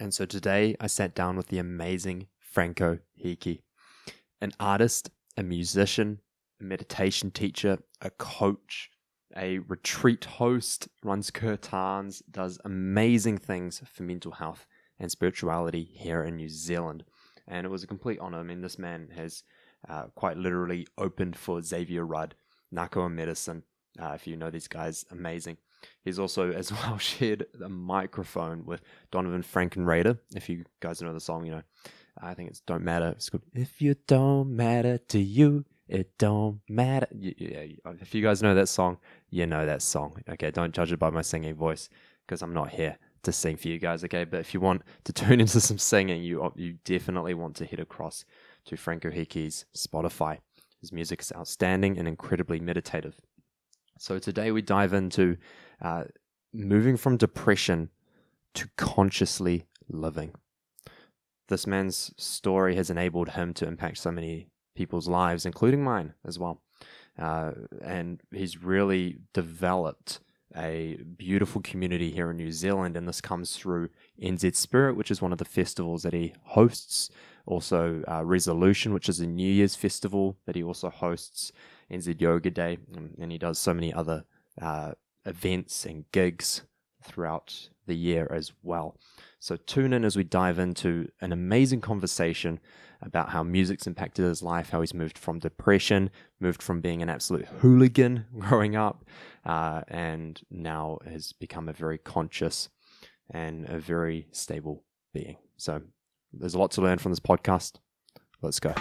And 0.00 0.14
so 0.14 0.24
today 0.26 0.76
I 0.80 0.86
sat 0.86 1.14
down 1.14 1.36
with 1.36 1.48
the 1.48 1.58
amazing 1.58 2.28
Franco 2.38 2.98
Hickey, 3.16 3.64
an 4.40 4.52
artist, 4.60 5.10
a 5.36 5.42
musician, 5.42 6.20
a 6.60 6.64
meditation 6.64 7.32
teacher, 7.32 7.78
a 8.00 8.10
coach, 8.10 8.90
a 9.36 9.58
retreat 9.58 10.24
host, 10.24 10.88
runs 11.02 11.32
kirtans, 11.32 12.22
does 12.30 12.60
amazing 12.64 13.38
things 13.38 13.82
for 13.92 14.04
mental 14.04 14.32
health 14.32 14.66
and 15.00 15.10
spirituality 15.10 15.82
here 15.82 16.22
in 16.22 16.36
New 16.36 16.48
Zealand. 16.48 17.04
And 17.48 17.66
it 17.66 17.70
was 17.70 17.82
a 17.82 17.88
complete 17.88 18.20
honor. 18.20 18.38
I 18.38 18.44
mean, 18.44 18.60
this 18.60 18.78
man 18.78 19.08
has 19.16 19.42
uh, 19.88 20.04
quite 20.14 20.36
literally 20.36 20.86
opened 20.96 21.36
for 21.36 21.60
Xavier 21.60 22.06
Rudd, 22.06 22.36
Nahko 22.72 23.10
Medicine. 23.10 23.64
Uh, 24.00 24.12
if 24.14 24.28
you 24.28 24.36
know 24.36 24.50
these 24.50 24.68
guys, 24.68 25.04
amazing. 25.10 25.56
He's 26.04 26.18
also 26.18 26.52
as 26.62 26.72
well 26.72 26.98
shared 26.98 27.46
a 27.62 27.68
microphone 27.68 28.64
with 28.64 28.80
Donavon 29.12 29.44
Frankenreiter. 29.44 30.18
If 30.34 30.48
you 30.48 30.64
guys 30.80 31.02
know 31.02 31.12
the 31.12 31.20
song, 31.20 31.44
you 31.44 31.52
know, 31.52 31.62
I 32.20 32.34
think 32.34 32.50
it's 32.50 32.60
"Don't 32.60 32.84
Matter." 32.84 33.08
It's 33.10 33.30
good. 33.30 33.42
If 33.54 33.80
you 33.80 33.96
don't 34.06 34.56
matter 34.56 34.98
to 34.98 35.18
you, 35.18 35.64
it 35.88 36.18
don't 36.18 36.60
matter. 36.68 37.08
Yeah, 37.12 37.66
uh, 37.84 37.94
if 38.00 38.14
you 38.14 38.22
guys 38.22 38.42
know 38.42 38.54
that 38.54 38.68
song, 38.68 38.98
you 39.30 39.46
know 39.46 39.64
that 39.64 39.82
song. 39.82 40.22
Okay, 40.28 40.50
don't 40.50 40.74
judge 40.74 40.92
it 40.92 40.98
by 40.98 41.10
my 41.10 41.22
singing 41.22 41.54
voice 41.54 41.88
because 42.26 42.42
I'm 42.42 42.52
not 42.52 42.70
here 42.70 42.98
to 43.22 43.32
sing 43.32 43.56
for 43.56 43.68
you 43.68 43.78
guys. 43.78 44.04
Okay, 44.04 44.24
but 44.24 44.40
if 44.40 44.52
you 44.52 44.60
want 44.60 44.82
to 45.04 45.12
tune 45.14 45.40
into 45.40 45.60
some 45.60 45.78
singing, 45.78 46.22
you 46.22 46.42
uh, 46.42 46.50
you 46.56 46.74
definitely 46.84 47.34
want 47.34 47.56
to 47.56 47.66
head 47.66 47.80
across 47.80 48.24
to 48.66 48.76
Franco 48.76 49.10
Hickey's 49.10 49.64
Spotify. 49.76 50.38
His 50.80 50.92
music 50.92 51.20
is 51.20 51.32
outstanding 51.34 51.98
and 51.98 52.06
incredibly 52.06 52.60
meditative. 52.60 53.16
So 53.98 54.18
today 54.18 54.52
we 54.52 54.62
dive 54.62 54.92
into 54.92 55.36
uh, 55.80 56.04
moving 56.52 56.96
from 56.96 57.16
depression 57.16 57.90
to 58.54 58.68
consciously 58.76 59.64
living. 59.88 60.32
This 61.48 61.66
man's 61.66 62.12
story 62.16 62.76
has 62.76 62.90
enabled 62.90 63.30
him 63.30 63.54
to 63.54 63.66
impact 63.66 63.98
so 63.98 64.10
many 64.10 64.48
people's 64.74 65.08
lives, 65.08 65.46
including 65.46 65.82
mine 65.82 66.14
as 66.24 66.38
well. 66.38 66.60
Uh, 67.18 67.52
and 67.82 68.20
he's 68.30 68.62
really 68.62 69.18
developed 69.32 70.20
a 70.56 70.98
beautiful 71.16 71.60
community 71.60 72.10
here 72.10 72.30
in 72.30 72.36
New 72.36 72.52
Zealand, 72.52 72.96
and 72.96 73.06
this 73.06 73.20
comes 73.20 73.56
through 73.56 73.90
NZ 74.22 74.56
Spirit, 74.56 74.96
which 74.96 75.10
is 75.10 75.20
one 75.20 75.32
of 75.32 75.38
the 75.38 75.44
festivals 75.44 76.02
that 76.02 76.14
he 76.14 76.32
hosts. 76.44 77.10
Also, 77.46 78.02
uh, 78.08 78.24
Resolution, 78.24 78.92
which 78.92 79.08
is 79.08 79.20
a 79.20 79.26
New 79.26 79.50
Year's 79.50 79.74
festival 79.74 80.36
that 80.46 80.56
he 80.56 80.62
also 80.62 80.90
hosts. 80.90 81.52
NZ 81.90 82.20
Yoga 82.20 82.50
Day, 82.50 82.78
and 83.18 83.32
he 83.32 83.38
does 83.38 83.58
so 83.58 83.72
many 83.72 83.92
other 83.92 84.24
uh, 84.60 84.92
events 85.24 85.84
and 85.84 86.04
gigs 86.12 86.62
throughout 87.02 87.68
the 87.86 87.96
year 87.96 88.28
as 88.30 88.52
well. 88.62 88.96
So 89.40 89.56
tune 89.56 89.92
in 89.92 90.04
as 90.04 90.16
we 90.16 90.24
dive 90.24 90.58
into 90.58 91.08
an 91.20 91.32
amazing 91.32 91.80
conversation 91.80 92.60
about 93.00 93.30
how 93.30 93.42
music's 93.42 93.86
impacted 93.86 94.24
his 94.24 94.42
life, 94.42 94.70
how 94.70 94.80
he's 94.80 94.94
moved 94.94 95.16
from 95.16 95.38
depression, 95.38 96.10
moved 96.40 96.62
from 96.62 96.80
being 96.80 97.02
an 97.02 97.08
absolute 97.08 97.46
hooligan 97.60 98.26
growing 98.38 98.74
up, 98.76 99.04
uh, 99.44 99.82
and 99.88 100.40
now 100.50 100.98
has 101.04 101.32
become 101.32 101.68
a 101.68 101.72
very 101.72 101.98
conscious 101.98 102.68
and 103.30 103.68
a 103.68 103.78
very 103.78 104.26
stable 104.32 104.84
being. 105.14 105.36
So 105.56 105.82
there's 106.32 106.54
a 106.54 106.58
lot 106.58 106.72
to 106.72 106.82
learn 106.82 106.98
from 106.98 107.12
this 107.12 107.20
podcast. 107.20 107.76
Let's 108.42 108.60
go. 108.60 108.72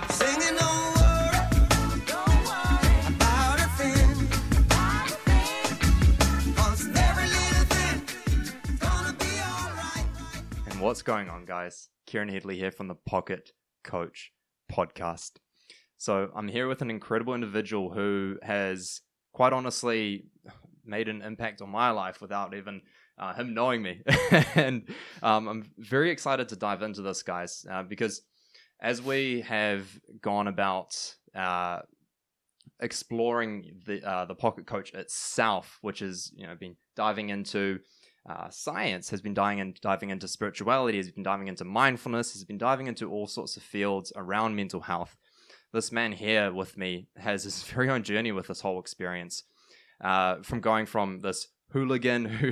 What's 10.87 11.01
going 11.01 11.27
on, 11.27 11.43
guys? 11.43 11.89
Kieran 12.05 12.29
Headley 12.29 12.55
here 12.55 12.71
from 12.71 12.87
the 12.87 12.95
Pocket 12.95 13.51
Coach 13.83 14.31
podcast. 14.71 15.31
So 15.97 16.29
I'm 16.33 16.47
here 16.47 16.69
with 16.69 16.81
an 16.81 16.89
incredible 16.89 17.33
individual 17.33 17.91
who 17.91 18.37
has, 18.41 19.01
quite 19.33 19.51
honestly, 19.51 20.27
made 20.85 21.09
an 21.09 21.21
impact 21.21 21.61
on 21.61 21.69
my 21.71 21.89
life 21.89 22.21
without 22.21 22.55
even 22.55 22.79
uh, 23.17 23.33
him 23.33 23.53
knowing 23.53 23.81
me. 23.81 24.01
and 24.55 24.87
um, 25.21 25.49
I'm 25.49 25.69
very 25.77 26.09
excited 26.09 26.47
to 26.49 26.55
dive 26.55 26.81
into 26.81 27.01
this, 27.01 27.21
guys, 27.21 27.65
uh, 27.69 27.83
because 27.83 28.21
as 28.79 29.01
we 29.01 29.41
have 29.41 29.89
gone 30.21 30.47
about 30.47 30.95
uh, 31.35 31.79
exploring 32.79 33.81
the 33.85 34.01
uh, 34.09 34.23
the 34.23 34.35
Pocket 34.35 34.65
Coach 34.65 34.93
itself, 34.93 35.79
which 35.81 35.99
has 35.99 36.31
you 36.33 36.47
know 36.47 36.55
been 36.55 36.77
diving 36.95 37.27
into 37.27 37.79
uh, 38.27 38.49
science, 38.49 39.09
has 39.09 39.21
been 39.21 39.33
diving, 39.33 39.59
in, 39.59 39.73
diving 39.81 40.09
into 40.09 40.27
spirituality, 40.27 40.97
has 40.97 41.11
been 41.11 41.23
diving 41.23 41.47
into 41.47 41.63
mindfulness, 41.63 42.33
has 42.33 42.43
been 42.43 42.57
diving 42.57 42.87
into 42.87 43.09
all 43.09 43.27
sorts 43.27 43.55
of 43.57 43.63
fields 43.63 44.11
around 44.15 44.55
mental 44.55 44.81
health. 44.81 45.15
This 45.73 45.91
man 45.91 46.11
here 46.11 46.51
with 46.51 46.77
me 46.77 47.07
has 47.17 47.43
his 47.43 47.63
very 47.73 47.89
own 47.89 48.03
journey 48.03 48.31
with 48.31 48.47
this 48.47 48.61
whole 48.61 48.79
experience. 48.79 49.43
Uh, 49.99 50.43
from 50.43 50.59
going 50.59 50.85
from 50.85 51.21
this 51.21 51.47
hooligan 51.71 52.25
who 52.25 52.51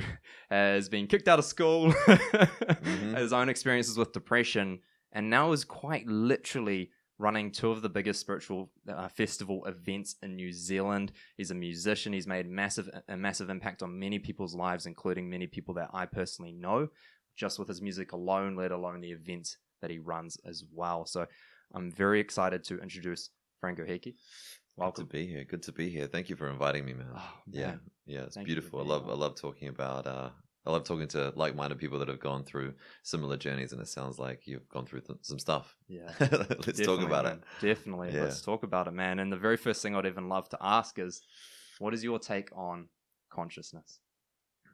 has 0.50 0.88
been 0.88 1.06
kicked 1.06 1.28
out 1.28 1.38
of 1.38 1.44
school, 1.44 1.92
mm-hmm. 1.92 3.14
his 3.14 3.32
own 3.32 3.48
experiences 3.48 3.96
with 3.96 4.12
depression, 4.12 4.80
and 5.12 5.30
now 5.30 5.52
is 5.52 5.64
quite 5.64 6.06
literally 6.06 6.90
running 7.18 7.50
two 7.50 7.70
of 7.70 7.82
the 7.82 7.88
biggest 7.88 8.20
spiritual 8.20 8.70
uh, 8.88 9.08
festival 9.08 9.64
events 9.64 10.16
in 10.22 10.36
New 10.36 10.52
Zealand. 10.52 11.12
He's 11.36 11.50
a 11.50 11.54
musician. 11.54 12.12
He's 12.12 12.26
made 12.26 12.48
massive 12.48 12.88
a 13.08 13.16
massive 13.16 13.50
impact 13.50 13.82
on 13.82 13.98
many 13.98 14.18
people's 14.18 14.54
lives, 14.54 14.86
including 14.86 15.28
many 15.28 15.46
people 15.46 15.74
that 15.74 15.90
I 15.92 16.06
personally 16.06 16.52
know, 16.52 16.88
just 17.36 17.58
with 17.58 17.68
his 17.68 17.80
music 17.80 18.12
alone, 18.12 18.56
let 18.56 18.72
alone 18.72 19.00
the 19.00 19.12
events 19.12 19.56
that 19.80 19.90
he 19.90 19.98
runs 19.98 20.36
as 20.44 20.64
well. 20.72 21.06
So 21.06 21.26
I'm 21.74 21.90
very 21.90 22.20
excited 22.20 22.64
to 22.64 22.78
introduce 22.78 23.30
Franco 23.60 23.84
Hickey. 23.84 24.16
Welcome. 24.76 25.04
Good 25.04 25.10
to 25.10 25.16
be 25.18 25.26
here. 25.26 25.44
Good 25.44 25.62
to 25.62 25.72
be 25.72 25.88
here. 25.88 26.06
Thank 26.06 26.28
you 26.28 26.36
for 26.36 26.50
inviting 26.50 26.84
me, 26.84 26.92
man. 26.92 27.08
Oh, 27.14 27.18
man. 27.18 27.30
Yeah, 27.46 27.74
yeah, 28.04 28.24
it's 28.24 28.34
Thank 28.34 28.46
beautiful. 28.46 28.80
I 28.80 28.84
love, 28.84 29.08
I 29.08 29.14
love 29.14 29.34
talking 29.36 29.68
about 29.68 30.06
uh, 30.06 30.30
I 30.66 30.70
love 30.70 30.84
talking 30.84 31.08
to 31.08 31.32
like-minded 31.36 31.78
people 31.78 31.98
that 32.00 32.08
have 32.08 32.20
gone 32.20 32.42
through 32.44 32.74
similar 33.02 33.36
journeys, 33.36 33.72
and 33.72 33.80
it 33.80 33.88
sounds 33.88 34.18
like 34.18 34.46
you've 34.46 34.68
gone 34.68 34.84
through 34.84 35.02
th- 35.02 35.20
some 35.22 35.38
stuff. 35.38 35.76
Yeah, 35.88 36.10
let's 36.20 36.80
talk 36.80 37.02
about 37.02 37.24
man. 37.24 37.42
it. 37.60 37.66
Definitely, 37.66 38.12
yeah. 38.12 38.22
let's 38.22 38.40
talk 38.40 38.62
about 38.62 38.88
it, 38.88 38.92
man. 38.92 39.20
And 39.20 39.32
the 39.32 39.36
very 39.36 39.56
first 39.56 39.82
thing 39.82 39.94
I'd 39.94 40.06
even 40.06 40.28
love 40.28 40.48
to 40.50 40.58
ask 40.60 40.98
is, 40.98 41.22
what 41.78 41.94
is 41.94 42.02
your 42.02 42.18
take 42.18 42.50
on 42.56 42.88
consciousness? 43.30 44.00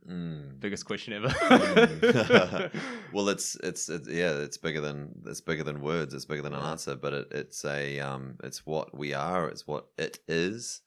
Mm. 0.08 0.58
Biggest 0.58 0.84
question 0.84 1.12
ever. 1.12 1.28
mm. 1.28 2.80
well, 3.12 3.28
it's, 3.28 3.56
it's, 3.56 3.88
it's 3.88 4.08
yeah, 4.08 4.32
it's 4.32 4.56
bigger 4.56 4.80
than 4.80 5.10
it's 5.26 5.40
bigger 5.40 5.62
than 5.62 5.80
words. 5.80 6.14
It's 6.14 6.24
bigger 6.24 6.42
than 6.42 6.54
an 6.54 6.64
answer, 6.64 6.96
but 6.96 7.12
it, 7.12 7.28
it's 7.30 7.64
a 7.64 8.00
um, 8.00 8.36
it's 8.42 8.66
what 8.66 8.96
we 8.96 9.14
are. 9.14 9.48
It's 9.48 9.66
what 9.66 9.88
it 9.98 10.18
is. 10.26 10.80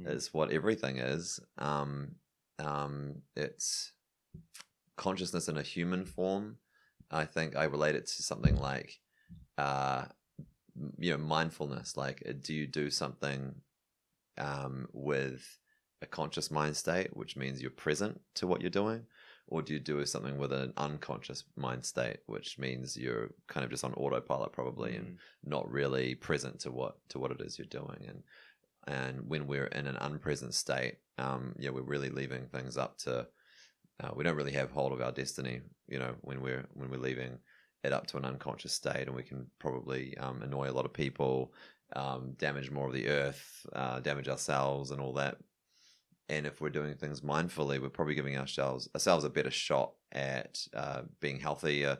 Mm. 0.00 0.08
It's 0.08 0.34
what 0.34 0.50
everything 0.50 0.98
is. 0.98 1.38
Um, 1.58 2.16
um, 2.58 3.22
it's 3.36 3.92
consciousness 4.96 5.48
in 5.48 5.56
a 5.56 5.62
human 5.62 6.04
form, 6.04 6.58
I 7.10 7.24
think 7.24 7.56
I 7.56 7.64
relate 7.64 7.94
it 7.94 8.06
to 8.06 8.22
something 8.22 8.56
like, 8.56 8.98
uh, 9.58 10.06
you 10.98 11.12
know, 11.12 11.18
mindfulness. 11.18 11.96
Like, 11.96 12.22
uh, 12.28 12.32
do 12.40 12.54
you 12.54 12.66
do 12.66 12.90
something 12.90 13.54
um, 14.38 14.88
with 14.92 15.58
a 16.02 16.06
conscious 16.06 16.50
mind 16.50 16.76
state, 16.76 17.16
which 17.16 17.36
means 17.36 17.62
you're 17.62 17.70
present 17.70 18.20
to 18.34 18.46
what 18.46 18.60
you're 18.60 18.70
doing? 18.70 19.06
Or 19.48 19.62
do 19.62 19.74
you 19.74 19.78
do 19.78 20.04
something 20.06 20.38
with 20.38 20.52
an 20.52 20.72
unconscious 20.76 21.44
mind 21.56 21.84
state, 21.84 22.18
which 22.26 22.58
means 22.58 22.96
you're 22.96 23.30
kind 23.46 23.62
of 23.62 23.70
just 23.70 23.84
on 23.84 23.94
autopilot, 23.94 24.52
probably, 24.52 24.92
mm. 24.92 24.96
and 24.96 25.18
not 25.44 25.70
really 25.70 26.16
present 26.16 26.58
to 26.60 26.72
what 26.72 26.96
to 27.10 27.20
what 27.20 27.30
it 27.30 27.40
is 27.40 27.56
you're 27.56 27.66
doing? 27.66 28.06
And 28.08 28.22
and 28.88 29.28
when 29.28 29.46
we're 29.46 29.66
in 29.66 29.86
an 29.86 29.96
unpresent 29.96 30.54
state, 30.54 30.98
um, 31.18 31.54
yeah, 31.58 31.70
we're 31.70 31.82
really 31.82 32.10
leaving 32.10 32.46
things 32.46 32.76
up 32.76 32.98
to 32.98 33.28
uh, 34.02 34.10
we 34.14 34.24
don't 34.24 34.36
really 34.36 34.52
have 34.52 34.70
hold 34.70 34.92
of 34.92 35.00
our 35.00 35.12
destiny, 35.12 35.60
you 35.88 35.98
know, 35.98 36.14
when 36.20 36.40
we're 36.40 36.66
when 36.74 36.90
we're 36.90 36.98
leaving 36.98 37.38
it 37.84 37.92
up 37.92 38.06
to 38.08 38.16
an 38.16 38.24
unconscious 38.24 38.72
state, 38.72 39.06
and 39.06 39.14
we 39.14 39.22
can 39.22 39.46
probably 39.58 40.16
um, 40.18 40.42
annoy 40.42 40.68
a 40.68 40.72
lot 40.72 40.84
of 40.84 40.92
people, 40.92 41.52
um, 41.94 42.32
damage 42.36 42.70
more 42.70 42.88
of 42.88 42.92
the 42.92 43.08
earth, 43.08 43.64
uh, 43.74 44.00
damage 44.00 44.28
ourselves, 44.28 44.90
and 44.90 45.00
all 45.00 45.14
that. 45.14 45.36
And 46.28 46.46
if 46.46 46.60
we're 46.60 46.70
doing 46.70 46.94
things 46.94 47.20
mindfully, 47.20 47.80
we're 47.80 47.88
probably 47.88 48.16
giving 48.16 48.36
ourselves 48.36 48.88
ourselves 48.94 49.24
a 49.24 49.30
better 49.30 49.50
shot 49.50 49.92
at 50.12 50.58
uh, 50.74 51.02
being 51.20 51.38
healthier, 51.38 51.98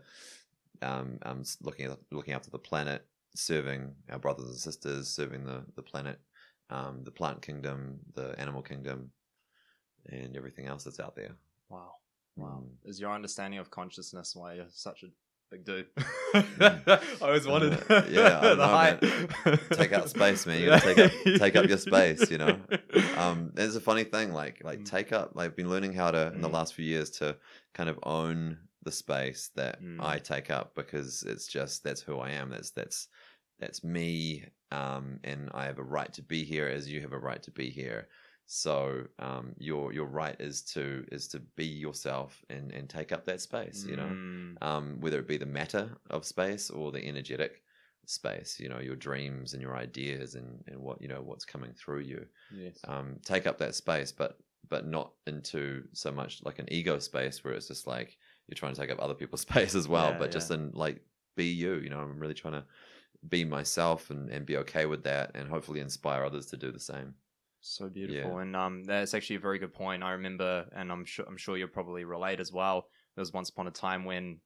um, 0.82 1.19
um, 1.22 1.44
looking 1.62 1.87
at, 1.87 1.98
looking 2.10 2.34
after 2.34 2.50
the 2.50 2.58
planet, 2.58 3.06
serving 3.34 3.94
our 4.10 4.19
brothers 4.19 4.46
and 4.46 4.58
sisters, 4.58 5.08
serving 5.08 5.44
the 5.44 5.64
the 5.76 5.82
planet, 5.82 6.20
um, 6.69 7.04
the 7.04 7.10
plant 7.10 7.40
kingdom, 7.40 8.00
the 8.14 8.38
animal 8.38 8.62
kingdom, 8.62 9.10
and 10.10 10.37
everything 10.37 10.66
else 10.66 10.84
that's 10.84 11.00
out 11.00 11.16
there. 11.16 11.37
Wow. 11.68 11.92
Wow. 12.36 12.64
Mm. 12.64 12.88
Is 12.88 13.00
your 13.00 13.12
understanding 13.12 13.58
of 13.58 13.70
consciousness 13.70 14.34
why 14.34 14.54
you're 14.54 14.66
such 14.68 15.02
a 15.02 15.06
big 15.50 15.64
dude? 15.64 15.86
Mm. 15.96 16.88
I 17.22 17.24
always 17.24 17.46
wanted. 17.46 17.74
Uh, 17.90 18.02
yeah, 18.08 18.40
the 18.40 18.56
know, 18.56 18.66
height. 18.66 19.00
take 19.72 19.92
out 19.92 20.08
space, 20.10 20.46
man. 20.46 20.60
You 20.60 20.66
gotta 20.66 20.94
take 20.94 20.98
up, 20.98 21.12
take 21.38 21.56
up 21.56 21.66
your 21.66 21.78
space. 21.78 22.30
You 22.30 22.38
know, 22.38 22.58
um, 23.16 23.52
it's 23.56 23.76
a 23.76 23.80
funny 23.80 24.04
thing. 24.04 24.32
Like, 24.32 24.62
like 24.62 24.80
mm. 24.80 24.84
take 24.84 25.12
up. 25.12 25.32
Like, 25.34 25.46
I've 25.46 25.56
been 25.56 25.70
learning 25.70 25.94
how 25.94 26.10
to 26.10 26.32
in 26.32 26.40
the 26.40 26.48
mm. 26.48 26.54
last 26.54 26.74
few 26.74 26.84
years 26.84 27.10
to 27.12 27.36
kind 27.74 27.88
of 27.88 27.98
own 28.02 28.58
the 28.82 28.92
space 28.92 29.50
that 29.56 29.82
Mm. 29.82 30.00
I 30.00 30.19
take 30.19 30.50
up 30.50 30.74
because 30.74 31.22
it's 31.24 31.46
just 31.46 31.82
that's 31.82 32.00
who 32.00 32.19
I 32.19 32.30
am. 32.30 32.50
That's 32.50 32.70
that's 32.70 33.08
that's 33.58 33.82
me, 33.82 34.44
um, 34.70 35.19
and 35.24 35.50
I 35.54 35.64
have 35.64 35.78
a 35.78 35.82
right 35.82 36.12
to 36.14 36.22
be 36.22 36.44
here 36.44 36.69
as 36.69 36.88
you 36.88 37.00
have 37.00 37.12
a 37.12 37.19
right 37.19 37.42
to 37.42 37.50
be 37.50 37.70
here. 37.70 38.08
So 38.46 39.06
um, 39.19 39.54
your 39.58 39.93
your 39.93 40.06
right 40.06 40.37
is 40.40 40.62
to 40.75 41.04
is 41.10 41.28
to 41.28 41.40
be 41.40 41.66
yourself 41.66 42.44
and 42.48 42.72
and 42.72 42.88
take 42.88 43.12
up 43.12 43.25
that 43.26 43.40
space. 43.40 43.84
You 43.84 43.96
know, 43.96 44.16
Mm, 44.16 44.56
um, 44.62 45.00
whether 45.00 45.19
it 45.19 45.26
be 45.28 45.37
the 45.37 45.46
matter 45.46 45.96
of 46.10 46.25
space 46.25 46.70
or 46.70 46.93
the 46.93 47.04
energetic 47.04 47.62
space. 48.06 48.60
You 48.60 48.69
know, 48.69 48.78
your 48.81 48.96
dreams 48.96 49.52
and 49.52 49.62
your 49.62 49.76
ideas 49.76 50.34
and 50.37 50.62
and 50.69 50.78
what 50.81 51.02
you 51.02 51.08
know 51.08 51.22
what's 51.22 51.44
coming 51.44 51.72
through 51.75 52.00
you 52.00 52.26
yes. 52.50 52.87
um, 52.88 53.19
take 53.25 53.46
up 53.46 53.58
that 53.58 53.75
space, 53.75 54.12
but 54.12 54.38
but 54.69 54.87
not 54.87 55.12
into 55.26 55.84
so 55.93 56.10
much 56.10 56.43
like 56.44 56.58
an 56.58 56.72
ego 56.72 56.98
space 56.98 57.44
where 57.44 57.54
it's 57.54 57.69
just 57.69 57.87
like 57.87 58.19
you're 58.48 58.56
trying 58.56 58.75
to 58.75 58.81
take 58.81 58.90
up 58.90 59.00
other 59.00 59.14
people's 59.14 59.40
space 59.48 59.75
as 59.75 59.88
well, 59.88 60.12
Yeah, 60.12 60.19
but 60.19 60.31
just 60.31 60.50
in 60.50 60.70
like 60.72 61.02
be 61.37 61.46
you. 61.46 61.76
You 61.76 61.90
know, 61.90 62.00
I'm 62.00 62.19
really 62.19 62.34
trying 62.34 62.54
to 62.54 62.64
be 63.28 63.44
myself 63.44 64.10
and, 64.10 64.31
and 64.31 64.46
be 64.46 64.56
okay 64.58 64.87
with 64.87 65.04
that, 65.04 65.32
and 65.34 65.48
hopefully 65.48 65.81
inspire 65.81 66.25
others 66.25 66.46
to 66.46 66.56
do 66.56 66.72
the 66.72 66.81
same. 66.81 67.14
So 67.68 67.88
beautiful, 67.88 68.38
and 68.38 68.54
um, 68.54 68.84
that's 68.84 69.12
actually 69.12 69.36
a 69.36 69.40
very 69.40 69.58
good 69.58 69.74
point. 69.74 70.02
I 70.02 70.12
remember, 70.12 70.66
and 70.74 70.92
I'm 70.92 71.04
sure 71.04 71.26
I'm 71.26 71.36
sure 71.36 71.56
you'll 71.56 71.68
probably 71.68 72.04
relate 72.04 72.38
as 72.38 72.52
well. 72.52 72.88
There 73.14 73.22
was 73.22 73.32
once 73.32 73.50
upon 73.50 73.66
a 73.66 73.72
time 73.72 74.04
when 74.04 74.38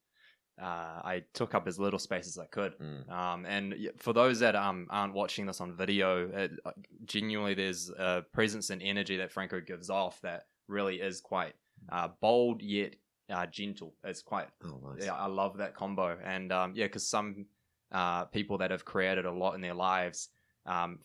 uh, 0.60 1.00
I 1.04 1.22
took 1.34 1.54
up 1.54 1.66
as 1.68 1.78
little 1.78 1.98
space 1.98 2.26
as 2.26 2.38
I 2.38 2.46
could. 2.46 2.78
Mm. 2.78 3.10
Um, 3.10 3.46
and 3.46 3.74
for 3.98 4.12
those 4.12 4.40
that 4.40 4.56
um, 4.56 4.86
aren't 4.90 5.12
watching 5.14 5.46
this 5.46 5.60
on 5.60 5.76
video, 5.76 6.28
it, 6.28 6.52
uh, 6.64 6.72
genuinely 7.04 7.54
there's 7.54 7.90
a 7.90 8.24
presence 8.32 8.70
and 8.70 8.82
energy 8.82 9.16
that 9.18 9.32
Franco 9.32 9.60
gives 9.60 9.90
off 9.90 10.20
that 10.22 10.44
really 10.68 11.00
is 11.00 11.20
quite 11.20 11.54
uh, 11.90 12.08
bold 12.20 12.62
yet 12.62 12.94
uh, 13.30 13.46
gentle. 13.46 13.94
It's 14.04 14.22
quite 14.22 14.48
Oh, 14.64 14.80
nice. 14.82 15.04
yeah, 15.04 15.14
I 15.14 15.26
love 15.26 15.58
that 15.58 15.74
combo. 15.74 16.18
And 16.22 16.52
um, 16.52 16.72
yeah, 16.74 16.86
because 16.86 17.06
some 17.06 17.46
uh, 17.92 18.24
people 18.26 18.58
that 18.58 18.70
have 18.70 18.84
created 18.84 19.24
a 19.24 19.32
lot 19.32 19.54
in 19.54 19.60
their 19.60 19.74
lives, 19.74 20.28
um, 20.66 20.98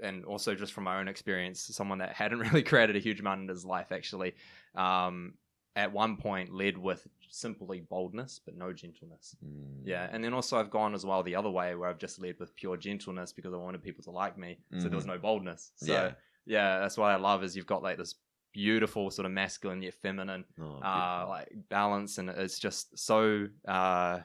and 0.00 0.24
also 0.24 0.54
just 0.54 0.72
from 0.72 0.84
my 0.84 0.98
own 1.00 1.08
experience, 1.08 1.60
someone 1.60 1.98
that 1.98 2.12
hadn't 2.12 2.38
really 2.50 2.62
created 2.62 2.96
a 2.96 3.00
huge 3.00 3.20
amount 3.20 3.42
in 3.42 3.48
his 3.48 3.64
life 3.64 3.92
actually, 3.92 4.34
um, 4.74 5.34
at 5.76 5.92
one 5.92 6.16
point 6.16 6.52
led 6.52 6.76
with 6.76 7.06
simply 7.28 7.80
boldness 7.80 8.40
but 8.44 8.56
no 8.56 8.72
gentleness. 8.72 9.36
Mm. 9.44 9.82
Yeah, 9.84 10.08
and 10.10 10.22
then 10.22 10.34
also 10.34 10.58
I've 10.58 10.70
gone 10.70 10.94
as 10.94 11.06
well 11.06 11.22
the 11.22 11.36
other 11.36 11.50
way 11.50 11.74
where 11.74 11.88
I've 11.88 11.98
just 11.98 12.20
led 12.20 12.38
with 12.40 12.54
pure 12.56 12.76
gentleness 12.76 13.32
because 13.32 13.54
I 13.54 13.56
wanted 13.56 13.82
people 13.82 14.02
to 14.04 14.10
like 14.10 14.36
me, 14.36 14.58
so 14.78 14.88
there 14.88 14.96
was 14.96 15.06
no 15.06 15.18
boldness. 15.18 15.72
So 15.76 15.92
Yeah. 15.92 16.12
yeah, 16.46 16.78
that's 16.80 16.96
what 16.96 17.06
I 17.06 17.16
love 17.16 17.44
is 17.44 17.56
you've 17.56 17.66
got 17.66 17.82
like 17.82 17.98
this 17.98 18.16
beautiful 18.52 19.12
sort 19.12 19.26
of 19.26 19.32
masculine 19.32 19.80
yet 19.80 19.94
feminine 19.94 20.44
Oh, 20.60 20.80
uh, 20.82 21.24
like 21.28 21.48
balance, 21.68 22.18
and 22.18 22.28
it's 22.30 22.58
just 22.58 22.98
so 22.98 23.46
uh, 23.66 24.20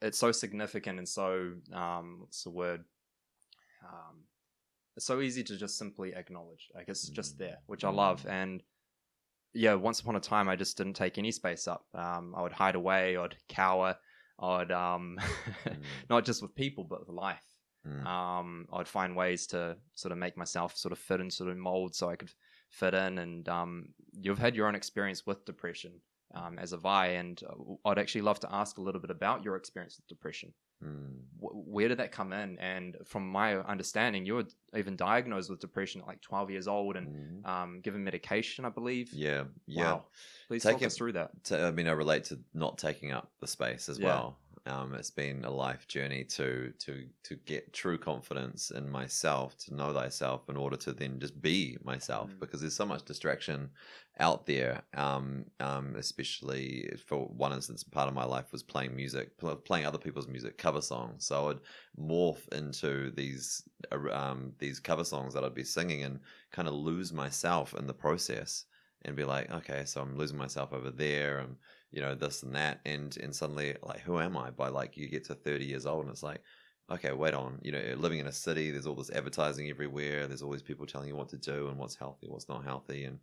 it's 0.00 0.18
so 0.18 0.30
significant 0.32 0.98
and 0.98 1.08
so 1.08 1.54
um, 1.72 2.18
what's 2.20 2.44
the 2.44 2.50
word? 2.50 2.84
Um, 3.82 4.24
it's 4.96 5.06
so 5.06 5.20
easy 5.20 5.44
to 5.44 5.56
just 5.56 5.78
simply 5.78 6.14
acknowledge. 6.14 6.68
Like 6.74 6.88
it's 6.88 7.08
just 7.08 7.36
Mm. 7.36 7.38
there, 7.38 7.58
which 7.66 7.84
I 7.84 7.90
love. 7.90 8.22
Mm. 8.22 8.30
And 8.30 8.62
yeah, 9.54 9.74
once 9.74 10.00
upon 10.00 10.16
a 10.16 10.20
time, 10.20 10.48
I 10.48 10.56
just 10.56 10.76
didn't 10.76 10.94
take 10.94 11.18
any 11.18 11.30
space 11.30 11.66
up. 11.68 11.86
Um, 11.94 12.34
I 12.36 12.42
would 12.42 12.52
hide 12.52 12.74
away. 12.74 13.16
I'd 13.16 13.36
cower. 13.48 13.96
I'd 14.40 14.70
um, 14.72 15.18
Mm. 15.64 15.82
not 16.10 16.24
just 16.24 16.42
with 16.42 16.54
people, 16.54 16.84
but 16.84 17.00
with 17.00 17.08
life. 17.16 17.42
Mm. 17.86 18.04
Um, 18.06 18.66
I'd 18.72 18.88
find 18.88 19.16
ways 19.16 19.46
to 19.48 19.76
sort 19.94 20.12
of 20.12 20.18
make 20.18 20.36
myself 20.36 20.76
sort 20.76 20.92
of 20.92 20.98
fit 20.98 21.20
in 21.20 21.30
sort 21.30 21.50
of 21.50 21.56
mold 21.56 21.94
so 21.94 22.10
I 22.10 22.16
could 22.16 22.30
fit 22.70 22.92
in. 22.94 23.18
And 23.18 23.48
um, 23.48 23.94
you've 24.12 24.38
had 24.38 24.54
your 24.56 24.66
own 24.66 24.74
experience 24.74 25.24
with 25.26 25.44
depression 25.44 25.92
um, 26.34 26.58
as 26.58 26.72
a 26.72 26.76
Vi, 26.76 27.06
and 27.06 27.40
uh, 27.48 27.88
I'd 27.88 27.98
actually 27.98 28.22
love 28.22 28.40
to 28.40 28.52
ask 28.52 28.78
a 28.78 28.82
little 28.82 29.00
bit 29.00 29.10
about 29.10 29.44
your 29.44 29.56
experience 29.56 29.96
with 29.96 30.08
depression. 30.08 30.52
Mm. 30.84 31.18
Where 31.40 31.88
did 31.88 31.98
that 31.98 32.12
come 32.12 32.32
in? 32.32 32.58
And 32.58 32.96
from 33.04 33.28
my 33.28 33.56
understanding, 33.56 34.24
you 34.26 34.34
were 34.34 34.44
even 34.76 34.96
diagnosed 34.96 35.50
with 35.50 35.60
depression 35.60 36.00
at 36.00 36.06
like 36.06 36.20
12 36.20 36.50
years 36.50 36.68
old 36.68 36.96
and 36.96 37.42
Mm. 37.44 37.48
um, 37.48 37.80
given 37.80 38.02
medication, 38.04 38.64
I 38.64 38.70
believe. 38.70 39.12
Yeah, 39.12 39.44
yeah. 39.66 39.84
Wow. 39.92 40.04
Please 40.48 40.62
Take 40.62 40.74
talk 40.74 40.82
it- 40.82 40.86
us 40.86 40.96
through 40.96 41.12
that. 41.12 41.44
to, 41.44 41.60
I 41.64 41.70
mean, 41.72 41.88
I 41.88 41.92
relate 41.92 42.24
to 42.24 42.38
not 42.54 42.78
taking 42.78 43.12
up 43.12 43.30
the 43.40 43.46
space 43.46 43.88
as 43.88 43.98
Yeah. 43.98 44.06
well. 44.06 44.38
Um, 44.68 44.94
it's 44.94 45.10
been 45.10 45.44
a 45.44 45.50
life 45.50 45.88
journey 45.88 46.24
to 46.24 46.72
to 46.78 47.06
to 47.24 47.36
get 47.46 47.72
true 47.72 47.98
confidence 47.98 48.70
in 48.70 48.88
myself, 48.88 49.56
to 49.64 49.74
know 49.74 49.92
thyself, 49.92 50.48
in 50.48 50.56
order 50.56 50.76
to 50.76 50.92
then 50.92 51.18
just 51.18 51.40
be 51.40 51.78
myself. 51.82 52.30
Mm. 52.30 52.40
Because 52.40 52.60
there's 52.60 52.76
so 52.76 52.86
much 52.86 53.04
distraction 53.04 53.70
out 54.20 54.46
there. 54.46 54.82
Um, 54.94 55.46
um, 55.60 55.96
especially 55.96 56.90
for 57.06 57.26
one 57.28 57.52
instance, 57.52 57.82
part 57.82 58.08
of 58.08 58.14
my 58.14 58.24
life 58.24 58.52
was 58.52 58.62
playing 58.62 58.94
music, 58.94 59.36
pl- 59.38 59.56
playing 59.56 59.86
other 59.86 59.98
people's 59.98 60.28
music, 60.28 60.58
cover 60.58 60.82
songs. 60.82 61.24
So 61.24 61.40
I 61.40 61.46
would 61.46 61.60
morph 61.98 62.46
into 62.52 63.10
these 63.12 63.62
uh, 63.90 64.12
um 64.12 64.52
these 64.58 64.80
cover 64.80 65.04
songs 65.04 65.34
that 65.34 65.44
I'd 65.44 65.54
be 65.54 65.64
singing 65.64 66.02
and 66.02 66.20
kind 66.52 66.68
of 66.68 66.74
lose 66.74 67.12
myself 67.12 67.74
in 67.74 67.86
the 67.86 67.94
process 67.94 68.66
and 69.02 69.16
be 69.16 69.24
like, 69.24 69.50
okay, 69.50 69.84
so 69.84 70.00
I'm 70.02 70.16
losing 70.16 70.36
myself 70.38 70.72
over 70.72 70.90
there, 70.90 71.38
and 71.38 71.56
you 71.90 72.00
know 72.00 72.14
this 72.14 72.42
and 72.42 72.54
that, 72.54 72.80
and 72.84 73.16
and 73.18 73.34
suddenly 73.34 73.76
like, 73.82 74.00
who 74.00 74.18
am 74.20 74.36
I? 74.36 74.50
By 74.50 74.68
like 74.68 74.96
you 74.96 75.08
get 75.08 75.24
to 75.26 75.34
30 75.34 75.64
years 75.64 75.86
old, 75.86 76.04
and 76.04 76.12
it's 76.12 76.22
like, 76.22 76.42
okay, 76.90 77.12
wait 77.12 77.34
on, 77.34 77.58
you 77.62 77.72
know, 77.72 77.80
living 77.96 78.18
in 78.18 78.26
a 78.26 78.32
city, 78.32 78.70
there's 78.70 78.86
all 78.86 78.94
this 78.94 79.10
advertising 79.10 79.68
everywhere, 79.68 80.26
there's 80.26 80.42
always 80.42 80.62
people 80.62 80.86
telling 80.86 81.08
you 81.08 81.16
what 81.16 81.28
to 81.30 81.36
do 81.36 81.68
and 81.68 81.78
what's 81.78 81.96
healthy, 81.96 82.26
what's 82.28 82.48
not 82.48 82.64
healthy, 82.64 83.04
and 83.04 83.18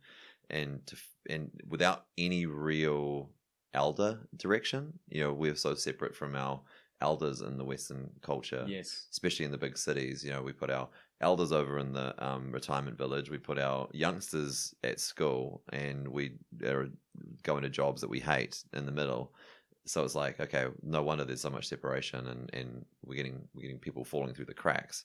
and 0.50 0.86
to, 0.86 0.96
and 1.28 1.50
without 1.68 2.06
any 2.18 2.46
real 2.46 3.30
elder 3.74 4.20
direction, 4.36 4.98
you 5.08 5.22
know, 5.22 5.32
we're 5.32 5.56
so 5.56 5.74
separate 5.74 6.14
from 6.14 6.36
our 6.36 6.60
elders 7.00 7.40
in 7.42 7.58
the 7.58 7.64
Western 7.64 8.10
culture 8.22 8.64
Yes. 8.68 9.08
especially 9.10 9.44
in 9.44 9.50
the 9.50 9.58
big 9.58 9.76
cities. 9.76 10.24
You 10.24 10.32
know, 10.32 10.42
we 10.42 10.52
put 10.52 10.70
our 10.70 10.88
elders 11.20 11.52
over 11.52 11.78
in 11.78 11.92
the 11.92 12.14
um, 12.24 12.50
retirement 12.52 12.96
village. 12.96 13.30
We 13.30 13.38
put 13.38 13.58
our 13.58 13.88
youngsters 13.92 14.74
at 14.84 15.00
school, 15.00 15.62
and 15.72 16.08
we 16.08 16.38
are 16.64 16.88
going 17.42 17.62
to 17.62 17.70
jobs 17.70 18.00
that 18.00 18.08
we 18.10 18.20
hate 18.20 18.64
in 18.72 18.86
the 18.86 18.92
middle. 18.92 19.34
So 19.84 20.04
it's 20.04 20.14
like, 20.14 20.40
okay, 20.40 20.66
no 20.82 21.02
wonder 21.02 21.24
there's 21.24 21.40
so 21.40 21.50
much 21.50 21.68
separation, 21.68 22.26
and, 22.28 22.50
and 22.54 22.84
we're 23.04 23.16
getting 23.16 23.46
we're 23.54 23.62
getting 23.62 23.78
people 23.78 24.04
falling 24.04 24.34
through 24.34 24.46
the 24.46 24.54
cracks. 24.54 25.04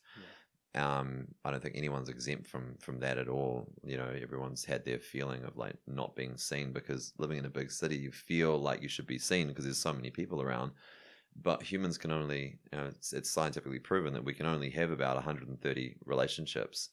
Um, 0.74 1.28
I 1.44 1.52
don't 1.52 1.62
think 1.62 1.76
anyone's 1.76 2.08
exempt 2.08 2.48
from 2.48 2.78
from 2.80 3.00
that 3.02 3.18
at 3.18 3.28
all. 3.28 3.68
You 3.84 3.98
know, 3.98 4.10
everyone's 4.22 4.64
had 4.64 4.86
their 4.86 5.00
feeling 5.00 5.44
of 5.44 5.58
like 5.58 5.76
not 5.86 6.16
being 6.16 6.38
seen 6.38 6.72
because 6.72 7.14
living 7.18 7.38
in 7.38 7.46
a 7.46 7.50
big 7.50 7.72
city, 7.72 7.98
you 7.98 8.12
feel 8.12 8.58
like 8.58 8.82
you 8.82 8.88
should 8.88 9.08
be 9.08 9.20
seen 9.20 9.48
because 9.50 9.66
there's 9.66 9.78
so 9.78 9.94
many 9.94 10.10
people 10.12 10.42
around 10.42 10.72
but 11.36 11.64
humans 11.64 11.98
can 11.98 12.12
only 12.12 12.60
you 12.72 12.78
know, 12.80 12.86
it's, 12.88 13.14
it's 13.14 13.30
scientifically 13.30 13.80
proven 13.80 14.14
that 14.14 14.24
we 14.24 14.34
can 14.34 14.46
only 14.46 14.70
have 14.72 14.92
about 14.92 15.16
130 15.16 15.98
relationships 16.06 16.90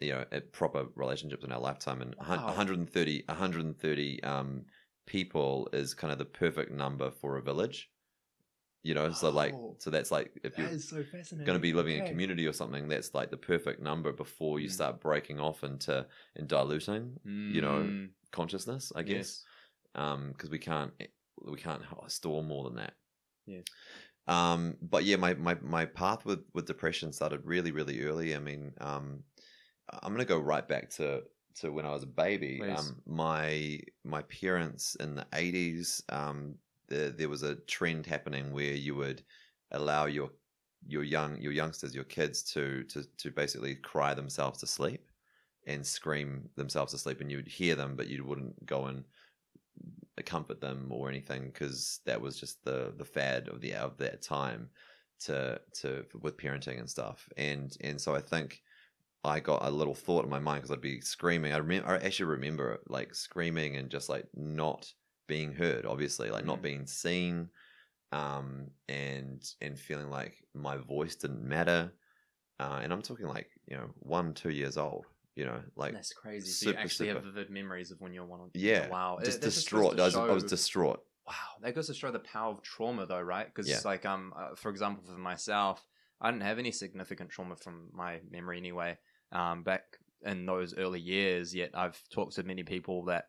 you 0.00 0.10
know 0.12 0.24
proper 0.52 0.86
relationships 0.96 1.44
in 1.44 1.52
our 1.52 1.60
lifetime. 1.60 2.02
And 2.02 2.16
Wow. 2.18 2.46
130 2.46 3.24
130 3.28 4.22
um 4.24 4.66
people 5.06 5.68
is 5.72 5.94
kind 5.94 6.12
of 6.12 6.18
the 6.18 6.24
perfect 6.26 6.72
number 6.72 7.10
for 7.10 7.36
a 7.36 7.42
village. 7.42 7.92
You 8.82 8.94
know 8.94 9.10
so 9.12 9.30
like 9.30 9.54
Oh, 9.54 9.76
so 9.78 9.90
that's 9.90 10.10
like 10.10 10.38
if 10.44 10.56
you're 10.58 10.72
so 10.78 11.02
going 11.44 11.56
to 11.56 11.60
be 11.62 11.72
living 11.72 11.94
in 11.94 12.00
a 12.00 12.04
community 12.04 12.46
or 12.46 12.52
something 12.52 12.88
that's 12.88 13.14
like 13.14 13.30
the 13.30 13.36
perfect 13.36 13.80
number 13.80 14.12
before 14.12 14.60
you 14.60 14.68
Mm. 14.68 14.72
start 14.72 15.00
breaking 15.00 15.40
off 15.40 15.64
into 15.64 16.08
and 16.36 16.48
diluting 16.48 17.18
you 17.48 17.60
know, 17.60 17.94
consciousness 18.32 18.92
i 18.96 19.02
guess. 19.02 19.44
Um 19.94 20.32
because 20.32 20.50
we 20.50 20.58
can't 20.58 20.92
we 21.42 21.58
can't 21.58 21.84
store 22.10 22.42
more 22.44 22.64
than 22.64 22.76
that 22.76 22.94
Yes. 23.46 23.64
um 24.28 24.76
but 24.82 25.04
yeah 25.04 25.16
my 25.16 25.34
my, 25.34 25.56
my 25.62 25.86
path 25.86 26.24
with 26.24 26.40
with 26.54 26.66
depression 26.66 27.12
started 27.12 27.40
really 27.44 27.70
really 27.70 28.02
early 28.02 28.34
i 28.34 28.38
mean 28.38 28.72
um 28.80 29.22
i'm 30.02 30.12
gonna 30.12 30.24
go 30.24 30.38
right 30.38 30.66
back 30.66 30.90
to 30.90 31.22
to 31.54 31.70
when 31.70 31.86
i 31.86 31.90
was 31.90 32.02
a 32.02 32.08
baby 32.08 32.58
Please. 32.60 32.78
um 32.78 32.96
my 33.06 33.80
my 34.04 34.22
parents 34.22 34.96
in 34.96 35.14
the 35.14 35.26
80s 35.32 36.02
um 36.10 36.54
there, 36.88 37.10
there 37.10 37.28
was 37.28 37.42
a 37.42 37.56
trend 37.56 38.06
happening 38.06 38.52
where 38.52 38.74
you 38.74 38.94
would 38.94 39.22
allow 39.72 40.06
your 40.06 40.30
your 40.86 41.02
young 41.02 41.40
your 41.40 41.52
youngsters 41.52 41.94
your 41.94 42.04
kids 42.04 42.42
to 42.42 42.84
to 42.84 43.04
to 43.16 43.30
basically 43.30 43.74
cry 43.74 44.14
themselves 44.14 44.60
to 44.60 44.66
sleep 44.66 45.08
and 45.66 45.84
scream 45.84 46.48
themselves 46.54 46.92
to 46.92 46.98
sleep 46.98 47.20
and 47.20 47.30
you 47.30 47.38
would 47.38 47.48
hear 47.48 47.74
them 47.74 47.96
but 47.96 48.06
you 48.06 48.24
wouldn't 48.24 48.64
go 48.66 48.86
and 48.86 49.04
comfort 50.22 50.60
them 50.60 50.88
or 50.90 51.08
anything 51.08 51.46
because 51.46 52.00
that 52.06 52.20
was 52.20 52.38
just 52.38 52.64
the 52.64 52.94
the 52.96 53.04
fad 53.04 53.48
of 53.48 53.60
the 53.60 53.74
of 53.74 53.96
that 53.98 54.22
time 54.22 54.70
to 55.20 55.60
to 55.74 56.04
with 56.22 56.36
parenting 56.36 56.78
and 56.78 56.90
stuff. 56.90 57.28
And 57.36 57.76
and 57.80 58.00
so 58.00 58.14
I 58.14 58.20
think 58.20 58.62
I 59.24 59.40
got 59.40 59.64
a 59.64 59.70
little 59.70 59.94
thought 59.94 60.24
in 60.24 60.30
my 60.30 60.38
mind 60.38 60.62
because 60.62 60.70
I'd 60.72 60.80
be 60.80 61.00
screaming. 61.00 61.52
I 61.52 61.58
remember 61.58 61.88
I 61.88 61.96
actually 61.96 62.26
remember 62.26 62.80
like 62.88 63.14
screaming 63.14 63.76
and 63.76 63.90
just 63.90 64.08
like 64.08 64.26
not 64.34 64.92
being 65.28 65.52
heard 65.52 65.86
obviously 65.86 66.30
like 66.30 66.44
not 66.44 66.60
Mm. 66.60 66.62
being 66.62 66.86
seen 66.86 67.50
um 68.12 68.70
and 68.88 69.44
and 69.60 69.78
feeling 69.78 70.10
like 70.10 70.44
my 70.54 70.76
voice 70.76 71.16
didn't 71.16 71.42
matter. 71.42 71.92
Uh, 72.60 72.80
and 72.82 72.92
I'm 72.92 73.02
talking 73.02 73.26
like 73.26 73.50
you 73.66 73.76
know 73.76 73.90
one 74.00 74.34
two 74.34 74.50
years 74.50 74.76
old 74.78 75.06
you 75.36 75.44
know 75.44 75.60
like 75.76 75.92
That's 75.92 76.12
crazy. 76.12 76.50
Super, 76.50 76.52
So 76.52 76.64
you 76.64 76.70
super, 76.70 76.82
actually 76.82 77.08
have 77.08 77.22
vivid 77.34 77.50
memories 77.50 77.90
of 77.90 78.00
when 78.00 78.12
you're 78.12 78.24
one. 78.24 78.40
on- 78.40 78.50
yeah 78.54 78.88
Wow. 78.88 79.18
just 79.22 79.38
It- 79.38 79.42
that 79.42 79.50
just 79.52 79.70
goes 79.70 79.94
distraught 79.94 80.00
I 80.00 80.04
was, 80.04 80.14
I 80.16 80.32
was 80.32 80.44
distraught 80.44 81.00
wow, 81.26 81.34
that 81.62 81.74
goes 81.74 81.88
to 81.88 81.94
show 81.94 82.10
the 82.12 82.20
power 82.20 82.52
of 82.52 82.62
trauma, 82.62 83.04
though, 83.06 83.20
right? 83.20 83.46
Because 83.46 83.68
Yeah. 83.68 83.80
like 83.84 84.06
um, 84.06 84.32
uh, 84.36 84.54
for 84.54 84.70
example, 84.70 85.04
for 85.04 85.18
myself, 85.18 85.84
I 86.20 86.30
didn't 86.30 86.44
have 86.44 86.58
any 86.58 86.70
significant 86.72 87.30
trauma 87.30 87.56
from 87.56 87.90
my 87.92 88.20
memory 88.30 88.58
anyway. 88.58 88.98
Um, 89.32 89.62
back 89.64 89.82
in 90.24 90.46
those 90.46 90.76
early 90.76 91.00
years, 91.00 91.54
yet 91.54 91.70
I've 91.74 92.00
talked 92.10 92.36
to 92.36 92.42
many 92.44 92.62
people 92.62 93.04
that 93.06 93.24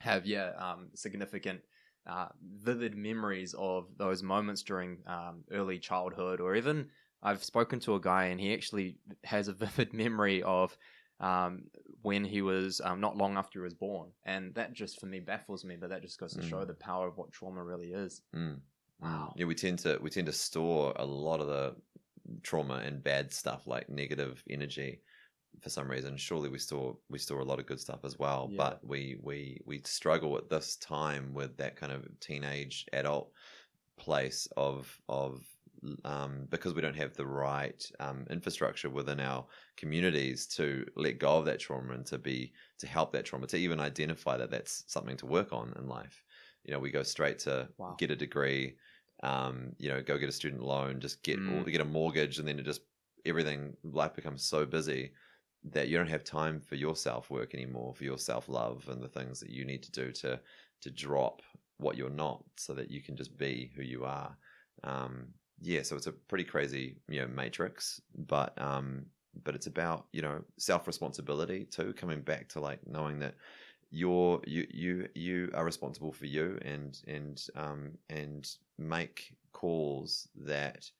have 0.00 0.26
yeah 0.26 0.52
um 0.58 0.90
significant. 0.94 1.60
Uh, 2.04 2.26
vivid 2.42 2.96
memories 2.96 3.54
of 3.56 3.86
those 3.96 4.24
moments 4.24 4.64
during 4.64 4.98
um, 5.06 5.44
early 5.52 5.78
childhood, 5.78 6.40
or 6.40 6.56
even 6.56 6.88
I've 7.22 7.44
spoken 7.44 7.78
to 7.80 7.94
a 7.94 8.00
guy 8.00 8.24
and 8.24 8.40
he 8.40 8.52
actually 8.52 8.96
has 9.22 9.46
a 9.46 9.52
vivid 9.64 9.92
memory 9.94 10.42
of 10.42 10.76
um, 11.22 11.70
when 12.02 12.24
he 12.24 12.42
was 12.42 12.80
um, 12.82 13.00
not 13.00 13.16
long 13.16 13.36
after 13.36 13.60
he 13.60 13.64
was 13.64 13.74
born, 13.74 14.12
and 14.24 14.54
that 14.56 14.72
just 14.74 15.00
for 15.00 15.06
me 15.06 15.20
baffles 15.20 15.64
me. 15.64 15.76
But 15.76 15.90
that 15.90 16.02
just 16.02 16.18
goes 16.18 16.34
to 16.34 16.42
show 16.42 16.64
Mm. 16.64 16.66
the 16.66 16.74
power 16.74 17.08
of 17.08 17.16
what 17.16 17.32
trauma 17.32 17.64
really 17.64 17.92
is. 17.92 18.22
Mm. 18.34 18.60
Wow. 19.00 19.28
Mm. 19.30 19.38
Yeah, 19.38 19.46
we 19.46 19.54
tend 19.54 19.78
to 19.80 19.98
we 20.02 20.10
tend 20.10 20.26
to 20.26 20.32
store 20.32 20.92
a 20.96 21.04
lot 21.06 21.40
of 21.40 21.46
the 21.46 21.76
trauma 22.42 22.76
and 22.84 23.02
bad 23.02 23.32
stuff 23.32 23.66
like 23.66 23.88
negative 23.88 24.42
energy 24.48 25.02
for 25.60 25.70
some 25.70 25.90
reason. 25.90 26.16
Surely 26.16 26.48
we 26.48 26.58
store 26.58 26.98
we 27.08 27.18
store 27.18 27.40
a 27.40 27.44
lot 27.44 27.60
of 27.60 27.66
good 27.66 27.80
stuff 27.80 28.04
as 28.04 28.18
well, 28.18 28.48
Yeah. 28.50 28.56
but 28.58 28.86
we 28.86 29.18
we 29.22 29.60
we 29.66 29.80
struggle 29.84 30.36
at 30.38 30.48
this 30.48 30.76
time 30.76 31.34
with 31.34 31.56
that 31.58 31.76
kind 31.76 31.92
of 31.92 32.08
teenage 32.20 32.86
adult 32.92 33.32
place 33.98 34.48
of 34.56 35.00
of 35.08 35.51
um, 36.04 36.46
because 36.50 36.74
we 36.74 36.80
don't 36.82 36.96
have 36.96 37.14
the 37.14 37.26
right 37.26 37.84
um, 38.00 38.26
infrastructure 38.30 38.90
within 38.90 39.20
our 39.20 39.46
communities 39.76 40.46
to 40.48 40.86
let 40.96 41.18
go 41.18 41.38
of 41.38 41.44
that 41.46 41.60
trauma 41.60 41.94
and 41.94 42.06
to 42.06 42.18
be 42.18 42.52
to 42.78 42.86
help 42.86 43.12
that 43.12 43.24
trauma 43.24 43.46
to 43.48 43.56
even 43.56 43.80
identify 43.80 44.36
that 44.36 44.50
that's 44.50 44.84
something 44.92 45.16
to 45.16 45.26
work 45.26 45.52
on 45.52 45.72
in 45.76 45.86
life. 45.88 46.24
You 46.64 46.72
know, 46.72 46.78
we 46.78 46.90
go 46.90 47.02
straight 47.02 47.38
to 47.40 47.70
Wow. 47.76 47.98
get 47.98 48.10
a 48.10 48.16
degree, 48.16 48.76
um, 49.22 49.74
you 49.78 49.88
know, 49.88 50.02
go 50.02 50.18
get 50.18 50.28
a 50.28 50.32
student 50.32 50.62
loan, 50.62 51.00
just 51.00 51.22
get 51.22 51.44
Mm. 51.46 51.64
get 51.66 51.80
a 51.80 51.84
mortgage, 51.84 52.38
and 52.38 52.46
then 52.46 52.58
it 52.58 52.64
just 52.64 52.82
everything 53.24 53.76
life 53.82 54.14
becomes 54.14 54.44
so 54.44 54.64
busy 54.66 55.12
that 55.64 55.88
you 55.88 55.96
don't 55.96 56.08
have 56.08 56.24
time 56.24 56.60
for 56.60 56.74
your 56.74 56.96
self 56.96 57.30
work 57.30 57.54
anymore, 57.54 57.94
for 57.94 58.04
your 58.04 58.18
self 58.18 58.48
love 58.48 58.88
and 58.88 59.02
the 59.02 59.08
things 59.08 59.40
that 59.40 59.50
you 59.50 59.64
need 59.64 59.82
to 59.82 59.92
do 59.92 60.12
to 60.12 60.40
to 60.80 60.90
drop 60.90 61.42
what 61.78 61.96
you're 61.96 62.10
not, 62.10 62.44
so 62.56 62.74
that 62.74 62.90
you 62.90 63.02
can 63.02 63.16
just 63.16 63.36
be 63.36 63.72
who 63.74 63.82
you 63.82 64.04
are. 64.04 64.36
Um, 64.82 65.34
yeah, 65.62 65.82
so 65.82 65.96
it's 65.96 66.06
a 66.06 66.12
pretty 66.12 66.44
crazy 66.44 66.96
you 67.08 67.20
know 67.20 67.28
matrix, 67.28 68.00
but 68.26 68.60
um, 68.60 69.06
but 69.44 69.54
it's 69.54 69.66
about 69.66 70.06
you 70.12 70.22
know 70.22 70.42
self 70.58 70.86
responsibility 70.86 71.64
too, 71.64 71.92
coming 71.94 72.20
back 72.20 72.48
to 72.50 72.60
like 72.60 72.80
knowing 72.86 73.18
that 73.20 73.34
you're 73.90 74.40
you 74.46 74.66
you 74.70 75.08
you 75.14 75.50
are 75.54 75.64
responsible 75.64 76.12
for 76.12 76.26
you 76.26 76.58
and 76.62 77.00
and 77.06 77.46
um 77.54 77.92
and 78.10 78.56
make 78.78 79.34
calls 79.52 80.28
that 80.34 80.90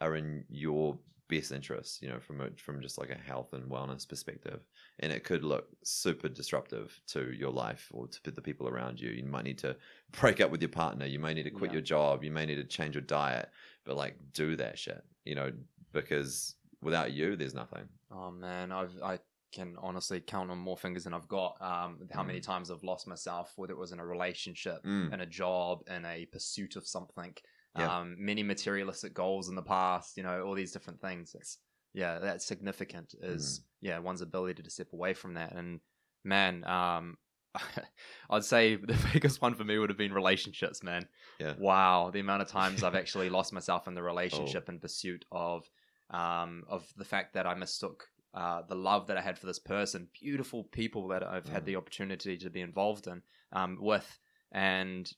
are 0.00 0.14
in 0.14 0.44
your 0.48 0.98
best 1.28 1.52
interests 1.52 2.00
you 2.02 2.08
know 2.08 2.20
from 2.20 2.40
a, 2.40 2.50
from 2.56 2.82
just 2.82 2.98
like 2.98 3.10
a 3.10 3.14
health 3.14 3.52
and 3.54 3.64
wellness 3.70 4.06
perspective 4.08 4.60
and 5.00 5.10
it 5.10 5.24
could 5.24 5.42
look 5.42 5.68
super 5.82 6.28
disruptive 6.28 7.00
to 7.06 7.32
your 7.32 7.50
life 7.50 7.88
or 7.94 8.06
to 8.08 8.30
the 8.30 8.42
people 8.42 8.68
around 8.68 9.00
you 9.00 9.10
you 9.10 9.24
might 9.24 9.44
need 9.44 9.56
to 9.58 9.74
break 10.20 10.40
up 10.40 10.50
with 10.50 10.60
your 10.60 10.68
partner 10.68 11.06
you 11.06 11.18
may 11.18 11.32
need 11.32 11.44
to 11.44 11.50
quit 11.50 11.70
Yeah. 11.70 11.76
your 11.76 11.82
job 11.82 12.22
you 12.24 12.30
may 12.30 12.44
need 12.44 12.56
to 12.56 12.64
change 12.64 12.94
your 12.94 13.02
diet 13.02 13.48
but 13.84 13.96
like 13.96 14.16
do 14.34 14.54
that 14.56 14.78
shit 14.78 15.02
you 15.24 15.34
know 15.34 15.50
because 15.92 16.56
without 16.82 17.12
you 17.12 17.36
there's 17.36 17.54
nothing 17.54 17.88
Oh 18.16 18.30
man, 18.30 18.70
I've 18.70 18.92
I 19.02 19.18
can 19.50 19.76
honestly 19.82 20.20
count 20.20 20.48
on 20.50 20.58
more 20.58 20.76
fingers 20.76 21.02
than 21.04 21.14
I've 21.14 21.26
got. 21.26 21.56
Um, 21.60 21.98
how 22.12 22.22
many 22.22 22.38
times 22.40 22.70
I've 22.70 22.84
lost 22.84 23.08
myself, 23.08 23.52
whether 23.56 23.72
it 23.72 23.78
was 23.78 23.90
in 23.90 23.98
a 23.98 24.06
relationship, 24.06 24.84
Mm. 24.84 25.12
in 25.12 25.20
a 25.20 25.26
job, 25.26 25.82
in 25.88 26.04
a 26.04 26.26
pursuit 26.26 26.76
of 26.76 26.86
something. 26.86 27.34
Yeah. 27.78 27.98
Um, 28.00 28.16
many 28.18 28.42
materialistic 28.42 29.14
goals 29.14 29.48
in 29.48 29.54
the 29.56 29.62
past. 29.62 30.16
You 30.16 30.22
know, 30.22 30.42
all 30.42 30.54
these 30.54 30.72
different 30.72 31.00
things. 31.00 31.34
It's 31.34 31.58
yeah, 31.92 32.18
that's 32.18 32.46
significant. 32.46 33.14
Is 33.20 33.62
yeah, 33.80 33.98
one's 33.98 34.20
ability 34.20 34.62
to 34.62 34.70
step 34.70 34.92
away 34.92 35.14
from 35.14 35.34
that. 35.34 35.52
And 35.54 35.80
man, 36.24 36.64
um, 36.64 37.16
I'd 38.30 38.44
say 38.44 38.76
the 38.76 38.98
biggest 39.12 39.42
one 39.42 39.54
for 39.54 39.64
me 39.64 39.78
would 39.78 39.90
have 39.90 39.98
been 39.98 40.12
relationships. 40.12 40.82
Man, 40.82 41.06
Yeah. 41.38 41.54
Wow, 41.58 42.10
the 42.12 42.20
amount 42.20 42.42
of 42.42 42.48
times 42.48 42.82
I've 42.82 42.94
actually 42.94 43.30
lost 43.30 43.52
myself 43.58 43.86
in 43.88 43.94
the 43.94 44.02
relationship 44.02 44.68
in 44.68 44.78
pursuit 44.80 45.24
of 45.32 45.68
um, 46.10 46.64
of 46.68 46.86
the 46.96 47.04
fact 47.04 47.34
that 47.34 47.46
I 47.46 47.54
mistook 47.54 48.04
uh, 48.34 48.62
the 48.68 48.74
love 48.74 49.06
that 49.06 49.16
I 49.16 49.20
had 49.20 49.38
for 49.38 49.46
this 49.46 49.60
person, 49.60 50.08
beautiful 50.20 50.64
people 50.64 51.08
that 51.08 51.22
I've 51.22 51.48
had 51.48 51.62
Mm. 51.62 51.66
the 51.66 51.76
opportunity 51.76 52.36
to 52.38 52.50
be 52.50 52.60
involved 52.60 53.06
in 53.06 53.22
um, 53.52 53.78
with, 53.80 54.18
and 54.50 55.10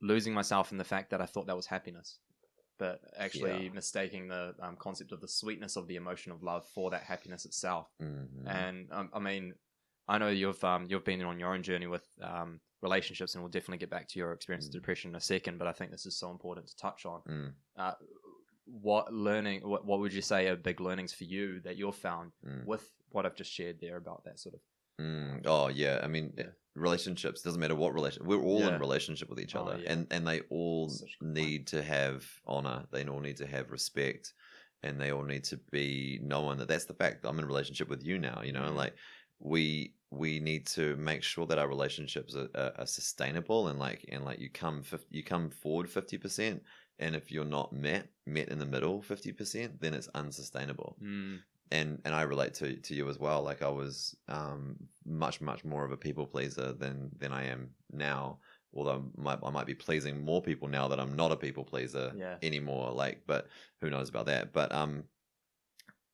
losing 0.00 0.34
myself 0.34 0.72
in 0.72 0.78
the 0.78 0.84
fact 0.84 1.10
that 1.10 1.20
I 1.20 1.26
thought 1.26 1.46
that 1.46 1.56
was 1.56 1.66
happiness, 1.66 2.18
but 2.78 3.00
actually 3.16 3.64
Yeah. 3.66 3.72
mistaking 3.72 4.28
the 4.28 4.54
um, 4.60 4.76
concept 4.76 5.12
of 5.12 5.20
the 5.20 5.28
sweetness 5.28 5.76
of 5.76 5.86
the 5.88 5.96
emotion 5.96 6.32
of 6.32 6.42
love 6.42 6.66
for 6.74 6.90
that 6.90 7.02
happiness 7.04 7.44
itself. 7.46 7.88
Mhm. 8.00 8.46
And 8.46 8.92
um, 8.92 9.10
I 9.12 9.18
mean, 9.18 9.54
I 10.08 10.18
know 10.18 10.28
you've 10.28 10.62
um, 10.62 10.86
you've 10.88 11.04
been 11.04 11.22
on 11.22 11.40
your 11.40 11.52
own 11.54 11.62
journey 11.62 11.86
with 11.86 12.06
um, 12.22 12.60
relationships, 12.82 13.34
and 13.34 13.42
we'll 13.42 13.50
definitely 13.50 13.78
get 13.78 13.90
back 13.90 14.06
to 14.08 14.18
your 14.18 14.32
experience 14.32 14.66
Mm. 14.66 14.68
of 14.68 14.72
depression 14.74 15.10
in 15.10 15.16
a 15.16 15.20
second. 15.20 15.58
But 15.58 15.66
I 15.66 15.72
think 15.72 15.90
this 15.90 16.06
is 16.06 16.16
so 16.18 16.30
important 16.30 16.66
to 16.68 16.76
touch 16.76 17.06
on. 17.06 17.22
Mm. 17.22 17.54
Uh, 17.76 17.94
what 18.66 19.12
learning? 19.12 19.66
What, 19.66 19.84
what 19.86 20.00
would 20.00 20.12
you 20.12 20.22
say 20.22 20.46
are 20.48 20.56
big 20.56 20.80
learnings 20.80 21.12
for 21.12 21.24
you 21.24 21.60
that 21.60 21.76
you've 21.76 21.96
found 21.96 22.32
Mm. 22.44 22.64
with 22.66 22.88
what 23.10 23.24
I've 23.24 23.34
just 23.36 23.52
shared 23.52 23.80
there 23.80 23.96
about 23.96 24.24
that 24.24 24.38
sort 24.38 24.54
of? 24.56 24.60
Mm. 25.00 25.42
Oh 25.46 25.68
yeah, 25.68 26.00
I 26.02 26.06
mean 26.08 26.32
Yeah. 26.36 26.50
Relationships 26.76 27.42
doesn't 27.42 27.60
matter 27.60 27.74
what 27.74 27.94
relation 27.94 28.24
we're 28.26 28.42
all 28.42 28.60
Yeah. 28.60 28.74
in 28.74 28.80
relationship 28.80 29.28
with 29.28 29.40
each 29.40 29.54
Oh, 29.56 29.60
other, 29.62 29.80
yeah. 29.80 29.92
and 29.92 30.06
and 30.10 30.26
they 30.26 30.40
all 30.50 30.92
need 31.20 31.66
to 31.68 31.82
have 31.82 32.26
honor. 32.46 32.86
They 32.92 33.04
all 33.06 33.20
need 33.20 33.36
to 33.38 33.46
have 33.46 33.70
respect, 33.70 34.34
and 34.82 35.00
they 35.00 35.10
all 35.12 35.24
need 35.24 35.44
to 35.44 35.56
be 35.72 36.18
knowing 36.22 36.58
that 36.58 36.68
that's 36.68 36.86
the 36.86 36.94
fact. 36.94 37.24
I'm 37.24 37.38
in 37.38 37.44
a 37.44 37.48
relationship 37.48 37.88
with 37.88 38.04
you 38.04 38.18
now. 38.18 38.42
You 38.42 38.52
know, 38.52 38.62
Mhm. 38.70 38.76
like 38.76 38.94
we 39.38 39.94
we 40.10 40.38
need 40.40 40.66
to 40.68 40.96
make 40.96 41.22
sure 41.22 41.46
that 41.46 41.58
our 41.58 41.68
relationships 41.68 42.34
are, 42.36 42.48
are, 42.54 42.72
are 42.80 42.86
sustainable 42.86 43.68
and 43.68 43.78
like 43.78 44.04
and 44.10 44.24
like 44.24 44.38
you 44.38 44.50
come 44.50 44.82
fif- 44.82 45.04
you 45.10 45.22
come 45.24 45.50
forward 45.50 45.90
fifty 45.90 46.18
percent, 46.18 46.62
and 46.98 47.16
if 47.16 47.30
you're 47.32 47.44
not 47.44 47.72
met 47.72 48.08
met 48.26 48.48
in 48.48 48.58
the 48.58 48.66
middle 48.66 49.02
fifty 49.02 49.32
percent, 49.32 49.80
then 49.80 49.94
it's 49.94 50.08
unsustainable 50.14 50.96
Mm, 51.02 51.42
and 51.70 52.00
and 52.04 52.14
I 52.14 52.22
relate 52.22 52.54
to 52.54 52.76
to 52.76 52.94
you 52.94 53.08
as 53.08 53.18
well. 53.18 53.42
Like 53.42 53.62
I 53.62 53.68
was 53.68 54.16
um, 54.28 54.76
much 55.04 55.40
much 55.40 55.64
more 55.64 55.84
of 55.84 55.92
a 55.92 55.96
people 55.96 56.26
pleaser 56.26 56.72
than 56.72 57.10
than 57.18 57.32
I 57.32 57.44
am 57.46 57.70
now. 57.92 58.38
Although 58.74 59.10
I 59.18 59.20
might, 59.22 59.38
I 59.42 59.50
might 59.50 59.66
be 59.66 59.74
pleasing 59.74 60.22
more 60.22 60.42
people 60.42 60.68
now 60.68 60.88
that 60.88 61.00
I'm 61.00 61.16
not 61.16 61.32
a 61.32 61.36
people 61.36 61.64
pleaser 61.64 62.12
Yeah. 62.14 62.36
anymore. 62.42 62.90
Like, 62.92 63.22
but 63.26 63.46
who 63.80 63.88
knows 63.88 64.10
about 64.10 64.26
that? 64.26 64.52
But 64.52 64.70
um, 64.72 65.04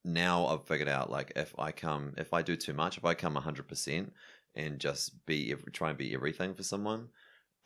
now 0.05 0.47
I've 0.47 0.67
figured 0.67 0.89
out 0.89 1.11
like 1.11 1.33
if 1.37 1.55
I 1.59 1.73
come, 1.73 2.15
if 2.17 2.33
I 2.33 2.43
do 2.43 2.57
too 2.57 2.73
much, 2.73 2.99
if 2.99 3.05
I 3.05 3.15
come 3.15 3.35
hundred 3.35 3.69
percent 3.69 4.13
and 4.55 4.79
just 4.79 5.25
be 5.27 5.53
ev- 5.53 5.65
try 5.73 5.89
and 5.91 5.99
be 5.99 6.15
everything 6.15 6.55
for 6.55 6.63
someone, 6.63 7.09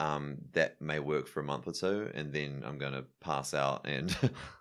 um, 0.00 0.36
that 0.52 0.80
may 0.80 0.98
work 0.98 1.26
for 1.28 1.40
a 1.40 1.44
month 1.44 1.66
or 1.66 1.72
two, 1.72 2.10
and 2.14 2.32
then 2.32 2.62
I'm 2.66 2.78
going 2.78 2.92
to 2.92 3.04
pass 3.20 3.54
out 3.54 3.86
and 3.86 4.16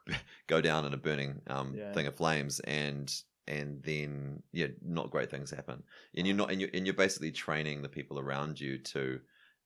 go 0.48 0.62
down 0.62 0.86
in 0.86 0.94
a 0.94 0.98
burning 0.98 1.42
um, 1.48 1.76
Yeah. 1.76 1.92
thing 1.94 2.08
of 2.08 2.16
flames, 2.16 2.60
and 2.62 3.14
and 3.48 3.84
then 3.84 4.42
yeah, 4.54 4.68
not 4.82 5.12
great 5.12 5.30
things 5.30 5.52
happen, 5.52 5.84
and 6.16 6.26
you're 6.26 6.36
not, 6.36 6.52
and 6.52 6.60
you're, 6.62 6.70
and 6.74 6.86
you're 6.86 6.96
basically 6.96 7.32
training 7.32 7.82
the 7.82 7.90
people 7.90 8.20
around 8.20 8.60
you 8.60 8.78
to 8.80 9.20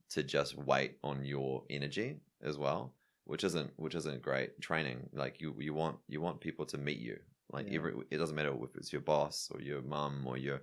to 0.09 0.23
just 0.23 0.57
wait 0.57 0.97
on 1.03 1.23
your 1.23 1.63
energy 1.69 2.17
as 2.41 2.57
well, 2.57 2.95
which 3.25 3.43
isn't 3.43 3.71
which 3.77 3.95
isn't 3.95 4.21
great 4.21 4.59
training. 4.61 5.07
Like 5.13 5.39
you 5.39 5.55
you 5.59 5.73
want 5.73 5.97
you 6.07 6.19
want 6.21 6.41
people 6.41 6.65
to 6.65 6.77
meet 6.77 6.99
you. 6.99 7.19
Like 7.51 7.67
Yeah. 7.67 7.77
every 7.77 7.93
it 8.11 8.17
doesn't 8.17 8.35
matter 8.35 8.53
if 8.63 8.75
it's 8.75 8.91
your 8.91 9.01
boss 9.01 9.49
or 9.53 9.61
your 9.61 9.81
mum 9.81 10.25
or 10.27 10.37
your 10.37 10.61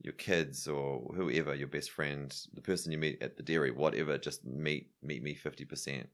your 0.00 0.14
kids 0.14 0.68
or 0.68 1.12
whoever, 1.14 1.54
your 1.54 1.68
best 1.68 1.90
friend, 1.90 2.34
the 2.54 2.60
person 2.60 2.92
you 2.92 2.98
meet 2.98 3.22
at 3.22 3.36
the 3.36 3.42
dairy, 3.42 3.70
whatever, 3.70 4.18
just 4.18 4.44
meet 4.44 4.90
meet 5.02 5.22
me 5.22 5.34
fifty 5.34 5.64
percent. 5.64 6.08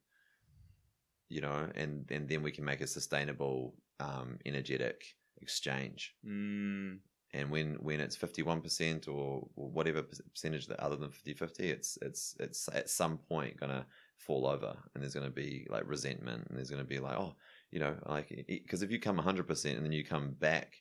You 1.29 1.41
know, 1.41 1.69
and 1.75 2.11
and 2.11 2.29
then 2.29 2.43
we 2.43 2.53
can 2.53 2.65
make 2.65 2.81
a 2.81 2.87
sustainable, 2.87 3.75
um, 3.99 4.39
energetic 4.47 5.05
exchange. 5.41 6.15
mm, 6.25 6.99
And 7.33 7.51
when 7.51 7.75
when 7.83 8.01
it's 8.01 8.17
fifty 8.17 8.43
one 8.43 8.61
percent 8.61 9.09
or 9.09 9.49
or 9.57 9.69
whatever 9.71 10.03
percentage 10.03 10.67
that 10.69 10.81
other 10.81 10.97
than 10.97 11.11
50-50, 11.11 11.61
it's 11.71 11.99
it's 12.03 12.37
it's 12.39 12.69
at 12.73 12.89
some 12.91 13.19
point 13.19 13.59
gonna 13.59 13.87
fall 14.19 14.47
over, 14.47 14.77
and 14.95 15.03
there's 15.03 15.15
gonna 15.15 15.31
be 15.31 15.67
like 15.71 15.85
resentment, 15.87 16.47
and 16.49 16.57
there's 16.57 16.71
gonna 16.71 16.85
be 16.85 17.01
like, 17.01 17.17
oh, 17.19 17.35
you 17.71 17.81
know, 17.81 17.97
like 18.07 18.29
because 18.47 18.83
if 18.83 18.91
you 18.91 19.01
come 19.01 19.19
hundred 19.19 19.47
percent 19.49 19.77
and 19.77 19.85
then 19.85 19.93
you 19.93 20.05
come 20.05 20.33
back 20.33 20.77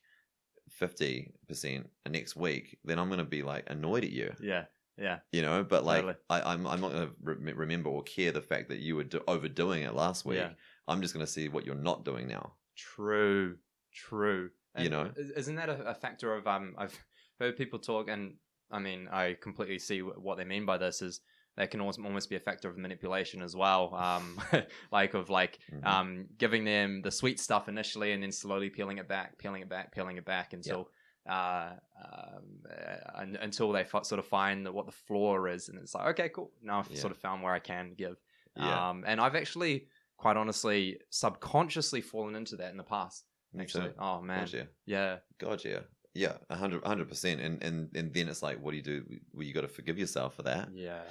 fifty 0.73 1.31
percent 1.47 1.89
next 2.09 2.35
week, 2.35 2.77
then 2.83 2.99
I'm 2.99 3.09
gonna 3.09 3.23
be 3.23 3.41
like 3.43 3.65
annoyed 3.69 4.03
at 4.03 4.11
you, 4.11 4.33
yeah, 4.41 4.65
yeah, 4.97 5.19
you 5.31 5.41
know. 5.41 5.63
But 5.63 5.83
like, 5.85 6.01
Totally. 6.01 6.15
I, 6.29 6.53
I'm 6.53 6.65
I'm 6.67 6.81
not 6.81 6.91
gonna 6.91 7.11
re- 7.21 7.53
remember 7.53 7.89
or 7.89 8.03
care 8.03 8.31
the 8.31 8.41
fact 8.41 8.69
that 8.69 8.79
you 8.79 8.95
were 8.95 9.03
do- 9.03 9.23
overdoing 9.27 9.83
it 9.83 9.93
last 9.93 10.25
week. 10.25 10.37
yeah. 10.39 10.49
I'm 10.87 11.01
just 11.01 11.13
gonna 11.13 11.27
see 11.27 11.47
what 11.47 11.65
you're 11.65 11.75
not 11.75 12.03
doing 12.03 12.27
now. 12.27 12.53
True, 12.75 13.57
true. 13.93 14.49
You 14.77 14.89
know? 14.89 15.11
is- 15.15 15.31
isn't 15.31 15.55
that 15.55 15.69
a, 15.69 15.89
a 15.89 15.93
factor 15.93 16.33
of 16.35 16.47
um? 16.47 16.75
I've 16.77 16.97
heard 17.39 17.57
people 17.57 17.79
talk, 17.79 18.09
and 18.09 18.35
I 18.71 18.79
mean, 18.79 19.07
I 19.11 19.37
completely 19.39 19.79
see 19.79 20.01
what 20.01 20.37
they 20.37 20.43
mean 20.45 20.65
by 20.65 20.77
this. 20.77 21.01
Is 21.01 21.21
that 21.55 21.69
can 21.72 21.79
almost, 21.81 22.00
almost 22.00 22.29
be 22.29 22.36
a 22.36 22.39
factor 22.39 22.67
of 22.69 22.77
manipulation 22.77 23.41
as 23.41 23.55
well. 23.55 23.93
Um, 23.93 24.41
like 24.91 25.13
of 25.13 25.29
like 25.29 25.60
Mhm. 25.72 25.86
um, 25.88 26.25
giving 26.38 26.63
them 26.65 27.01
the 27.01 27.12
sweet 27.12 27.39
stuff 27.39 27.67
initially 27.69 28.12
and 28.13 28.22
then 28.24 28.31
slowly 28.31 28.69
peeling 28.69 28.98
it 28.98 29.07
back, 29.07 29.38
peeling 29.38 29.62
it 29.62 29.69
back, 29.69 29.91
peeling 29.93 30.17
it 30.17 30.25
back 30.25 30.53
until 30.53 30.89
uh, 31.29 31.72
um, 32.03 32.63
uh, 32.69 33.25
until 33.41 33.72
they 33.72 33.81
f- 33.81 34.05
sort 34.05 34.19
of 34.19 34.25
find 34.25 34.67
what 34.74 34.86
the 34.86 34.91
flaw 34.91 35.45
is, 35.45 35.69
and 35.69 35.79
it's 35.79 35.95
like, 35.95 36.07
okay, 36.07 36.29
cool. 36.29 36.51
Now 36.62 36.79
I've 36.79 36.89
Yeah. 36.91 37.00
sort 37.00 37.12
of 37.12 37.17
found 37.17 37.41
where 37.43 37.53
I 37.53 37.60
can 37.60 37.93
give. 37.93 38.17
yeah, 38.55 38.89
Um, 38.89 39.03
and 39.07 39.22
I've 39.22 39.36
actually, 39.36 39.88
quite 40.17 40.36
honestly, 40.38 41.00
subconsciously 41.12 42.01
fallen 42.01 42.36
into 42.36 42.55
that 42.57 42.72
in 42.72 42.77
the 42.77 42.83
past. 42.83 43.25
me 43.53 43.63
Actually, 43.63 43.89
too. 43.91 43.95
oh 44.00 44.22
man, 44.22 44.48
yeah, 44.86 45.19
God, 45.38 45.63
yeah, 45.63 45.79
yeah, 46.13 46.38
a 46.50 46.55
hundred, 46.57 46.83
hundred 46.83 47.07
percent. 47.07 47.39
And 47.39 47.63
and 47.63 47.95
and 47.95 48.13
then 48.13 48.27
it's 48.27 48.41
like, 48.43 48.60
what 48.62 48.72
do 48.72 48.77
you 48.77 48.83
do? 48.83 49.05
Well, 49.33 49.43
you 49.43 49.53
got 49.53 49.62
to 49.62 49.67
forgive 49.69 49.98
yourself 49.98 50.36
for 50.36 50.43
that, 50.43 50.69
yeah, 50.74 51.03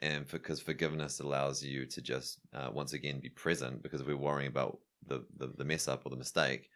and 0.00 0.26
because 0.28 0.60
forgiveness 0.60 1.20
allows 1.20 1.62
you 1.62 1.86
to 1.86 2.00
just 2.02 2.40
uh, 2.54 2.70
once 2.72 2.92
again 2.92 3.20
be 3.20 3.30
present. 3.30 3.82
Because 3.82 4.00
if 4.00 4.06
we're 4.06 4.16
worrying 4.16 4.48
about 4.48 4.78
the, 5.06 5.24
the 5.36 5.48
the 5.48 5.64
mess 5.64 5.88
up 5.88 6.06
or 6.06 6.10
the 6.10 6.16
mistake, 6.16 6.70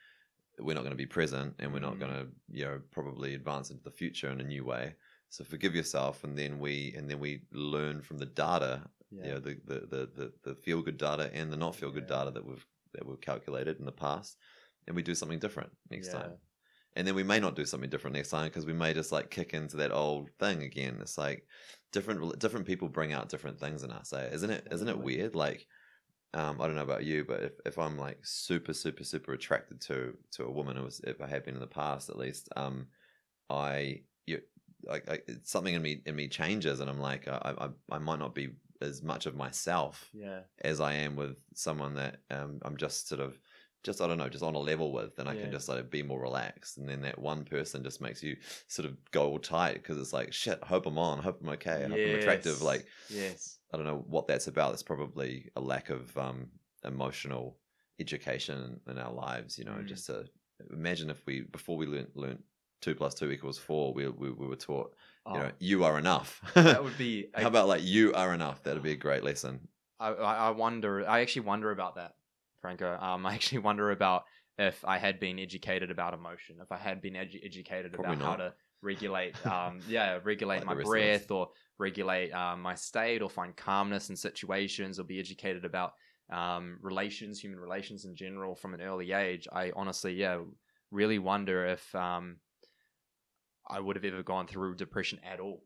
we're 0.59 0.75
not 0.75 0.83
going 0.83 0.93
to 0.93 0.97
be 0.97 1.07
present, 1.07 1.55
and 1.59 1.73
we're 1.73 1.81
not 1.81 1.99
Mm. 1.99 2.01
going 2.01 2.13
to 2.13 2.29
you 2.51 2.65
know 2.65 2.81
probably 2.91 3.35
advance 3.35 3.71
into 3.71 3.83
the 3.83 3.91
future 3.91 4.31
in 4.31 4.41
a 4.41 4.45
new 4.45 4.65
way. 4.65 4.95
So 5.31 5.45
forgive 5.45 5.75
yourself, 5.75 6.25
and 6.25 6.37
then 6.39 6.59
we 6.59 6.95
and 6.97 7.11
then 7.11 7.19
we 7.21 7.43
learn 7.53 8.03
from 8.03 8.19
the 8.19 8.27
data 8.27 8.83
yeah, 9.11 9.23
you 9.23 9.33
know 9.33 9.41
the 9.41 9.61
the 9.65 9.81
the 9.81 10.11
the, 10.15 10.33
the 10.45 10.55
feel 10.57 10.83
good 10.83 10.99
data 10.99 11.31
and 11.33 11.53
the 11.53 11.57
not 11.57 11.77
feel 11.77 11.91
good 11.91 12.07
Yeah. 12.09 12.09
data 12.09 12.31
that 12.33 12.45
we've 12.45 12.67
that 12.95 13.07
we've 13.07 13.21
calculated 13.21 13.79
in 13.79 13.87
the 13.87 13.93
past, 13.93 14.37
and 14.87 14.97
we 14.97 15.03
do 15.03 15.15
something 15.15 15.39
different 15.39 15.71
next 15.91 16.09
Yeah. 16.09 16.13
time. 16.13 16.39
And 16.95 17.07
then 17.07 17.15
we 17.15 17.23
may 17.23 17.41
not 17.41 17.57
do 17.57 17.65
something 17.65 17.89
different 17.89 18.17
next 18.17 18.31
time 18.31 18.49
because 18.49 18.67
we 18.67 18.73
may 18.73 18.93
just 18.93 19.13
like 19.13 19.31
kick 19.31 19.55
into 19.55 19.77
that 19.79 19.93
old 19.93 20.31
thing 20.39 20.63
again. 20.63 20.99
It's 21.01 21.17
like 21.17 21.47
different 21.93 22.39
different 22.39 22.67
people 22.67 22.89
bring 22.89 23.13
out 23.13 23.29
different 23.29 23.59
things 23.59 23.83
in 23.83 23.91
us. 23.91 24.13
Eh? 24.13 24.29
Isn't 24.33 24.51
it? 24.51 24.69
Isn't 24.71 24.89
it 24.89 24.99
weird? 24.99 25.35
Like, 25.35 25.67
um, 26.35 26.61
I 26.61 26.67
don't 26.67 26.77
know 26.77 26.83
about 26.83 27.05
you, 27.05 27.25
but 27.25 27.43
if, 27.43 27.53
if 27.65 27.79
I'm 27.79 27.99
like 27.99 28.19
super 28.23 28.75
super 28.75 29.05
super 29.05 29.33
attracted 29.33 29.81
to 29.83 30.15
to 30.33 30.45
a 30.45 30.51
woman, 30.51 30.77
it 30.77 30.85
was 30.85 31.01
if 31.05 31.21
I 31.21 31.29
have 31.29 31.45
been 31.45 31.55
in 31.55 31.61
the 31.61 31.67
past 31.67 32.11
at 32.11 32.19
least, 32.19 32.49
um, 32.57 32.89
I 33.49 34.03
you 34.27 34.41
like 34.85 35.09
I, 35.11 35.21
something 35.45 35.75
in 35.75 35.83
me 35.83 36.03
in 36.05 36.15
me 36.15 36.29
changes, 36.29 36.81
and 36.81 36.91
I'm 36.91 37.01
like 37.01 37.27
I 37.27 37.55
I, 37.59 37.69
I 37.95 37.99
might 37.99 38.19
not 38.19 38.35
be 38.35 38.51
as 38.83 39.03
much 39.03 39.27
of 39.27 39.37
myself 39.37 40.11
yeah, 40.13 40.41
as 40.63 40.81
I 40.81 40.95
am 40.95 41.17
with 41.17 41.37
someone 41.55 41.95
that 41.95 42.17
um, 42.31 42.59
I'm 42.63 42.77
just 42.77 43.09
sort 43.09 43.21
of 43.21 43.39
just 43.83 44.01
I 44.01 44.07
don't 44.07 44.19
know 44.19 44.29
just 44.29 44.45
on 44.45 44.55
a 44.55 44.59
level 44.59 44.93
with, 44.93 45.17
then 45.17 45.27
I 45.29 45.35
Yeah. 45.35 45.41
can 45.43 45.51
just 45.53 45.69
like 45.69 45.91
be 45.91 46.03
more 46.03 46.21
relaxed, 46.21 46.79
and 46.79 46.89
then 46.89 47.03
that 47.03 47.19
one 47.19 47.45
person 47.45 47.83
just 47.83 48.01
makes 48.01 48.23
you 48.23 48.37
sort 48.69 48.87
of 48.87 48.97
go 49.11 49.29
all 49.31 49.39
tight 49.39 49.75
because 49.75 49.99
it's 49.99 50.13
like 50.13 50.33
shit. 50.33 50.63
Hope 50.63 50.87
I'm 50.87 50.99
on. 50.99 51.19
Hope 51.23 51.41
I'm 51.43 51.49
okay. 51.51 51.87
Hope 51.89 52.01
I'm 52.05 52.15
attractive. 52.15 52.63
Like 52.63 52.87
yes, 53.11 53.59
I 53.73 53.77
don't 53.77 53.87
know 53.87 54.05
what 54.09 54.27
that's 54.27 54.47
about. 54.49 54.73
It's 54.75 54.83
probably 54.83 55.51
a 55.57 55.61
lack 55.61 55.91
of 55.91 56.17
um, 56.17 56.49
emotional 56.85 57.57
education 57.99 58.81
in 58.89 58.99
our 58.99 59.13
lives. 59.13 59.59
You 59.59 59.65
know, 59.65 59.73
Mm. 59.73 59.87
just 59.87 60.07
to 60.07 60.27
imagine 60.73 61.11
if 61.11 61.25
we 61.27 61.43
before 61.43 61.77
we 61.77 61.87
learnt 61.87 62.17
learnt 62.17 62.43
two 62.81 62.95
plus 62.95 63.15
two 63.15 63.31
equals 63.31 63.59
four, 63.59 63.93
we 63.93 64.09
we, 64.09 64.31
we 64.31 64.47
were 64.47 64.57
taught 64.57 64.95
oh, 65.27 65.35
you 65.35 65.41
know 65.41 65.51
you 65.59 65.85
are 65.85 65.99
enough. 65.99 66.41
that 66.55 66.83
would 66.83 66.99
be. 66.99 67.29
How 67.35 67.49
about 67.49 67.69
like 67.69 67.83
you 67.83 68.13
are 68.15 68.33
enough? 68.35 68.63
That'd 68.63 68.83
be 68.83 68.93
a 68.93 68.97
great 68.97 69.25
lesson. 69.25 69.69
I 70.01 70.09
I 70.09 70.51
wonder. 70.51 71.09
I 71.09 71.21
actually 71.21 71.43
wonder 71.43 71.71
about 71.71 71.95
that, 71.97 72.17
Franco. 72.63 72.97
Um, 72.99 73.27
I 73.27 73.35
actually 73.35 73.59
wonder 73.59 73.91
about 73.91 74.23
if 74.59 74.83
I 74.87 74.99
had 74.99 75.21
been 75.21 75.39
educated 75.39 75.91
about 75.91 76.15
emotion, 76.15 76.57
if 76.63 76.73
I 76.73 76.79
had 76.79 77.03
been 77.03 77.15
edu- 77.15 77.45
educated 77.45 77.93
Probably 77.93 78.15
about 78.15 78.25
how 78.25 78.37
to 78.37 78.55
regulate, 78.81 79.35
um, 79.47 79.81
yeah, 79.89 80.19
regulate 80.25 80.59
Like 80.59 80.67
my 80.67 80.75
the 80.75 80.79
rest 80.79 80.89
of 80.89 80.93
us. 80.93 80.93
breath 80.95 81.31
or 81.31 81.49
regulate 81.79 82.31
um, 82.33 82.63
my 82.63 82.75
state 82.75 83.23
or 83.23 83.29
find 83.29 83.55
calmness 83.57 84.09
in 84.09 84.17
situations 84.17 84.99
or 84.99 85.05
be 85.05 85.19
educated 85.19 85.65
about 85.65 85.93
um, 86.31 86.79
relations, 86.81 87.41
human 87.41 87.59
relations 87.61 88.05
in 88.05 88.15
general 88.15 88.55
from 88.55 88.75
an 88.75 88.81
early 88.81 89.13
age. 89.13 89.47
I 89.53 89.73
honestly, 89.77 90.15
yeah, 90.15 90.39
really 90.91 91.19
wonder 91.19 91.67
if 91.67 91.95
um, 91.95 92.37
I 93.69 93.81
would 93.81 93.97
have 93.97 94.05
ever 94.05 94.23
gone 94.23 94.47
through 94.47 94.77
depression 94.77 95.19
at 95.25 95.41
all 95.41 95.65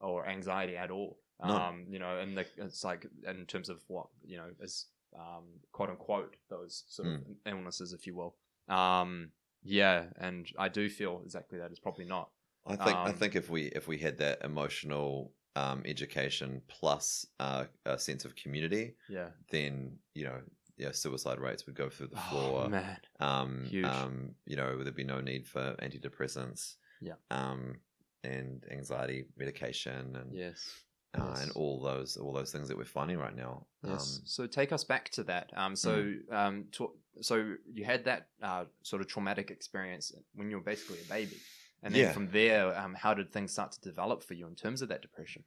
or 0.00 0.26
anxiety 0.26 0.76
at 0.76 0.90
all. 0.90 1.18
No. 1.44 1.54
Um, 1.54 1.86
you 1.88 1.98
know, 1.98 2.18
and 2.18 2.36
the, 2.36 2.46
it's 2.56 2.82
like 2.82 3.06
in 3.26 3.46
terms 3.46 3.68
of 3.68 3.78
what 3.86 4.06
you 4.24 4.38
know 4.38 4.48
is 4.60 4.86
um, 5.16 5.44
quote 5.72 5.90
unquote 5.90 6.36
those 6.48 6.84
sort 6.88 7.08
of 7.08 7.14
Mm. 7.20 7.36
illnesses, 7.46 7.92
if 7.92 8.06
you 8.06 8.14
will. 8.14 8.36
Um, 8.68 9.32
yeah, 9.62 10.06
and 10.16 10.46
I 10.58 10.68
do 10.68 10.88
feel 10.88 11.20
exactly 11.24 11.58
that. 11.58 11.70
It's 11.70 11.80
probably 11.80 12.04
not. 12.04 12.30
I 12.66 12.76
think 12.76 12.96
I 12.98 13.10
Um, 13.10 13.16
think 13.16 13.34
if 13.36 13.48
we 13.50 13.66
if 13.66 13.88
we 13.88 13.98
had 13.98 14.18
that 14.18 14.44
emotional 14.44 15.32
um, 15.56 15.82
education 15.86 16.62
plus 16.68 17.26
uh, 17.40 17.64
a 17.86 17.98
sense 17.98 18.24
of 18.24 18.36
community, 18.36 18.94
Yeah. 19.08 19.30
then 19.50 19.98
you 20.14 20.24
know, 20.24 20.40
yeah, 20.76 20.92
suicide 20.92 21.40
rates 21.40 21.66
would 21.66 21.74
go 21.74 21.88
through 21.90 22.08
the 22.08 22.16
Oh 22.16 22.28
floor. 22.30 22.68
man. 22.68 23.00
um, 23.20 23.64
Huge. 23.64 23.86
um, 23.86 24.34
you 24.44 24.54
know, 24.56 24.82
there'd 24.82 24.94
be 24.94 25.02
no 25.04 25.20
need 25.20 25.46
for 25.48 25.74
antidepressants. 25.82 26.76
Yeah. 27.00 27.14
Um, 27.30 27.80
and 28.24 28.64
anxiety 28.70 29.24
medication 29.36 30.14
and 30.16 30.34
Yes. 30.34 30.84
Uh, 31.20 31.26
yes. 31.30 31.42
and 31.42 31.52
all 31.52 31.80
those 31.80 32.16
all 32.16 32.32
those 32.32 32.52
things 32.52 32.68
that 32.68 32.76
we're 32.76 32.84
finding 32.84 33.18
right 33.18 33.36
now. 33.36 33.66
Yes. 33.84 34.18
Um, 34.18 34.22
so 34.24 34.46
take 34.46 34.72
us 34.72 34.84
back 34.84 35.10
to 35.10 35.24
that. 35.24 35.50
Um, 35.56 35.76
so 35.76 36.14
um, 36.30 36.64
to, 36.72 36.90
so 37.20 37.54
you 37.72 37.84
had 37.84 38.04
that 38.04 38.28
uh, 38.42 38.64
sort 38.82 39.02
of 39.02 39.08
traumatic 39.08 39.50
experience 39.50 40.12
when 40.34 40.50
you 40.50 40.56
were 40.56 40.62
basically 40.62 40.98
a 41.04 41.08
baby, 41.08 41.36
and 41.82 41.94
then 41.94 42.02
Yeah. 42.02 42.12
from 42.12 42.28
there, 42.30 42.78
um, 42.78 42.94
how 42.94 43.14
did 43.14 43.32
things 43.32 43.52
start 43.52 43.72
to 43.72 43.80
develop 43.80 44.22
for 44.22 44.34
you 44.34 44.46
in 44.46 44.54
terms 44.54 44.82
of 44.82 44.88
that 44.88 45.02
depression? 45.02 45.44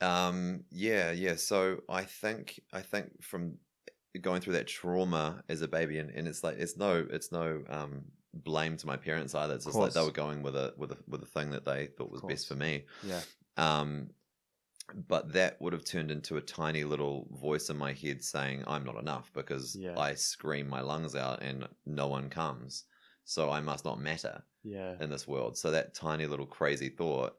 Um, 0.00 0.64
yeah, 0.70 1.12
yeah. 1.12 1.36
So 1.36 1.82
I 1.88 2.04
think 2.04 2.60
I 2.72 2.82
think 2.82 3.22
from 3.22 3.58
going 4.20 4.40
through 4.40 4.54
that 4.54 4.66
trauma 4.66 5.42
as 5.48 5.62
a 5.62 5.68
baby, 5.68 5.98
and, 5.98 6.10
and 6.10 6.28
it's 6.28 6.42
like 6.42 6.58
it's 6.58 6.76
no 6.76 7.06
it's 7.10 7.32
no 7.32 7.62
um 7.68 8.04
blame 8.34 8.76
to 8.76 8.86
my 8.86 8.96
parents 8.96 9.34
either. 9.34 9.54
It's 9.54 9.64
just 9.64 9.76
like 9.76 9.92
they 9.92 10.02
were 10.02 10.10
going 10.10 10.42
with 10.42 10.56
a 10.56 10.74
with 10.76 10.92
a 10.92 10.98
with 11.08 11.22
a 11.22 11.26
thing 11.26 11.50
that 11.50 11.64
they 11.64 11.86
thought 11.86 12.10
was 12.10 12.22
best 12.22 12.48
for 12.48 12.54
me. 12.54 12.84
Yeah. 13.02 13.20
Um, 13.56 14.10
but 14.94 15.32
that 15.32 15.60
would 15.60 15.72
have 15.72 15.84
turned 15.84 16.10
into 16.10 16.36
a 16.36 16.42
tiny 16.42 16.84
little 16.84 17.28
voice 17.32 17.70
in 17.70 17.76
my 17.76 17.92
head 17.92 18.22
saying 18.24 18.64
I'm 18.66 18.84
not 18.84 18.96
enough 18.96 19.32
because 19.32 19.78
Yeah. 19.78 19.96
I 19.96 20.14
scream 20.14 20.68
my 20.68 20.80
lungs 20.80 21.14
out 21.14 21.42
and 21.42 21.68
no 21.84 22.08
one 22.08 22.30
comes. 22.30 22.84
So 23.24 23.50
I 23.50 23.60
must 23.60 23.84
not 23.84 23.98
matter 24.00 24.44
Yeah. 24.62 25.00
in 25.00 25.10
this 25.10 25.26
world. 25.28 25.58
So 25.58 25.70
that 25.70 25.94
tiny 25.94 26.26
little 26.26 26.46
crazy 26.46 26.88
thought 26.88 27.38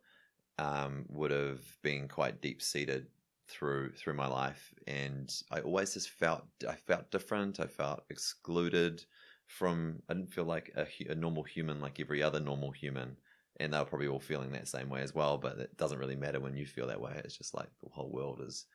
um, 0.57 1.05
would 1.09 1.31
have 1.31 1.77
been 1.81 2.07
quite 2.07 2.41
deep 2.41 2.61
seated 2.61 3.11
through 3.47 3.93
through 3.93 4.13
my 4.15 4.27
life, 4.27 4.73
and 4.87 5.33
I 5.51 5.61
always 5.61 5.93
just 5.93 6.09
felt 6.09 6.45
I 6.67 6.75
felt 6.75 7.11
different. 7.11 7.59
I 7.59 7.67
felt 7.67 8.05
excluded 8.09 9.05
from. 9.45 10.01
I 10.09 10.13
didn't 10.15 10.33
feel 10.33 10.45
like 10.45 10.71
a, 10.75 10.87
a 11.11 11.15
normal 11.15 11.43
human 11.43 11.79
like 11.79 11.99
every 11.99 12.21
other 12.21 12.39
normal 12.39 12.71
human, 12.71 13.17
and 13.59 13.73
they're 13.73 13.85
probably 13.85 14.07
all 14.07 14.19
feeling 14.19 14.51
that 14.51 14.67
same 14.67 14.89
way 14.89 15.01
as 15.01 15.13
well. 15.13 15.37
But 15.37 15.57
it 15.59 15.77
doesn't 15.77 15.99
really 15.99 16.15
matter 16.15 16.39
when 16.39 16.55
you 16.55 16.65
feel 16.65 16.87
that 16.87 17.01
way. 17.01 17.19
It's 17.23 17.37
just 17.37 17.53
like 17.53 17.69
the 17.81 17.89
whole 17.89 18.11
world 18.11 18.41
is 18.41 18.65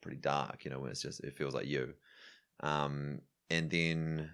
pretty 0.00 0.18
dark, 0.18 0.64
you 0.64 0.70
know. 0.70 0.80
When 0.80 0.90
it's 0.90 1.02
just 1.02 1.20
it 1.20 1.36
feels 1.36 1.54
like 1.54 1.66
you. 1.66 1.94
Um, 2.60 3.20
and 3.50 3.70
then 3.70 4.30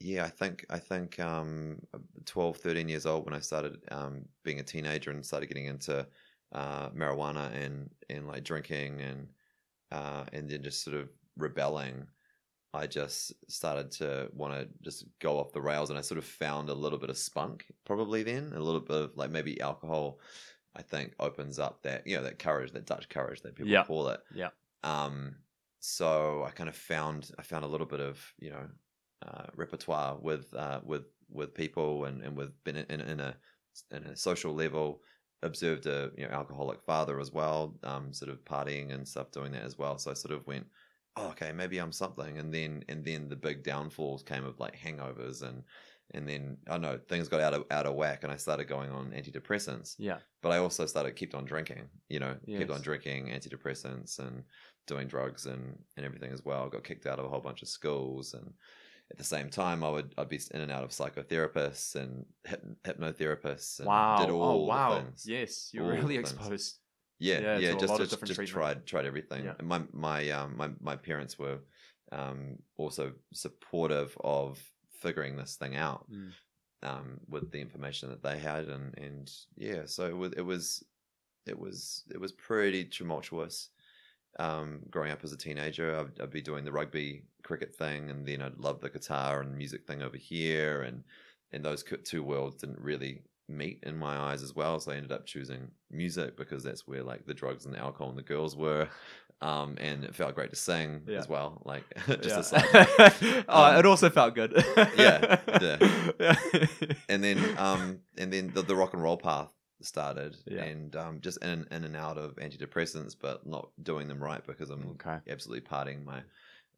yeah 0.00 0.24
i 0.24 0.28
think 0.28 0.66
i 0.70 0.78
think 0.78 1.18
um 1.20 1.80
12 2.24 2.56
13 2.56 2.88
years 2.88 3.06
old 3.06 3.24
when 3.24 3.34
i 3.34 3.38
started 3.38 3.78
um 3.90 4.24
being 4.42 4.60
a 4.60 4.62
teenager 4.62 5.10
and 5.10 5.24
started 5.24 5.46
getting 5.46 5.66
into 5.66 6.06
uh 6.52 6.90
marijuana 6.90 7.52
and 7.54 7.90
and 8.10 8.26
like 8.26 8.44
drinking 8.44 9.00
and 9.00 9.28
uh 9.92 10.24
and 10.32 10.48
then 10.48 10.62
just 10.62 10.82
sort 10.82 10.96
of 10.96 11.08
rebelling 11.36 12.06
i 12.74 12.86
just 12.86 13.32
started 13.50 13.90
to 13.90 14.28
want 14.32 14.52
to 14.54 14.68
just 14.82 15.04
go 15.20 15.38
off 15.38 15.52
the 15.52 15.60
rails 15.62 15.90
and 15.90 15.98
i 15.98 16.02
sort 16.02 16.18
of 16.18 16.24
found 16.24 16.68
a 16.68 16.74
little 16.74 16.98
bit 16.98 17.10
of 17.10 17.18
spunk 17.18 17.66
probably 17.84 18.22
then 18.22 18.52
a 18.54 18.60
little 18.60 18.80
bit 18.80 18.96
of 18.96 19.16
like 19.16 19.30
maybe 19.30 19.60
alcohol 19.60 20.20
i 20.74 20.82
think 20.82 21.14
opens 21.20 21.58
up 21.58 21.82
that 21.82 22.06
you 22.06 22.16
know 22.16 22.22
that 22.22 22.38
courage 22.38 22.72
that 22.72 22.86
dutch 22.86 23.08
courage 23.08 23.42
that 23.42 23.54
people 23.56 23.72
Yeah. 23.72 23.82
call 23.86 24.08
it 24.08 24.20
Yeah. 24.30 24.50
um 24.82 25.36
so 25.80 26.44
i 26.44 26.50
kind 26.50 26.68
of 26.68 26.76
found 26.76 27.30
i 27.38 27.42
found 27.42 27.64
a 27.64 27.68
little 27.68 27.86
bit 27.86 28.00
of 28.00 28.34
you 28.38 28.50
know 28.50 28.68
uh, 29.22 29.46
repertoire 29.54 30.18
with 30.18 30.52
uh, 30.54 30.80
with 30.84 31.06
with 31.30 31.54
people 31.54 32.04
and, 32.04 32.22
and 32.22 32.36
with 32.36 32.62
been 32.64 32.76
in, 32.76 33.00
in 33.00 33.20
a 33.20 33.38
in 33.90 34.04
a 34.04 34.16
social 34.16 34.54
level 34.54 35.02
observed 35.42 35.86
a 35.86 36.10
you 36.16 36.26
know 36.26 36.32
alcoholic 36.32 36.82
father 36.82 37.18
as 37.20 37.32
well 37.32 37.78
um, 37.84 38.12
sort 38.12 38.30
of 38.30 38.44
partying 38.44 38.92
and 38.92 39.06
stuff 39.08 39.30
doing 39.30 39.52
that 39.52 39.62
as 39.62 39.78
well 39.78 39.98
so 39.98 40.10
I 40.10 40.14
sort 40.14 40.34
of 40.34 40.46
went 40.46 40.66
oh, 41.16 41.28
okay 41.28 41.52
maybe 41.52 41.78
I'm 41.78 41.92
something 41.92 42.38
and 42.38 42.52
then 42.52 42.84
and 42.88 43.04
then 43.04 43.28
the 43.28 43.36
big 43.36 43.62
downfalls 43.62 44.22
came 44.22 44.44
of 44.44 44.58
like 44.60 44.76
hangovers 44.78 45.42
and 45.42 45.62
and 46.12 46.28
then 46.28 46.58
I 46.68 46.76
know 46.78 46.98
things 47.08 47.28
got 47.28 47.40
out 47.40 47.54
of 47.54 47.64
out 47.70 47.86
of 47.86 47.94
whack 47.94 48.24
and 48.24 48.32
I 48.32 48.36
started 48.36 48.68
going 48.68 48.90
on 48.90 49.10
antidepressants 49.12 49.94
Yeah. 49.98 50.18
but 50.42 50.50
I 50.52 50.58
also 50.58 50.84
started 50.86 51.16
kept 51.16 51.34
on 51.34 51.44
drinking. 51.46 51.88
You 52.08 52.20
know, 52.20 52.36
kept 52.58 52.70
on 52.70 52.82
drinking 52.82 53.28
antidepressants 53.28 54.18
and 54.18 54.44
doing 54.86 55.08
drugs 55.08 55.46
and 55.46 55.78
and 55.96 56.04
everything 56.04 56.30
as 56.32 56.44
well. 56.44 56.68
Got 56.68 56.84
kicked 56.84 57.06
out 57.06 57.18
of 57.18 57.24
a 57.24 57.28
whole 57.28 57.40
bunch 57.40 57.62
of 57.62 57.68
schools, 57.68 58.34
and 58.34 58.52
at 59.10 59.16
the 59.16 59.24
same 59.24 59.48
time, 59.48 59.82
I 59.82 59.88
would 59.88 60.12
I'd 60.18 60.28
be 60.28 60.38
in 60.52 60.60
and 60.60 60.70
out 60.70 60.84
of 60.84 60.90
psychotherapists 60.90 61.94
and 61.94 62.26
hyp- 62.46 62.76
hypnotherapists. 62.84 63.78
And 63.78 63.88
Wow. 63.88 64.18
Did 64.20 64.30
all 64.30 64.42
oh 64.42 64.58
the 64.58 64.64
wow. 64.68 65.00
things. 65.00 65.24
Yes, 65.26 65.70
you're 65.72 65.84
All 65.84 65.90
really 65.90 66.16
exposed. 66.18 66.80
Yeah, 67.18 67.40
Yeah, 67.40 67.58
yeah, 67.58 67.74
just 67.74 67.96
just, 67.96 68.24
just 68.24 68.36
treatment. 68.36 68.46
tried 68.46 68.86
tried 68.86 69.06
everything. 69.06 69.44
Yeah. 69.44 69.54
And 69.58 69.68
my 69.68 69.84
my 69.92 70.30
um 70.30 70.56
my 70.56 70.70
my 70.80 70.96
parents 70.96 71.38
were 71.38 71.60
um 72.12 72.58
also 72.76 73.14
supportive 73.32 74.16
of 74.22 74.62
figuring 74.90 75.36
this 75.36 75.56
thing 75.56 75.76
out 75.76 76.06
Mm. 76.10 76.34
um 76.82 77.20
with 77.28 77.50
the 77.52 77.60
information 77.60 78.10
that 78.10 78.22
they 78.22 78.38
had 78.38 78.68
and 78.68 78.98
and 78.98 79.32
yeah, 79.56 79.86
so 79.86 80.06
it 80.08 80.16
was 80.16 80.32
it 80.34 80.42
was 80.42 80.84
it 81.46 81.58
was 81.58 82.04
it 82.12 82.20
was 82.20 82.32
pretty 82.32 82.84
tumultuous. 82.86 83.70
Um, 84.38 84.82
growing 84.90 85.12
up 85.12 85.22
as 85.22 85.32
a 85.32 85.36
teenager, 85.36 85.96
I'd, 85.96 86.20
I'd 86.20 86.30
be 86.30 86.42
doing 86.42 86.64
the 86.64 86.72
rugby 86.72 87.28
cricket 87.44 87.74
thing, 87.74 88.10
and 88.10 88.26
then 88.26 88.42
I'd 88.42 88.58
love 88.58 88.80
the 88.80 88.90
guitar 88.90 89.40
and 89.40 89.56
music 89.56 89.86
thing 89.86 90.02
over 90.02 90.16
here, 90.16 90.82
and 90.82 91.04
and 91.52 91.64
those 91.64 91.84
two 92.04 92.24
worlds 92.24 92.56
didn't 92.56 92.80
really 92.80 93.22
meet 93.48 93.80
in 93.82 93.96
my 93.96 94.16
eyes 94.16 94.42
as 94.42 94.54
well. 94.54 94.80
So 94.80 94.92
I 94.92 94.96
ended 94.96 95.12
up 95.12 95.26
choosing 95.26 95.70
music 95.90 96.36
because 96.36 96.62
that's 96.62 96.86
where 96.86 97.02
like 97.02 97.26
the 97.26 97.34
drugs 97.34 97.64
and 97.66 97.74
the 97.74 97.78
alcohol 97.78 98.08
and 98.08 98.18
the 98.18 98.22
girls 98.22 98.56
were, 98.56 98.88
um, 99.42 99.76
and 99.80 100.04
it 100.04 100.14
felt 100.14 100.34
great 100.34 100.50
to 100.50 100.56
sing 100.56 101.02
Yeah. 101.06 101.18
as 101.18 101.28
well. 101.28 101.60
Like 101.64 101.84
just 102.06 102.24
Yeah. 102.24 102.38
a 102.38 102.42
side. 102.42 103.44
oh, 103.48 103.64
Um, 103.64 103.76
it 103.76 103.86
also 103.86 104.08
felt 104.10 104.34
good. 104.34 104.52
yeah, 104.96 105.40
yeah. 105.60 105.76
yeah. 106.18 106.36
and 107.08 107.22
then 107.22 107.38
um 107.58 108.00
and 108.16 108.32
then 108.32 108.50
the, 108.54 108.62
the 108.62 108.74
rock 108.76 108.94
and 108.94 109.02
roll 109.02 109.16
path 109.18 109.50
started 109.82 110.36
Yeah. 110.46 110.62
and 110.62 110.96
um 110.96 111.20
just 111.20 111.36
in 111.44 111.66
in 111.70 111.84
and 111.84 111.94
out 111.96 112.16
of 112.16 112.36
antidepressants 112.36 113.14
but 113.20 113.46
not 113.46 113.68
doing 113.82 114.08
them 114.08 114.22
right 114.22 114.42
because 114.46 114.70
i'm 114.70 114.86
Okay. 114.92 115.18
absolutely 115.28 115.60
parting 115.60 116.04
my 116.06 116.22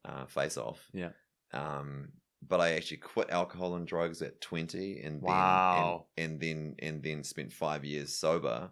uh, 0.05 0.27
face 0.27 0.57
off 0.57 0.81
Yeah. 0.93 1.11
um 1.53 2.09
but 2.47 2.61
i 2.61 2.73
actually 2.73 2.97
quit 2.99 3.31
alcohol 3.31 3.75
and 3.77 3.87
drugs 3.87 4.23
at 4.23 4.41
20 4.41 5.01
and 5.03 5.23
Wow. 5.23 6.07
then 6.17 6.25
and, 6.25 6.31
and 6.33 6.41
then 6.41 6.75
and 6.81 7.03
then 7.03 7.25
spent 7.25 7.53
five 7.53 7.85
years 7.85 8.13
sober 8.15 8.71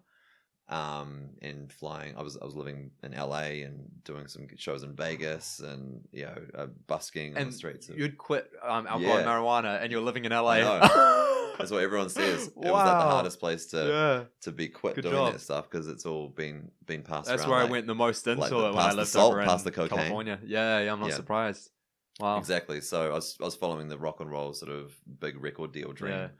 um 0.71 1.29
and 1.43 1.71
flying 1.71 2.17
i 2.17 2.23
was 2.23 2.39
i 2.41 2.45
was 2.45 2.57
living 2.57 2.91
in 3.03 3.13
la 3.13 3.41
and 3.41 3.85
doing 4.03 4.27
some 4.27 4.47
shows 4.57 4.83
in 4.83 4.95
vegas 4.95 5.61
and 5.61 6.01
you 6.11 6.25
know 6.25 6.37
uh, 6.57 6.67
busking 6.87 7.37
on 7.37 7.47
the 7.47 7.53
streets 7.53 7.91
you'd 7.95 8.17
quit 8.17 8.51
um, 8.63 8.87
alcohol 8.87 9.17
and 9.19 9.27
Yeah. 9.27 9.33
marijuana, 9.33 9.83
and 9.83 9.93
you're 9.93 10.01
living 10.01 10.25
in 10.25 10.33
LA. 10.33 10.81
That's 11.59 11.71
what 11.71 11.83
everyone 11.85 12.09
says 12.09 12.47
it 12.49 12.53
was 12.57 12.85
like 12.85 12.99
the 12.99 13.05
hardest 13.05 13.39
place 13.39 13.67
to 13.67 13.87
yeah, 13.87 14.25
to 14.41 14.51
be 14.53 14.69
quit 14.69 14.97
Good 14.97 15.03
doing 15.03 15.15
job. 15.15 15.35
that 15.35 15.41
stuff 15.41 15.71
because 15.71 15.87
it's 15.87 16.05
all 16.07 16.29
been 16.29 16.71
been 16.87 17.03
passed 17.03 17.29
that's 17.29 17.43
around. 17.43 17.51
where 17.51 17.61
I 17.61 17.65
went 17.65 17.87
the 17.87 17.95
most 17.95 18.27
into 18.27 18.41
like 18.41 18.51
it 18.51 18.75
when 18.75 18.85
I 18.85 18.93
lived 18.93 19.09
salt, 19.11 19.33
over 19.33 19.41
in 19.43 19.47
past 19.47 19.65
the 19.65 19.71
cocaine. 19.71 19.99
California. 19.99 20.41
Yeah, 20.45 20.81
yeah, 20.81 20.93
I'm 20.93 20.99
not 20.99 21.11
Yeah. 21.11 21.15
surprised. 21.17 21.71
Wow. 22.19 22.49
Exactly. 22.49 22.81
So 22.81 23.11
I 23.13 23.15
was 23.15 23.37
I 23.41 23.45
was 23.45 23.57
following 23.57 23.89
the 23.89 23.99
rock 23.99 24.21
and 24.21 24.31
roll 24.31 24.53
sort 24.55 24.71
of 24.73 25.01
big 25.21 25.37
record 25.43 25.73
deal 25.73 25.93
dream 25.93 26.23
Yeah. 26.23 26.31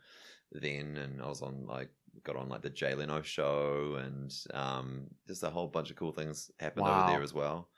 then, 0.53 0.97
and 0.97 1.23
I 1.23 1.29
was 1.29 1.43
on 1.43 1.67
like 1.67 1.91
got 2.25 2.37
on 2.37 2.49
like 2.49 2.63
the 2.63 2.71
Jay 2.71 2.95
Leno 2.95 3.23
show, 3.23 3.97
and 3.97 4.33
um, 4.55 5.09
just 5.29 5.43
a 5.43 5.51
whole 5.51 5.69
bunch 5.69 5.91
of 5.91 5.97
cool 5.97 6.13
things 6.13 6.51
happened 6.61 6.89
Wow. 6.89 6.89
over 6.89 7.03
there 7.03 7.23
as 7.23 7.35
well. 7.35 7.71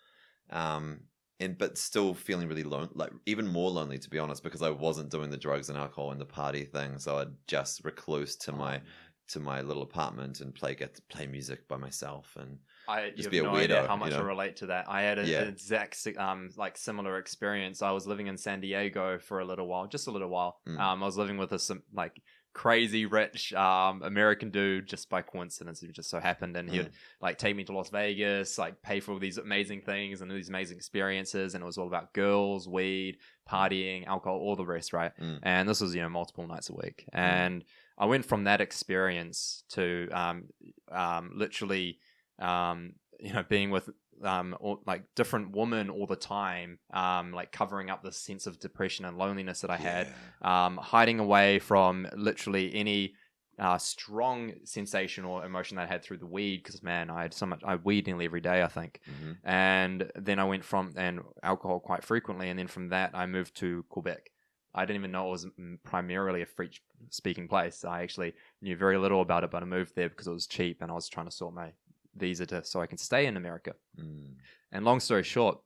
Um, 0.51 1.09
and 1.41 1.59
but 1.59 1.79
still 1.79 2.15
feeling 2.15 2.49
really 2.49 2.65
lone, 2.65 2.91
like 2.95 3.13
even 3.27 3.47
more 3.47 3.71
lonely 3.71 3.99
to 3.99 4.11
be 4.11 4.19
honest, 4.19 4.43
because 4.43 4.63
I 4.63 4.71
wasn't 4.71 5.11
doing 5.11 5.31
the 5.31 5.37
drugs 5.39 5.69
and 5.71 5.79
alcohol 5.79 6.13
and 6.13 6.21
the 6.21 6.27
party 6.27 6.65
thing. 6.65 6.99
So 6.99 7.19
I'd 7.19 7.47
just 7.49 7.85
recluse 7.85 8.37
to 8.39 8.53
my 8.53 8.83
to 9.29 9.41
my 9.41 9.61
little 9.63 9.83
apartment 9.83 10.41
and 10.41 10.55
play 10.55 10.75
get 10.75 11.01
play 11.09 11.27
music 11.27 11.69
by 11.69 11.77
myself 11.77 12.37
and 12.37 12.61
I 12.89 13.11
Just 13.11 13.31
be 13.31 13.37
have 13.39 13.47
a 13.47 13.49
no 13.51 13.57
idea 13.57 13.77
weirdo, 13.83 13.87
how 13.89 13.95
you 13.95 14.01
much 14.01 14.13
I 14.13 14.21
relate 14.21 14.57
to 14.57 14.67
that. 14.67 14.87
I 14.89 15.03
had 15.03 15.19
a- 15.19 15.27
Yeah. 15.27 15.43
an 15.43 15.49
exact 15.49 16.07
um 16.17 16.51
like 16.57 16.77
similar 16.77 17.19
experience. 17.19 17.83
I 17.83 17.91
was 17.91 18.07
living 18.07 18.27
in 18.29 18.37
San 18.37 18.61
Diego 18.61 19.19
for 19.19 19.41
a 19.41 19.45
little 19.45 19.67
while, 19.67 19.87
just 19.87 20.07
a 20.07 20.11
little 20.11 20.29
while. 20.29 20.61
Mm. 20.69 20.79
Um, 20.79 21.03
I 21.03 21.07
was 21.07 21.17
living 21.17 21.37
with 21.39 21.53
a 21.53 21.59
some 21.59 21.83
like 21.93 22.23
crazy 22.53 23.05
rich 23.05 23.53
um 23.53 24.01
American 24.03 24.51
dude 24.51 24.87
just 24.89 25.11
by 25.11 25.21
coincidence. 25.21 25.83
It 25.83 25.93
just 25.93 26.09
so 26.09 26.19
happened, 26.21 26.57
and 26.57 26.71
he 26.71 26.79
Mm. 26.79 26.85
would 26.85 26.93
like 27.21 27.37
take 27.39 27.55
me 27.57 27.65
to 27.65 27.73
Las 27.73 27.91
Vegas, 27.91 28.57
like 28.57 28.81
pay 28.83 29.01
for 29.01 29.13
all 29.13 29.19
these 29.19 29.37
amazing 29.39 29.83
things 29.83 30.21
and 30.23 30.31
these 30.31 30.49
amazing 30.49 30.77
experiences, 30.79 31.55
and 31.55 31.63
it 31.63 31.67
was 31.67 31.77
all 31.79 31.87
about 31.87 32.15
girls, 32.15 32.67
weed, 32.67 33.19
partying, 33.51 34.07
alcohol, 34.07 34.39
all 34.39 34.57
the 34.57 34.65
rest, 34.65 34.93
right? 34.95 35.13
Mm. 35.21 35.41
And 35.43 35.69
this 35.69 35.81
was 35.83 35.95
you 35.95 36.01
know 36.03 36.09
multiple 36.09 36.47
nights 36.47 36.71
a 36.71 36.75
week, 36.75 37.05
and 37.13 37.63
I 37.99 38.07
went 38.07 38.25
from 38.25 38.45
that 38.45 38.61
experience 38.63 39.65
to 39.71 40.09
um 40.13 40.45
um 40.91 41.33
literally 41.35 41.99
um 42.39 42.93
you 43.21 43.33
know 43.33 43.43
being 43.49 43.71
with 43.71 43.89
um 44.23 44.57
all, 44.61 44.81
like 44.87 45.03
different 45.15 45.55
women 45.55 45.91
all 45.91 46.07
the 46.07 46.17
time 46.17 46.79
um 46.93 47.33
like 47.33 47.53
covering 47.53 47.91
up 47.91 48.03
the 48.03 48.13
sense 48.13 48.47
of 48.47 48.59
depression 48.61 49.05
and 49.05 49.19
loneliness 49.19 49.61
that 49.61 49.71
I 49.71 49.77
had 49.77 50.07
Yeah. 50.43 50.67
um 50.67 50.77
hiding 50.79 51.19
away 51.19 51.59
from 51.59 52.07
literally 52.15 52.75
any 52.75 53.15
uh, 53.59 53.79
strong 53.79 54.53
sensation 54.65 55.25
or 55.25 55.43
emotion 55.43 55.77
that 55.77 55.85
I 55.85 55.87
had 55.87 56.03
through 56.03 56.19
the 56.19 56.27
weed 56.27 56.59
because 56.63 56.83
man 56.83 57.09
I 57.09 57.23
had 57.23 57.33
so 57.33 57.47
much 57.47 57.63
I 57.65 57.77
weed 57.77 58.07
nearly 58.07 58.27
every 58.27 58.43
day 58.43 58.63
I 58.63 58.67
think 58.69 59.01
Mhm. 59.11 59.37
and 59.45 60.11
then 60.15 60.39
I 60.39 60.45
went 60.45 60.63
from 60.65 60.93
and 60.97 61.21
alcohol 61.43 61.81
quite 61.81 62.05
frequently, 62.05 62.51
and 62.51 62.59
then 62.59 62.67
from 62.69 62.91
that 62.91 63.13
I 63.15 63.25
moved 63.27 63.57
to 63.57 63.85
Quebec. 63.89 64.31
I 64.75 64.85
didn't 64.85 65.01
even 65.01 65.13
know 65.13 65.29
it 65.29 65.31
was 65.31 65.47
primarily 65.85 66.43
a 66.43 66.47
French 66.47 66.83
speaking 67.09 67.49
place. 67.49 67.83
I 67.83 68.03
actually 68.03 68.35
knew 68.61 68.77
very 68.77 68.99
little 68.99 69.23
about 69.23 69.43
it, 69.43 69.51
but 69.51 69.63
I 69.63 69.67
moved 69.67 69.95
there 69.97 70.11
because 70.11 70.27
it 70.27 70.33
was 70.33 70.47
cheap, 70.47 70.83
and 70.83 70.91
I 70.91 70.95
was 70.95 71.09
trying 71.09 71.25
to 71.27 71.33
sort 71.33 71.55
my 71.55 71.73
visa 72.17 72.47
to 72.47 72.65
so 72.65 72.81
I 72.81 72.87
can 72.87 72.99
stay 72.99 73.27
in 73.27 73.37
America. 73.37 73.75
Mm. 74.01 74.35
And 74.73 74.85
long 74.85 75.01
story 75.01 75.23
short, 75.23 75.59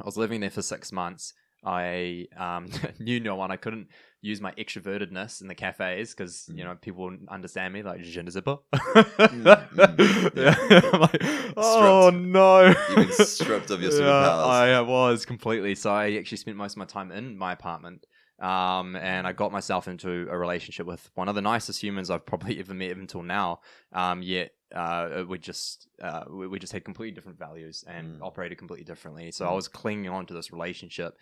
I 0.00 0.04
was 0.04 0.16
living 0.16 0.40
there 0.40 0.50
for 0.50 0.62
six 0.62 0.92
months. 0.92 1.34
I 1.64 2.26
um, 2.36 2.68
knew 3.00 3.18
no 3.20 3.34
one. 3.34 3.50
I 3.50 3.56
couldn't 3.56 3.88
use 4.20 4.40
my 4.40 4.52
extrovertedness 4.52 5.40
in 5.42 5.48
the 5.48 5.54
cafes 5.54 6.14
because 6.14 6.48
you 6.48 6.62
Mm. 6.62 6.66
know 6.68 6.76
people 6.80 7.04
wouldn't 7.04 7.28
understand 7.28 7.74
me. 7.74 7.82
Like 7.82 8.02
je 8.02 8.22
ne 8.22 8.30
sais 8.30 8.42
pas. 8.42 8.58
yeah. 9.32 9.66
yeah. 10.34 11.08
Oh 11.56 12.10
no! 12.14 12.66
You've 12.68 12.96
been 13.08 13.26
stripped 13.26 13.70
of 13.70 13.82
your 13.82 13.90
superpowers. 13.98 14.46
I 14.46 14.74
uh, 14.74 14.84
was 14.84 15.26
completely. 15.26 15.74
So 15.74 15.90
I 15.90 16.12
actually 16.12 16.38
spent 16.38 16.56
most 16.56 16.72
of 16.72 16.78
my 16.78 16.84
time 16.84 17.10
in 17.12 17.36
my 17.36 17.52
apartment. 17.52 18.06
Um, 18.40 18.94
and 18.94 19.26
I 19.26 19.32
got 19.32 19.50
myself 19.50 19.88
into 19.88 20.28
a 20.30 20.38
relationship 20.38 20.86
with 20.86 21.10
one 21.16 21.28
of 21.28 21.34
the 21.34 21.42
nicest 21.42 21.82
humans 21.82 22.08
I've 22.08 22.24
probably 22.24 22.60
ever 22.60 22.72
met 22.72 22.92
until 22.92 23.24
now. 23.24 23.60
Um, 23.92 24.22
yet 24.22 24.52
uh, 24.74 25.24
we 25.28 25.38
just 25.38 25.88
uh, 26.02 26.24
we, 26.30 26.46
we 26.46 26.58
just 26.58 26.72
had 26.72 26.84
completely 26.84 27.14
different 27.14 27.38
values 27.38 27.84
and 27.86 28.20
Mm. 28.20 28.22
operated 28.22 28.58
completely 28.58 28.84
differently. 28.84 29.30
So 29.30 29.46
I 29.46 29.50
Mm. 29.50 29.54
was 29.54 29.68
clinging 29.68 30.08
on 30.10 30.26
to 30.26 30.34
this 30.34 30.52
relationship. 30.52 31.16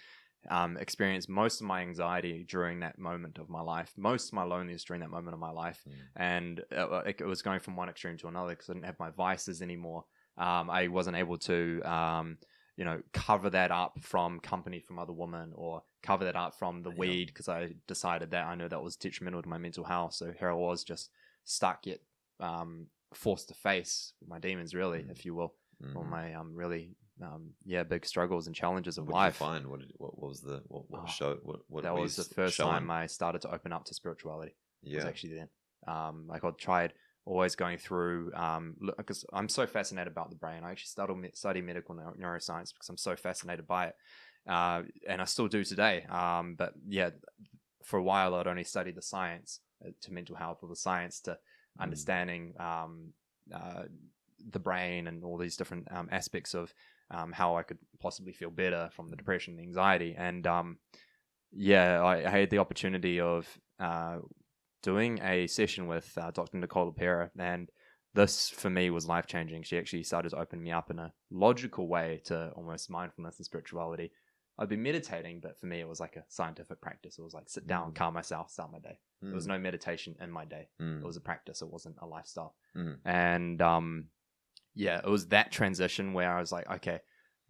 Um, 0.49 0.77
experienced 0.77 1.29
most 1.29 1.61
of 1.61 1.67
my 1.67 1.81
anxiety 1.81 2.45
during 2.49 2.79
that 2.81 2.99
moment 3.01 3.39
of 3.39 3.49
my 3.49 3.61
life, 3.61 3.93
most 3.97 4.29
of 4.29 4.35
my 4.35 4.45
loneliness 4.45 4.85
during 4.85 5.01
that 5.01 5.11
moment 5.11 5.35
of 5.35 5.41
my 5.41 5.51
life, 5.51 5.83
Mm. 5.89 5.93
and 6.15 6.65
uh, 6.77 7.03
it, 7.05 7.21
it 7.21 7.27
was 7.27 7.43
going 7.43 7.59
from 7.59 7.75
one 7.75 7.89
extreme 7.89 8.17
to 8.19 8.29
another 8.29 8.51
because 8.51 8.71
I 8.71 8.75
didn't 8.75 8.87
have 8.87 9.01
my 9.01 9.11
vices 9.11 9.61
anymore. 9.61 10.05
Um, 10.39 10.71
I 10.71 10.87
wasn't 10.87 11.17
able 11.17 11.39
to, 11.39 11.83
um, 11.83 12.39
you 12.77 12.85
know, 12.85 13.01
cover 13.13 13.51
that 13.51 13.73
up 13.73 13.99
from 14.03 14.39
company 14.39 14.79
from 14.81 14.99
other 15.01 15.13
women 15.13 15.53
or 15.55 15.83
cover 16.03 16.25
that 16.25 16.37
up 16.37 16.55
from 16.59 16.83
the 16.83 16.91
Yeah. 16.91 16.97
weed 16.99 17.27
because 17.29 17.49
I 17.49 17.75
decided 17.89 18.31
that 18.31 18.47
I 18.47 18.55
know 18.55 18.69
that 18.69 18.83
was 18.83 18.97
detrimental 18.97 19.43
to 19.43 19.49
my 19.49 19.59
mental 19.59 19.83
health. 19.85 20.15
So 20.15 20.33
here 20.39 20.51
I 20.51 20.55
was 20.55 20.85
just 20.85 21.11
stuck 21.45 21.87
yet 21.87 22.01
um, 22.39 22.87
forced 23.17 23.49
to 23.49 23.55
face 23.55 24.13
my 24.27 24.39
demons, 24.39 24.75
really, 24.75 25.03
Mm. 25.03 25.11
if 25.11 25.25
you 25.25 25.35
will, 25.35 25.55
or 25.95 26.05
Mhm. 26.05 26.09
my 26.11 26.35
um, 26.35 26.55
really, 26.55 26.95
um, 27.23 27.55
yeah, 27.65 27.83
big 27.83 28.05
struggles 28.07 28.47
and 28.47 28.55
challenges 28.57 28.99
of 28.99 29.07
What 29.07 29.15
life. 29.15 29.35
you 29.41 29.47
find? 29.47 29.67
What, 29.67 29.81
did, 29.81 29.93
what, 29.97 30.19
what 30.19 30.29
was 30.29 30.41
the 30.41 30.63
what, 30.67 30.91
what 30.91 31.03
Oh, 31.05 31.07
show? 31.07 31.35
What, 31.43 31.61
what 31.69 31.83
that 31.85 31.95
was 31.95 32.17
the 32.17 32.25
first 32.25 32.57
showing? 32.57 32.73
time 32.73 32.91
I 32.91 33.07
started 33.07 33.43
to 33.43 33.53
open 33.55 33.73
up 33.73 33.85
to 33.87 33.95
spirituality 33.95 34.55
Yeah. 34.83 34.97
was 34.97 35.07
actually 35.07 35.35
then. 35.35 35.49
Um, 35.87 36.27
like 36.29 36.45
I 36.45 36.51
tried 36.51 36.95
always 37.25 37.57
going 37.57 37.77
through 37.79 38.33
um 38.35 38.77
because 38.97 39.25
I'm 39.33 39.49
so 39.49 39.67
fascinated 39.67 40.13
about 40.13 40.31
the 40.31 40.37
brain. 40.37 40.63
I 40.65 40.71
actually 40.71 40.87
study 40.89 41.31
study 41.35 41.61
medical 41.61 41.95
neuroscience 41.95 42.73
because 42.73 42.89
I'm 42.89 42.97
so 42.97 43.17
fascinated 43.17 43.67
by 43.67 43.87
it, 43.89 43.95
uh, 44.49 44.83
and 45.09 45.21
I 45.21 45.25
still 45.25 45.49
do 45.49 45.65
today. 45.65 46.05
Um, 46.09 46.55
but 46.57 46.75
yeah, 46.89 47.11
for 47.85 47.99
a 47.99 48.03
while 48.03 48.35
I'd 48.35 48.47
only 48.47 48.65
studied 48.65 48.97
the 48.97 49.03
science 49.03 49.61
uh, 49.85 49.91
to 50.03 50.13
mental 50.13 50.37
health 50.37 50.59
or 50.63 50.69
the 50.69 50.77
science 50.77 51.21
to 51.23 51.33
Mm. 51.33 51.37
Understanding 51.81 52.55
um, 52.59 53.13
uh, 53.55 53.83
the 54.51 54.59
brain 54.59 55.07
and 55.07 55.25
all 55.25 55.39
these 55.39 55.57
different 55.57 55.91
um, 55.91 56.09
aspects 56.11 56.55
of 56.55 56.73
um, 57.11 57.33
how 57.33 57.57
I 57.57 57.63
could 57.63 57.79
possibly 58.01 58.33
feel 58.33 58.51
better 58.51 58.89
from 58.93 59.09
the 59.09 59.17
depression 59.17 59.55
and 59.55 59.63
anxiety. 59.63 60.15
And 60.17 60.47
um, 60.47 60.79
yeah, 61.53 62.03
I, 62.03 62.27
I 62.27 62.41
had 62.41 62.51
the 62.51 62.59
opportunity 62.59 63.21
of 63.21 63.47
uh, 63.79 64.19
doing 64.83 65.21
a 65.23 65.47
session 65.47 65.87
with 65.87 66.17
uh, 66.21 66.31
Dr. 66.31 66.59
Nicole 66.59 66.93
LePera, 66.93 67.31
and 67.39 67.71
this 68.15 68.49
for 68.49 68.71
me 68.71 68.91
was 68.91 69.07
life 69.07 69.27
changing. 69.27 69.63
She 69.63 69.79
actually 69.79 70.03
started 70.03 70.31
to 70.31 70.39
open 70.39 70.63
me 70.63 70.73
up 70.73 70.91
in 70.91 70.99
a 70.99 71.13
logical 71.31 71.87
way 71.87 72.23
to 72.27 72.51
almost 72.57 72.91
mindfulness 72.91 73.39
and 73.39 73.47
spirituality. 73.47 74.11
I'd 74.59 74.69
been 74.69 74.83
meditating, 74.83 75.41
but 75.41 75.59
for 75.59 75.67
me, 75.67 75.81
it 75.81 75.89
was 75.89 76.01
like 76.01 76.17
a 76.17 76.25
scientific 76.29 76.81
practice. 76.81 77.19
It 77.19 77.23
was 77.23 77.35
like 77.35 77.49
sit 77.49 77.67
down, 77.67 77.93
Mm. 77.93 77.95
calm 77.95 78.15
myself, 78.15 78.51
start 78.51 78.73
my 78.73 78.79
day. 78.79 78.99
There 79.23 79.35
was 79.35 79.47
Mm, 79.47 79.51
no 79.51 79.59
meditation 79.59 80.17
in 80.21 80.31
my 80.31 80.45
day. 80.45 80.69
mm, 80.81 81.01
It 81.03 81.07
was 81.07 81.17
a 81.17 81.21
practice. 81.21 81.63
It 81.63 81.69
wasn't 81.69 81.97
a 82.01 82.07
lifestyle. 82.07 82.57
mm, 82.75 82.99
And 83.05 83.61
um, 83.61 84.11
yeah, 84.75 84.99
it 84.99 85.09
was 85.09 85.29
that 85.29 85.53
transition 85.53 86.13
where 86.13 86.37
I 86.37 86.41
was 86.41 86.53
like, 86.53 86.69
okay, 86.71 87.01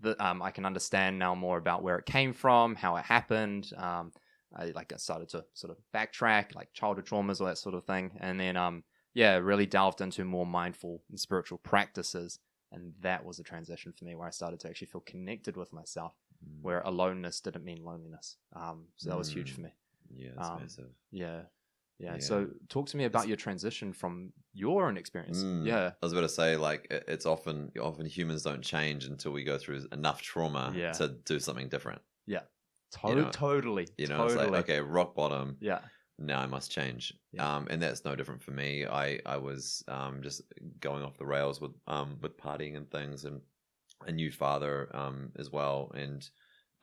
the, 0.01 0.23
um, 0.25 0.43
I 0.43 0.51
can 0.51 0.65
understand 0.65 1.19
now 1.19 1.35
more 1.35 1.59
about 1.59 1.83
where 1.83 1.99
it 1.99 2.07
came 2.07 2.33
from, 2.33 2.75
how 2.75 2.97
it 2.97 3.05
happened. 3.05 3.73
Um, 3.77 4.13
I 4.55 4.67
like 4.67 4.93
I 4.93 4.97
started 4.97 5.29
to 5.31 5.45
sort 5.55 5.71
of 5.71 5.79
backtrack, 5.95 6.55
like 6.55 6.73
childhood 6.73 7.07
traumas, 7.07 7.41
all 7.41 7.47
that 7.47 7.59
sort 7.59 7.75
of 7.75 7.85
thing, 7.85 8.13
and 8.21 8.39
then 8.39 8.57
um, 8.57 8.85
yeah, 9.15 9.37
really 9.37 9.67
delved 9.67 10.01
into 10.01 10.25
more 10.25 10.47
mindful 10.47 11.03
and 11.11 11.19
spiritual 11.21 11.59
practices 11.59 12.39
and 12.73 12.93
that 13.01 13.25
was 13.25 13.39
a 13.39 13.45
transition 13.45 13.93
for 13.93 14.05
me 14.05 14.17
where 14.17 14.27
I 14.27 14.31
started 14.33 14.59
to 14.61 14.69
actually 14.69 14.89
feel 14.89 15.01
connected 15.03 15.57
with 15.57 15.73
myself, 15.73 16.15
Mm. 16.17 16.26
Where 16.63 16.81
aloneness 16.83 17.41
didn't 17.41 17.65
mean 17.65 17.83
loneliness. 17.85 18.37
Um, 18.55 18.87
so 18.97 19.11
that 19.11 19.19
was 19.19 19.29
huge 19.33 19.53
Mm. 19.53 19.55
for 19.55 19.61
me. 19.63 19.73
yeah, 20.15 20.31
um, 20.39 20.61
massive. 20.63 20.91
Yeah. 21.11 21.43
Yeah. 21.99 22.13
Yeah. 22.15 22.19
So 22.21 22.49
talk 22.69 22.87
to 22.89 22.97
me 22.97 23.05
about 23.05 23.27
your 23.27 23.37
transition 23.39 23.93
from 23.93 24.33
your 24.53 24.87
own 24.87 24.97
experience. 24.99 25.43
Mm. 25.43 25.67
Yeah. 25.67 25.93
I 26.01 26.05
was 26.07 26.13
about 26.13 26.23
to 26.23 26.29
say, 26.29 26.57
like, 26.57 26.87
it's 26.91 27.25
often 27.27 27.73
often 27.81 28.05
humans 28.07 28.43
don't 28.43 28.63
change 28.63 29.07
until 29.07 29.33
we 29.33 29.45
go 29.45 29.57
through 29.59 29.87
enough 29.93 30.21
trauma 30.23 30.73
Yeah. 30.77 30.93
to 30.93 31.09
do 31.25 31.39
something 31.41 31.69
different. 31.69 32.03
To- 32.93 33.09
You 33.09 33.15
know- 33.17 33.31
totally. 33.33 33.89
You 33.99 34.07
know, 34.07 34.17
totally. 34.19 34.45
it's 34.45 34.51
like 34.53 34.61
okay, 34.65 34.81
rock 34.81 35.15
bottom. 35.17 35.57
Yeah. 35.61 35.81
Now 36.19 36.41
I 36.41 36.47
must 36.47 36.71
change. 36.71 37.13
Yeah. 37.33 37.57
Um, 37.57 37.67
and 37.69 37.83
that's 37.83 38.05
no 38.05 38.15
different 38.15 38.41
for 38.43 38.53
me. 38.53 38.87
I 38.87 39.21
I 39.27 39.37
was 39.39 39.83
um 39.89 40.23
just 40.23 40.41
going 40.81 41.03
off 41.03 41.17
the 41.19 41.27
rails 41.27 41.61
with 41.61 41.73
um 41.89 42.17
with 42.23 42.37
partying 42.39 42.77
and 42.77 42.89
things, 42.91 43.25
and 43.25 43.43
a 44.07 44.13
new 44.13 44.31
father 44.31 44.89
um 44.95 45.33
as 45.39 45.51
well, 45.51 45.93
and 45.95 46.29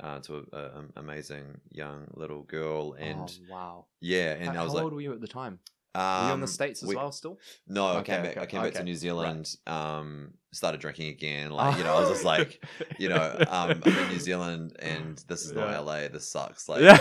uh, 0.01 0.19
to 0.19 0.37
a, 0.51 0.57
a, 0.57 0.61
a 0.61 0.83
amazing 0.97 1.61
young 1.71 2.07
little 2.15 2.43
girl, 2.43 2.93
and 2.93 3.19
oh, 3.49 3.53
wow. 3.53 3.85
yeah, 4.01 4.33
and 4.33 4.49
how 4.49 4.61
I 4.61 4.63
was 4.63 4.71
how 4.73 4.77
like, 4.77 4.83
old 4.85 4.93
were 4.93 5.01
you 5.01 5.13
at 5.13 5.21
the 5.21 5.27
time? 5.27 5.59
um, 5.95 6.21
were 6.23 6.27
you 6.29 6.33
in 6.33 6.41
the 6.41 6.47
States 6.47 6.81
as 6.81 6.89
we- 6.89 6.95
well 6.95 7.11
still? 7.11 7.37
No, 7.67 7.85
I 7.97 8.01
came 8.01 8.23
back. 8.23 8.37
I 8.37 8.41
okay, 8.41 8.47
came 8.47 8.61
back 8.63 8.71
to 8.73 8.77
okay, 8.79 8.85
New 8.85 8.91
right. 8.93 8.99
Zealand. 8.99 9.55
Um, 9.67 10.33
started 10.51 10.81
drinking 10.81 11.09
again. 11.09 11.51
Like 11.59 11.77
you 11.77 11.83
know, 11.83 11.95
I 11.95 11.99
was 11.99 12.09
just 12.09 12.25
like, 12.25 12.63
you 12.97 13.09
know, 13.09 13.35
um, 13.47 13.81
I'm 13.85 13.97
in 13.97 14.07
New 14.09 14.19
Zealand 14.19 14.75
and 14.79 15.23
this 15.27 15.45
is 15.45 15.53
not 15.53 15.85
LA. 15.85 16.07
This 16.07 16.27
sucks. 16.27 16.67
Like, 16.67 16.81
yeah. 16.81 16.97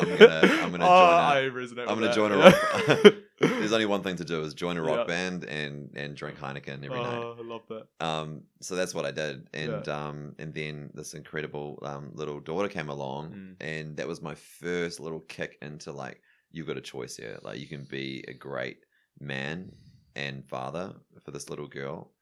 I'm 0.00 0.08
gonna, 0.18 0.40
I'm 0.62 0.70
gonna 0.72 0.84
Oh, 0.88 0.88
join. 0.88 1.20
I 1.20 1.38
A, 1.38 1.50
resonate 1.50 1.80
I'm 1.88 1.98
gonna 2.00 2.06
that. 2.08 2.14
join 2.14 2.32
a 2.32 2.38
Yeah. 2.38 3.10
There's 3.40 3.72
only 3.72 3.86
one 3.86 4.02
thing 4.02 4.16
to 4.16 4.24
do 4.24 4.40
is 4.42 4.54
join 4.54 4.76
a 4.76 4.82
rock 4.82 5.00
Yeah. 5.00 5.04
band 5.04 5.44
and 5.44 5.90
and 5.96 6.16
drink 6.16 6.38
Heineken 6.38 6.84
every 6.84 7.00
night. 7.00 7.22
Oh, 7.22 7.36
I 7.38 7.42
love 7.42 7.62
that. 7.68 7.86
Um, 8.00 8.42
so 8.60 8.76
that's 8.76 8.94
what 8.94 9.04
I 9.04 9.10
did, 9.10 9.48
and 9.54 9.86
um, 9.88 10.34
and 10.38 10.52
then 10.54 10.90
this 10.94 11.14
incredible 11.14 11.78
um 11.82 12.10
little 12.14 12.40
daughter 12.40 12.68
came 12.68 12.88
along, 12.88 13.32
Mm. 13.32 13.56
and 13.60 13.96
that 13.98 14.08
was 14.08 14.20
my 14.22 14.34
first 14.34 15.00
little 15.00 15.20
kick 15.20 15.58
into 15.62 15.92
like 15.92 16.20
you've 16.50 16.66
got 16.66 16.76
a 16.78 16.80
choice 16.82 17.16
here. 17.16 17.38
Like 17.42 17.58
you 17.58 17.66
can 17.68 17.84
be 17.84 18.24
a 18.28 18.32
great 18.34 18.78
man 19.20 19.72
and 20.14 20.44
father 20.48 20.94
for 21.22 21.30
this 21.30 21.48
little 21.50 21.68
girl, 21.68 22.12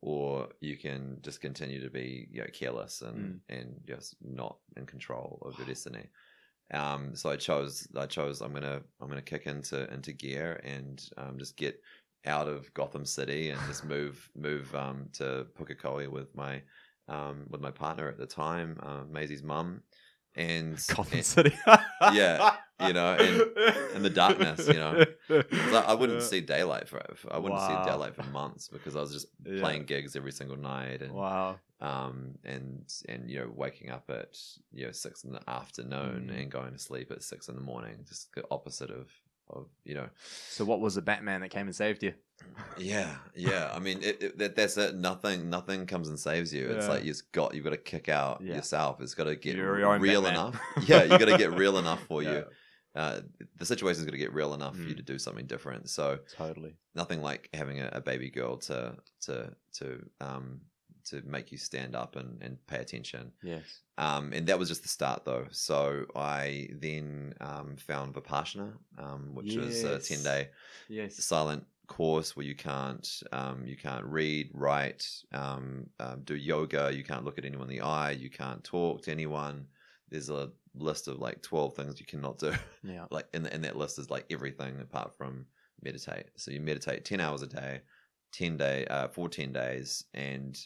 or 0.00 0.48
you 0.60 0.76
can 0.78 1.18
just 1.22 1.40
continue 1.40 1.80
to 1.82 1.90
be 1.90 2.26
you 2.30 2.40
know 2.40 2.46
careless 2.52 3.02
and 3.02 3.40
and 3.48 3.80
just 3.86 4.16
not 4.22 4.56
in 4.76 4.86
control 4.86 5.38
of 5.42 5.56
your 5.58 5.66
destiny. 5.66 6.06
Um, 6.72 7.14
so 7.14 7.30
I 7.30 7.36
chose 7.36 7.86
I 7.96 8.06
chose 8.06 8.40
I'm 8.40 8.52
gonna 8.52 8.80
I'm 9.00 9.08
gonna 9.08 9.20
kick 9.22 9.46
into 9.46 9.92
into 9.92 10.12
gear 10.12 10.60
and 10.64 11.02
um, 11.16 11.38
just 11.38 11.56
get 11.56 11.80
out 12.24 12.48
of 12.48 12.72
Gotham 12.74 13.04
City 13.04 13.50
and 13.50 13.60
just 13.66 13.84
move 13.96 14.30
move 14.36 14.74
um, 14.74 15.08
to 15.14 15.46
Pukekohe 15.58 16.08
with 16.08 16.34
my 16.34 16.62
um, 17.08 17.46
with 17.50 17.60
my 17.60 17.70
partner 17.70 18.08
at 18.08 18.16
the 18.18 18.26
time, 18.26 18.78
uh, 18.82 19.02
Maisie's 19.10 19.42
mum, 19.42 19.82
and 20.36 20.82
Gotham 20.88 21.18
and- 21.18 21.26
City. 21.26 21.52
Yeah, 22.12 22.54
you 22.80 22.92
know, 22.92 23.14
and- 23.14 23.96
in 23.96 24.02
the 24.02 24.08
darkness, 24.10 24.66
you 24.68 24.74
know, 24.74 25.04
I, 25.28 25.84
I 25.88 25.94
wouldn't 25.94 26.22
see 26.32 26.40
daylight 26.40 26.88
for 26.88 27.02
I 27.30 27.38
wouldn't 27.38 27.60
Wow. 27.60 27.84
see 27.84 27.90
daylight 27.90 28.14
for 28.14 28.22
months 28.30 28.68
because 28.68 28.96
I 28.96 29.00
was 29.00 29.12
just 29.12 29.26
Yeah. 29.44 29.60
playing 29.60 29.84
gigs 29.84 30.16
every 30.16 30.32
single 30.32 30.56
night 30.56 31.02
and 31.02 31.12
Wow. 31.12 31.58
Um 31.82 32.38
and 32.44 32.84
and 33.08 33.28
you 33.30 33.38
know 33.40 33.50
waking 33.54 33.90
up 33.90 34.08
at 34.08 34.38
you 34.72 34.86
know 34.86 34.92
six 34.92 35.24
in 35.24 35.32
the 35.32 35.50
afternoon 35.50 36.30
Mm. 36.32 36.40
and 36.42 36.50
going 36.50 36.72
to 36.72 36.78
sleep 36.78 37.10
at 37.10 37.22
six 37.22 37.48
in 37.48 37.54
the 37.56 37.60
morning 37.60 37.96
just 38.08 38.32
the 38.34 38.44
opposite 38.50 38.90
of 38.90 39.08
of 39.50 39.66
you 39.84 39.94
know 39.94 40.08
So 40.48 40.64
what 40.64 40.80
was 40.80 40.94
the 40.94 41.02
Batman 41.02 41.40
that 41.42 41.50
came 41.50 41.66
and 41.66 41.74
saved 41.76 42.02
you? 42.02 42.14
yeah 42.78 43.16
yeah 43.36 43.70
i 43.74 43.78
mean 43.78 44.02
it, 44.02 44.22
it, 44.22 44.38
that, 44.38 44.56
that's 44.56 44.76
it 44.76 44.94
nothing 44.96 45.50
nothing 45.50 45.86
comes 45.86 46.08
and 46.08 46.18
saves 46.18 46.52
you 46.54 46.70
it's 46.70 46.86
Yeah. 46.86 46.94
like 46.94 47.04
you've 47.04 47.20
got 47.32 47.54
you've 47.54 47.64
got 47.64 47.70
to 47.70 47.76
kick 47.76 48.08
out 48.08 48.40
Yeah. 48.42 48.56
yourself 48.56 49.00
it's 49.00 49.14
got 49.14 49.24
to 49.24 49.36
get 49.36 49.56
real 49.58 49.98
Batman. 50.00 50.24
enough 50.32 50.60
yeah 50.86 51.02
you 51.02 51.18
got 51.18 51.26
to 51.26 51.36
get 51.36 51.52
real 51.52 51.78
enough 51.78 52.02
for 52.06 52.22
Yeah, 52.22 52.32
you 52.32 52.44
uh 52.94 53.20
the 53.58 53.66
situation's 53.66 54.04
got 54.06 54.12
to 54.12 54.18
get 54.18 54.32
real 54.32 54.54
enough 54.54 54.76
for 54.76 54.82
you 54.82 54.94
Mm. 54.94 54.96
to 54.98 55.02
do 55.02 55.18
something 55.18 55.46
different 55.46 55.88
so 55.90 56.18
Totally. 56.36 56.74
nothing 56.94 57.20
like 57.22 57.48
having 57.54 57.80
a, 57.80 57.90
a 57.92 58.00
baby 58.00 58.30
girl 58.30 58.56
to 58.68 58.96
to 59.26 59.54
to 59.78 60.04
um 60.20 60.60
to 61.04 61.22
make 61.22 61.52
you 61.52 61.58
stand 61.58 61.94
up 61.94 62.16
and, 62.16 62.42
and 62.42 62.64
pay 62.66 62.78
attention 62.78 63.32
Yes. 63.42 63.80
um, 63.98 64.32
and 64.32 64.46
that 64.46 64.58
was 64.58 64.68
just 64.68 64.82
the 64.82 64.88
start, 64.88 65.24
though. 65.24 65.46
So 65.50 66.06
I 66.16 66.68
then 66.72 67.34
um, 67.40 67.76
found 67.76 68.14
Vipassana, 68.14 68.72
um, 68.98 69.34
which 69.34 69.56
was 69.56 69.84
a 69.84 69.98
ten 69.98 70.22
day 70.22 70.48
Yes. 70.88 71.16
silent 71.22 71.64
course 71.88 72.34
where 72.36 72.46
you 72.46 72.54
can't 72.54 73.22
um, 73.32 73.66
you 73.66 73.76
can't 73.76 74.04
read, 74.04 74.50
write, 74.54 75.06
um, 75.32 75.86
um, 76.00 76.22
do 76.24 76.34
yoga. 76.36 76.90
You 76.92 77.04
can't 77.04 77.24
look 77.24 77.38
at 77.38 77.44
anyone 77.44 77.68
in 77.70 77.76
the 77.76 77.82
eye. 77.82 78.12
You 78.12 78.30
can't 78.30 78.64
talk 78.64 79.02
to 79.02 79.10
anyone. 79.10 79.66
There's 80.08 80.30
a 80.30 80.50
list 80.74 81.08
of 81.08 81.18
like 81.18 81.42
twelve 81.42 81.74
things 81.74 82.00
you 82.00 82.06
cannot 82.06 82.38
do. 82.38 82.52
Yeah. 82.82 83.06
like 83.10 83.26
in 83.34 83.46
in 83.46 83.62
that 83.62 83.76
list 83.76 83.98
is 83.98 84.10
like 84.10 84.24
everything 84.30 84.80
apart 84.80 85.14
from 85.16 85.46
meditate. 85.82 86.26
So 86.36 86.50
you 86.50 86.60
meditate 86.60 87.04
ten 87.04 87.20
hours 87.20 87.42
a 87.42 87.46
day, 87.46 87.82
ten 88.32 88.56
day, 88.56 88.86
uh, 88.86 89.08
for 89.08 89.28
ten 89.28 89.52
days, 89.52 90.04
and 90.14 90.58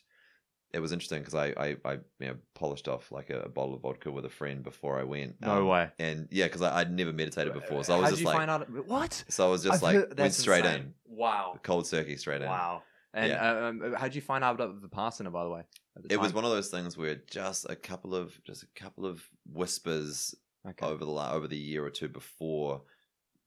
it 0.72 0.80
was 0.80 0.92
interesting 0.92 1.20
because 1.20 1.34
I 1.34 1.46
I, 1.56 1.76
I 1.84 1.92
you 2.18 2.28
know, 2.28 2.36
polished 2.54 2.88
off 2.88 3.10
like 3.12 3.30
a, 3.30 3.40
a 3.42 3.48
bottle 3.48 3.74
of 3.74 3.82
vodka 3.82 4.10
with 4.10 4.24
a 4.24 4.30
friend 4.30 4.62
before 4.62 4.98
I 4.98 5.04
went. 5.04 5.40
No 5.40 5.58
um, 5.62 5.66
way. 5.68 5.90
And 5.98 6.28
yeah, 6.30 6.44
because 6.46 6.62
I'd 6.62 6.92
never 6.92 7.12
meditated 7.12 7.52
before, 7.54 7.84
so 7.84 7.94
I 7.94 7.96
was 7.98 8.04
How 8.04 8.10
just 8.10 8.16
did 8.18 8.20
you 8.20 8.26
like, 8.26 8.36
find 8.36 8.50
out? 8.50 8.86
What? 8.86 9.24
so 9.28 9.46
I 9.46 9.50
was 9.50 9.62
just 9.62 9.76
I've 9.76 9.82
like 9.82 9.94
heard- 9.96 10.18
went 10.18 10.34
straight 10.34 10.64
insane. 10.64 10.94
Wow. 11.06 11.58
cold 11.62 11.88
turkey 11.88 12.16
straight 12.16 12.42
in. 12.42 12.48
Wow. 12.48 12.82
And 13.14 13.30
Yeah. 13.30 13.50
uh, 13.50 13.68
um, 13.68 13.94
how'd 13.96 14.14
you 14.14 14.20
find 14.20 14.44
out 14.44 14.56
about 14.56 14.80
the 14.82 14.88
Vipassana, 14.88 15.32
by 15.32 15.44
the 15.44 15.50
way? 15.50 15.62
the 15.96 16.12
It 16.12 16.20
was 16.20 16.34
one 16.34 16.44
of 16.44 16.50
those 16.50 16.68
things 16.68 16.98
where 16.98 17.14
just 17.30 17.64
a 17.70 17.76
couple 17.76 18.14
of 18.14 18.38
just 18.44 18.62
a 18.62 18.66
couple 18.74 19.06
of 19.06 19.22
whispers 19.50 20.34
Okay. 20.68 20.84
over 20.84 21.04
the 21.04 21.12
over 21.12 21.46
the 21.48 21.56
year 21.56 21.84
or 21.86 21.90
two 21.90 22.08
before 22.08 22.82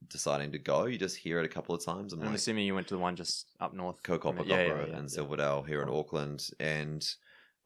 deciding 0.07 0.51
to 0.53 0.59
go. 0.59 0.85
You 0.85 0.97
just 0.97 1.17
hear 1.17 1.39
it 1.39 1.45
a 1.45 1.49
couple 1.49 1.75
of 1.75 1.83
times. 1.83 2.13
I'm 2.13 2.21
I'm 2.21 2.27
like, 2.27 2.35
assuming 2.35 2.65
you 2.65 2.75
went 2.75 2.87
to 2.87 2.95
the 2.95 2.99
one 2.99 3.15
just 3.15 3.47
up 3.59 3.73
north. 3.73 4.01
Kaukapakapa 4.03 4.47
Yeah, 4.47 4.61
yeah, 4.61 4.85
yeah, 4.87 4.97
in 4.97 5.03
yeah. 5.03 5.07
Silverdale 5.07 5.61
here 5.63 5.81
in. 5.81 5.89
Auckland, 5.89 6.49
and 6.59 7.07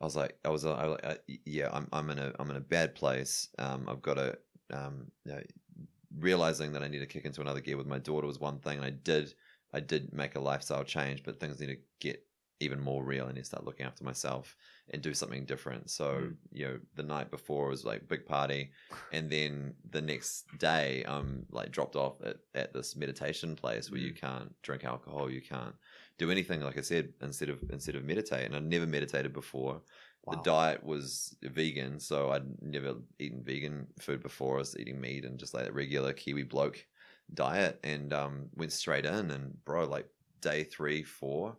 I 0.01 0.05
was 0.05 0.15
like, 0.15 0.37
I 0.43 0.49
was, 0.49 0.65
I, 0.65 0.85
like, 0.85 0.99
uh, 1.03 1.15
yeah, 1.45 1.69
I'm, 1.71 1.87
I'm 1.93 2.09
in 2.09 2.19
a, 2.19 2.33
I'm 2.39 2.49
in 2.49 2.57
a 2.57 2.61
bad 2.61 2.95
place. 2.95 3.49
Um, 3.57 3.87
I've 3.87 4.01
got 4.01 4.15
to, 4.15 4.37
um, 4.71 5.11
you 5.25 5.33
know, 5.33 5.41
realizing 6.19 6.73
that 6.73 6.83
I 6.83 6.87
need 6.87 6.99
to 6.99 7.05
kick 7.05 7.25
into 7.25 7.41
another 7.41 7.61
gear 7.61 7.77
with 7.77 7.87
my 7.87 7.99
daughter 7.99 8.27
was 8.27 8.39
one 8.39 8.59
thing, 8.59 8.77
and 8.77 8.85
I 8.85 8.89
did, 8.89 9.33
I 9.73 9.79
did 9.79 10.11
make 10.13 10.35
a 10.35 10.39
lifestyle 10.39 10.83
change, 10.83 11.23
but 11.23 11.39
things 11.39 11.59
need 11.59 11.67
to 11.67 11.77
get 11.99 12.25
even 12.59 12.79
more 12.79 13.03
real. 13.03 13.25
I 13.25 13.31
need 13.31 13.41
to 13.41 13.45
start 13.45 13.65
looking 13.65 13.85
after 13.85 14.03
myself 14.03 14.55
and 14.89 15.01
do 15.01 15.13
something 15.13 15.45
different. 15.45 15.89
So, 15.89 16.05
Mm. 16.13 16.35
you 16.51 16.65
know, 16.65 16.79
the 16.95 17.03
night 17.03 17.31
before 17.31 17.67
was 17.67 17.83
like 17.83 18.07
big 18.07 18.25
party, 18.25 18.71
and 19.11 19.29
then 19.29 19.75
the 19.89 20.01
next 20.01 20.45
day, 20.59 21.03
I'm 21.05 21.45
like 21.49 21.71
dropped 21.71 21.95
off 21.95 22.21
at, 22.23 22.37
at 22.55 22.73
this 22.73 22.95
meditation 22.95 23.55
place 23.55 23.89
where 23.91 23.99
you 23.99 24.13
can't 24.13 24.53
drink 24.61 24.83
alcohol, 24.85 25.29
you 25.29 25.41
can't 25.41 25.75
do 26.17 26.29
anything 26.31 26.61
like 26.61 26.77
I 26.77 26.81
said 26.81 27.13
instead 27.21 27.49
of 27.49 27.59
instead 27.71 27.95
of 27.95 28.03
meditate. 28.05 28.45
And 28.45 28.55
I'd 28.55 28.63
never 28.63 28.85
meditated 28.87 29.33
before. 29.33 29.81
Wow. 30.25 30.35
The 30.35 30.41
diet 30.43 30.83
was 30.83 31.35
vegan, 31.41 31.99
so 31.99 32.31
I'd 32.31 32.61
never 32.61 32.95
eaten 33.19 33.43
vegan 33.43 33.87
food 33.99 34.21
before. 34.23 34.55
I 34.55 34.59
was 34.59 34.77
eating 34.77 35.01
meat 35.01 35.25
and 35.25 35.37
just 35.37 35.53
like 35.53 35.67
a 35.67 35.71
regular 35.73 36.13
Kiwi 36.13 36.43
bloke 36.43 36.85
diet, 37.33 37.79
and 37.83 38.13
um, 38.13 38.49
went 38.55 38.71
straight 38.71 39.05
in. 39.05 39.31
And 39.31 39.65
bro, 39.65 39.85
like 39.85 40.07
day 40.39 40.63
three, 40.63 41.03
four, 41.03 41.57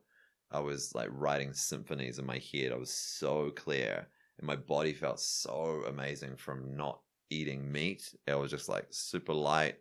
I 0.51 0.61
was 0.61 0.95
like 0.95 1.09
writing 1.13 1.53
symphonies 1.53 2.19
in 2.19 2.27
my 2.27 2.39
head. 2.53 2.73
I 2.73 2.77
was 2.77 2.93
so 2.93 3.51
clear, 3.51 4.09
and 4.39 4.47
my 4.47 4.57
body 4.57 4.93
felt 4.95 5.21
so 5.21 5.85
amazing 5.89 6.37
from 6.37 6.77
not 6.77 7.01
eating 7.31 7.71
meat. 7.71 8.15
It 8.27 8.35
was 8.39 8.51
just 8.51 8.69
like 8.69 8.87
super 8.91 9.35
light, 9.35 9.77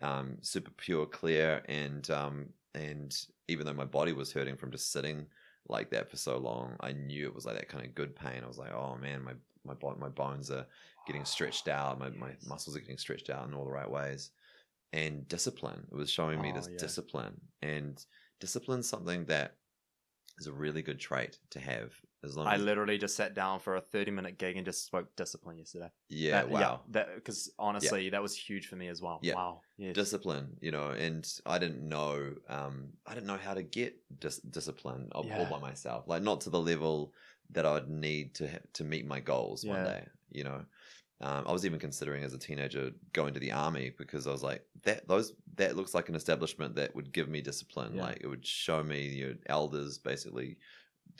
um, 0.00 0.38
super 0.42 0.70
pure, 0.72 1.06
clear, 1.06 1.62
and 1.68 2.08
um, 2.10 2.54
and 2.74 3.16
even 3.48 3.66
though 3.66 3.74
my 3.74 3.84
body 3.84 4.12
was 4.12 4.32
hurting 4.32 4.56
from 4.56 4.70
just 4.72 4.92
sitting 4.92 5.26
like 5.68 5.90
that 5.90 6.10
for 6.10 6.16
so 6.16 6.38
long, 6.38 6.76
I 6.80 6.92
knew 6.92 7.26
it 7.26 7.34
was 7.34 7.46
like 7.46 7.56
that 7.56 7.68
kind 7.68 7.84
of 7.86 7.94
good 7.94 8.16
pain. 8.16 8.42
I 8.44 8.48
was 8.48 8.58
like, 8.58 8.72
oh 8.72 8.96
man, 8.96 9.22
my 9.24 9.34
my 9.64 9.74
my 9.98 10.08
bones 10.08 10.50
are 10.50 10.66
getting 11.06 11.24
stretched 11.24 11.68
out, 11.68 11.98
my 11.98 12.10
my 12.10 12.36
muscles 12.46 12.76
are 12.76 12.80
getting 12.80 12.98
stretched 12.98 13.30
out 13.30 13.48
in 13.48 13.54
all 13.54 13.64
the 13.64 13.70
right 13.72 13.90
ways, 13.90 14.30
and 14.92 15.28
discipline. 15.28 15.86
It 15.92 15.96
was 15.96 16.10
showing 16.10 16.40
me 16.40 16.50
Oh, 16.50 16.52
this 16.52 16.68
yeah. 16.68 16.78
discipline, 16.78 17.40
and 17.62 18.04
discipline's 18.40 18.88
something 18.88 19.26
that 19.26 19.57
is 20.38 20.46
a 20.46 20.52
really 20.52 20.82
good 20.82 20.98
trait 20.98 21.38
to 21.50 21.60
have. 21.60 21.92
As 22.24 22.36
long 22.36 22.46
I 22.48 22.54
as 22.56 22.62
literally 22.62 22.98
just 22.98 23.14
sat 23.16 23.34
down 23.34 23.60
for 23.60 23.76
a 23.76 23.80
30 23.80 24.10
minute 24.10 24.38
gig 24.38 24.56
and 24.56 24.64
just 24.64 24.84
spoke 24.84 25.14
discipline 25.14 25.58
yesterday. 25.58 25.90
yeah, 26.08 26.32
That- 26.32 26.50
wow. 26.50 26.80
that 26.90 27.14
because 27.14 27.50
honestly, 27.58 28.10
that 28.10 28.20
was 28.22 28.36
huge 28.36 28.66
for 28.66 28.74
me 28.76 28.88
as 28.88 29.00
well. 29.00 29.20
Yeah. 29.22 29.34
Wow. 29.34 29.60
Discipline 29.92 30.56
you 30.60 30.72
know 30.72 30.90
and 30.90 31.24
i 31.46 31.56
didn't 31.56 31.80
know 31.88 32.34
um 32.48 32.88
i 33.06 33.14
didn't 33.14 33.28
know 33.28 33.36
how 33.36 33.54
to 33.54 33.62
get 33.62 33.94
dis- 34.18 34.40
discipline 34.40 35.08
all, 35.14 35.24
all 35.32 35.46
by 35.46 35.60
myself 35.60 36.08
like 36.08 36.20
not 36.20 36.40
to 36.40 36.50
the 36.50 36.58
level 36.58 37.12
that 37.50 37.64
i'd 37.64 37.88
need 37.88 38.34
to 38.34 38.48
ha- 38.50 38.58
to 38.72 38.82
meet 38.82 39.06
my 39.06 39.20
goals 39.20 39.64
one 39.64 39.84
day 39.84 40.04
you 40.32 40.42
know 40.42 40.64
um, 41.20 41.44
i 41.46 41.52
was 41.52 41.64
even 41.66 41.78
considering 41.78 42.22
as 42.24 42.32
a 42.34 42.38
teenager 42.38 42.90
going 43.12 43.34
to 43.34 43.40
the 43.40 43.52
army 43.52 43.92
because 43.98 44.26
i 44.26 44.30
was 44.30 44.42
like 44.42 44.62
that 44.84 45.06
those 45.08 45.32
that 45.56 45.76
looks 45.76 45.94
like 45.94 46.08
an 46.08 46.14
establishment 46.14 46.74
that 46.76 46.94
would 46.94 47.12
give 47.12 47.28
me 47.28 47.40
discipline 47.40 47.94
Yeah. 47.94 48.02
like 48.04 48.18
it 48.20 48.26
would 48.28 48.46
show 48.46 48.82
me 48.82 49.08
your 49.08 49.34
elders 49.46 49.98
basically 49.98 50.58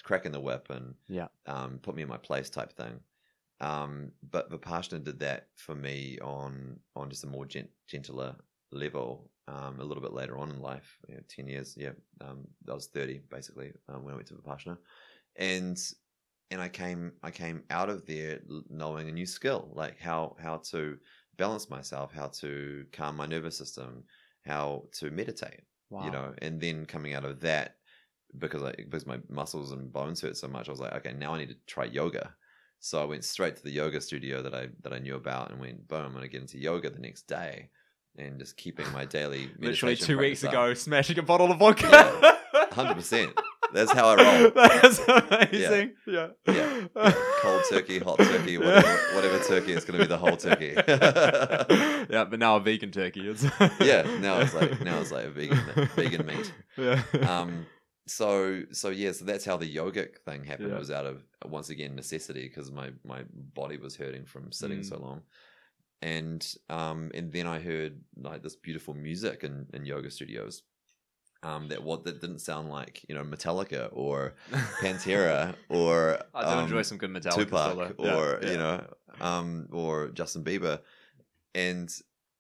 cracking 0.05 0.33
the 0.33 0.41
whip 0.41 0.69
and 0.71 0.95
Yeah. 1.09 1.29
um, 1.47 1.79
put 1.83 1.95
me 1.97 2.03
in 2.03 2.09
my 2.09 2.19
place 2.19 2.49
type 2.51 2.73
thing. 2.73 3.01
Um, 3.61 4.13
but 4.31 4.49
Vipassana 4.51 5.03
did 5.03 5.19
that 5.19 5.49
for 5.57 5.75
me 5.75 6.19
on 6.21 6.79
on 6.95 7.11
just 7.11 7.25
a 7.25 7.27
more 7.27 7.47
gent- 7.47 7.71
gentler 7.89 8.37
level. 8.71 9.31
Um, 9.49 9.81
a 9.81 9.85
little 9.85 10.03
bit 10.03 10.13
later 10.13 10.37
on 10.39 10.51
in 10.51 10.61
life, 10.61 10.99
you 11.09 11.15
know, 11.15 11.23
ten 11.27 11.49
years. 11.49 11.75
Yeah, 11.77 11.93
um, 12.21 12.47
I 12.71 12.75
was 12.75 12.87
thirty 12.87 13.19
basically 13.31 13.73
um, 13.89 14.05
when 14.05 14.13
I 14.13 14.17
went 14.17 14.29
to 14.29 14.35
Vipassana, 14.35 14.77
and 15.37 15.77
and 16.51 16.61
I 16.61 16.69
came 16.69 17.13
I 17.23 17.31
came 17.31 17.63
out 17.71 17.89
of 17.91 18.07
there 18.07 18.41
knowing 18.71 19.09
a 19.09 19.13
new 19.13 19.27
skill, 19.27 19.71
like 19.75 19.99
how 20.01 20.37
how 20.41 20.59
to 20.71 20.99
balance 21.37 21.71
myself, 21.71 22.13
how 22.13 22.29
to 22.29 22.85
calm 22.93 23.17
my 23.17 23.27
nervous 23.27 23.57
system, 23.57 24.05
how 24.47 24.85
to 24.93 25.11
meditate 25.11 25.61
Wow. 25.91 26.05
you 26.05 26.11
know 26.11 26.35
and 26.43 26.61
then 26.61 26.85
coming 26.85 27.15
out 27.15 27.25
of 27.25 27.41
that 27.41 27.77
because 28.39 28.63
I 28.63 28.73
because 28.73 29.07
my 29.07 29.19
muscles 29.31 29.73
and 29.73 29.91
bones 29.91 30.21
hurt 30.21 30.37
so 30.37 30.47
much 30.47 30.69
I 30.69 30.71
was 30.71 30.81
like 30.81 30.93
okay 30.97 31.15
now 31.15 31.33
I 31.35 31.39
need 31.39 31.49
to 31.49 31.57
try 31.67 31.85
yoga 31.85 32.35
so 32.79 33.01
I 33.01 33.07
went 33.07 33.25
straight 33.25 33.57
to 33.57 33.63
the 33.63 33.71
yoga 33.71 33.99
studio 34.03 34.43
that 34.43 34.55
I 34.55 34.69
that 34.83 34.93
I 34.93 34.99
knew 34.99 35.15
about 35.15 35.51
and 35.51 35.59
went 35.59 35.89
boom 35.89 36.05
I'm 36.05 36.13
going 36.13 36.25
to 36.25 36.29
get 36.29 36.43
into 36.43 36.59
yoga 36.59 36.91
the 36.91 36.99
next 36.99 37.23
day 37.27 37.71
and 38.19 38.39
just 38.39 38.59
keeping 38.59 38.85
my 38.93 39.07
daily 39.07 39.51
Literally 39.59 39.97
two 39.97 40.19
weeks 40.19 40.43
practice 40.43 40.59
ago, 40.59 40.71
up. 40.73 40.77
smashing 40.77 41.19
a 41.19 41.23
bottle 41.23 41.51
of 41.51 41.59
vodka. 41.59 42.37
100% 42.73 43.33
that's 43.75 43.93
how 43.93 44.09
I 44.09 44.15
roll 44.17 44.51
That's 44.55 44.99
amazing. 45.07 45.93
Yeah. 46.07 46.29
Yeah. 46.47 46.87
cold 47.41 47.63
turkey 47.71 47.99
hot 47.99 48.19
turkey 48.31 48.59
whatever, 48.59 48.97
whatever 49.15 49.39
turkey 49.45 49.73
it's 49.73 49.85
going 49.85 49.99
to 49.99 50.05
be 50.05 50.09
the 50.09 50.19
whole 50.19 50.37
turkey 50.37 50.75
yeah, 52.11 52.25
but 52.25 52.39
now 52.39 52.57
a 52.57 52.61
vegan 52.61 52.91
turkey. 52.91 53.29
It's 53.29 53.45
yeah 53.81 54.03
now 54.21 54.41
it's 54.41 54.55
like 54.55 54.81
now 54.81 54.99
it's 55.01 55.13
like 55.13 55.27
a 55.27 55.31
vegan 55.31 55.59
vegan 55.97 56.27
meat 56.27 56.53
Yeah. 56.77 57.03
um 57.29 57.67
so 58.07 58.63
so 58.73 58.89
yeah 58.89 59.13
so 59.13 59.25
that's 59.27 59.45
how 59.45 59.57
the 59.59 59.73
yogic 59.75 60.19
thing 60.25 60.45
happened 60.45 60.69
Yeah. 60.71 60.77
it 60.77 60.79
was 60.79 60.91
out 60.91 61.05
of 61.07 61.23
once 61.45 61.69
again 61.71 61.95
necessity 61.95 62.49
because 62.49 62.71
my 62.73 62.91
my 63.05 63.23
body 63.55 63.77
was 63.77 63.97
hurting 63.97 64.25
from 64.25 64.51
sitting 64.53 64.81
Mm. 64.81 64.89
so 64.89 64.99
long 64.99 65.23
and 66.01 66.47
um 66.71 67.11
and 67.13 67.33
then 67.33 67.47
i 67.47 67.59
heard 67.59 68.01
like 68.17 68.43
this 68.43 68.55
beautiful 68.57 68.95
music 68.95 69.43
in, 69.45 69.67
in 69.75 69.85
yoga 69.85 70.11
studios 70.11 70.63
um 71.43 71.69
that 71.69 71.83
what 71.83 72.05
that 72.05 72.21
didn't 72.21 72.41
sound 72.41 72.69
like 72.69 73.05
you 73.09 73.15
know 73.15 73.23
metallica 73.23 73.89
or 73.93 74.35
pantera 74.83 75.55
or 75.69 76.19
I 76.35 76.43
do 76.45 76.51
um, 76.51 76.65
enjoy 76.65 76.83
some 76.83 76.99
good 76.99 77.11
Metallica 77.11 77.35
Tupac 77.51 77.75
solo. 77.75 77.95
or 77.99 78.39
Yeah, 78.43 78.51
you 78.53 78.59
know 78.59 78.95
um 79.21 79.69
or 79.73 80.09
Justin 80.09 80.45
Bieber 80.45 80.81
and 81.55 81.89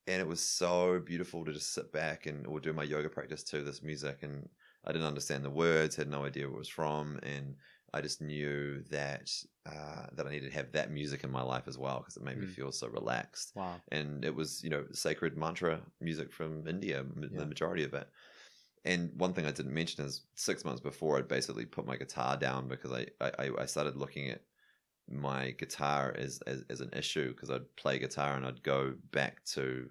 and 0.07 0.21
it 0.21 0.27
was 0.27 0.41
so 0.41 1.01
beautiful 1.01 1.45
to 1.45 1.53
just 1.53 1.75
sit 1.75 1.93
back 1.93 2.27
and 2.27 2.47
or 2.47 2.61
do 2.61 2.73
my 2.73 2.83
yoga 2.83 3.09
practice 3.09 3.43
to 3.45 3.63
this 3.63 3.83
music 3.83 4.23
and 4.23 4.49
I 4.85 4.93
didn't 4.93 5.07
understand 5.07 5.45
the 5.45 5.51
words 5.51 5.97
had 5.97 6.09
no 6.09 6.25
idea 6.25 6.47
where 6.47 6.57
it 6.57 6.59
was 6.59 6.69
from 6.69 7.19
and 7.23 7.57
I 7.93 8.01
just 8.03 8.21
knew 8.21 8.83
that 8.91 9.31
uh, 9.67 10.07
that 10.13 10.27
I 10.27 10.31
needed 10.31 10.51
to 10.51 10.57
have 10.57 10.73
that 10.73 10.91
music 10.91 11.25
in 11.25 11.31
my 11.31 11.43
life 11.43 11.65
as 11.67 11.79
well 11.79 11.99
because 12.01 12.17
it 12.17 12.23
made 12.23 12.39
me 12.39 12.47
Mm. 12.47 12.55
feel 12.55 12.73
so 12.73 12.89
relaxed 12.89 13.53
Wow. 13.55 13.81
and 13.91 14.25
it 14.25 14.35
was 14.35 14.63
you 14.63 14.71
know 14.71 14.85
sacred 14.93 15.37
mantra 15.37 15.81
music 16.01 16.33
from 16.33 16.67
India, 16.67 16.99
m- 17.01 17.29
Yeah. 17.33 17.39
the 17.41 17.47
majority 17.47 17.85
of 17.85 17.95
it. 17.95 18.09
And 18.85 19.19
one 19.19 19.35
thing 19.35 19.47
I 19.47 19.53
didn't 19.53 19.75
mention 19.75 20.05
is 20.05 20.27
six 20.35 20.65
months 20.65 20.81
before 20.81 21.19
I'd 21.19 21.29
basically 21.29 21.67
put 21.67 21.87
my 21.87 21.97
guitar 21.97 22.37
down 22.37 22.69
because 22.69 22.93
I 22.93 23.07
I, 23.21 23.51
I 23.59 23.67
started 23.67 23.97
looking 23.97 24.29
at 24.31 24.45
my 25.09 25.53
guitar 25.53 26.15
as 26.17 26.41
as, 26.47 26.65
as 26.71 26.81
an 26.81 26.91
issue 26.93 27.31
because 27.31 27.51
I'd 27.51 27.75
play 27.77 27.99
guitar 27.99 28.37
and 28.37 28.47
I'd 28.47 28.63
go 28.63 28.97
back 29.13 29.45
to 29.47 29.91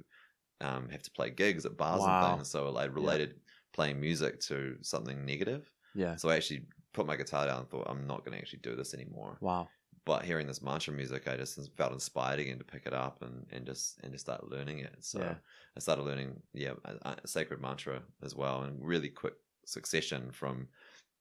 um, 0.62 0.89
have 0.89 1.04
to 1.04 1.12
play 1.12 1.30
gigs 1.32 1.65
at 1.65 1.78
bars 1.78 2.06
Wow. 2.06 2.08
and 2.08 2.19
things. 2.19 2.50
So 2.50 2.76
I 2.78 2.86
related 2.86 3.41
playing 3.73 4.00
music 4.02 4.39
to 4.41 4.78
something 4.82 5.26
negative. 5.26 5.71
Yeah. 5.93 6.17
So 6.17 6.30
I 6.30 6.36
actually 6.36 6.67
put 6.93 7.06
my 7.08 7.15
guitar 7.17 7.47
down 7.47 7.62
and 7.62 7.69
thought 7.69 7.89
I'm 7.89 8.08
not 8.08 8.26
going 8.26 8.34
to 8.34 8.39
actually 8.39 8.60
do 8.60 8.76
this 8.76 8.93
anymore 8.93 9.41
Wow. 9.41 9.71
But 10.08 10.24
hearing 10.24 10.48
this 10.48 10.62
mantra 10.62 10.93
music, 10.93 11.28
I 11.28 11.36
just 11.36 11.60
felt 11.76 11.91
inspired 11.91 12.39
again 12.39 12.58
to 12.60 12.63
pick 12.63 12.86
it 12.86 12.93
up 12.93 13.22
and, 13.22 13.46
and 13.52 13.65
just 13.65 14.00
and 14.04 14.13
just 14.13 14.24
start 14.24 14.50
learning 14.50 14.80
it. 14.80 14.96
So 15.02 15.20
Yeah. 15.20 15.36
I 15.76 15.80
started 15.82 16.04
learning, 16.04 16.41
yeah, 16.54 16.76
a, 16.86 17.17
a 17.24 17.28
sacred 17.28 17.60
mantra 17.60 18.02
as 18.24 18.34
well, 18.34 18.63
and 18.63 18.74
really 18.93 19.10
quick 19.10 19.34
succession 19.65 20.32
from 20.32 20.70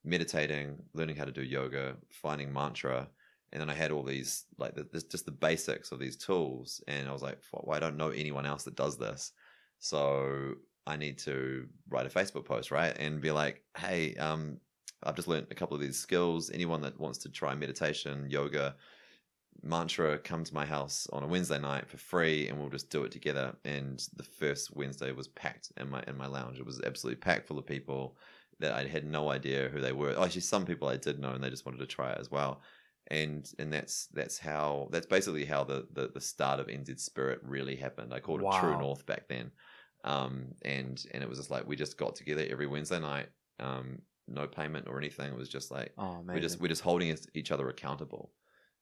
meditating, 0.04 0.76
learning 0.94 1.16
how 1.16 1.24
to 1.24 1.32
do 1.32 1.42
yoga, 1.42 1.96
finding 2.12 2.52
mantra, 2.52 3.08
and 3.50 3.60
then 3.60 3.68
I 3.68 3.74
had 3.74 3.90
all 3.90 4.04
these 4.04 4.44
like 4.56 4.76
the, 4.76 4.84
this, 4.92 5.02
just 5.02 5.26
the 5.26 5.32
basics 5.32 5.90
of 5.90 5.98
these 5.98 6.16
tools, 6.16 6.80
and 6.86 7.08
I 7.08 7.12
was 7.12 7.22
like, 7.22 7.40
well, 7.52 7.76
I 7.76 7.80
don't 7.80 7.96
know 7.96 8.10
anyone 8.10 8.46
else 8.46 8.62
that 8.64 8.76
does 8.76 8.96
this, 8.96 9.32
so 9.80 10.54
I 10.86 10.96
need 10.96 11.18
to 11.18 11.66
write 11.88 12.06
a 12.06 12.18
Facebook 12.18 12.44
post, 12.44 12.70
right, 12.70 12.96
and 12.96 13.20
be 13.20 13.32
like, 13.32 13.64
hey, 13.76 14.14
um, 14.14 14.60
I've 15.02 15.16
just 15.16 15.28
learned 15.28 15.48
a 15.50 15.54
couple 15.54 15.74
of 15.74 15.80
these 15.80 15.98
skills. 15.98 16.50
Anyone 16.50 16.80
that 16.82 16.98
wants 16.98 17.18
to 17.18 17.28
try 17.28 17.54
meditation, 17.54 18.26
yoga, 18.28 18.76
mantra, 19.62 20.18
come 20.18 20.44
to 20.44 20.54
my 20.54 20.64
house 20.64 21.06
on 21.12 21.22
a 21.22 21.26
Wednesday 21.26 21.58
night 21.58 21.88
for 21.88 21.96
free, 21.96 22.48
and 22.48 22.58
we'll 22.58 22.68
just 22.68 22.90
do 22.90 23.04
it 23.04 23.12
together. 23.12 23.54
And 23.64 24.02
the 24.16 24.22
first 24.22 24.74
Wednesday 24.74 25.12
was 25.12 25.28
packed 25.28 25.72
in 25.76 25.90
my 25.90 26.02
in 26.06 26.16
my 26.16 26.26
lounge. 26.26 26.58
It 26.58 26.66
was 26.66 26.80
absolutely 26.82 27.20
packed 27.20 27.46
full 27.46 27.58
of 27.58 27.66
people 27.66 28.16
that 28.58 28.72
I 28.72 28.86
had 28.86 29.04
no 29.04 29.30
idea 29.30 29.68
who 29.68 29.80
they 29.80 29.92
were. 29.92 30.14
Oh, 30.16 30.24
actually, 30.24 30.40
some 30.40 30.64
people 30.64 30.88
I 30.88 30.96
did 30.96 31.18
know, 31.18 31.32
and 31.32 31.42
they 31.42 31.50
just 31.50 31.66
wanted 31.66 31.78
to 31.78 31.86
try 31.86 32.12
it 32.12 32.18
as 32.18 32.30
well. 32.30 32.62
And 33.08 33.48
and 33.58 33.72
that's 33.72 34.06
that's 34.14 34.38
how 34.38 34.88
that's 34.90 35.06
basically 35.06 35.44
how 35.44 35.64
the 35.64 35.86
the, 35.92 36.08
the 36.08 36.20
start 36.20 36.58
of 36.58 36.66
NZ 36.66 36.98
Spirit 37.00 37.40
really 37.42 37.76
happened. 37.76 38.12
I 38.12 38.20
called 38.20 38.42
it 38.42 38.60
True 38.60 38.78
North 38.78 39.06
back 39.06 39.28
then. 39.28 39.52
Um, 40.04 40.54
and 40.62 41.04
and 41.12 41.22
it 41.22 41.28
was 41.28 41.38
just 41.38 41.50
like 41.50 41.66
we 41.66 41.76
just 41.76 41.98
got 41.98 42.16
together 42.16 42.46
every 42.48 42.66
Wednesday 42.66 43.00
night. 43.00 43.28
Um, 43.58 44.02
no 44.28 44.46
payment 44.46 44.86
or 44.88 44.98
anything. 44.98 45.32
It 45.32 45.38
was 45.38 45.48
just 45.48 45.70
like 45.70 45.92
Oh 45.98 46.22
we're 46.26 46.40
just 46.40 46.60
we're 46.60 46.68
just 46.68 46.82
holding 46.82 47.16
each 47.34 47.50
other 47.50 47.68
accountable 47.68 48.32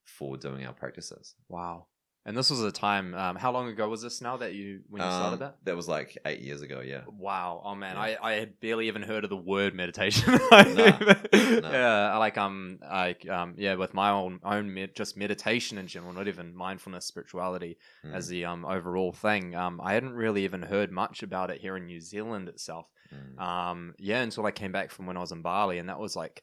for 0.05 0.37
doing 0.37 0.67
our 0.67 0.73
practices. 0.73 1.35
Wow. 1.49 1.87
And 2.27 2.35
this 2.35 2.49
was 2.49 2.63
a 2.63 2.73
time. 2.73 3.15
Um, 3.15 3.37
how 3.37 3.53
long 3.53 3.69
ago 3.69 3.87
was 3.87 4.01
this 4.01 4.23
now 4.23 4.39
that 4.39 4.55
you 4.55 4.81
when 4.89 5.03
you 5.03 5.09
started 5.11 5.35
Um, 5.35 5.39
that? 5.41 5.57
That 5.65 5.77
was 5.77 5.89
like 5.89 6.17
eight 6.25 6.41
years 6.41 6.63
ago. 6.63 6.81
Yeah. 6.81 7.03
Wow. 7.07 7.61
Oh 7.63 7.75
man, 7.75 7.97
Yeah. 7.97 8.17
I, 8.23 8.31
I 8.31 8.33
had 8.37 8.59
barely 8.61 8.89
even 8.89 9.03
heard 9.03 9.25
of 9.25 9.31
the 9.31 9.37
word 9.37 9.75
meditation. 9.75 10.33
no. 10.51 10.99
Yeah, 11.35 12.11
I 12.15 12.17
like 12.17 12.39
um 12.39 12.79
like 12.83 13.29
um 13.29 13.57
yeah, 13.59 13.75
with 13.75 13.93
my 13.93 14.09
own 14.11 14.41
own 14.43 14.73
med- 14.73 14.97
just 14.97 15.19
meditation 15.19 15.77
in 15.77 15.87
general, 15.87 16.15
not 16.15 16.29
even 16.29 16.55
mindfulness, 16.57 17.05
spirituality 17.05 17.77
Mm, 18.05 18.15
as 18.15 18.29
the 18.29 18.47
um 18.47 18.65
overall 18.65 19.13
thing. 19.13 19.55
Um, 19.55 19.79
I 19.83 19.93
hadn't 19.93 20.15
really 20.15 20.45
even 20.45 20.63
heard 20.63 20.91
much 20.91 21.23
about 21.23 21.51
it 21.51 21.61
here 21.61 21.77
in 21.77 21.85
New 21.87 22.01
Zealand 22.01 22.49
itself. 22.49 22.87
Mm, 23.13 23.41
Um, 23.41 23.95
yeah, 23.99 24.23
until 24.23 24.47
I 24.47 24.51
came 24.51 24.73
back 24.73 24.91
from 24.91 25.07
when 25.07 25.17
I 25.17 25.21
was 25.21 25.33
in 25.33 25.43
Bali, 25.43 25.79
and 25.79 25.89
that 25.89 25.99
was 25.99 26.17
like, 26.17 26.43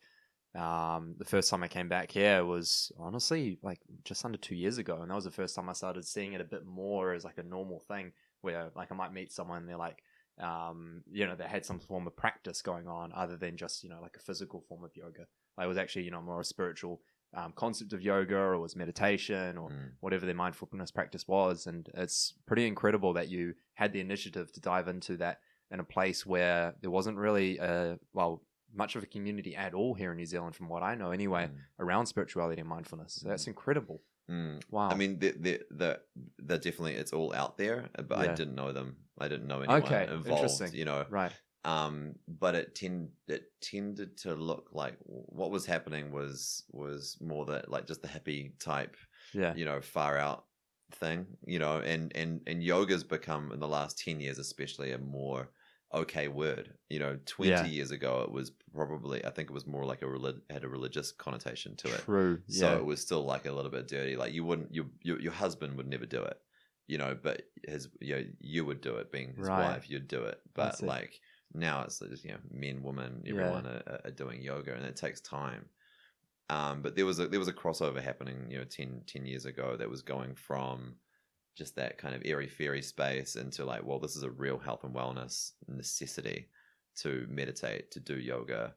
um, 0.54 1.16
the 1.18 1.26
first 1.26 1.50
time 1.50 1.64
I 1.64 1.70
came 1.70 1.88
back 1.88 2.12
here 2.12 2.44
was 2.44 2.92
honestly 3.00 3.58
like 3.64 3.80
just 4.04 4.26
under 4.26 4.38
two 4.38 4.56
years 4.56 4.78
ago, 4.78 5.02
and 5.02 5.10
that 5.10 5.16
was 5.16 5.24
the 5.24 5.32
first 5.32 5.56
time 5.56 5.70
I 5.70 5.74
started 5.74 6.06
seeing 6.06 6.34
it 6.34 6.42
a 6.42 6.46
bit 6.46 6.66
more 6.66 7.14
as 7.14 7.24
like 7.24 7.38
a 7.38 7.44
normal 7.44 7.80
thing, 7.80 8.12
where 8.42 8.70
like 8.76 8.92
I 8.92 8.96
might 8.96 9.14
meet 9.14 9.32
someone, 9.32 9.60
and 9.60 9.70
they're 9.70 9.78
like, 9.78 10.04
um, 10.40 11.04
you 11.10 11.26
know, 11.26 11.36
they 11.36 11.46
had 11.46 11.66
some 11.66 11.80
form 11.80 12.08
of 12.08 12.18
practice 12.18 12.62
going 12.62 12.88
on 12.88 13.14
other 13.16 13.38
than 13.38 13.56
just 13.56 13.84
you 13.84 13.90
know 13.90 14.02
like 14.02 14.18
a 14.18 14.22
physical 14.22 14.62
form 14.68 14.84
of 14.84 14.92
yoga. 14.96 15.26
Like 15.58 15.66
it 15.66 15.70
was 15.70 15.78
actually 15.78 16.04
you 16.04 16.12
know 16.12 16.22
more 16.22 16.42
a 16.42 16.46
spiritual 16.46 17.02
um, 17.34 17.54
concept 17.56 17.94
of 17.94 18.02
yoga, 18.02 18.36
or 18.36 18.60
was 18.60 18.76
meditation, 18.76 19.58
or 19.58 19.70
mm. 19.70 19.92
whatever 20.02 20.26
their 20.26 20.36
mindfulness 20.36 20.92
practice 20.92 21.28
was. 21.28 21.66
And 21.66 21.90
it's 21.94 22.34
pretty 22.46 22.68
incredible 22.68 23.14
that 23.14 23.30
you 23.30 23.54
had 23.76 23.94
the 23.94 24.02
initiative 24.02 24.52
to 24.52 24.60
dive 24.60 24.90
into 24.90 25.16
that 25.18 25.40
in 25.72 25.80
a 25.80 25.84
place 25.84 26.26
where 26.26 26.76
there 26.82 26.92
wasn't 26.92 27.18
really, 27.18 27.60
uh, 27.60 27.96
well, 28.14 28.44
much 28.74 28.96
of 28.96 29.04
a 29.04 29.06
community 29.06 29.56
at 29.56 29.74
all 29.74 29.94
here 29.94 30.12
in 30.12 30.18
New 30.18 30.26
Zealand, 30.26 30.56
from 30.56 30.70
what 30.70 30.84
I 30.84 30.96
know 30.96 31.12
anyway, 31.12 31.48
Mm. 31.48 31.58
around 31.80 32.06
spirituality 32.06 32.60
and 32.62 32.70
mindfulness. 32.70 33.16
So 33.16 33.30
that's 33.30 33.48
incredible. 33.48 34.02
Mm. 34.30 34.62
Wow. 34.70 34.90
I 34.90 34.96
mean, 34.96 35.20
the 35.20 35.32
the 35.32 35.62
the 35.72 36.02
they're 36.38 36.58
definitely 36.58 36.94
it's 36.96 37.12
all 37.12 37.34
out 37.34 37.58
there, 37.58 37.90
but 38.08 38.18
Yeah. 38.24 38.32
I 38.32 38.36
didn't 38.36 38.56
know 38.56 38.72
them. 38.72 38.96
I 39.20 39.28
didn't 39.28 39.48
know 39.48 39.62
anyone 39.62 39.84
Okay, 39.84 40.04
involved. 40.04 40.28
interesting. 40.30 40.74
You 40.74 40.86
know, 40.86 41.06
right. 41.10 41.34
um, 41.66 42.16
but 42.28 42.56
it 42.56 42.74
tend 42.76 43.10
it 43.28 43.44
tended 43.62 44.18
to 44.20 44.36
look 44.36 44.70
like 44.72 44.96
what 45.06 45.52
was 45.52 45.66
happening 45.66 46.12
was 46.12 46.64
was 46.72 47.18
more 47.20 47.46
that 47.48 47.70
like 47.70 47.88
just 47.88 48.02
the 48.02 48.08
hippie 48.08 48.58
type 48.60 48.96
Yeah. 49.34 49.54
you 49.56 49.66
know 49.66 49.82
far 49.82 50.18
out 50.18 50.46
thing 50.94 51.26
you 51.46 51.60
know 51.60 51.80
and 51.80 52.12
and 52.16 52.42
and 52.48 52.62
yoga's 52.64 53.04
become 53.04 53.52
in 53.54 53.60
the 53.60 53.68
last 53.68 53.98
10 53.98 54.20
years 54.20 54.40
especially 54.40 54.92
a 54.92 54.98
more 54.98 55.50
okay 55.94 56.28
word 56.28 56.74
you 56.90 57.00
know 57.00 57.18
20 57.26 57.50
Yeah. 57.52 57.66
years 57.66 57.92
ago 57.92 58.22
it 58.22 58.32
was 58.32 58.52
probably 58.74 59.24
i 59.26 59.30
think 59.30 59.50
it 59.50 59.54
was 59.54 59.68
more 59.68 59.84
like 59.86 60.02
a 60.02 60.08
relig- 60.08 60.42
had 60.50 60.64
a 60.64 60.70
religious 60.70 61.12
connotation 61.12 61.76
to 61.78 61.88
it 61.94 62.02
True. 62.02 62.42
so 62.48 62.72
yeah. 62.72 62.78
it 62.78 62.86
was 62.86 63.02
still 63.02 63.24
like 63.24 63.46
a 63.46 63.52
little 63.52 63.72
bit 63.72 63.88
dirty 63.88 64.16
like 64.16 64.34
you 64.34 64.46
wouldn't 64.46 64.74
you, 64.74 64.90
your 65.04 65.20
your 65.20 65.32
husband 65.34 65.76
would 65.78 65.88
never 65.88 66.06
do 66.06 66.22
it 66.24 66.38
you 66.88 66.98
know 66.98 67.18
but 67.22 67.44
his 67.68 67.90
you 68.00 68.16
know, 68.16 68.24
you 68.40 68.66
would 68.66 68.82
do 68.82 68.96
it 68.96 69.12
being 69.12 69.34
his 69.36 69.48
Right. 69.48 69.68
wife 69.74 69.90
you'd 69.90 70.08
do 70.08 70.24
it 70.24 70.40
but 70.54 70.82
like 70.82 71.20
now 71.54 71.84
it's 71.84 72.00
just 72.00 72.24
you 72.24 72.32
know 72.32 72.40
men 72.50 72.82
women 72.84 73.22
Yeah. 73.26 73.32
everyone 73.34 73.68
are, 73.68 74.02
are 74.06 74.12
doing 74.12 74.42
yoga 74.42 74.74
and 74.74 74.86
it 74.86 74.96
takes 74.96 75.20
time 75.22 75.66
um, 76.50 76.82
but 76.82 76.96
there 76.96 77.06
was 77.06 77.20
a 77.20 77.28
there 77.28 77.40
was 77.40 77.48
a 77.48 77.54
crossover 77.54 78.02
happening, 78.02 78.48
you 78.50 78.58
know, 78.58 78.66
10, 78.66 79.04
10 79.08 79.26
years 79.26 79.46
ago 79.46 79.78
that 79.78 79.90
was 79.90 80.02
going 80.02 80.36
from 80.36 80.96
just 81.58 81.76
that 81.76 81.98
kind 81.98 82.16
of 82.16 82.22
airy 82.26 82.48
fairy 82.48 82.82
space 82.82 83.36
into 83.36 83.66
like, 83.66 83.84
well, 83.84 84.00
this 84.00 84.16
is 84.16 84.24
a 84.24 84.30
real 84.32 84.58
health 84.58 84.84
and 84.84 84.96
wellness 84.96 85.52
necessity 85.68 86.48
to 86.98 87.26
meditate, 87.30 87.92
to 87.92 88.00
do 88.00 88.18
yoga, 88.18 88.74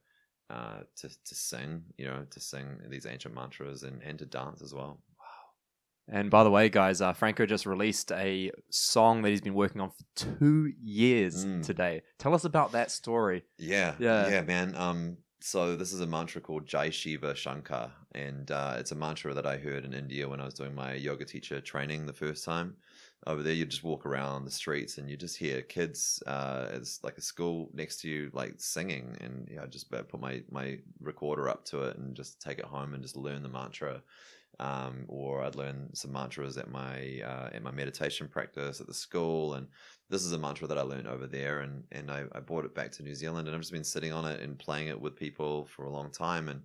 uh, 0.51 0.81
to 0.97 1.09
to 1.09 1.35
sing, 1.35 1.83
you 1.97 2.05
know, 2.07 2.25
to 2.31 2.41
sing 2.41 2.79
these 2.89 3.07
ancient 3.07 3.35
mantras 3.35 3.83
and 3.83 4.03
and 4.03 4.19
to 4.19 4.27
dance 4.27 4.63
as 4.63 4.75
well. 4.75 5.01
Wow. 5.19 6.17
And 6.19 6.31
by 6.31 6.45
the 6.45 6.51
way, 6.51 6.69
guys, 6.69 7.01
uh, 7.01 7.13
Franco 7.15 7.47
just 7.47 7.65
released 7.65 8.13
a 8.13 8.51
song 8.71 9.23
that 9.23 9.31
he's 9.31 9.41
been 9.41 9.55
working 9.55 9.81
on 9.81 9.91
for 9.91 10.05
two 10.15 10.73
years 10.83 11.47
Mm. 11.47 11.65
today. 11.65 12.03
Tell 12.19 12.35
us 12.35 12.45
about 12.45 12.73
that 12.73 12.91
story. 12.91 13.45
Yeah, 13.59 13.95
Yeah. 13.99 14.29
yeah, 14.29 14.43
man. 14.43 14.75
Um, 14.77 15.17
so 15.45 15.77
this 15.77 15.93
is 15.93 16.01
a 16.01 16.07
mantra 16.07 16.41
called 16.41 16.67
Jai 16.67 16.89
Shiva 16.89 17.35
Shankar, 17.35 17.93
and 18.13 18.51
uh, 18.51 18.77
it's 18.79 18.93
a 18.93 18.95
mantra 18.95 19.35
that 19.35 19.45
I 19.45 19.59
heard 19.59 19.85
in 19.85 19.93
India 19.93 20.27
when 20.27 20.41
I 20.41 20.47
was 20.47 20.55
doing 20.55 20.75
my 20.75 20.95
yoga 20.95 21.27
teacher 21.27 21.61
training 21.61 22.07
the 22.07 22.15
first 22.15 22.47
time. 22.47 22.77
Over 23.27 23.43
there, 23.43 23.53
you 23.53 23.67
just 23.67 23.85
walk 23.85 24.07
around 24.07 24.47
the 24.47 24.51
streets 24.51 24.97
and 24.97 25.11
you 25.11 25.19
just 25.19 25.37
hear 25.37 25.61
kids. 25.61 26.23
Uh, 26.27 26.69
it's 26.73 27.05
like 27.05 27.19
a 27.19 27.21
school 27.21 27.69
next 27.75 28.01
to 28.01 28.09
you, 28.09 28.31
like 28.33 28.55
singing, 28.57 29.19
and 29.21 29.51
I 29.63 29.67
just 29.67 29.93
uh, 29.93 30.03
put 30.05 30.19
my 30.19 30.43
my 30.51 30.79
recorder 30.99 31.51
up 31.51 31.67
to 31.67 31.83
it 31.83 31.99
and 31.99 32.17
just 32.17 32.41
take 32.41 32.59
it 32.59 32.65
home 32.65 32.95
and 32.95 33.03
just 33.03 33.15
learn 33.15 33.43
the 33.43 33.51
mantra. 33.51 34.03
Um, 34.61 35.05
or 35.09 35.43
I'd 35.43 35.57
learn 35.57 35.91
some 35.95 36.13
mantras 36.13 36.57
at 36.57 36.71
my 36.71 37.21
uh, 37.23 37.51
at 37.53 37.63
my 37.63 37.71
meditation 37.71 38.29
practice 38.29 38.81
at 38.81 38.87
the 38.87 38.95
school, 38.95 39.55
and 39.55 39.67
this 40.11 40.25
is 40.25 40.33
a 40.33 40.39
mantra 40.39 40.67
that 40.69 40.79
I 40.79 40.83
learned 40.83 41.09
over 41.09 41.27
there, 41.27 41.61
and 41.61 41.85
and 41.93 42.11
I, 42.11 42.25
I 42.33 42.41
brought 42.41 42.65
it 42.65 42.75
back 42.75 42.93
to 42.93 43.03
New 43.03 43.15
Zealand, 43.15 43.49
and 43.49 43.55
I've 43.55 43.63
just 43.63 43.73
been 43.73 43.85
sitting 43.85 44.13
on 44.13 44.25
it 44.27 44.41
and 44.41 44.59
playing 44.59 44.89
it 44.89 45.01
with 45.01 45.17
people 45.17 45.65
for 45.67 45.85
a 45.85 45.91
long 45.91 46.11
time. 46.11 46.49
And 46.49 46.63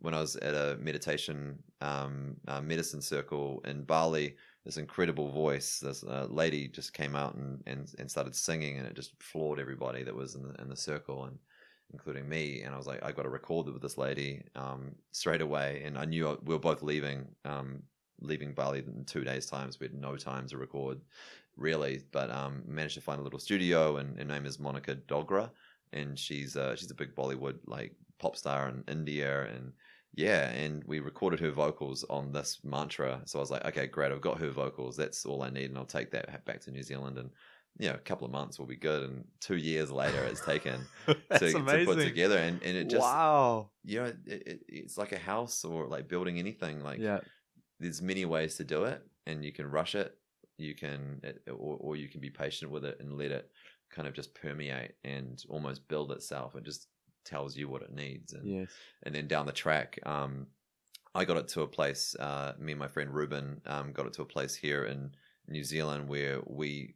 when 0.00 0.14
I 0.14 0.20
was 0.20 0.36
at 0.36 0.54
a 0.54 0.76
meditation 0.80 1.58
um, 1.80 2.36
uh, 2.48 2.60
medicine 2.60 3.00
circle 3.00 3.60
in 3.64 3.84
Bali, 3.84 4.36
this 4.64 4.76
incredible 4.76 5.30
voice, 5.30 5.78
this 5.78 6.02
uh, 6.04 6.26
lady 6.30 6.68
just 6.68 6.92
came 6.92 7.14
out 7.14 7.34
and, 7.34 7.62
and 7.66 7.94
and 7.98 8.10
started 8.10 8.34
singing, 8.34 8.78
and 8.78 8.86
it 8.86 8.94
just 8.94 9.12
floored 9.22 9.60
everybody 9.60 10.02
that 10.02 10.14
was 10.14 10.34
in 10.34 10.42
the 10.42 10.54
in 10.60 10.68
the 10.68 10.76
circle, 10.76 11.24
and 11.24 11.38
including 11.92 12.28
me. 12.28 12.62
And 12.62 12.74
I 12.74 12.78
was 12.78 12.86
like, 12.86 13.02
I 13.04 13.12
got 13.12 13.22
to 13.22 13.28
record 13.28 13.66
with 13.66 13.82
this 13.82 13.98
lady 13.98 14.42
um, 14.56 14.92
straight 15.12 15.42
away, 15.42 15.82
and 15.84 15.96
I 15.96 16.06
knew 16.06 16.38
we 16.44 16.54
were 16.54 16.60
both 16.60 16.82
leaving. 16.82 17.26
Um, 17.44 17.82
leaving 18.22 18.52
Bali 18.52 18.80
in 18.80 19.02
two 19.06 19.24
days' 19.24 19.46
time, 19.46 19.72
so 19.72 19.78
we 19.80 19.86
had 19.86 19.94
no 19.94 20.14
time 20.14 20.46
to 20.48 20.58
record 20.58 21.00
really, 21.56 22.02
but 22.12 22.30
um, 22.30 22.62
managed 22.66 22.94
to 22.94 23.00
find 23.00 23.20
a 23.20 23.24
little 23.24 23.38
studio, 23.38 23.96
and 23.96 24.18
her 24.18 24.24
name 24.24 24.46
is 24.46 24.58
Monica 24.58 24.96
Dogra, 24.96 25.50
and 25.92 26.18
she's 26.18 26.56
uh, 26.56 26.76
she's 26.76 26.90
a 26.90 26.94
big 26.94 27.14
Bollywood 27.14 27.58
like 27.66 27.94
pop 28.18 28.36
star 28.36 28.68
in 28.68 28.84
India, 28.88 29.42
and 29.54 29.72
yeah, 30.14 30.50
and 30.50 30.82
we 30.84 31.00
recorded 31.00 31.40
her 31.40 31.50
vocals 31.50 32.04
on 32.10 32.32
this 32.32 32.58
mantra. 32.64 33.20
So 33.26 33.38
I 33.38 33.42
was 33.42 33.50
like, 33.50 33.64
okay, 33.66 33.86
great, 33.86 34.12
I've 34.12 34.20
got 34.20 34.40
her 34.40 34.50
vocals. 34.50 34.96
That's 34.96 35.24
all 35.24 35.42
I 35.42 35.50
need, 35.50 35.70
and 35.70 35.78
I'll 35.78 35.84
take 35.84 36.10
that 36.12 36.44
back 36.44 36.60
to 36.62 36.70
New 36.70 36.82
Zealand, 36.82 37.18
and 37.18 37.30
you 37.78 37.88
know, 37.88 37.94
a 37.94 37.98
couple 37.98 38.26
of 38.26 38.32
months 38.32 38.58
will 38.58 38.66
be 38.66 38.76
good. 38.76 39.04
And 39.04 39.24
two 39.40 39.56
years 39.56 39.90
later, 39.90 40.24
it's 40.24 40.44
taken 40.44 40.80
to, 41.06 41.16
to 41.38 41.84
put 41.84 41.98
together, 41.98 42.38
and 42.38 42.62
and 42.62 42.76
it 42.76 42.88
just 42.88 43.02
wow. 43.02 43.70
you 43.84 44.00
know, 44.00 44.06
it, 44.06 44.42
it, 44.46 44.60
it's 44.68 44.98
like 44.98 45.12
a 45.12 45.18
house 45.18 45.64
or 45.64 45.86
like 45.86 46.08
building 46.08 46.38
anything. 46.38 46.82
Like 46.82 46.98
yeah. 46.98 47.20
there's 47.78 48.02
many 48.02 48.24
ways 48.24 48.56
to 48.56 48.64
do 48.64 48.84
it 48.84 49.02
and 49.26 49.44
you 49.44 49.52
can 49.52 49.70
rush 49.70 49.94
it 49.94 50.16
you 50.60 50.74
can 50.74 51.20
or, 51.48 51.76
or 51.80 51.96
you 51.96 52.08
can 52.08 52.20
be 52.20 52.30
patient 52.30 52.70
with 52.70 52.84
it 52.84 52.98
and 53.00 53.16
let 53.16 53.30
it 53.30 53.50
kind 53.90 54.06
of 54.06 54.14
just 54.14 54.34
permeate 54.34 54.92
and 55.04 55.44
almost 55.48 55.88
build 55.88 56.12
itself 56.12 56.54
it 56.54 56.64
just 56.64 56.88
tells 57.24 57.56
you 57.56 57.68
what 57.68 57.82
it 57.82 57.92
needs 57.92 58.32
and, 58.32 58.56
Yes. 58.56 58.70
and 59.02 59.14
then 59.14 59.26
down 59.28 59.46
the 59.46 59.52
track 59.52 59.98
um 60.06 60.46
i 61.14 61.24
got 61.24 61.36
it 61.36 61.48
to 61.48 61.62
a 61.62 61.68
place 61.68 62.14
uh 62.16 62.54
me 62.58 62.72
and 62.72 62.78
my 62.78 62.88
friend 62.88 63.12
ruben 63.14 63.60
um 63.66 63.92
got 63.92 64.06
it 64.06 64.12
to 64.12 64.22
a 64.22 64.26
place 64.26 64.54
here 64.54 64.84
in 64.84 65.14
new 65.48 65.64
zealand 65.64 66.08
where 66.08 66.40
we 66.46 66.94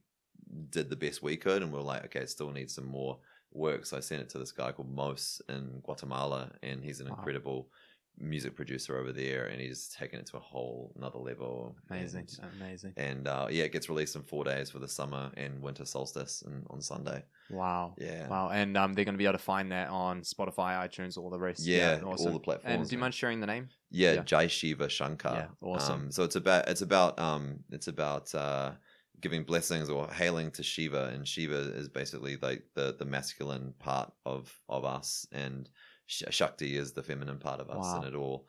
did 0.71 0.89
the 0.91 0.97
best 0.97 1.23
we 1.23 1.37
could 1.37 1.63
and 1.63 1.73
we 1.73 1.79
are 1.79 1.83
like 1.83 2.05
okay 2.05 2.27
still 2.27 2.51
need 2.51 2.71
some 2.71 2.87
more 2.87 3.19
work 3.53 3.87
so 3.87 3.97
i 3.97 4.01
sent 4.01 4.23
it 4.23 4.29
to 4.29 4.39
this 4.39 4.53
guy 4.53 4.73
called 4.73 4.91
mos 4.93 5.41
in 5.49 5.81
guatemala 5.83 6.53
and 6.63 6.83
he's 6.85 7.01
an 7.01 7.09
Wow. 7.09 7.17
incredible 7.17 7.71
music 8.19 8.55
producer 8.55 8.97
over 8.97 9.13
there 9.13 9.47
and 9.47 9.61
he's 9.61 9.89
taken 9.89 10.21
it 10.21 10.27
to 10.27 10.37
a 10.37 10.41
whole 10.41 10.93
another 10.97 11.19
level 11.19 11.75
Amazing. 11.91 12.29
and, 12.43 12.51
Amazing. 12.61 12.93
and 12.97 13.27
uh, 13.29 13.49
yeah 13.51 13.65
it 13.65 13.73
gets 13.73 13.89
released 13.89 14.15
in 14.15 14.23
four 14.23 14.45
days 14.45 14.71
for 14.71 14.79
the 14.79 14.87
summer 14.89 15.31
and 15.37 15.61
winter 15.61 15.85
solstice 15.85 16.43
and 16.47 16.65
on 16.71 16.81
sunday 16.81 17.23
Wow. 17.51 17.95
yeah 17.99 18.27
Wow. 18.29 18.51
And 18.51 18.77
um, 18.77 18.93
they're 18.95 19.05
going 19.05 19.15
to 19.15 19.19
be 19.19 19.25
able 19.25 19.35
to 19.39 19.45
find 19.45 19.71
that 19.73 19.89
on 19.91 20.23
Spotify, 20.23 20.79
iTunes, 20.89 21.19
all 21.19 21.29
the 21.29 21.39
rest. 21.39 21.67
yeah, 21.67 22.01
awesome. 22.05 22.29
all 22.29 22.33
the 22.33 22.39
platforms 22.39 22.75
and 22.81 22.89
do 22.89 22.97
you 22.97 23.01
mind 23.01 23.13
sharing 23.15 23.41
the 23.41 23.47
name? 23.47 23.69
yeah, 23.91 24.13
yeah. 24.15 24.23
jai 24.23 24.47
shiva 24.47 24.89
shankar 24.89 25.35
Yeah, 25.35 25.69
awesome. 25.69 26.05
um, 26.05 26.11
so 26.11 26.23
it's 26.25 26.37
about 26.37 26.69
it's 26.69 26.83
about 26.83 27.19
um 27.19 27.59
it's 27.71 27.89
about 27.89 28.35
uh 28.35 28.73
giving 29.21 29.43
blessings 29.45 29.89
or 29.91 30.09
hailing 30.09 30.51
to 30.53 30.63
shiva 30.63 31.11
and 31.15 31.27
shiva 31.27 31.73
is 31.75 31.89
basically 31.89 32.37
like 32.43 32.63
the 32.75 32.95
the 32.99 33.05
masculine 33.05 33.75
part 33.79 34.13
of 34.25 34.53
of 34.69 34.85
us 34.85 35.27
and 35.33 35.69
shakti 36.07 36.77
is 36.77 36.93
the 36.93 37.03
feminine 37.03 37.39
part 37.39 37.61
of 37.61 37.71
us 37.71 37.95
Wow. 37.95 37.97
and 37.97 38.05
it 38.05 38.15
all 38.15 38.49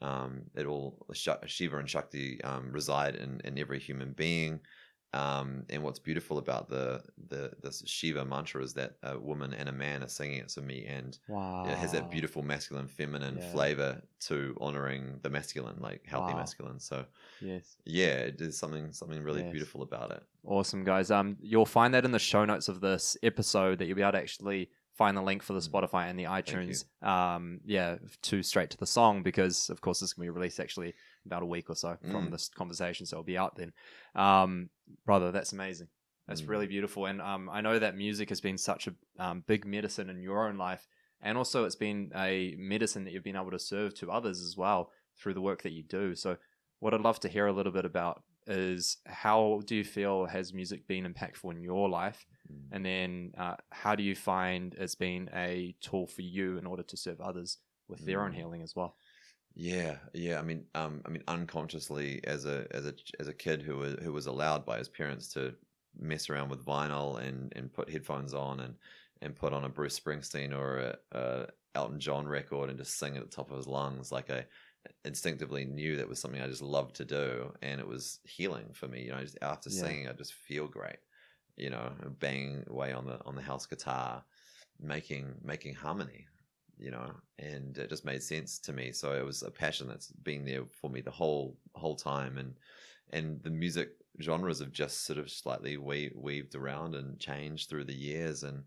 um 0.00 0.42
it 0.54 0.66
all 0.66 1.06
shiva 1.46 1.78
and 1.78 1.88
shakti 1.88 2.42
um 2.42 2.72
reside 2.72 3.14
in 3.16 3.40
in 3.44 3.58
every 3.58 3.78
human 3.78 4.12
being 4.12 4.60
um, 5.12 5.64
and 5.70 5.80
what's 5.84 6.00
beautiful 6.00 6.38
about 6.38 6.68
the 6.68 7.00
the 7.28 7.52
this 7.62 7.84
Shiva 7.86 8.24
mantra 8.24 8.64
is 8.64 8.74
that 8.74 8.96
a 9.04 9.16
woman 9.16 9.54
and 9.54 9.68
a 9.68 9.72
man 9.72 10.02
are 10.02 10.08
singing 10.08 10.38
it. 10.40 10.50
So 10.50 10.60
me 10.60 10.86
and 10.86 11.16
Wow. 11.28 11.62
it 11.64 11.78
has 11.78 11.92
that 11.92 12.10
beautiful 12.10 12.42
masculine 12.42 12.88
feminine 12.88 13.38
Yeah. 13.38 13.52
flavor 13.52 14.02
to 14.22 14.56
honoring 14.60 15.20
the 15.22 15.30
masculine 15.30 15.78
like 15.78 16.04
healthy 16.04 16.32
Wow. 16.32 16.40
masculine 16.40 16.80
so 16.80 17.06
Yes. 17.40 17.76
yeah 17.84 18.30
there's 18.36 18.58
something 18.58 18.92
something 18.92 19.22
really 19.22 19.42
Yes. 19.42 19.52
beautiful 19.52 19.82
about 19.82 20.10
it 20.10 20.22
Awesome, 20.46 20.84
guys. 20.84 21.10
Um, 21.10 21.38
you'll 21.40 21.64
find 21.64 21.94
that 21.94 22.04
in 22.04 22.10
the 22.12 22.18
show 22.18 22.44
notes 22.44 22.68
of 22.68 22.80
this 22.80 23.16
episode 23.22 23.78
that 23.78 23.86
you'll 23.86 23.96
be 23.96 24.02
able 24.02 24.12
to 24.12 24.18
actually 24.18 24.68
find 24.94 25.16
the 25.16 25.22
link 25.22 25.42
for 25.42 25.52
the 25.54 25.60
Mm. 25.60 25.70
Spotify 25.70 26.08
and 26.08 26.18
the 26.18 26.24
iTunes. 26.24 26.84
Um, 27.06 27.60
yeah, 27.64 27.98
to 28.22 28.42
straight 28.42 28.70
to 28.70 28.76
the 28.76 28.86
song 28.86 29.22
because 29.22 29.68
of 29.70 29.80
course 29.80 30.00
this 30.00 30.10
is 30.10 30.12
gonna 30.14 30.26
be 30.26 30.30
released 30.30 30.60
actually 30.60 30.94
about 31.26 31.42
a 31.42 31.46
week 31.46 31.68
or 31.68 31.74
so 31.76 31.96
from 32.10 32.28
Mm. 32.28 32.30
this 32.30 32.48
conversation, 32.48 33.06
so 33.06 33.16
it'll 33.16 33.24
be 33.24 33.38
out 33.38 33.56
then. 33.56 33.72
Um, 34.14 34.70
brother, 35.04 35.32
that's 35.32 35.52
amazing. 35.52 35.88
That's 36.26 36.42
Mm. 36.42 36.48
really 36.48 36.66
beautiful, 36.66 37.06
and 37.06 37.20
um, 37.20 37.50
I 37.50 37.60
know 37.60 37.78
that 37.78 37.96
music 37.96 38.28
has 38.30 38.40
been 38.40 38.56
such 38.56 38.86
a 38.86 38.94
um, 39.18 39.40
big 39.46 39.66
medicine 39.66 40.08
in 40.10 40.22
your 40.22 40.48
own 40.48 40.56
life, 40.56 40.86
and 41.20 41.36
also 41.36 41.64
it's 41.64 41.76
been 41.76 42.10
a 42.14 42.54
medicine 42.56 43.04
that 43.04 43.12
you've 43.12 43.24
been 43.24 43.36
able 43.36 43.50
to 43.50 43.58
serve 43.58 43.94
to 43.96 44.10
others 44.10 44.40
as 44.40 44.56
well 44.56 44.90
through 45.16 45.34
the 45.34 45.40
work 45.42 45.62
that 45.62 45.72
you 45.72 45.82
do. 45.82 46.14
So, 46.14 46.36
what 46.80 46.94
I'd 46.94 47.00
love 47.00 47.20
to 47.20 47.28
hear 47.28 47.46
a 47.46 47.52
little 47.52 47.72
bit 47.72 47.84
about 47.84 48.22
is 48.46 48.98
how 49.06 49.62
do 49.66 49.74
you 49.74 49.84
feel 49.84 50.26
has 50.26 50.52
music 50.52 50.86
been 50.86 51.04
impactful 51.12 51.50
in 51.50 51.62
your 51.62 51.88
life, 51.88 52.26
Mm. 52.50 52.70
and 52.70 52.84
then 52.84 53.32
uh, 53.38 53.56
how 53.72 53.94
do 53.94 54.02
you 54.02 54.14
find 54.14 54.74
it's 54.74 54.94
been 54.94 55.30
a 55.34 55.76
tool 55.80 56.06
for 56.06 56.22
you 56.22 56.58
in 56.58 56.66
order 56.66 56.82
to 56.82 56.96
serve 56.96 57.20
others 57.20 57.58
with 57.88 58.04
their 58.04 58.22
own 58.22 58.32
Mm. 58.32 58.34
healing 58.34 58.62
as 58.62 58.74
well? 58.74 58.98
Yeah, 59.54 60.00
yeah. 60.14 60.38
I 60.40 60.42
mean, 60.42 60.68
um, 60.74 61.02
I 61.06 61.10
mean, 61.10 61.22
unconsciously, 61.28 62.24
as 62.24 62.44
a 62.44 62.66
as 62.72 62.86
a 62.86 62.94
as 63.20 63.28
a 63.28 63.34
kid 63.34 63.62
who 63.62 63.76
was 63.76 63.94
who 64.02 64.12
was 64.12 64.26
allowed 64.26 64.64
by 64.66 64.78
his 64.78 64.88
parents 64.88 65.28
to 65.34 65.56
mess 65.96 66.28
around 66.28 66.48
with 66.48 66.64
vinyl 66.64 67.20
and 67.22 67.52
and 67.56 67.72
put 67.72 67.88
headphones 67.88 68.34
on 68.34 68.60
and 68.60 68.76
and 69.20 69.36
put 69.36 69.52
on 69.52 69.64
a 69.64 69.68
Bruce 69.68 69.98
Springsteen 69.98 70.52
or 70.56 70.78
a, 70.78 70.98
a 71.12 71.48
Elton 71.76 72.00
John 72.00 72.26
record 72.26 72.68
and 72.68 72.78
just 72.78 72.98
sing 72.98 73.16
at 73.16 73.22
the 73.22 73.28
top 73.30 73.50
of 73.50 73.56
his 73.56 73.68
lungs, 73.68 74.10
like 74.10 74.28
I 74.30 74.46
instinctively 75.04 75.64
knew 75.64 75.96
that 75.96 76.08
was 76.08 76.20
something 76.20 76.40
I 76.42 76.48
just 76.48 76.62
loved 76.62 76.96
to 76.96 77.04
do, 77.04 77.54
and 77.62 77.80
it 77.80 77.86
was 77.86 78.20
healing 78.24 78.72
for 78.72 78.88
me. 78.88 79.04
You 79.04 79.12
know, 79.12 79.20
just 79.22 79.38
after 79.40 79.68
Yeah. 79.68 79.94
singing, 79.94 80.08
I 80.08 80.12
just 80.14 80.34
feel 80.34 80.66
great. 80.68 80.98
You 81.56 81.70
know, 81.70 81.92
banging 82.20 82.64
away 82.68 82.92
on 82.92 83.06
the 83.06 83.20
on 83.24 83.36
the 83.36 83.42
house 83.42 83.66
guitar, 83.66 84.24
making 84.80 85.34
making 85.42 85.74
harmony 85.74 86.26
you 86.78 86.90
know, 86.90 87.10
and 87.38 87.76
it 87.78 87.88
just 87.88 88.04
made 88.04 88.22
sense 88.22 88.58
to 88.58 88.72
me. 88.72 88.92
So 88.92 89.12
it 89.12 89.24
was 89.24 89.42
a 89.42 89.50
passion 89.50 89.88
that's 89.88 90.10
been 90.10 90.44
there 90.44 90.64
for 90.80 90.90
me 90.90 91.00
the 91.00 91.10
whole 91.10 91.56
whole 91.74 91.96
time, 91.96 92.38
and 92.38 92.54
and 93.10 93.42
the 93.42 93.50
music 93.50 93.90
genres 94.20 94.60
have 94.60 94.72
just 94.72 95.04
sort 95.04 95.18
of 95.18 95.30
slightly 95.30 95.76
we- 95.76 96.12
weaved 96.14 96.54
around 96.54 96.94
and 96.94 97.18
changed 97.18 97.68
through 97.68 97.84
the 97.84 97.94
years, 97.94 98.42
and 98.42 98.64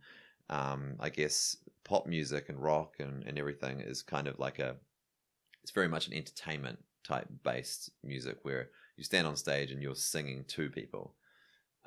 um, 0.50 0.96
I 1.00 1.10
guess 1.10 1.58
pop 1.84 2.06
music 2.06 2.50
and 2.50 2.62
rock 2.62 2.96
and, 3.00 3.24
and 3.24 3.38
everything 3.38 3.80
is 3.80 4.02
kind 4.02 4.28
of 4.28 4.40
like 4.40 4.60
a 4.60 4.76
it's 5.64 5.72
very 5.72 5.88
much 5.88 6.08
an 6.08 6.14
entertainment 6.14 6.80
type 7.04 7.28
based 7.44 7.92
music 8.04 8.38
where 8.44 8.70
you 8.98 9.04
stand 9.04 9.28
on 9.28 9.36
stage 9.36 9.72
and 9.72 9.82
you're 9.82 9.96
singing 9.96 10.44
to 10.50 10.70
people. 10.70 11.14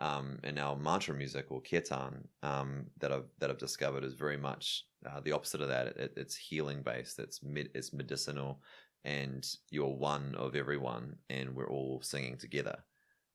Um, 0.01 0.39
and 0.45 0.57
now 0.57 0.75
mantra 0.75 1.15
music 1.15 1.47
or 1.51 1.61
kirtan 1.61 2.27
um, 2.43 2.87
that 2.99 3.13
I've 3.13 3.29
that 3.39 3.51
I've 3.51 3.59
discovered 3.59 4.03
is 4.05 4.15
very 4.15 4.39
much 4.39 4.87
uh, 5.07 5.21
the 5.21 5.33
opposite 5.33 5.61
of 5.61 5.69
that. 5.69 5.89
It, 5.89 6.15
it's 6.17 6.37
healing 6.37 6.83
based. 6.83 7.19
It's 7.19 7.43
med- 7.43 7.71
it's 7.75 7.93
medicinal, 7.93 8.63
and 9.05 9.47
you're 9.71 9.95
one 9.95 10.35
of 10.37 10.57
everyone, 10.57 11.17
and 11.29 11.55
we're 11.55 11.69
all 11.71 12.01
singing 12.03 12.39
together. 12.39 12.83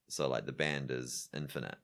So 0.09 0.28
like 0.28 0.47
the 0.47 0.51
band 0.53 0.91
is 0.91 1.30
infinite, 1.36 1.78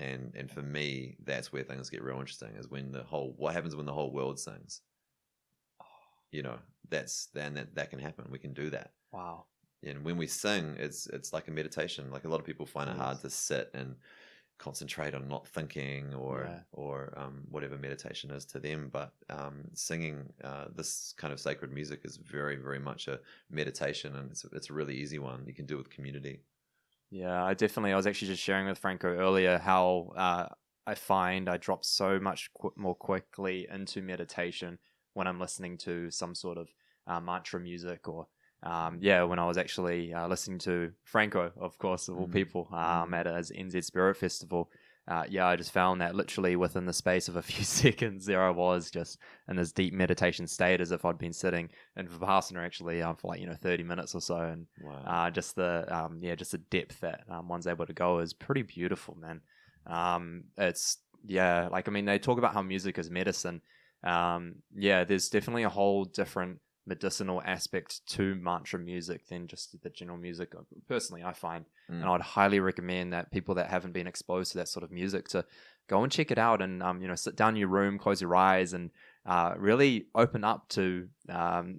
and 0.00 0.34
and 0.34 0.50
for 0.50 0.62
me, 0.62 1.16
that's 1.24 1.52
where 1.52 1.62
things 1.62 1.90
get 1.90 2.02
real 2.02 2.18
interesting. 2.18 2.56
Is 2.56 2.68
when 2.68 2.90
the 2.92 3.04
whole 3.04 3.34
what 3.36 3.54
happens 3.54 3.76
when 3.76 3.86
the 3.86 3.92
whole 3.92 4.12
world 4.12 4.40
sings. 4.40 4.80
You 6.32 6.42
know, 6.42 6.58
that's 6.88 7.26
then 7.26 7.54
that 7.54 7.74
that 7.76 7.90
can 7.90 8.00
happen. 8.00 8.26
We 8.30 8.40
can 8.40 8.54
do 8.54 8.70
that 8.70 8.90
Wow. 9.12 9.44
And 9.84 10.04
when 10.04 10.16
we 10.16 10.26
sing 10.26 10.74
it's 10.78 11.06
it's 11.08 11.32
like 11.32 11.48
a 11.48 11.50
meditation 11.50 12.10
like 12.10 12.24
a 12.24 12.28
lot 12.28 12.40
of 12.40 12.46
people 12.46 12.66
find 12.66 12.88
it 12.90 12.96
hard 12.96 13.20
to 13.20 13.30
sit 13.30 13.70
and 13.74 13.96
concentrate 14.58 15.14
on 15.14 15.26
not 15.28 15.48
thinking 15.48 16.14
or 16.14 16.44
Yeah. 16.48 16.60
or 16.72 17.12
um, 17.16 17.42
whatever 17.50 17.76
meditation 17.76 18.30
is 18.30 18.44
to 18.46 18.60
them. 18.60 18.88
But 18.88 19.12
um, 19.28 19.64
singing 19.74 20.32
uh, 20.44 20.66
this 20.74 21.12
kind 21.16 21.32
of 21.32 21.40
sacred 21.40 21.72
music 21.72 22.00
is 22.04 22.16
very 22.18 22.56
very 22.56 22.78
much 22.78 23.08
a 23.08 23.20
meditation, 23.50 24.14
and 24.16 24.30
it's 24.30 24.44
it's 24.44 24.70
a 24.70 24.72
really 24.72 24.94
easy 24.94 25.18
one. 25.18 25.44
You 25.46 25.54
can 25.54 25.66
do 25.66 25.76
with 25.76 25.90
community. 25.90 26.40
Yeah, 27.10 27.44
I 27.44 27.54
definitely. 27.54 27.92
I 27.92 27.96
was 27.96 28.06
actually 28.06 28.28
just 28.28 28.42
sharing 28.42 28.66
with 28.66 28.78
Franco 28.78 29.08
earlier 29.08 29.58
how 29.58 30.12
uh, 30.16 30.46
I 30.86 30.94
find 30.94 31.48
I 31.48 31.56
drop 31.56 31.84
so 31.84 32.20
much 32.20 32.50
qu- 32.54 32.72
more 32.76 32.94
quickly 32.94 33.66
into 33.70 34.02
meditation 34.02 34.78
when 35.14 35.26
I'm 35.26 35.40
listening 35.40 35.78
to 35.78 36.10
some 36.10 36.34
sort 36.34 36.58
of 36.58 36.68
uh, 37.06 37.20
mantra 37.20 37.60
music 37.60 38.06
or. 38.08 38.28
Um, 38.64 38.98
yeah, 39.00 39.22
when 39.24 39.38
I 39.38 39.46
was 39.46 39.58
actually 39.58 40.12
uh, 40.14 40.26
listening 40.26 40.58
to 40.60 40.92
Franco, 41.04 41.52
of 41.60 41.78
course, 41.78 42.08
of 42.08 42.18
all 42.18 42.26
Mm. 42.26 42.32
people, 42.32 42.68
um, 42.72 43.14
at 43.14 43.26
his 43.26 43.50
NZ 43.52 43.84
Spirit 43.84 44.16
Festival, 44.16 44.70
uh, 45.06 45.24
yeah, 45.28 45.46
I 45.46 45.56
just 45.56 45.70
found 45.72 46.00
that 46.00 46.14
literally 46.14 46.56
within 46.56 46.86
the 46.86 46.92
space 46.94 47.28
of 47.28 47.36
a 47.36 47.42
few 47.50 47.62
seconds, 47.64 48.24
there 48.24 48.42
I 48.42 48.50
was 48.50 48.90
just 48.90 49.18
in 49.48 49.56
this 49.56 49.70
deep 49.72 49.92
meditation 49.92 50.46
state 50.46 50.80
as 50.80 50.92
if 50.92 51.04
I'd 51.04 51.18
been 51.18 51.34
sitting 51.34 51.68
in 51.96 52.08
Vipassana 52.08 52.64
actually 52.64 53.02
uh, 53.02 53.12
for 53.14 53.28
like, 53.28 53.40
you 53.40 53.46
know, 53.46 53.54
30 53.60 53.82
minutes 53.84 54.14
or 54.14 54.22
so. 54.22 54.36
And 54.38 54.66
Wow. 54.78 55.02
uh, 55.04 55.30
just 55.30 55.56
the 55.56 55.84
um, 55.94 56.20
yeah, 56.22 56.34
just 56.34 56.52
the 56.52 56.58
depth 56.58 57.00
that 57.00 57.24
um, 57.28 57.48
one's 57.48 57.66
able 57.66 57.84
to 57.86 57.92
go 57.92 58.20
is 58.20 58.32
pretty 58.32 58.62
beautiful, 58.62 59.14
man. 59.20 59.42
Um, 59.86 60.44
it's 60.56 60.98
yeah, 61.26 61.68
like 61.70 61.88
I 61.88 61.90
mean, 61.90 62.06
they 62.06 62.18
talk 62.18 62.38
about 62.38 62.54
how 62.54 62.62
music 62.62 62.98
is 62.98 63.10
medicine. 63.10 63.60
Um, 64.02 64.56
yeah, 64.74 65.04
there's 65.04 65.28
definitely 65.28 65.62
a 65.64 65.68
whole 65.70 66.04
different 66.04 66.60
medicinal 66.86 67.40
aspect 67.44 68.06
to 68.06 68.34
mantra 68.34 68.78
music 68.78 69.26
than 69.28 69.46
just 69.46 69.80
the 69.82 69.90
general 69.90 70.18
music. 70.18 70.52
Personally, 70.88 71.22
I 71.24 71.32
find, 71.32 71.64
Mm. 71.90 72.00
and 72.00 72.04
I'd 72.04 72.20
highly 72.20 72.60
recommend 72.60 73.12
that 73.12 73.30
people 73.30 73.54
that 73.56 73.68
haven't 73.70 73.92
been 73.92 74.06
exposed 74.06 74.52
to 74.52 74.58
that 74.58 74.68
sort 74.68 74.84
of 74.84 74.90
music 74.90 75.28
to 75.28 75.44
go 75.86 76.02
and 76.02 76.10
check 76.12 76.30
it 76.30 76.38
out 76.38 76.62
and 76.62 76.82
um, 76.82 77.02
you 77.02 77.08
know 77.08 77.14
sit 77.14 77.36
down 77.36 77.50
in 77.54 77.56
your 77.56 77.68
room, 77.68 77.98
close 77.98 78.20
your 78.20 78.34
eyes, 78.36 78.72
and 78.72 78.90
uh, 79.26 79.54
really 79.56 80.06
open 80.14 80.44
up 80.44 80.68
to 80.70 81.08
um, 81.28 81.78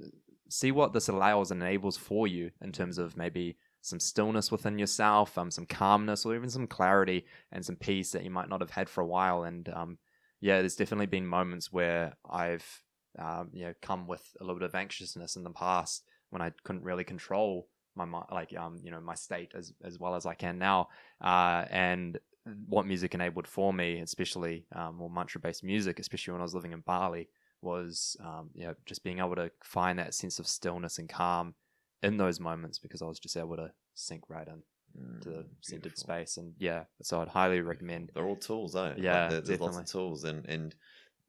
see 0.50 0.72
what 0.72 0.94
this 0.94 1.08
allows 1.08 1.52
and 1.52 1.62
enables 1.62 1.98
for 1.98 2.28
you 2.28 2.52
in 2.62 2.72
terms 2.72 2.98
of 2.98 3.18
maybe 3.18 3.58
some 3.82 4.00
stillness 4.00 4.52
within 4.52 4.80
yourself, 4.80 5.38
um, 5.38 5.52
some 5.52 5.66
calmness, 5.66 6.26
or 6.26 6.36
even 6.36 6.50
some 6.50 6.66
clarity 6.68 7.26
and 7.52 7.64
some 7.66 7.76
peace 7.76 8.12
that 8.12 8.24
you 8.24 8.32
might 8.32 8.50
not 8.50 8.62
have 8.62 8.72
had 8.72 8.90
for 8.90 9.02
a 9.02 9.06
while. 9.08 9.44
And 9.44 9.70
um, 9.70 9.98
yeah, 10.40 10.60
there's 10.60 10.76
definitely 10.76 11.06
been 11.08 11.26
moments 11.28 11.72
where 11.72 12.14
I've 12.30 12.84
um, 13.20 13.50
you 13.54 13.66
know 13.66 13.74
come 13.82 14.08
with 14.08 14.26
a 14.40 14.44
little 14.44 14.60
bit 14.60 14.66
of 14.66 14.76
anxiousness 14.76 15.36
in 15.36 15.44
the 15.44 15.50
past 15.52 16.04
when 16.30 16.42
I 16.42 16.52
couldn't 16.64 16.84
really 16.84 17.04
control 17.04 17.68
my 17.96 18.06
like 18.32 18.54
um 18.58 18.78
you 18.84 18.92
know 18.92 19.00
my 19.00 19.16
state 19.16 19.52
as 19.56 19.74
as 19.84 19.98
well 20.00 20.16
as 20.16 20.26
I 20.26 20.34
can 20.34 20.58
now. 20.58 20.90
Uh, 21.22 21.66
and 21.70 22.20
what 22.68 22.86
music 22.86 23.14
enabled 23.16 23.48
for 23.48 23.74
me, 23.74 24.00
especially 24.00 24.66
um, 24.76 24.98
more 24.98 25.10
mantra 25.10 25.42
based 25.42 25.64
music, 25.64 26.00
especially 26.00 26.32
when 26.34 26.42
I 26.42 26.44
was 26.44 26.54
living 26.54 26.74
in 26.74 26.82
Bali, 26.82 27.28
was 27.62 28.16
um, 28.24 28.50
you 28.54 28.66
know 28.68 28.76
just 28.86 29.04
being 29.04 29.20
able 29.20 29.36
to 29.36 29.50
find 29.64 29.98
that 30.00 30.14
sense 30.14 30.40
of 30.40 30.48
stillness 30.48 31.00
and 31.00 31.10
calm 31.10 31.56
in 32.04 32.18
those 32.18 32.40
moments 32.40 32.78
because 32.78 33.02
I 33.02 33.06
was 33.06 33.20
just 33.20 33.38
able 33.38 33.56
to 33.56 33.72
sink 33.94 34.24
right 34.30 34.48
in 34.48 34.62
Mm, 34.98 35.22
to 35.24 35.30
the 35.30 35.46
centered 35.62 35.98
space. 35.98 36.38
And 36.38 36.54
yeah, 36.58 36.84
so 37.02 37.22
I'd 37.22 37.28
highly 37.28 37.60
recommend. 37.62 38.12
They're 38.14 38.26
all 38.26 38.38
tools, 38.38 38.76
eh? 38.78 38.94
Yeah, 38.98 39.30
there- 39.30 39.42
there's 39.42 39.60
lots 39.60 39.76
definitely. 39.78 39.82
of 39.82 39.92
tools, 39.92 40.24
and 40.24 40.46
and 40.46 40.76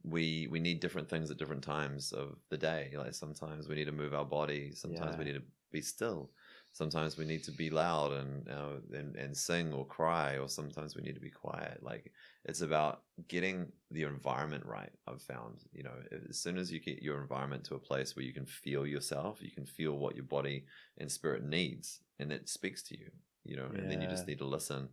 we 0.06 0.46
we 0.50 0.60
need 0.60 0.80
different 0.80 1.08
things 1.08 1.30
at 1.30 1.36
different 1.36 1.64
times 1.64 2.12
of 2.12 2.36
the 2.48 2.56
day. 2.56 2.92
Like 2.96 3.14
sometimes 3.14 3.68
we 3.68 3.74
need 3.74 3.86
to 3.86 3.92
move 3.92 4.14
our 4.14 4.24
body, 4.24 4.72
sometimes 4.72 5.16
we 5.18 5.24
need 5.24 5.34
to 5.34 5.42
be 5.72 5.80
still, 5.82 6.30
sometimes 6.72 7.18
we 7.18 7.24
need 7.24 7.42
to 7.42 7.50
be 7.50 7.70
loud 7.70 8.12
and 8.12 8.48
uh, 8.48 8.76
and 8.96 9.16
and 9.16 9.36
sing 9.36 9.72
or 9.72 9.84
cry, 9.84 10.38
or 10.38 10.48
sometimes 10.48 10.94
we 10.94 11.02
need 11.02 11.16
to 11.16 11.20
be 11.20 11.30
quiet. 11.30 11.82
Like 11.82 12.12
it's 12.44 12.60
about 12.60 13.02
getting 13.28 13.66
the 13.90 14.04
environment 14.04 14.64
right. 14.64 14.92
I've 15.08 15.22
found, 15.22 15.64
you 15.72 15.82
know, 15.82 15.94
as 16.30 16.38
soon 16.38 16.56
as 16.56 16.70
you 16.70 16.78
get 16.78 17.02
your 17.02 17.20
environment 17.20 17.64
to 17.64 17.74
a 17.74 17.80
place 17.80 18.14
where 18.14 18.24
you 18.24 18.32
can 18.32 18.46
feel 18.46 18.86
yourself, 18.86 19.42
you 19.42 19.50
can 19.50 19.66
feel 19.66 19.98
what 19.98 20.14
your 20.14 20.24
body 20.24 20.66
and 20.98 21.10
spirit 21.10 21.42
needs, 21.44 22.00
and 22.20 22.30
it 22.32 22.48
speaks 22.48 22.82
to 22.84 22.98
you. 22.98 23.10
You 23.44 23.56
know, 23.56 23.70
and 23.74 23.90
then 23.90 24.00
you 24.00 24.08
just 24.08 24.26
need 24.28 24.38
to 24.38 24.46
listen 24.46 24.88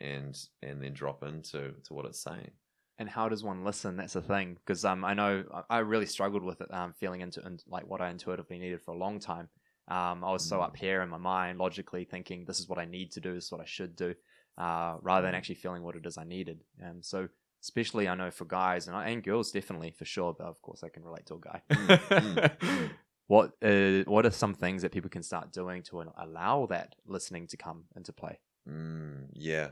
and 0.00 0.38
and 0.62 0.82
then 0.82 0.92
drop 0.92 1.24
into 1.24 1.72
to 1.84 1.94
what 1.94 2.06
it's 2.06 2.22
saying. 2.22 2.50
And 2.98 3.08
how 3.08 3.28
does 3.28 3.42
one 3.42 3.64
listen? 3.64 3.96
That's 3.96 4.12
the 4.12 4.22
thing, 4.22 4.54
because 4.54 4.84
um, 4.84 5.04
I 5.04 5.14
know 5.14 5.44
I- 5.70 5.78
really 5.78 6.06
struggled 6.06 6.42
with 6.42 6.60
it, 6.60 6.72
um, 6.72 6.92
feeling 6.92 7.20
into 7.20 7.40
in, 7.44 7.58
like 7.66 7.86
what 7.86 8.00
I 8.00 8.10
intuitively 8.10 8.58
needed 8.58 8.82
for 8.82 8.92
a 8.92 8.96
long 8.96 9.18
time. 9.18 9.48
Um, 9.88 10.22
I 10.22 10.30
was 10.30 10.44
so 10.48 10.58
Mm. 10.58 10.64
up 10.64 10.76
here 10.76 11.02
in 11.02 11.08
my 11.08 11.18
mind, 11.18 11.58
logically 11.58 12.04
thinking 12.04 12.44
this 12.44 12.60
is 12.60 12.68
what 12.68 12.78
I 12.78 12.84
need 12.84 13.10
to 13.12 13.20
do, 13.20 13.34
this 13.34 13.46
is 13.46 13.52
what 13.52 13.60
I 13.60 13.64
should 13.66 13.96
do, 13.96 14.14
uh, 14.58 14.96
rather 15.00 15.26
than 15.26 15.34
Mm. 15.34 15.38
actually 15.38 15.56
feeling 15.56 15.82
what 15.82 15.96
it 15.96 16.06
is 16.06 16.16
I 16.18 16.24
needed. 16.24 16.62
And 16.78 17.04
so, 17.04 17.28
especially 17.62 18.08
I 18.08 18.14
know 18.14 18.30
for 18.30 18.44
guys 18.44 18.86
and 18.88 18.96
and 18.96 19.22
girls 19.24 19.50
definitely 19.50 19.90
for 19.90 20.04
sure, 20.04 20.34
but 20.34 20.46
of 20.46 20.60
course 20.62 20.84
I 20.84 20.88
can 20.88 21.02
relate 21.04 21.26
to 21.26 21.34
a 21.34 21.40
guy. 21.40 21.62
Mm, 21.70 21.86
mm, 21.88 22.58
mm. 22.60 22.90
What 23.28 23.52
uh, 23.62 24.02
what 24.10 24.26
are 24.26 24.30
some 24.30 24.52
things 24.54 24.82
that 24.82 24.92
people 24.92 25.08
can 25.08 25.22
start 25.22 25.52
doing 25.52 25.82
to 25.84 26.02
allow 26.18 26.66
that 26.66 26.94
listening 27.06 27.46
to 27.48 27.56
come 27.56 27.84
into 27.96 28.12
play? 28.12 28.38
Mm, 28.68 29.28
yeah. 29.32 29.70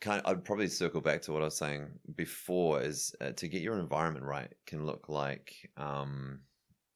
Kind 0.00 0.22
I'd 0.26 0.44
probably 0.44 0.68
circle 0.68 1.00
back 1.00 1.22
to 1.22 1.32
what 1.32 1.42
I 1.42 1.46
was 1.46 1.56
saying 1.56 1.98
before 2.14 2.80
is 2.80 3.16
uh, 3.20 3.32
to 3.32 3.48
get 3.48 3.62
your 3.62 3.80
environment 3.80 4.24
right 4.24 4.54
can 4.64 4.86
look 4.86 5.08
like 5.08 5.72
um, 5.76 6.44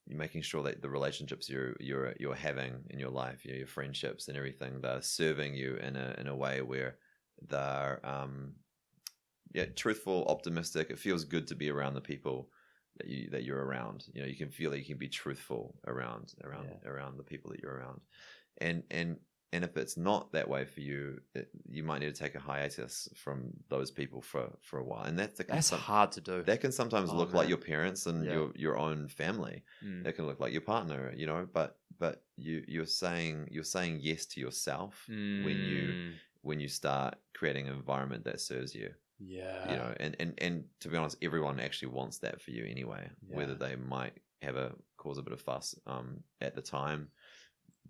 you're 0.07 0.19
making 0.19 0.43
sure 0.43 0.63
that 0.65 0.83
the 0.83 0.91
relationships 0.91 1.49
you're 1.49 1.77
you're 1.81 2.15
you're 2.21 2.35
having 2.37 2.87
in 2.91 3.01
your 3.01 3.11
life, 3.11 3.45
you 3.45 3.53
know, 3.53 3.59
your 3.59 3.67
friendships 3.67 4.29
and 4.29 4.37
everything, 4.37 4.81
they're 4.81 5.03
serving 5.03 5.55
you 5.55 5.77
in 5.77 5.97
a 5.97 6.15
in 6.19 6.29
a 6.29 6.37
way 6.37 6.63
where 6.63 6.99
they're 7.41 8.05
um, 8.07 8.57
yeah, 9.55 9.67
truthful, 9.67 10.25
optimistic. 10.29 10.91
It 10.91 10.99
feels 10.99 11.25
good 11.25 11.47
to 11.49 11.55
be 11.55 11.71
around 11.71 11.95
the 11.95 12.01
people 12.01 12.51
that 12.97 13.07
you 13.07 13.29
that 13.31 13.45
you're 13.45 13.65
around. 13.65 14.07
You 14.15 14.23
know, 14.23 14.27
you 14.29 14.37
can 14.37 14.51
feel 14.51 14.71
that 14.71 14.79
you 14.79 14.85
can 14.87 14.99
be 14.99 15.09
truthful 15.09 15.79
around 15.87 16.35
around 16.43 16.73
Yeah. 16.73 16.81
around 16.85 17.17
the 17.19 17.25
people 17.25 17.51
that 17.51 17.61
you're 17.61 17.75
around, 17.75 18.03
and 18.59 18.85
and 18.91 19.21
and 19.53 19.65
if 19.65 19.77
it's 19.77 19.97
not 19.97 20.33
that 20.33 20.49
way 20.49 20.65
for 20.65 20.81
you, 20.81 21.21
it, 21.35 21.49
you 21.69 21.83
might 21.83 22.01
need 22.01 22.15
to 22.15 22.23
take 22.25 22.35
a 22.35 22.41
hiatus 22.41 23.09
from 23.15 23.53
those 23.69 23.91
people 23.91 24.21
for 24.23 24.51
for 24.63 24.79
a 24.79 24.85
while, 24.85 25.05
and 25.05 25.19
that, 25.19 25.37
that 25.37 25.49
That's 25.49 25.67
some- 25.69 25.79
hard 25.79 26.13
to 26.13 26.21
do. 26.21 26.43
that 26.45 26.61
can 26.61 26.73
sometimes 26.73 27.11
Oh, 27.11 27.17
look 27.17 27.33
like 27.35 27.49
your 27.49 27.59
parents 27.59 28.07
and 28.07 28.25
Yeah. 28.25 28.33
your 28.35 28.53
your 28.57 28.77
own 28.79 29.09
family. 29.09 29.63
Mm. 29.85 30.07
It 30.07 30.13
can 30.17 30.27
look 30.27 30.41
like 30.41 30.53
your 30.53 30.63
partner, 30.63 31.13
you 31.17 31.27
know. 31.27 31.47
But 31.53 31.79
but 31.99 32.25
you 32.37 32.65
you're 32.67 32.87
saying 32.87 33.49
you're 33.51 33.65
saying 33.77 33.99
yes 34.01 34.27
to 34.27 34.41
yourself 34.41 35.05
when 35.09 35.59
you 35.71 35.83
Mm. 35.93 36.13
when 36.43 36.59
you 36.61 36.69
start 36.69 37.15
creating 37.35 37.69
an 37.69 37.75
environment 37.75 38.25
that 38.25 38.41
serves 38.41 38.75
you 38.75 38.91
yeah, 39.25 39.71
you 39.71 39.77
know 39.77 39.95
and, 40.01 40.17
and 40.19 40.35
and 40.39 40.65
to 40.81 40.89
be 40.89 40.97
honest 40.97 41.17
everyone 41.23 41.61
actually 41.61 41.93
wants 41.93 42.19
that 42.19 42.41
for 42.43 42.51
you 42.51 42.65
anyway 42.65 43.09
whether 43.29 43.55
they 43.55 43.77
might 43.77 44.15
have 44.41 44.57
a 44.57 44.75
cause 44.97 45.19
a 45.19 45.23
bit 45.23 45.33
of 45.33 45.41
fuss 45.41 45.77
um 45.87 46.09
at 46.41 46.57
the 46.57 46.63
time 46.63 47.09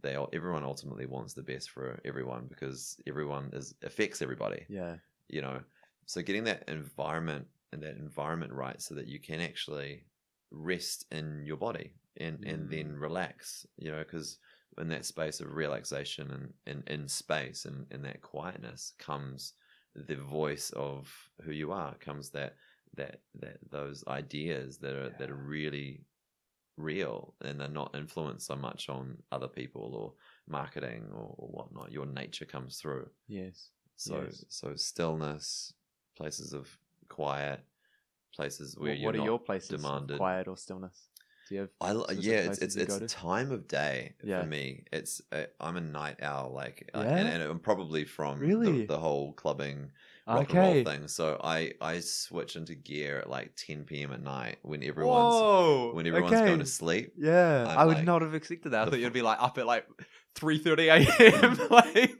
they 0.03 0.15
all 0.17 0.29
everyone 0.33 0.65
ultimately 0.65 1.07
wants 1.07 1.35
the 1.35 1.43
best 1.43 1.71
for 1.71 2.01
everyone 2.05 2.47
because 2.49 3.01
everyone 3.07 3.51
is 3.53 3.75
affects 3.83 4.23
everybody. 4.23 4.65
Yeah, 4.69 4.97
you 5.29 5.41
know? 5.41 5.61
So 6.07 6.23
getting 6.23 6.45
that 6.45 6.65
environment 6.69 7.47
and 7.73 7.83
that 7.83 7.97
environment 7.97 8.53
right 8.53 8.81
so 8.81 8.95
that 8.95 9.07
you 9.07 9.19
can 9.19 9.41
actually 9.41 10.05
rest 10.51 11.07
in 11.11 11.43
your 11.45 11.57
body 11.57 11.95
and 12.19 12.45
and 12.45 12.69
then 12.69 12.93
mm. 12.93 13.01
relax 13.01 13.67
you 13.79 13.91
know 13.91 13.99
because 13.99 14.39
in 14.79 14.89
that 14.89 15.05
space 15.05 15.41
of 15.41 15.55
relaxation 15.55 16.31
and 16.31 16.53
in 16.67 16.95
in 16.95 17.09
space 17.09 17.65
and 17.65 17.87
in 17.91 18.03
that 18.03 18.21
quietness 18.21 18.93
comes 18.99 19.55
the 19.95 20.17
voice 20.17 20.71
of 20.71 21.13
who 21.43 21.53
you 21.53 21.73
are 21.73 21.95
comes 21.95 22.31
that 22.31 22.55
that 22.95 23.21
that 23.35 23.59
those 23.71 24.05
ideas 24.09 24.79
that 24.79 24.95
are 24.95 25.11
that 25.19 25.31
are 25.31 25.37
really 25.37 26.01
real 26.77 27.37
and 27.43 27.61
they're 27.61 27.68
not 27.68 27.95
influenced 27.95 28.47
so 28.47 28.57
much 28.57 28.89
on 28.89 29.23
other 29.33 29.49
people 29.49 29.95
or 29.95 30.14
marketing 30.47 31.11
or, 31.12 31.35
or 31.39 31.49
whatnot 31.49 31.93
your 31.93 32.07
nature 32.07 32.47
comes 32.47 32.79
through 32.81 33.11
yes, 33.27 33.70
so 33.97 34.31
Yes. 34.31 34.45
so 34.49 34.77
stillness, 34.77 35.75
places 36.16 36.53
of 36.53 36.79
quiet, 37.09 37.64
places 38.35 38.77
where 38.79 38.93
What, 38.93 38.97
you're 38.97 39.12
what 39.12 39.14
are 39.14 39.18
not 39.18 39.31
your 39.31 39.39
places 39.39 39.70
of 39.70 39.81
demanded. 39.81 40.11
quiet 40.11 40.47
or 40.47 40.57
stillness? 40.59 41.09
Do 41.47 41.55
you 41.55 41.61
have? 41.62 41.70
I 41.81 41.93
yeah, 42.12 42.41
it's 42.43 42.59
it's 42.59 42.77
it's 42.77 43.01
time 43.07 43.51
of 43.51 43.66
day 43.66 44.14
Yeah. 44.23 44.37
for 44.37 44.45
me. 44.45 44.85
It's 44.93 45.20
uh, 45.33 45.47
I'm 45.61 45.77
a 45.77 45.81
night 45.81 46.23
owl, 46.23 46.53
like, 46.53 46.89
uh, 46.95 47.05
Yeah? 47.05 47.16
and, 47.16 47.29
and 47.29 47.43
I'm 47.43 47.59
probably 47.61 48.05
from 48.05 48.47
Really? 48.47 48.83
the, 48.87 48.95
the 48.95 49.01
whole 49.01 49.33
clubbing 49.33 49.91
rock 50.27 50.51
and 50.51 50.59
okay. 50.59 50.75
roll 50.75 50.85
thing. 50.85 51.09
So 51.09 51.41
I 51.43 51.73
I 51.81 52.01
switch 52.01 52.57
into 52.57 52.75
gear 52.75 53.18
at 53.18 53.31
like 53.31 53.55
10 53.57 53.85
p.m. 53.85 54.12
at 54.12 54.23
night 54.23 54.59
when 54.62 54.83
everyone's 54.83 55.35
Whoa. 55.35 55.93
when 55.95 56.07
everyone's 56.07 56.35
okay. 56.35 56.47
going 56.47 56.59
to 56.61 56.66
sleep. 56.66 57.12
Yeah, 57.16 57.66
I'm 57.68 57.79
I 57.79 57.85
would 57.85 57.97
like- 57.99 58.05
not 58.05 58.23
have 58.23 58.35
expected 58.35 58.73
that. 58.73 58.87
I 58.87 58.91
thought 58.91 59.01
you'd 59.01 59.12
be 59.12 59.23
like 59.23 59.41
up 59.41 59.59
at 59.59 59.66
like 59.66 59.87
three 60.35 60.59
thirty 60.59 60.89
a.m. 60.89 61.59
like, 61.70 62.14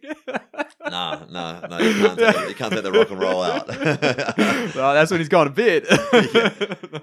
Nah, 0.93 1.25
nah, 1.31 1.67
no, 1.67 1.79
you 1.79 1.95
can't 1.95 2.19
take 2.19 2.35
the, 2.35 2.49
you 2.49 2.55
can't 2.55 2.73
take 2.73 2.83
the 2.83 2.93
rock 2.93 3.11
and 3.11 3.21
roll 3.21 3.43
out. 3.43 3.67
well, 4.75 4.95
that's 4.95 5.11
when 5.11 5.21
he's 5.21 5.29
gone 5.29 5.47
to 5.47 5.53
bed. 5.53 5.87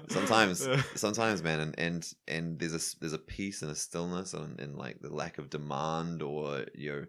sometimes 0.08 0.68
sometimes 0.94 1.42
man 1.42 1.60
and 1.60 1.74
and 1.78 2.12
and 2.28 2.58
there's 2.58 2.74
a 2.74 3.00
there's 3.00 3.12
a 3.12 3.18
peace 3.18 3.62
and 3.62 3.70
a 3.70 3.74
stillness 3.74 4.34
and, 4.34 4.60
and 4.60 4.76
like 4.76 5.00
the 5.00 5.12
lack 5.12 5.38
of 5.38 5.50
demand 5.50 6.22
or 6.22 6.66
you 6.74 6.92
know 6.92 7.04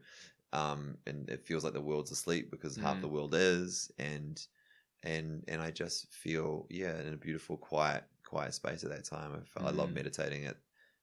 um, 0.53 0.97
and 1.07 1.29
it 1.29 1.45
feels 1.45 1.63
like 1.63 1.73
the 1.73 1.81
world's 1.81 2.11
asleep 2.11 2.51
because 2.51 2.77
half 2.77 2.99
Mm. 2.99 3.01
the 3.01 3.09
world 3.09 3.33
is, 3.35 3.91
and 3.99 4.45
and 5.03 5.43
and 5.47 5.61
I 5.61 5.71
just 5.71 6.13
feel 6.13 6.67
yeah 6.69 6.99
in 7.01 7.13
a 7.13 7.17
beautiful 7.17 7.57
quiet 7.57 8.05
quiet 8.25 8.53
space 8.53 8.83
at 8.83 8.89
that 8.91 9.05
time. 9.05 9.33
I, 9.35 9.43
felt, 9.43 9.65
I 9.67 9.71
love 9.71 9.91
Mm. 9.91 9.93
meditating 9.93 10.45
at 10.45 10.57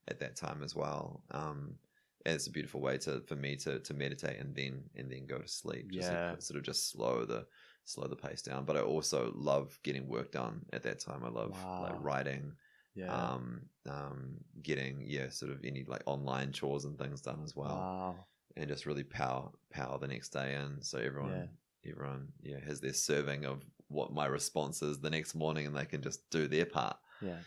at 0.09 0.21
that 0.21 0.37
time 0.37 0.63
as 0.63 0.75
well. 0.75 1.25
Um, 1.31 1.79
and 2.27 2.35
it's 2.35 2.47
a 2.47 2.51
beautiful 2.53 2.81
way 2.81 2.99
to 2.99 3.21
for 3.23 3.37
me 3.37 3.57
to 3.57 3.81
to 3.81 3.95
meditate 3.95 4.39
and 4.41 4.55
then 4.55 4.91
and 4.97 5.11
then 5.11 5.27
go 5.27 5.39
to 5.39 5.49
sleep. 5.49 5.93
Just 5.93 6.13
Yeah. 6.13 6.37
sort 6.41 6.59
of 6.59 6.65
just 6.65 6.91
slow 6.91 7.25
the 7.25 7.47
slow 7.85 8.07
the 8.09 8.17
pace 8.17 8.43
down. 8.43 8.65
But 8.65 8.77
I 8.77 8.81
also 8.83 9.33
love 9.35 9.79
getting 9.83 10.09
work 10.09 10.33
done 10.33 10.67
at 10.73 10.83
that 10.85 11.01
time. 11.01 11.25
I 11.25 11.29
love 11.29 11.67
Wow. 11.67 11.79
like 11.79 11.95
writing 11.99 12.55
Yeah. 12.95 13.31
um, 13.31 13.71
um, 13.89 14.39
getting 14.63 15.01
yeah, 15.01 15.31
sort 15.31 15.51
of 15.53 15.65
any 15.65 15.85
like 15.85 16.03
online 16.07 16.53
chores 16.53 16.85
and 16.85 16.99
things 16.99 17.23
done 17.23 17.43
as 17.43 17.57
well, 17.57 17.91
wow. 17.91 18.28
And 18.57 18.69
just 18.69 18.87
really 18.87 19.05
power 19.05 19.51
power 19.71 19.99
the 19.99 20.09
next 20.09 20.31
day 20.31 20.55
in. 20.55 20.83
So 20.83 20.99
everyone, 20.99 21.49
everyone, 21.89 22.29
yeah, 22.43 22.59
has 22.67 22.81
their 22.81 22.93
serving 22.93 23.45
of 23.45 23.63
what 23.89 24.13
my 24.13 24.27
response 24.27 24.83
is 24.83 24.99
the 25.01 25.11
next 25.11 25.35
morning, 25.35 25.67
and 25.67 25.77
they 25.77 25.85
can 25.87 26.03
just 26.03 26.29
do 26.31 26.47
their 26.49 26.67
part. 26.67 26.97
Yeah. 27.23 27.39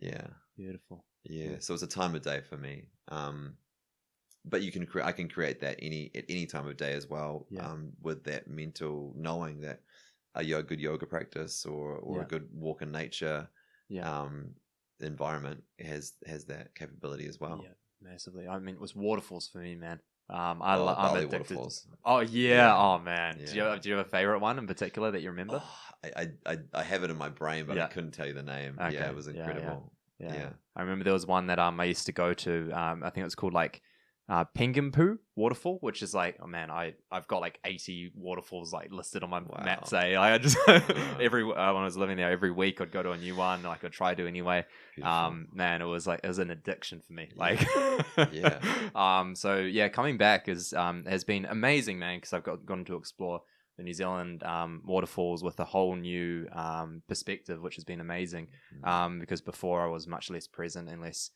Yeah, 0.00 0.26
Beautiful. 0.56 1.04
yeah. 1.24 1.50
Yeah. 1.50 1.56
So 1.58 1.74
it's 1.74 1.82
a 1.82 1.88
time 1.88 2.14
of 2.14 2.22
day 2.22 2.40
for 2.48 2.56
me. 2.56 2.84
Um, 3.08 3.54
but 4.44 4.62
you 4.62 4.70
can 4.70 4.86
create. 4.86 5.06
I 5.06 5.12
can 5.12 5.28
create 5.28 5.60
that 5.60 5.78
any 5.82 6.10
at 6.14 6.24
any 6.28 6.46
time 6.46 6.66
of 6.68 6.76
day 6.76 6.92
as 6.92 7.08
well. 7.08 7.46
Yeah. 7.50 7.66
Um, 7.68 7.92
with 8.00 8.22
that 8.24 8.48
mental 8.48 9.12
knowing 9.16 9.60
that 9.62 9.80
a 10.34 10.44
good 10.62 10.78
yoga 10.80 11.04
practice 11.06 11.66
or 11.66 11.96
or 11.96 12.18
Yeah. 12.18 12.22
a 12.22 12.26
good 12.26 12.48
walk 12.52 12.82
in 12.82 12.92
nature 12.92 13.48
Yeah. 13.88 14.08
um, 14.08 14.54
environment 15.00 15.64
has 15.80 16.14
has 16.26 16.44
that 16.44 16.74
capability 16.76 17.26
as 17.26 17.40
well. 17.40 17.60
Yeah. 17.64 17.72
Massively. 18.00 18.46
I 18.46 18.58
mean, 18.60 18.76
it 18.76 18.80
was 18.80 18.94
waterfalls 18.94 19.48
for 19.48 19.58
me, 19.58 19.74
man. 19.74 20.00
Um, 20.30 20.62
I 20.62 20.76
Oh, 20.76 20.88
I'm 20.88 20.96
Bali 20.96 21.24
addicted. 21.24 21.40
waterfalls. 21.40 21.86
Oh 22.04 22.20
yeah. 22.20 22.56
Yeah. 22.56 22.76
Oh 22.76 22.98
man. 22.98 23.38
Do 23.38 23.56
you 23.56 23.62
have, 23.62 23.80
do 23.80 23.88
you 23.88 23.96
have 23.96 24.06
a 24.06 24.10
favorite 24.10 24.40
one 24.40 24.58
in 24.58 24.66
particular 24.66 25.10
that 25.10 25.22
you 25.22 25.30
remember? 25.30 25.62
Oh, 25.64 26.10
I, 26.16 26.28
I 26.46 26.58
I 26.74 26.82
have 26.82 27.02
it 27.02 27.10
in 27.10 27.16
my 27.16 27.28
brain, 27.28 27.64
but 27.66 27.76
Yeah. 27.76 27.84
I 27.84 27.88
couldn't 27.88 28.12
tell 28.12 28.26
you 28.26 28.34
the 28.34 28.42
name. 28.42 28.78
Okay. 28.80 28.94
Yeah, 28.94 29.08
it 29.08 29.14
was 29.14 29.26
Yeah, 29.26 29.34
yeah. 29.34 29.46
incredible. 29.46 29.92
Yeah. 30.18 30.34
Yeah. 30.34 30.48
I 30.76 30.82
remember 30.82 31.04
there 31.04 31.12
was 31.12 31.26
one 31.26 31.46
that 31.46 31.58
um 31.58 31.80
I 31.80 31.84
used 31.84 32.06
to 32.06 32.12
go 32.12 32.34
to. 32.34 32.70
Um, 32.72 33.02
I 33.02 33.10
think 33.10 33.22
it 33.22 33.24
was 33.24 33.34
called 33.34 33.54
like 33.54 33.82
uh 34.28 34.44
Pengempu 34.56 35.16
waterfall, 35.36 35.78
which 35.80 36.02
is 36.02 36.12
like 36.14 36.36
oh 36.42 36.46
man, 36.46 36.70
I 36.70 36.94
I've 37.10 37.26
got 37.28 37.40
like 37.40 37.58
eighty 37.64 38.12
waterfalls 38.14 38.72
like 38.72 38.92
listed 38.92 39.22
on 39.22 39.30
my 39.30 39.40
Wow. 39.40 39.62
map. 39.64 39.86
Say 39.86 40.16
I 40.16 40.36
just 40.38 40.58
every 40.68 41.42
uh, 41.44 41.46
when 41.46 41.82
I 41.82 41.84
was 41.84 41.96
living 41.96 42.16
there, 42.18 42.30
every 42.30 42.50
week 42.50 42.80
I'd 42.80 42.92
go 42.92 43.02
to 43.02 43.12
a 43.12 43.16
new 43.16 43.34
one. 43.36 43.62
Like 43.62 43.84
I'd 43.84 43.92
try 43.92 44.14
to 44.14 44.26
anyway. 44.26 44.64
Beautiful. 44.94 45.12
Um, 45.16 45.48
man, 45.52 45.80
it 45.80 45.86
was 45.86 46.06
like 46.06 46.20
it 46.24 46.28
was 46.28 46.38
an 46.38 46.50
addiction 46.50 47.00
for 47.00 47.12
me. 47.12 47.30
Like, 47.34 47.66
Yeah. 48.32 48.58
Um, 48.94 49.34
so 49.34 49.56
yeah, 49.58 49.88
coming 49.88 50.18
back 50.18 50.48
is 50.48 50.72
um 50.74 51.04
has 51.06 51.24
been 51.24 51.44
amazing, 51.46 51.98
man, 51.98 52.18
because 52.18 52.32
I've 52.34 52.44
got 52.44 52.66
gotten 52.66 52.84
to 52.86 52.96
explore 52.96 53.40
the 53.78 53.84
New 53.84 53.94
Zealand 53.94 54.42
um 54.42 54.82
waterfalls 54.84 55.42
with 55.42 55.58
a 55.60 55.64
whole 55.64 55.96
new 55.96 56.46
um 56.52 57.02
perspective, 57.08 57.62
which 57.62 57.76
has 57.76 57.84
been 57.84 58.00
amazing. 58.00 58.48
Mm. 58.84 58.88
Um, 58.88 59.18
because 59.20 59.40
before 59.40 59.82
I 59.82 59.86
was 59.86 60.06
much 60.06 60.28
less 60.30 60.46
present 60.46 60.88
and 60.90 61.00
less 61.00 61.30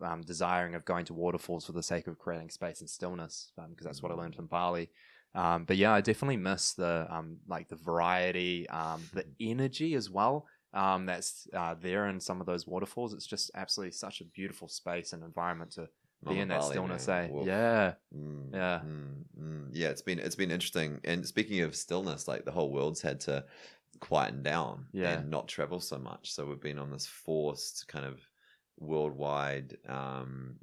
um, 0.00 0.22
desiring 0.22 0.74
of 0.74 0.84
going 0.84 1.04
to 1.06 1.14
waterfalls 1.14 1.66
for 1.66 1.72
the 1.72 1.82
sake 1.82 2.06
of 2.06 2.18
creating 2.18 2.50
space 2.50 2.80
and 2.80 2.88
stillness, 2.90 3.52
um, 3.58 3.70
because 3.70 3.86
that's 3.86 4.02
what 4.02 4.12
I 4.12 4.14
learned 4.14 4.34
from 4.36 4.46
Bali. 4.46 4.90
Um, 5.34 5.64
but 5.64 5.76
yeah, 5.76 5.92
I 5.92 6.00
definitely 6.00 6.38
miss 6.38 6.72
the 6.74 7.06
um, 7.10 7.36
like 7.46 7.68
the 7.68 7.76
variety, 7.76 8.68
um, 8.70 9.02
the 9.12 9.24
energy 9.40 9.94
as 9.94 10.10
well. 10.10 10.46
Um, 10.72 11.06
that's 11.06 11.46
uh, 11.54 11.74
there 11.80 12.08
in 12.08 12.20
some 12.20 12.40
of 12.40 12.46
those 12.46 12.66
waterfalls. 12.66 13.14
It's 13.14 13.26
just 13.26 13.50
absolutely 13.54 13.92
such 13.92 14.20
a 14.20 14.24
beautiful 14.24 14.68
space 14.68 15.12
and 15.12 15.22
environment 15.22 15.72
to 15.72 15.88
be 16.28 16.38
in 16.38 16.48
that 16.48 16.60
Bali, 16.60 16.70
stillness. 16.72 17.08
Eh? 17.08 17.28
Yeah, 17.44 17.92
Mm, 18.14 18.52
Yeah. 18.52 18.80
mm, 18.84 19.24
mm. 19.40 19.68
yeah. 19.72 19.88
It's 19.88 20.02
been 20.02 20.18
it's 20.18 20.34
been 20.36 20.50
interesting. 20.50 21.00
And 21.04 21.26
speaking 21.26 21.60
of 21.60 21.74
stillness, 21.76 22.26
like 22.28 22.44
the 22.44 22.50
whole 22.52 22.70
world's 22.72 23.00
had 23.02 23.20
to 23.20 23.44
quieten 24.00 24.42
down 24.42 24.86
Yeah. 24.92 25.18
and 25.18 25.30
not 25.30 25.48
travel 25.48 25.80
so 25.80 25.98
much. 25.98 26.32
So 26.32 26.46
we've 26.46 26.60
been 26.60 26.78
on 26.78 26.90
this 26.90 27.06
forced 27.06 27.86
kind 27.88 28.04
of 28.04 28.18
worldwide 28.78 29.76
um, 29.88 30.56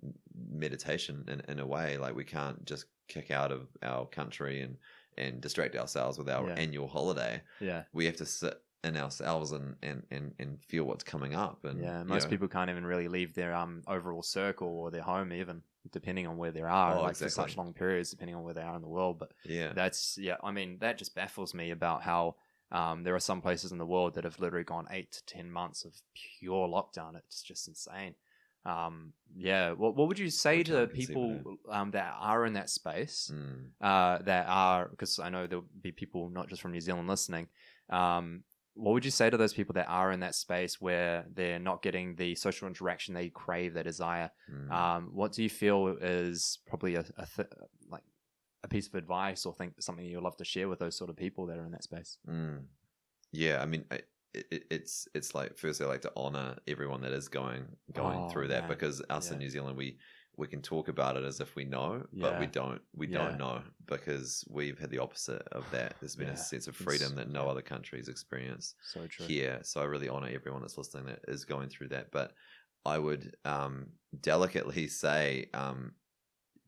meditation 0.51 1.24
in, 1.28 1.41
in 1.47 1.59
a 1.59 1.66
way. 1.66 1.97
Like 1.97 2.16
we 2.16 2.24
can't 2.24 2.64
just 2.66 2.86
kick 3.07 3.32
out 3.32 3.51
of 3.51 3.68
our 3.82 4.05
country 4.05 4.61
and 4.61 4.78
and 5.16 5.39
distract 5.41 5.76
ourselves 5.76 6.18
with 6.18 6.28
our 6.28 6.47
Yeah. 6.47 6.55
annual 6.55 6.88
holiday. 6.88 7.39
yeah, 7.59 7.84
We 7.93 8.05
have 8.05 8.16
to 8.18 8.26
sit 8.26 8.59
in 8.84 8.97
ourselves 8.97 9.51
and 9.51 9.76
and 9.84 10.03
and, 10.09 10.34
and 10.39 10.64
feel 10.66 10.86
what's 10.86 11.03
coming 11.03 11.36
up. 11.36 11.64
And 11.66 11.80
yeah. 11.82 11.99
you 11.99 12.05
Most 12.05 12.24
know, 12.24 12.30
people 12.32 12.47
can't 12.47 12.70
even 12.70 12.86
really 12.86 13.07
leave 13.07 13.34
their 13.36 13.53
um 13.55 13.84
overall 13.88 14.24
circle 14.24 14.68
or 14.68 14.89
their 14.91 15.03
home, 15.03 15.32
even 15.32 15.61
depending 15.91 16.26
on 16.28 16.38
where 16.38 16.51
they 16.51 16.61
are, 16.61 16.95
Oh, 16.95 17.01
like 17.03 17.16
for 17.16 17.30
such 17.30 17.57
long 17.57 17.74
periods, 17.74 18.09
depending 18.09 18.36
on 18.36 18.43
where 18.43 18.53
they 18.53 18.61
are 18.61 18.76
in 18.76 18.82
the 18.82 18.88
world. 18.88 19.20
But 19.20 19.34
yeah. 19.43 19.74
that's 19.74 20.18
yeah 20.18 20.38
i 20.43 20.51
mean 20.51 20.78
that 20.80 20.97
just 20.97 21.14
baffles 21.14 21.53
me 21.53 21.72
about 21.72 22.01
how 22.01 22.36
um, 22.74 23.03
there 23.03 23.15
are 23.15 23.19
some 23.19 23.41
places 23.41 23.71
in 23.71 23.78
the 23.78 23.86
world 23.86 24.15
that 24.15 24.24
have 24.26 24.39
literally 24.39 24.65
gone 24.65 24.88
eight 24.91 25.11
to 25.11 25.26
ten 25.26 25.49
months 25.51 25.86
of 25.86 25.93
pure 26.39 26.67
lockdown 26.67 27.15
it's 27.15 27.41
just 27.41 27.67
insane 27.67 28.15
um, 28.65 29.13
yeah 29.36 29.71
what, 29.71 29.95
what 29.95 30.07
would 30.07 30.19
you 30.19 30.30
say 30.30 30.57
Which 30.59 30.67
to 30.67 30.82
I 30.84 30.86
can 30.88 30.95
see 30.95 31.05
people 31.07 31.57
um, 31.69 31.91
that 31.91 32.15
are 32.19 32.45
in 32.45 32.53
that 32.53 32.69
space 32.69 33.32
Mm. 33.34 33.69
uh, 33.82 34.17
that 34.24 34.45
are 34.47 34.88
because 34.89 35.19
i 35.19 35.30
know 35.30 35.47
there'll 35.47 35.65
be 35.82 35.91
people 35.91 36.30
not 36.30 36.47
just 36.49 36.61
from 36.61 36.71
new 36.71 36.82
zealand 36.82 37.07
listening 37.07 37.47
um, 37.89 38.43
what 38.76 38.93
would 38.93 39.05
you 39.05 39.11
say 39.11 39.30
to 39.30 39.38
those 39.38 39.53
people 39.53 39.74
that 39.74 39.88
are 39.88 40.11
in 40.11 40.21
that 40.21 40.34
space 40.34 40.82
where 40.82 41.26
they're 41.34 41.59
not 41.59 41.84
getting 41.84 42.15
the 42.15 42.34
social 42.36 42.67
interaction 42.67 43.13
they 43.13 43.30
crave 43.30 43.74
they 43.74 43.84
desire 43.84 44.32
Mm. 44.51 44.71
um, 44.71 45.09
what 45.13 45.32
do 45.34 45.43
you 45.43 45.49
feel 45.49 45.97
is 46.01 46.59
probably 46.67 46.95
a, 46.95 47.05
a 47.17 47.26
th- 47.36 47.47
like 47.89 48.03
a 48.64 48.68
piece 48.68 48.88
of 48.88 48.95
advice 48.95 49.45
or 49.45 49.53
think 49.53 49.74
something 49.82 50.05
you'd 50.05 50.22
love 50.24 50.38
to 50.38 50.45
share 50.45 50.70
with 50.70 50.80
those 50.80 50.97
sort 50.97 51.09
of 51.09 51.16
people 51.18 51.45
that 51.47 51.57
are 51.57 51.66
in 51.66 51.72
that 51.72 51.84
space? 51.84 52.18
Mm. 52.30 52.64
Yeah, 53.32 53.61
I 53.61 53.66
mean, 53.66 53.86
I, 53.91 53.99
it, 54.34 54.66
it's 54.72 55.07
it's 55.14 55.36
like 55.36 55.57
firstly, 55.57 55.86
I 55.86 55.89
like 55.89 56.01
to 56.01 56.11
honor 56.16 56.57
everyone 56.68 57.01
that 57.01 57.11
is 57.11 57.28
going 57.28 57.66
going 57.93 58.20
Oh, 58.20 58.30
through 58.30 58.47
that 58.49 58.61
man. 58.64 58.70
because 58.70 59.01
us 59.09 59.32
in 59.32 59.39
New 59.39 59.49
Zealand, 59.49 59.78
we 59.78 59.97
we 60.36 60.47
can 60.47 60.61
talk 60.64 60.88
about 60.88 61.16
it 61.16 61.24
as 61.24 61.39
if 61.39 61.55
we 61.55 61.64
know, 61.64 62.03
but 62.14 62.39
we 62.39 62.47
don't. 62.47 62.82
We 62.95 63.07
Yeah. 63.07 63.20
don't 63.20 63.38
know 63.38 63.61
because 63.86 64.43
we've 64.49 64.80
had 64.80 64.89
the 64.89 64.97
opposite 64.97 65.43
of 65.51 65.64
that. 65.72 65.93
There's 65.99 66.16
been 66.16 66.28
Yeah. 66.28 66.34
a 66.34 66.38
sense 66.38 66.66
of 66.68 66.74
It's- 66.74 66.84
freedom 66.84 67.16
that 67.18 67.30
no 67.30 67.43
yeah. 67.43 67.51
other 67.51 67.61
country's 67.61 68.07
experienced 68.07 68.76
So 68.82 69.05
true. 69.05 69.28
here. 69.28 69.59
So 69.64 69.80
I 69.82 69.84
really 69.84 70.09
honor 70.09 70.30
everyone 70.34 70.61
that's 70.61 70.76
listening 70.78 71.05
that 71.05 71.20
is 71.28 71.45
going 71.45 71.70
through 71.70 71.89
that. 71.89 72.09
But 72.11 72.34
I 72.84 72.97
would 72.97 73.36
um, 73.45 73.91
delicately 74.22 74.88
say, 75.03 75.49
um, 75.53 75.93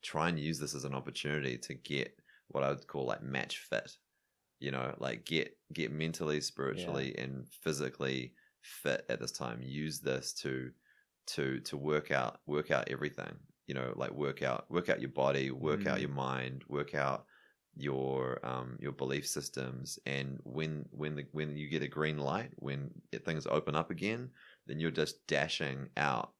try 0.06 0.30
and 0.30 0.40
use 0.40 0.60
this 0.60 0.76
as 0.76 0.86
an 0.86 0.94
opportunity 0.96 1.58
to 1.58 1.74
get 1.74 2.20
what 2.50 2.64
I 2.64 2.70
would 2.70 2.88
call 2.88 3.06
like 3.06 3.24
match 3.24 3.60
fit. 3.60 3.98
You 4.60 4.72
know, 4.72 4.96
like 5.00 5.26
get 5.26 5.58
get 5.74 5.92
mentally, 5.92 6.40
spiritually, 6.42 7.16
and 7.18 7.48
physically 7.50 8.36
fit 8.62 9.06
at 9.10 9.20
this 9.20 9.32
time. 9.34 9.62
Use 9.62 10.00
this 10.00 10.34
to 10.36 10.72
to 11.28 11.60
to 11.62 11.78
work 11.78 12.12
out 12.12 12.40
work 12.46 12.72
out 12.72 12.90
everything. 12.90 13.38
You 13.68 13.74
know, 13.76 13.94
like 13.96 14.12
work 14.12 14.44
out 14.44 14.70
work 14.72 14.90
out 14.90 15.02
your 15.02 15.12
body, 15.12 15.52
work 15.52 15.88
out 15.88 15.98
Mm. 15.98 16.02
your 16.02 16.10
mind, 16.10 16.64
work 16.70 16.94
out 16.96 17.26
your 17.78 18.40
um 18.46 18.78
your 18.80 18.94
belief 18.94 19.28
systems 19.28 20.00
and 20.06 20.40
when 20.46 20.86
when 20.92 21.14
the 21.16 21.26
when 21.34 21.58
you 21.58 21.68
get 21.68 21.82
a 21.84 21.90
green 21.90 22.18
light 22.18 22.52
when 22.56 22.90
it, 23.12 23.26
things 23.26 23.46
open 23.48 23.76
up 23.76 23.92
again 23.92 24.32
then 24.66 24.80
you're 24.80 24.92
just 24.92 25.28
dashing 25.28 25.90
out 25.98 26.34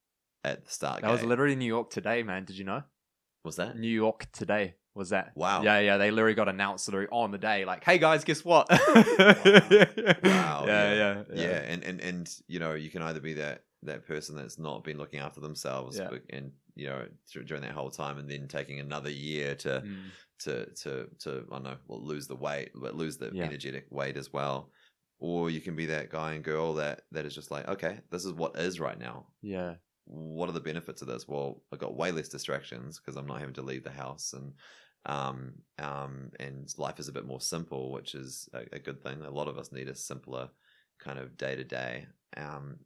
at 0.46 0.64
the 0.64 0.72
start 0.72 1.02
That 1.02 1.10
was 1.12 1.24
literally 1.24 1.56
New 1.58 1.66
York 1.66 1.90
today, 1.90 2.24
man. 2.24 2.46
Did 2.46 2.58
you 2.58 2.64
know? 2.64 2.84
Was 3.46 3.56
that 3.58 3.78
New 3.78 3.88
York 3.88 4.28
today 4.34 4.76
was 4.94 5.10
that? 5.10 5.34
Wow. 5.36 5.62
Yeah, 5.62 5.80
yeah. 5.80 5.98
They 5.98 6.10
literally 6.12 6.36
got 6.36 6.48
announced 6.50 6.88
literally 6.88 7.08
on 7.12 7.32
the 7.32 7.38
day, 7.38 7.66
like, 7.66 7.84
"Hey 7.84 7.98
guys, 7.98 8.24
guess 8.24 8.44
what?" 8.46 8.68
Wow, 10.24 10.64
Yeah, 10.68 10.94
yeah. 10.94 10.94
yeah, 10.94 11.24
yeah 11.34 11.62
and 11.72 11.84
and 11.84 12.00
and 12.02 12.30
you 12.48 12.60
know 12.60 12.74
you 12.74 12.90
can 12.90 13.02
either 13.02 13.20
be 13.20 13.34
that 13.34 13.64
that 13.84 14.08
person 14.08 14.36
that's 14.36 14.58
not 14.58 14.84
been 14.84 14.98
looking 14.98 15.20
after 15.20 15.40
themselves 15.42 15.98
Yeah. 15.98 16.10
and 16.32 16.52
you 16.76 16.88
know 16.88 17.06
dur- 17.32 17.44
during 17.44 17.62
that 17.64 17.72
whole 17.72 17.92
time 17.92 18.18
and 18.18 18.30
then 18.30 18.48
taking 18.48 18.80
another 18.80 19.10
year 19.12 19.56
to 19.56 19.82
Mm. 19.86 19.96
to 20.40 20.66
to 20.82 21.08
to 21.20 21.46
I 21.52 21.54
don't 21.56 21.64
know 21.64 21.76
well, 21.88 22.02
lose 22.04 22.28
the 22.28 22.36
weight 22.36 22.72
but 22.74 22.96
lose 22.96 23.18
the 23.18 23.32
Yeah. 23.34 23.44
energetic 23.44 23.88
weight 23.92 24.18
as 24.18 24.34
well 24.34 24.72
or 25.20 25.50
you 25.50 25.62
can 25.62 25.76
be 25.76 25.86
that 25.88 26.10
guy 26.10 26.34
and 26.34 26.44
girl 26.44 26.74
that 26.76 27.02
that 27.12 27.26
is 27.26 27.36
just 27.36 27.52
like 27.52 27.68
okay 27.68 28.00
this 28.12 28.26
is 28.26 28.34
what 28.34 28.58
is 28.58 28.80
right 28.80 28.98
now 29.00 29.28
yeah, 29.42 29.76
what 30.06 30.50
are 30.50 30.54
the 30.54 30.60
benefits 30.60 31.02
of 31.02 31.08
this? 31.08 31.28
Well, 31.28 31.64
I 31.72 31.78
got 31.78 31.96
way 31.96 32.12
less 32.12 32.30
distractions 32.30 33.00
because 33.00 33.16
I'm 33.16 33.28
not 33.28 33.40
having 33.40 33.56
to 33.56 33.62
leave 33.62 33.84
the 33.84 33.92
house, 33.92 34.34
and 34.34 34.54
um, 35.06 35.54
um, 35.80 36.32
and 36.40 36.74
life 36.78 37.00
is 37.00 37.08
a 37.08 37.14
bit 37.14 37.26
more 37.26 37.42
simple, 37.42 37.92
which 37.92 38.16
is 38.16 38.50
a, 38.54 38.66
a 38.74 38.80
good 38.80 39.02
thing. 39.02 39.22
A 39.22 39.30
lot 39.30 39.48
of 39.48 39.58
us 39.58 39.72
need 39.72 39.90
a 39.90 39.96
simpler 39.96 40.50
kind 41.00 41.20
of 41.20 41.38
day 41.38 41.56
to 41.56 41.64
day. 41.64 42.08
Um, 42.38 42.80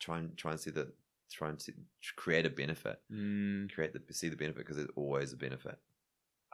try 0.00 0.18
and 0.18 0.36
try 0.36 0.52
and 0.52 0.60
see 0.60 0.70
the 0.70 0.92
try 1.30 1.48
and 1.48 1.60
see, 1.60 1.72
create 2.16 2.46
a 2.46 2.50
benefit, 2.50 3.00
Mm, 3.12 3.72
create 3.72 3.92
the 3.92 4.14
see 4.14 4.28
the 4.28 4.36
benefit 4.36 4.58
because 4.58 4.76
there's 4.76 4.88
always 4.96 5.32
a 5.32 5.36
benefit. 5.36 5.78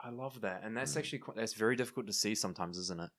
I 0.02 0.10
love 0.10 0.40
that, 0.40 0.64
and 0.64 0.76
that's 0.76 0.94
Mm. 0.94 0.98
actually 0.98 1.18
quite, 1.20 1.36
that's 1.36 1.54
very 1.54 1.76
difficult 1.76 2.06
to 2.06 2.12
see 2.12 2.34
sometimes, 2.34 2.76
isn't 2.78 3.00
it? 3.00 3.10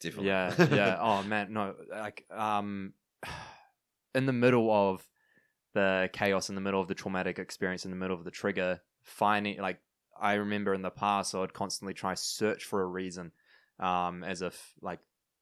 Definitely, 0.00 0.28
Yeah, 0.28 0.54
yeah. 0.74 0.96
Oh 1.00 1.22
man, 1.22 1.52
no, 1.52 1.74
like 1.90 2.26
um, 2.30 2.94
in 4.14 4.26
the 4.26 4.32
middle 4.32 4.70
of 4.70 5.06
the 5.74 6.08
chaos, 6.12 6.48
in 6.48 6.54
the 6.54 6.60
middle 6.60 6.80
of 6.80 6.88
the 6.88 6.94
traumatic 6.94 7.38
experience, 7.38 7.84
in 7.84 7.90
the 7.90 7.96
middle 7.96 8.16
of 8.16 8.24
the 8.24 8.30
trigger, 8.30 8.80
finding 9.02 9.58
like 9.58 9.80
I 10.20 10.34
remember 10.34 10.74
in 10.74 10.82
the 10.82 10.90
past 10.90 11.34
I 11.34 11.38
would 11.38 11.54
constantly 11.54 11.94
try 11.94 12.14
search 12.14 12.64
for 12.64 12.82
a 12.82 12.86
reason, 12.86 13.32
um, 13.78 14.24
as 14.24 14.42
if 14.42 14.74
like 14.80 15.00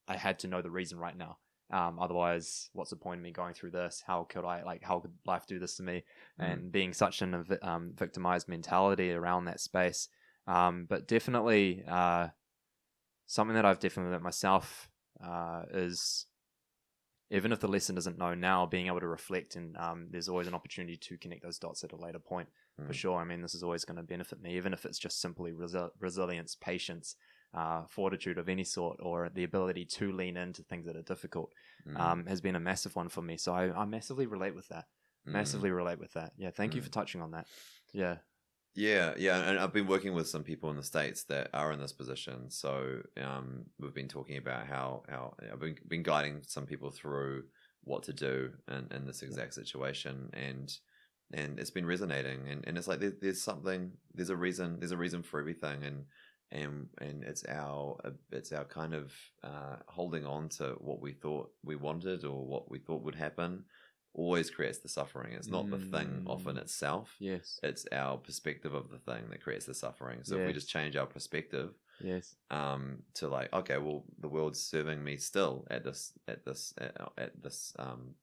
I 0.09 0.16
had 0.16 0.39
to 0.41 0.49
know 0.49 0.62
the 0.62 0.70
reason 0.70 0.99
right 0.99 1.16
now. 1.16 1.39
Um, 1.70 1.99
otherwise, 1.99 2.70
what's 2.74 2.91
the 2.91 2.97
point 2.97 3.18
of 3.18 3.24
me 3.24 3.33
going 3.33 3.55
through 3.55 3.72
this? 3.72 4.03
How 4.07 4.24
could 4.24 4.45
I 4.45 4.62
like? 4.62 4.85
How 4.85 5.01
could 5.01 5.12
life 5.27 5.47
do 5.47 5.59
this 5.59 5.77
to 5.77 5.83
me? 5.83 6.05
Mm. 6.41 6.53
And 6.53 6.72
being 6.72 6.93
such 6.93 7.22
an 7.22 7.45
um, 7.62 7.93
victimized 7.97 8.49
mentality 8.49 9.12
around 9.12 9.47
that 9.47 9.61
space. 9.61 10.09
Um, 10.47 10.87
but 10.89 11.09
definitely, 11.09 11.83
uh, 11.89 12.29
something 13.27 13.57
that 13.57 13.64
I've 13.64 13.81
definitely 13.81 14.12
learned 14.12 14.22
myself 14.22 14.89
uh, 15.24 15.62
is 15.72 16.27
even 17.31 17.53
if 17.53 17.61
the 17.61 17.68
lesson 17.68 17.95
doesn't 17.95 18.18
know 18.18 18.35
now, 18.35 18.66
being 18.66 18.87
able 18.87 19.01
to 19.01 19.09
reflect 19.09 19.57
and 19.57 19.77
um, 19.77 20.09
there's 20.11 20.29
always 20.29 20.47
an 20.47 20.55
opportunity 20.55 20.97
to 20.97 21.18
connect 21.18 21.43
those 21.43 21.59
dots 21.59 21.83
at 21.85 21.93
a 21.93 21.97
later 21.97 22.18
point 22.18 22.49
for 22.87 22.93
Mm. 22.93 22.95
sure. 22.95 23.18
I 23.20 23.24
mean, 23.24 23.43
this 23.43 23.55
is 23.55 23.62
always 23.62 23.85
going 23.85 23.97
to 23.97 24.03
benefit 24.03 24.41
me, 24.41 24.57
even 24.57 24.72
if 24.72 24.85
it's 24.85 24.99
just 24.99 25.20
simply 25.20 25.53
resi- 25.53 25.91
resilience, 25.99 26.55
patience, 26.55 27.16
uh, 27.55 27.85
fortitude 27.89 28.39
of 28.39 28.49
any 28.49 28.64
sort, 28.64 28.99
or 29.03 29.31
the 29.31 29.45
ability 29.45 29.87
to 29.87 30.12
lean 30.12 30.37
into 30.37 30.62
things 30.62 30.87
that 30.87 30.97
are 30.97 31.03
difficult, 31.03 31.53
Mm. 31.87 32.01
um, 32.01 32.27
has 32.27 32.41
been 32.41 32.57
a 32.57 32.61
massive 32.61 32.95
one 32.95 33.09
for 33.09 33.22
me. 33.22 33.37
So 33.37 33.55
I, 33.55 33.72
I 33.72 33.85
massively 33.87 34.27
relate 34.27 34.55
with 34.55 34.68
that. 34.68 34.85
Mm. 35.27 35.33
Massively 35.33 35.70
relate 35.70 35.99
with 35.99 36.12
that. 36.12 36.33
Yeah, 36.37 36.51
thank 36.51 36.74
you 36.74 36.81
Mm. 36.81 36.85
for 36.85 36.91
touching 36.91 37.22
on 37.22 37.31
that. 37.33 37.47
Yeah. 37.93 38.18
Yeah, 38.79 39.14
yeah, 39.16 39.39
and 39.49 39.59
I've 39.59 39.72
been 39.72 39.87
working 39.87 40.12
with 40.12 40.29
some 40.29 40.43
people 40.43 40.68
in 40.68 40.77
the 40.77 40.83
states 40.83 41.24
that 41.24 41.49
are 41.55 41.72
in 41.72 41.81
this 41.81 41.95
position. 41.95 42.51
So 42.51 43.01
um, 43.22 43.64
we've 43.81 43.95
been 43.95 44.07
talking 44.07 44.37
about 44.37 44.66
how 44.66 45.03
how 45.09 45.35
I've 45.51 45.59
been, 45.59 45.79
been 45.89 46.03
guiding 46.03 46.43
some 46.47 46.66
people 46.66 46.91
through 46.91 47.45
what 47.85 48.03
to 48.03 48.12
do 48.12 48.53
in, 48.68 48.87
in 48.95 49.07
this 49.07 49.22
exact 49.22 49.55
situation, 49.55 50.29
and 50.35 50.70
and 51.33 51.59
it's 51.59 51.70
been 51.70 51.87
resonating, 51.87 52.49
and, 52.49 52.66
and 52.66 52.77
it's 52.77 52.87
like 52.87 53.01
there, 53.01 53.14
there's 53.18 53.43
something, 53.43 53.93
there's 54.14 54.29
a 54.31 54.37
reason, 54.37 54.79
there's 54.79 54.93
a 54.93 54.97
reason 54.99 55.22
for 55.22 55.41
everything, 55.41 55.83
and 55.83 56.05
and 56.53 56.89
and 56.99 57.24
it's 57.24 57.47
our 57.49 57.97
it's 58.31 58.53
our 58.53 58.64
kind 58.66 58.93
of 58.95 59.11
uh, 59.43 59.77
holding 59.89 60.27
on 60.27 60.51
to 60.51 60.77
what 60.81 61.01
we 61.01 61.12
thought 61.12 61.51
we 61.64 61.77
wanted 61.77 62.24
or 62.24 62.45
what 62.47 62.70
we 62.70 62.79
thought 62.79 63.03
would 63.03 63.14
happen 63.14 63.64
always 64.17 64.51
creates 64.51 64.79
the 64.79 64.89
suffering. 64.89 65.33
It's 65.35 65.47
not 65.49 65.69
the 65.71 65.79
thing 65.79 66.23
often 66.27 66.57
Mm. 66.57 66.62
itself 66.62 67.14
Yes. 67.21 67.61
it's 67.62 67.85
our 67.93 68.17
perspective 68.17 68.73
of 68.75 68.89
the 68.91 68.99
thing 68.99 69.29
that 69.31 69.43
creates 69.43 69.67
the 69.67 69.75
suffering. 69.75 70.25
So 70.25 70.37
if 70.37 70.47
we 70.47 70.53
just 70.55 70.69
change 70.69 70.97
our 70.97 71.07
perspective 71.07 71.75
Yes. 72.01 72.35
um, 72.51 73.03
to 73.14 73.29
like, 73.29 73.53
okay, 73.53 73.79
well, 73.79 74.05
the 74.19 74.29
world's 74.29 74.61
serving 74.61 75.03
me 75.05 75.17
still 75.19 75.67
at 75.71 75.85
this 75.85 76.12
at 76.29 76.45
this 76.45 76.73
at, 76.79 76.95
at 77.19 77.43
this 77.43 77.75
um, 77.79 78.14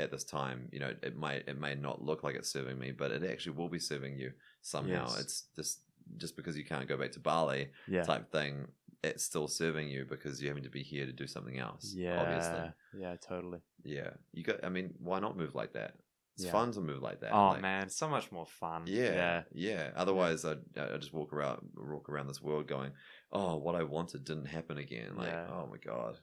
at 0.00 0.10
this 0.10 0.24
time. 0.24 0.68
You 0.72 0.80
know, 0.80 0.94
it 1.02 1.16
might 1.16 1.44
it 1.48 1.58
may 1.58 1.74
not 1.74 2.02
look 2.02 2.22
like 2.22 2.34
it's 2.34 2.48
serving 2.50 2.78
me, 2.78 2.92
but 2.92 3.10
it 3.12 3.22
actually 3.24 3.56
will 3.56 3.68
be 3.68 3.78
serving 3.78 4.18
you 4.18 4.32
somehow. 4.62 5.06
Yes. 5.08 5.20
It's 5.20 5.42
just 5.56 5.80
just 6.16 6.36
because 6.36 6.56
you 6.56 6.64
can't 6.64 6.88
go 6.88 6.96
back 6.96 7.12
to 7.12 7.20
Bali 7.20 7.70
Yeah. 7.88 8.02
type 8.04 8.30
thing. 8.30 8.68
It's 9.04 9.22
still 9.24 9.46
serving 9.48 9.88
you 9.88 10.04
because 10.08 10.40
you're 10.42 10.50
having 10.50 10.64
to 10.64 10.70
be 10.70 10.82
here 10.82 11.06
to 11.06 11.12
do 11.12 11.26
something 11.26 11.58
else. 11.58 11.92
yeah. 11.96 12.20
obviously. 12.20 12.72
Yeah. 13.00 13.16
Totally. 13.16 13.60
Yeah, 13.84 14.10
you 14.32 14.42
got. 14.42 14.64
I 14.64 14.68
mean, 14.68 14.94
why 14.98 15.20
not 15.20 15.36
move 15.36 15.54
like 15.54 15.72
that? 15.74 15.94
It's 16.36 16.44
Yeah. 16.44 16.52
fun 16.52 16.72
to 16.72 16.80
move 16.80 17.02
like 17.02 17.20
that. 17.20 17.32
Oh 17.32 17.48
like- 17.50 17.62
man, 17.62 17.88
so 17.88 18.08
much 18.08 18.30
more 18.32 18.46
fun. 18.46 18.84
yeah, 18.86 19.12
Yeah. 19.12 19.42
yeah. 19.52 19.90
Otherwise, 19.96 20.44
I 20.44 20.56
I 20.76 20.96
just 20.98 21.14
walk 21.14 21.32
around 21.32 21.70
walk 21.76 22.08
around 22.08 22.26
this 22.26 22.42
world 22.42 22.66
going, 22.66 22.92
"Oh, 23.32 23.56
what 23.56 23.74
I 23.74 23.84
wanted 23.84 24.24
didn't 24.24 24.46
happen 24.46 24.76
again." 24.78 25.16
Like, 25.16 25.28
Yeah. 25.28 25.48
oh 25.50 25.66
my 25.66 25.78
god, 25.78 26.18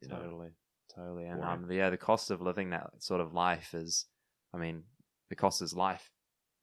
you 0.00 0.08
know. 0.08 0.16
Totally, 0.22 0.50
totally. 0.94 1.26
And 1.26 1.40
boring. 1.40 1.64
um, 1.64 1.70
yeah, 1.72 1.90
the 1.90 1.96
cost 1.98 2.30
of 2.30 2.40
living 2.40 2.70
that 2.70 3.02
sort 3.02 3.20
of 3.20 3.34
life 3.34 3.74
is, 3.74 4.06
I 4.54 4.58
mean, 4.58 4.84
the 5.28 5.36
cost 5.36 5.60
is 5.60 5.74
life. 5.74 6.12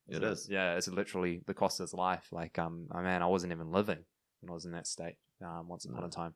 It 0.08 0.22
So, 0.22 0.28
is. 0.32 0.48
Yeah, 0.50 0.76
it's 0.76 0.88
literally 0.88 1.42
the 1.46 1.54
cost 1.54 1.80
is 1.82 1.94
life. 1.94 2.32
Like, 2.32 2.58
um, 2.60 2.88
oh 2.92 3.02
man, 3.02 3.22
I 3.22 3.28
wasn't 3.28 3.52
even 3.54 3.72
living 3.72 4.04
when 4.40 4.50
I 4.50 4.54
was 4.54 4.66
in 4.66 4.72
that 4.72 4.88
state. 4.88 5.18
Um, 5.42 5.68
once 5.68 5.86
upon 5.86 6.02
No. 6.02 6.08
a 6.08 6.10
time. 6.10 6.34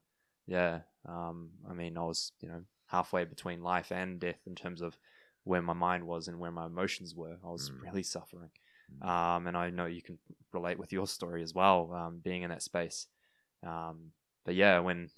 Yeah. 0.48 0.82
Um, 1.08 1.52
I 1.70 1.74
mean, 1.74 1.98
I 1.98 2.04
was, 2.04 2.34
you 2.42 2.50
know, 2.50 2.64
halfway 2.88 3.24
between 3.26 3.62
life 3.62 3.92
and 3.92 4.20
death 4.20 4.42
in 4.46 4.56
terms 4.56 4.82
of 4.82 4.98
where 5.44 5.62
my 5.62 5.74
mind 5.74 6.06
was 6.06 6.28
and 6.28 6.40
where 6.40 6.52
my 6.52 6.66
emotions 6.66 7.16
were. 7.16 7.38
I 7.44 7.48
was 7.48 7.70
Mm. 7.72 7.82
really 7.84 8.04
suffering. 8.04 8.52
Mm. 8.92 9.08
Um, 9.08 9.48
and 9.48 9.56
I 9.56 9.70
know 9.70 9.86
you 9.86 10.02
can 10.02 10.20
relate 10.52 10.78
with 10.80 10.92
your 10.92 11.08
story 11.08 11.44
as 11.44 11.54
well, 11.54 11.94
um, 11.94 12.20
being 12.20 12.42
in 12.44 12.50
that 12.50 12.62
space. 12.64 13.08
Um, 13.64 14.12
but 14.46 14.56
yeah, 14.56 14.80
when 14.80 15.10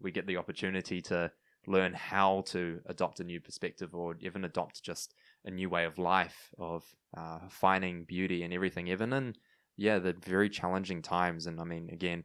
we 0.00 0.12
get 0.12 0.26
the 0.26 0.36
opportunity 0.36 1.00
to 1.02 1.30
learn 1.66 1.92
how 1.94 2.42
to 2.42 2.80
adopt 2.86 3.20
a 3.20 3.24
new 3.24 3.40
perspective 3.40 3.94
or 3.94 4.16
even 4.20 4.44
adopt 4.44 4.82
just 4.82 5.14
a 5.44 5.50
new 5.50 5.68
way 5.68 5.84
of 5.84 5.98
life 5.98 6.52
of 6.58 6.84
uh, 7.16 7.40
finding 7.48 8.04
beauty 8.04 8.42
and 8.44 8.54
everything 8.54 8.86
even 8.86 9.12
in 9.12 9.34
yeah 9.76 9.98
the 9.98 10.12
very 10.12 10.48
challenging 10.48 11.02
times 11.02 11.46
and 11.46 11.60
i 11.60 11.64
mean 11.64 11.90
again 11.92 12.22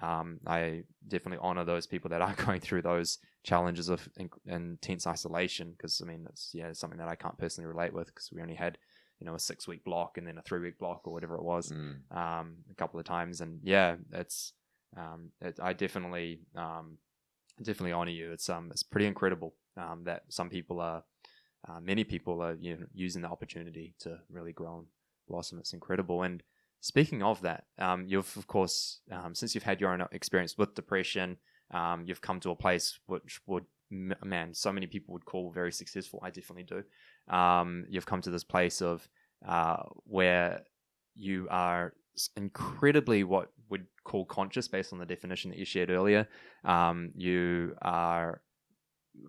um, 0.00 0.38
i 0.46 0.82
definitely 1.08 1.38
honor 1.42 1.64
those 1.64 1.86
people 1.86 2.08
that 2.10 2.22
are 2.22 2.34
going 2.46 2.60
through 2.60 2.82
those 2.82 3.18
challenges 3.44 3.88
of 3.88 4.08
in- 4.16 4.30
intense 4.46 5.06
isolation 5.06 5.72
because 5.72 6.00
i 6.00 6.06
mean 6.06 6.24
it's 6.28 6.50
yeah 6.54 6.72
something 6.72 6.98
that 6.98 7.08
i 7.08 7.14
can't 7.14 7.36
personally 7.38 7.66
relate 7.66 7.92
with 7.92 8.06
because 8.06 8.30
we 8.32 8.40
only 8.40 8.54
had 8.54 8.78
you 9.18 9.26
know 9.26 9.34
a 9.34 9.38
six 9.38 9.68
week 9.68 9.84
block 9.84 10.16
and 10.18 10.26
then 10.26 10.38
a 10.38 10.42
three 10.42 10.60
week 10.60 10.78
block 10.78 11.02
or 11.04 11.12
whatever 11.12 11.36
it 11.36 11.44
was 11.44 11.72
Mm. 11.72 12.16
um, 12.16 12.56
a 12.70 12.74
couple 12.74 12.98
of 12.98 13.06
times, 13.06 13.40
and 13.40 13.60
yeah, 13.62 13.96
it's 14.12 14.52
um, 14.96 15.30
it, 15.40 15.58
I 15.62 15.72
definitely 15.74 16.40
um, 16.56 16.98
definitely 17.62 17.92
honor 17.92 18.10
you. 18.10 18.32
It's 18.32 18.48
um 18.48 18.68
it's 18.72 18.82
pretty 18.82 19.06
incredible 19.06 19.54
um, 19.76 20.02
that 20.04 20.22
some 20.28 20.48
people 20.50 20.80
are, 20.80 21.04
uh, 21.68 21.80
many 21.80 22.04
people 22.04 22.42
are 22.42 22.54
you 22.54 22.76
know, 22.76 22.86
using 22.94 23.22
the 23.22 23.28
opportunity 23.28 23.94
to 24.00 24.18
really 24.28 24.52
grow 24.52 24.78
and 24.78 24.86
blossom. 25.28 25.58
It's 25.58 25.72
incredible. 25.72 26.22
And 26.22 26.42
speaking 26.82 27.22
of 27.22 27.40
that, 27.40 27.64
um, 27.78 28.04
you've 28.06 28.36
of 28.36 28.46
course 28.46 29.00
um, 29.10 29.34
since 29.34 29.54
you've 29.54 29.64
had 29.64 29.80
your 29.80 29.90
own 29.92 30.06
experience 30.12 30.58
with 30.58 30.74
depression, 30.74 31.38
um, 31.70 32.04
you've 32.06 32.20
come 32.20 32.40
to 32.40 32.50
a 32.50 32.56
place 32.56 32.98
which 33.06 33.40
would 33.46 33.64
man 33.90 34.54
so 34.54 34.72
many 34.72 34.86
people 34.86 35.12
would 35.12 35.24
call 35.24 35.50
very 35.50 35.72
successful. 35.72 36.20
I 36.22 36.30
definitely 36.30 36.64
do. 36.64 37.34
Um, 37.34 37.86
you've 37.88 38.06
come 38.06 38.20
to 38.22 38.30
this 38.30 38.44
place 38.44 38.82
of 38.82 39.08
uh, 39.46 39.82
where 40.04 40.62
you 41.14 41.46
are 41.50 41.94
incredibly 42.36 43.24
what 43.24 43.50
we'd 43.68 43.86
call 44.04 44.24
conscious 44.24 44.68
based 44.68 44.92
on 44.92 44.98
the 44.98 45.06
definition 45.06 45.50
that 45.50 45.58
you 45.58 45.64
shared 45.64 45.90
earlier. 45.90 46.28
Um, 46.64 47.12
you 47.14 47.74
are, 47.80 48.42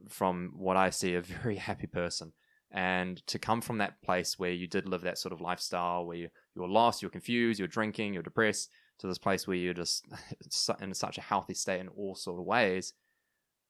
from 0.09 0.53
what 0.55 0.77
I 0.77 0.89
see, 0.89 1.15
a 1.15 1.21
very 1.21 1.55
happy 1.69 1.87
person. 1.87 2.33
And 2.73 3.25
to 3.27 3.37
come 3.37 3.61
from 3.61 3.77
that 3.77 4.01
place 4.01 4.39
where 4.39 4.51
you 4.51 4.67
did 4.67 4.89
live 4.89 5.01
that 5.01 5.19
sort 5.19 5.31
of 5.31 5.41
lifestyle, 5.41 6.05
where 6.05 6.17
you, 6.17 6.29
you 6.55 6.61
were 6.63 6.67
lost, 6.67 7.01
you're 7.01 7.11
confused, 7.11 7.59
you're 7.59 7.67
drinking, 7.67 8.13
you're 8.13 8.23
depressed, 8.23 8.71
to 8.99 9.07
this 9.07 9.19
place 9.19 9.47
where 9.47 9.57
you're 9.57 9.73
just 9.73 10.05
in 10.81 10.93
such 10.93 11.17
a 11.17 11.21
healthy 11.21 11.53
state 11.53 11.79
in 11.79 11.87
all 11.89 12.15
sort 12.15 12.39
of 12.39 12.45
ways, 12.45 12.93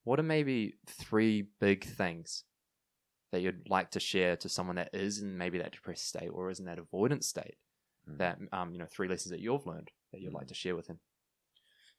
what 0.04 0.18
are 0.18 0.24
maybe 0.24 0.74
three 0.86 1.46
big 1.60 1.84
things 1.84 2.44
that 3.30 3.40
you'd 3.40 3.68
like 3.68 3.90
to 3.90 4.00
share 4.00 4.36
to 4.36 4.48
someone 4.48 4.76
that 4.76 4.90
is 4.94 5.20
in 5.20 5.36
maybe 5.36 5.58
that 5.58 5.72
depressed 5.72 6.08
state 6.08 6.30
or 6.32 6.50
is 6.50 6.60
in 6.60 6.66
that 6.66 6.78
avoidance 6.78 7.26
state? 7.26 7.56
Mm. 8.08 8.18
That 8.18 8.38
um, 8.52 8.72
you 8.72 8.78
know, 8.78 8.86
three 8.90 9.08
lessons 9.08 9.30
that 9.30 9.40
you've 9.40 9.66
learned 9.66 9.90
that 10.12 10.20
you'd 10.20 10.32
Mm. 10.32 10.36
like 10.36 10.46
to 10.48 10.54
share 10.54 10.76
with 10.76 10.86
him. 10.86 10.98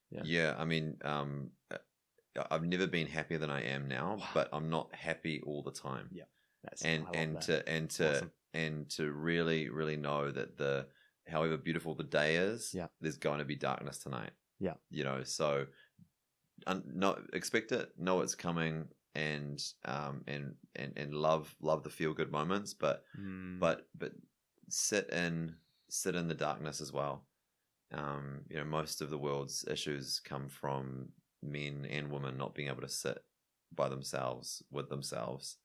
Yeah. 0.10 0.22
Yeah, 0.24 0.56
I 0.58 0.66
mean, 0.66 0.98
um, 1.04 1.50
uh, 1.72 1.78
I've 2.52 2.64
never 2.64 2.88
been 2.88 3.08
happier 3.08 3.38
than 3.38 3.50
I 3.50 3.64
am 3.64 3.88
now, 3.88 4.18
but 4.34 4.50
I'm 4.54 4.70
not 4.70 4.94
happy 4.94 5.42
all 5.46 5.64
the 5.64 5.72
time. 5.72 6.10
Yeah, 6.12 6.26
That's, 6.66 6.82
and 6.84 7.06
and 7.14 7.36
that. 7.36 7.42
to 7.44 7.70
and 7.70 7.90
to 7.92 8.10
Awesome. 8.16 8.32
and 8.54 8.90
to 8.92 9.12
really 9.12 9.70
really 9.70 9.98
know 9.98 10.32
that 10.32 10.58
the 10.58 10.88
however 11.28 11.58
beautiful 11.58 11.96
the 11.96 12.04
day 12.04 12.36
is 12.36 12.72
Yeah. 12.74 12.88
there's 13.02 13.18
going 13.18 13.40
to 13.40 13.46
be 13.46 13.56
darkness 13.56 13.98
tonight 14.00 14.32
Yeah. 14.60 14.74
you 14.90 15.04
know 15.04 15.24
so 15.24 15.66
un, 16.68 16.84
no 16.94 17.18
expect 17.34 17.72
it 17.72 17.92
know 17.98 18.22
it's 18.22 18.36
coming 18.36 18.88
and 19.16 19.64
um 19.86 20.24
and 20.28 20.56
and 20.76 20.94
and 20.98 21.14
love 21.14 21.56
love 21.62 21.84
the 21.84 21.90
feel 21.90 22.14
good 22.14 22.32
moments 22.32 22.74
but 22.74 23.04
Mm, 23.20 23.60
but 23.60 23.88
but 23.98 24.12
sit 24.70 25.10
in 25.10 25.56
sit 25.90 26.16
in 26.16 26.28
the 26.28 26.34
darkness 26.36 26.82
as 26.82 26.92
well 26.92 27.26
um 27.94 28.42
you 28.50 28.58
know 28.58 28.66
most 28.66 29.02
of 29.02 29.10
the 29.10 29.18
world's 29.18 29.64
issues 29.70 30.20
come 30.20 30.50
from 30.50 31.10
men 31.42 31.86
and 31.90 32.12
women 32.12 32.38
not 32.38 32.54
being 32.56 32.68
able 32.68 32.82
to 32.82 32.90
sit 32.90 33.20
by 33.74 33.88
themselves 33.90 34.62
with 34.72 34.90
themselves 34.90 35.58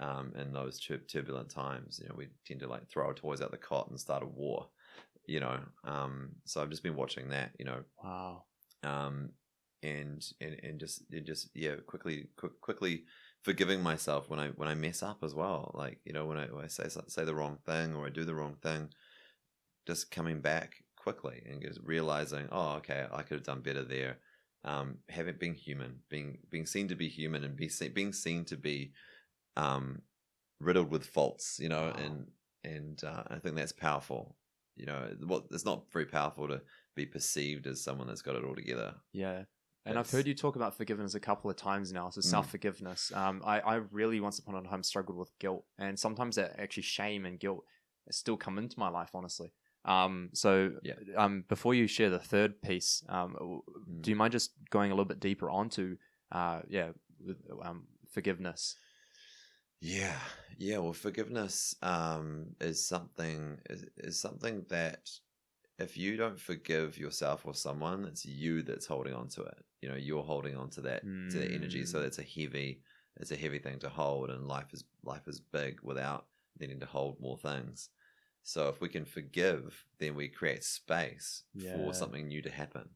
um 0.00 0.32
in 0.36 0.52
those 0.52 0.78
tur- 0.78 0.98
turbulent 0.98 1.48
times 1.48 1.98
you 2.02 2.08
know 2.08 2.14
we 2.16 2.28
tend 2.46 2.60
to 2.60 2.68
like 2.68 2.88
throw 2.88 3.06
our 3.06 3.14
toys 3.14 3.40
out 3.40 3.50
the 3.50 3.56
cot 3.56 3.88
and 3.88 3.98
start 3.98 4.22
a 4.22 4.26
war 4.26 4.68
you 5.26 5.40
know 5.40 5.58
um 5.84 6.30
so 6.44 6.60
i've 6.60 6.70
just 6.70 6.82
been 6.82 6.96
watching 6.96 7.28
that 7.30 7.50
you 7.58 7.64
know 7.64 7.82
wow. 8.02 8.42
um, 8.82 9.30
and 9.82 10.24
and 10.40 10.56
and 10.62 10.80
just 10.80 11.02
and 11.12 11.26
just 11.26 11.50
yeah, 11.54 11.76
quickly 11.86 12.28
quick, 12.36 12.60
quickly 12.60 13.04
forgiving 13.42 13.82
myself 13.82 14.28
when 14.28 14.40
I 14.40 14.48
when 14.48 14.68
I 14.68 14.74
mess 14.74 15.02
up 15.02 15.18
as 15.22 15.34
well. 15.34 15.70
Like 15.74 15.98
you 16.04 16.12
know 16.12 16.26
when 16.26 16.38
I 16.38 16.46
when 16.46 16.64
I 16.64 16.68
say 16.68 16.88
say 17.08 17.24
the 17.24 17.34
wrong 17.34 17.58
thing 17.66 17.94
or 17.94 18.06
I 18.06 18.10
do 18.10 18.24
the 18.24 18.34
wrong 18.34 18.56
thing, 18.62 18.88
just 19.86 20.10
coming 20.10 20.40
back 20.40 20.76
quickly 20.96 21.42
and 21.48 21.62
just 21.62 21.80
realizing, 21.84 22.48
oh, 22.50 22.74
okay, 22.76 23.06
I 23.12 23.22
could 23.22 23.38
have 23.38 23.46
done 23.46 23.60
better 23.60 23.84
there. 23.84 24.18
Um, 24.64 24.98
having 25.08 25.36
being 25.38 25.54
human, 25.54 26.00
being 26.08 26.38
being 26.50 26.66
seen 26.66 26.88
to 26.88 26.96
be 26.96 27.08
human, 27.08 27.44
and 27.44 27.56
be 27.56 27.70
being 27.94 28.12
seen 28.12 28.44
to 28.46 28.56
be 28.56 28.92
um, 29.56 30.02
riddled 30.60 30.90
with 30.90 31.04
faults, 31.06 31.58
you 31.60 31.68
know, 31.68 31.86
Wow. 31.96 32.02
and 32.04 32.26
and 32.64 33.04
uh, 33.04 33.22
I 33.28 33.38
think 33.38 33.56
that's 33.56 33.72
powerful. 33.72 34.36
you 34.76 34.84
know, 34.86 35.08
what 35.26 35.44
it's 35.50 35.64
not 35.64 35.90
very 35.90 36.04
powerful 36.06 36.46
to 36.48 36.60
be 36.94 37.06
perceived 37.06 37.66
as 37.66 37.82
someone 37.82 38.06
that's 38.08 38.22
got 38.22 38.36
it 38.36 38.44
all 38.44 38.54
together. 38.54 38.94
Yeah. 39.12 39.44
And 39.86 39.98
I've 39.98 40.10
heard 40.10 40.26
you 40.26 40.34
talk 40.34 40.56
about 40.56 40.76
forgiveness 40.76 41.14
a 41.14 41.20
couple 41.20 41.48
of 41.48 41.56
times 41.56 41.92
now. 41.92 42.10
So 42.10 42.20
Mm. 42.20 42.24
self 42.24 42.50
forgiveness. 42.50 43.12
Um, 43.14 43.40
I, 43.44 43.60
I 43.60 43.74
really 43.76 44.18
once 44.20 44.38
upon 44.40 44.56
a 44.56 44.68
time 44.68 44.82
struggled 44.82 45.16
with 45.16 45.30
guilt, 45.38 45.64
and 45.78 45.98
sometimes 45.98 46.36
that 46.36 46.58
actually 46.58 46.82
shame 46.82 47.24
and 47.24 47.38
guilt 47.38 47.64
still 48.10 48.36
come 48.36 48.58
into 48.58 48.78
my 48.78 48.88
life. 48.88 49.10
Honestly. 49.14 49.52
Um, 49.84 50.30
so 50.34 50.72
Yeah. 50.82 50.94
um, 51.16 51.44
before 51.48 51.72
you 51.74 51.86
share 51.86 52.10
the 52.10 52.18
third 52.18 52.60
piece, 52.60 53.04
um, 53.08 53.36
Mm. 53.38 54.02
do 54.02 54.10
you 54.10 54.16
mind 54.16 54.32
just 54.32 54.50
going 54.70 54.90
a 54.90 54.94
little 54.94 55.04
bit 55.06 55.20
deeper 55.20 55.48
onto, 55.48 55.96
uh, 56.32 56.62
yeah, 56.68 56.90
um, 57.62 57.86
forgiveness? 58.10 58.76
Yeah, 59.86 60.18
yeah. 60.58 60.78
Well, 60.78 60.92
forgiveness 60.92 61.76
um, 61.80 62.46
is 62.60 62.84
something 62.84 63.58
is, 63.70 63.84
is 63.98 64.20
something 64.20 64.64
that 64.68 65.08
if 65.78 65.96
you 65.96 66.16
don't 66.16 66.40
forgive 66.40 66.98
yourself 66.98 67.46
or 67.46 67.54
someone, 67.54 68.04
it's 68.04 68.26
you 68.26 68.62
that's 68.62 68.86
holding 68.86 69.14
on 69.14 69.28
to 69.28 69.42
it. 69.42 69.64
You 69.82 69.90
know, 69.90 69.94
you're 69.94 70.24
holding 70.24 70.56
on 70.56 70.70
to 70.70 70.80
that 70.82 71.02
to 71.30 71.38
that 71.38 71.52
energy. 71.52 71.84
So 71.84 72.00
Mm. 72.00 72.06
it's 72.06 72.18
a 72.18 72.22
heavy, 72.24 72.80
it's 73.20 73.30
a 73.30 73.36
heavy 73.36 73.60
thing 73.60 73.78
to 73.78 73.88
hold, 73.88 74.30
and 74.30 74.48
life 74.48 74.72
is 74.72 74.82
life 75.04 75.28
is 75.28 75.38
big 75.40 75.78
without 75.82 76.26
needing 76.58 76.80
to 76.80 76.86
hold 76.86 77.20
more 77.20 77.38
things. 77.38 77.90
So 78.42 78.68
if 78.68 78.80
we 78.80 78.88
can 78.88 79.04
forgive, 79.04 79.84
then 80.00 80.16
we 80.16 80.26
create 80.26 80.64
space 80.64 81.44
Yeah. 81.54 81.72
for 81.72 81.94
something 81.94 82.26
new 82.26 82.42
to 82.42 82.50
happen. 82.50 82.88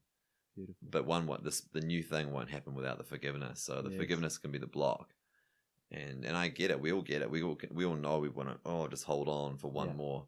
Beautiful. 0.56 0.88
But 0.90 1.06
one, 1.06 1.28
what 1.28 1.44
this 1.44 1.60
the 1.60 1.82
new 1.82 2.02
thing 2.02 2.32
won't 2.32 2.50
happen 2.50 2.74
without 2.74 2.98
the 2.98 3.04
forgiveness. 3.04 3.62
So 3.62 3.80
the 3.80 3.90
Yes. 3.90 3.98
forgiveness 3.98 4.38
can 4.38 4.50
be 4.50 4.58
the 4.58 4.66
block 4.66 5.14
and 5.90 6.24
and 6.24 6.36
I 6.36 6.48
get 6.48 6.70
it. 6.70 6.80
We 6.80 6.92
all 6.92 7.02
get 7.02 7.22
it. 7.22 7.30
We 7.30 7.42
all 7.42 7.58
we 7.70 7.84
all 7.84 7.96
know 7.96 8.18
we 8.18 8.28
want 8.28 8.48
to. 8.48 8.58
Oh, 8.64 8.86
just 8.88 9.04
hold 9.04 9.28
on 9.28 9.56
for 9.58 9.68
one 9.70 9.88
Yeah. 9.88 9.94
more, 9.94 10.26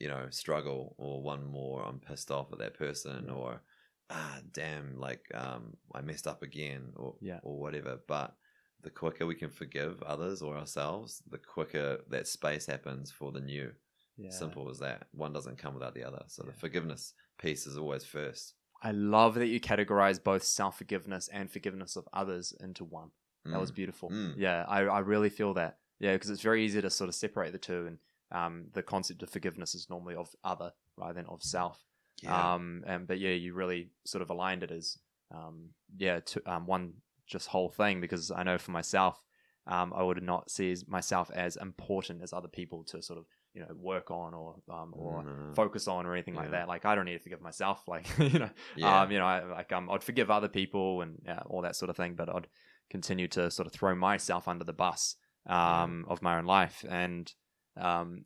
you 0.00 0.08
know, 0.08 0.26
struggle 0.30 0.94
or 0.98 1.22
one 1.22 1.44
more. 1.46 1.82
I'm 1.84 1.98
pissed 2.00 2.30
off 2.30 2.52
at 2.52 2.58
that 2.58 2.74
person, 2.74 3.26
Yeah. 3.26 3.32
or 3.34 3.62
ah, 4.10 4.40
damn, 4.52 4.98
like 4.98 5.24
um, 5.34 5.76
I 5.94 6.00
messed 6.00 6.26
up 6.26 6.42
again, 6.42 6.92
or 6.96 7.16
Yeah. 7.20 7.40
or 7.42 7.58
whatever. 7.58 8.00
But 8.06 8.36
the 8.82 8.90
quicker 8.90 9.26
we 9.26 9.34
can 9.34 9.50
forgive 9.50 10.02
others 10.02 10.40
or 10.40 10.56
ourselves, 10.56 11.22
the 11.30 11.38
quicker 11.38 11.98
that 12.08 12.26
space 12.28 12.66
happens 12.66 13.10
for 13.10 13.32
the 13.32 13.40
new. 13.40 13.72
Yeah. 14.16 14.30
Simple 14.30 14.68
as 14.70 14.78
that. 14.80 15.06
One 15.12 15.32
doesn't 15.32 15.58
come 15.58 15.74
without 15.74 15.94
the 15.94 16.04
other. 16.04 16.24
So 16.28 16.42
the 16.42 16.52
forgiveness 16.52 17.14
piece 17.38 17.66
is 17.66 17.76
always 17.76 18.04
first. 18.04 18.54
I 18.82 18.92
love 18.92 19.34
that 19.34 19.46
you 19.48 19.60
categorize 19.60 20.22
both 20.22 20.42
self 20.44 20.78
forgiveness 20.78 21.28
and 21.32 21.50
forgiveness 21.50 21.96
of 21.96 22.08
others 22.12 22.52
into 22.60 22.84
one. 22.84 23.10
That 23.50 23.60
was 23.60 23.70
Mm. 23.72 23.74
beautiful. 23.74 24.10
Mm. 24.10 24.34
Yeah, 24.36 24.64
I, 24.68 24.80
I 24.82 24.98
really 25.00 25.30
feel 25.30 25.54
that. 25.54 25.78
Yeah, 26.00 26.12
because 26.12 26.30
it's 26.30 26.42
very 26.42 26.64
easy 26.64 26.80
to 26.80 26.90
sort 26.90 27.08
of 27.08 27.14
separate 27.14 27.52
the 27.52 27.58
two, 27.58 27.86
and 27.86 27.98
um, 28.30 28.66
the 28.72 28.82
concept 28.82 29.22
of 29.22 29.30
forgiveness 29.30 29.74
is 29.74 29.88
normally 29.90 30.14
of 30.14 30.34
other 30.44 30.72
rather 30.96 31.14
than 31.14 31.26
of 31.26 31.42
self. 31.42 31.84
yeah. 32.22 32.54
Um, 32.54 32.84
and 32.86 33.06
but 33.06 33.18
yeah, 33.18 33.30
you 33.30 33.54
really 33.54 33.90
sort 34.04 34.22
of 34.22 34.30
aligned 34.30 34.62
it 34.62 34.70
as 34.70 34.98
um, 35.34 35.70
yeah, 35.96 36.20
to, 36.20 36.42
um, 36.50 36.66
one 36.66 36.94
just 37.26 37.48
whole 37.48 37.68
thing. 37.68 38.00
Because 38.00 38.30
I 38.30 38.42
know 38.44 38.58
for 38.58 38.70
myself, 38.70 39.22
um, 39.66 39.92
I 39.94 40.02
would 40.02 40.22
not 40.22 40.50
see 40.50 40.74
myself 40.86 41.30
as 41.34 41.56
important 41.56 42.22
as 42.22 42.32
other 42.32 42.48
people 42.48 42.84
to 42.84 43.02
sort 43.02 43.18
of 43.18 43.26
you 43.54 43.60
know 43.62 43.74
work 43.74 44.10
on 44.10 44.34
or 44.34 44.56
um, 44.70 44.92
or 44.96 45.24
Mm. 45.24 45.54
focus 45.56 45.88
on 45.88 46.06
or 46.06 46.12
anything 46.14 46.34
like 46.34 46.50
that. 46.52 46.68
Like 46.68 46.84
I 46.84 46.94
don't 46.94 47.06
need 47.06 47.14
to 47.14 47.18
forgive 47.18 47.40
myself. 47.40 47.82
Like 47.88 48.06
you 48.18 48.38
know, 48.38 48.50
Yeah. 48.76 49.02
um, 49.02 49.10
you 49.10 49.18
know, 49.18 49.26
I, 49.26 49.42
like 49.44 49.72
um, 49.72 49.90
I'd 49.90 50.04
forgive 50.04 50.30
other 50.30 50.48
people 50.48 51.00
and 51.02 51.20
uh, 51.28 51.42
all 51.46 51.62
that 51.62 51.74
sort 51.76 51.90
of 51.90 51.96
thing, 51.96 52.14
but 52.14 52.28
I'd 52.28 52.46
continue 52.90 53.28
to 53.28 53.50
sort 53.50 53.66
of 53.66 53.72
throw 53.72 53.94
myself 53.94 54.48
under 54.48 54.64
the 54.64 54.72
bus 54.72 55.16
um, 55.46 56.04
of 56.08 56.22
my 56.22 56.38
own 56.38 56.44
life. 56.44 56.84
And 56.88 57.32
um, 57.76 58.24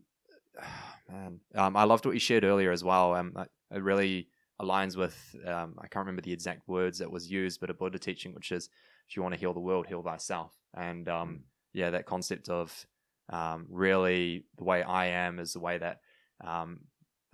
man, 1.11 1.41
um, 1.55 1.77
I 1.77 1.85
loved 1.85 2.05
what 2.07 2.15
you 2.15 2.21
shared 2.21 2.45
earlier 2.45 2.73
as 2.73 2.85
well. 2.85 3.15
Um, 3.15 3.35
it 3.71 3.83
really 3.83 4.29
aligns 4.61 4.97
with 4.97 5.17
um, 5.47 5.75
I 5.79 5.89
can't 5.89 6.07
remember 6.07 6.23
the 6.23 6.33
exact 6.33 6.69
words 6.69 6.99
that 6.99 7.11
was 7.11 7.31
used, 7.31 7.61
but 7.61 7.71
a 7.71 7.75
Buddha 7.75 7.99
teaching, 7.99 8.35
which 8.35 8.53
is 8.53 8.69
if 9.09 9.17
you 9.17 9.23
want 9.23 9.35
to 9.35 9.41
heal 9.41 9.53
the 9.53 9.61
world, 9.61 9.87
heal 9.87 10.03
thyself. 10.03 10.53
And 10.75 11.09
um, 11.09 11.29
Mm. 11.29 11.41
yeah, 11.75 11.91
that 11.91 12.07
concept 12.07 12.49
of 12.49 12.87
um, 13.31 13.67
really 13.69 14.45
the 14.59 14.65
way 14.65 14.83
I 14.83 15.07
am 15.07 15.39
is 15.39 15.53
the 15.53 15.61
way 15.61 15.79
that 15.79 15.99
um, 16.45 16.81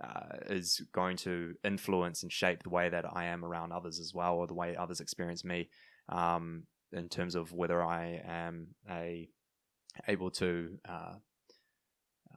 uh, 0.01 0.37
is 0.47 0.81
going 0.93 1.17
to 1.17 1.53
influence 1.63 2.23
and 2.23 2.31
shape 2.31 2.63
the 2.63 2.69
way 2.69 2.89
that 2.89 3.05
I 3.11 3.25
am 3.25 3.43
around 3.43 3.71
others 3.71 3.99
as 3.99 4.13
well, 4.13 4.35
or 4.35 4.47
the 4.47 4.53
way 4.53 4.75
others 4.75 5.01
experience 5.01 5.43
me, 5.43 5.69
um, 6.09 6.63
in 6.91 7.09
terms 7.09 7.35
of 7.35 7.53
whether 7.53 7.83
I 7.83 8.21
am 8.25 8.75
a 8.89 9.29
able 10.07 10.31
to 10.31 10.77
uh, 10.87 11.15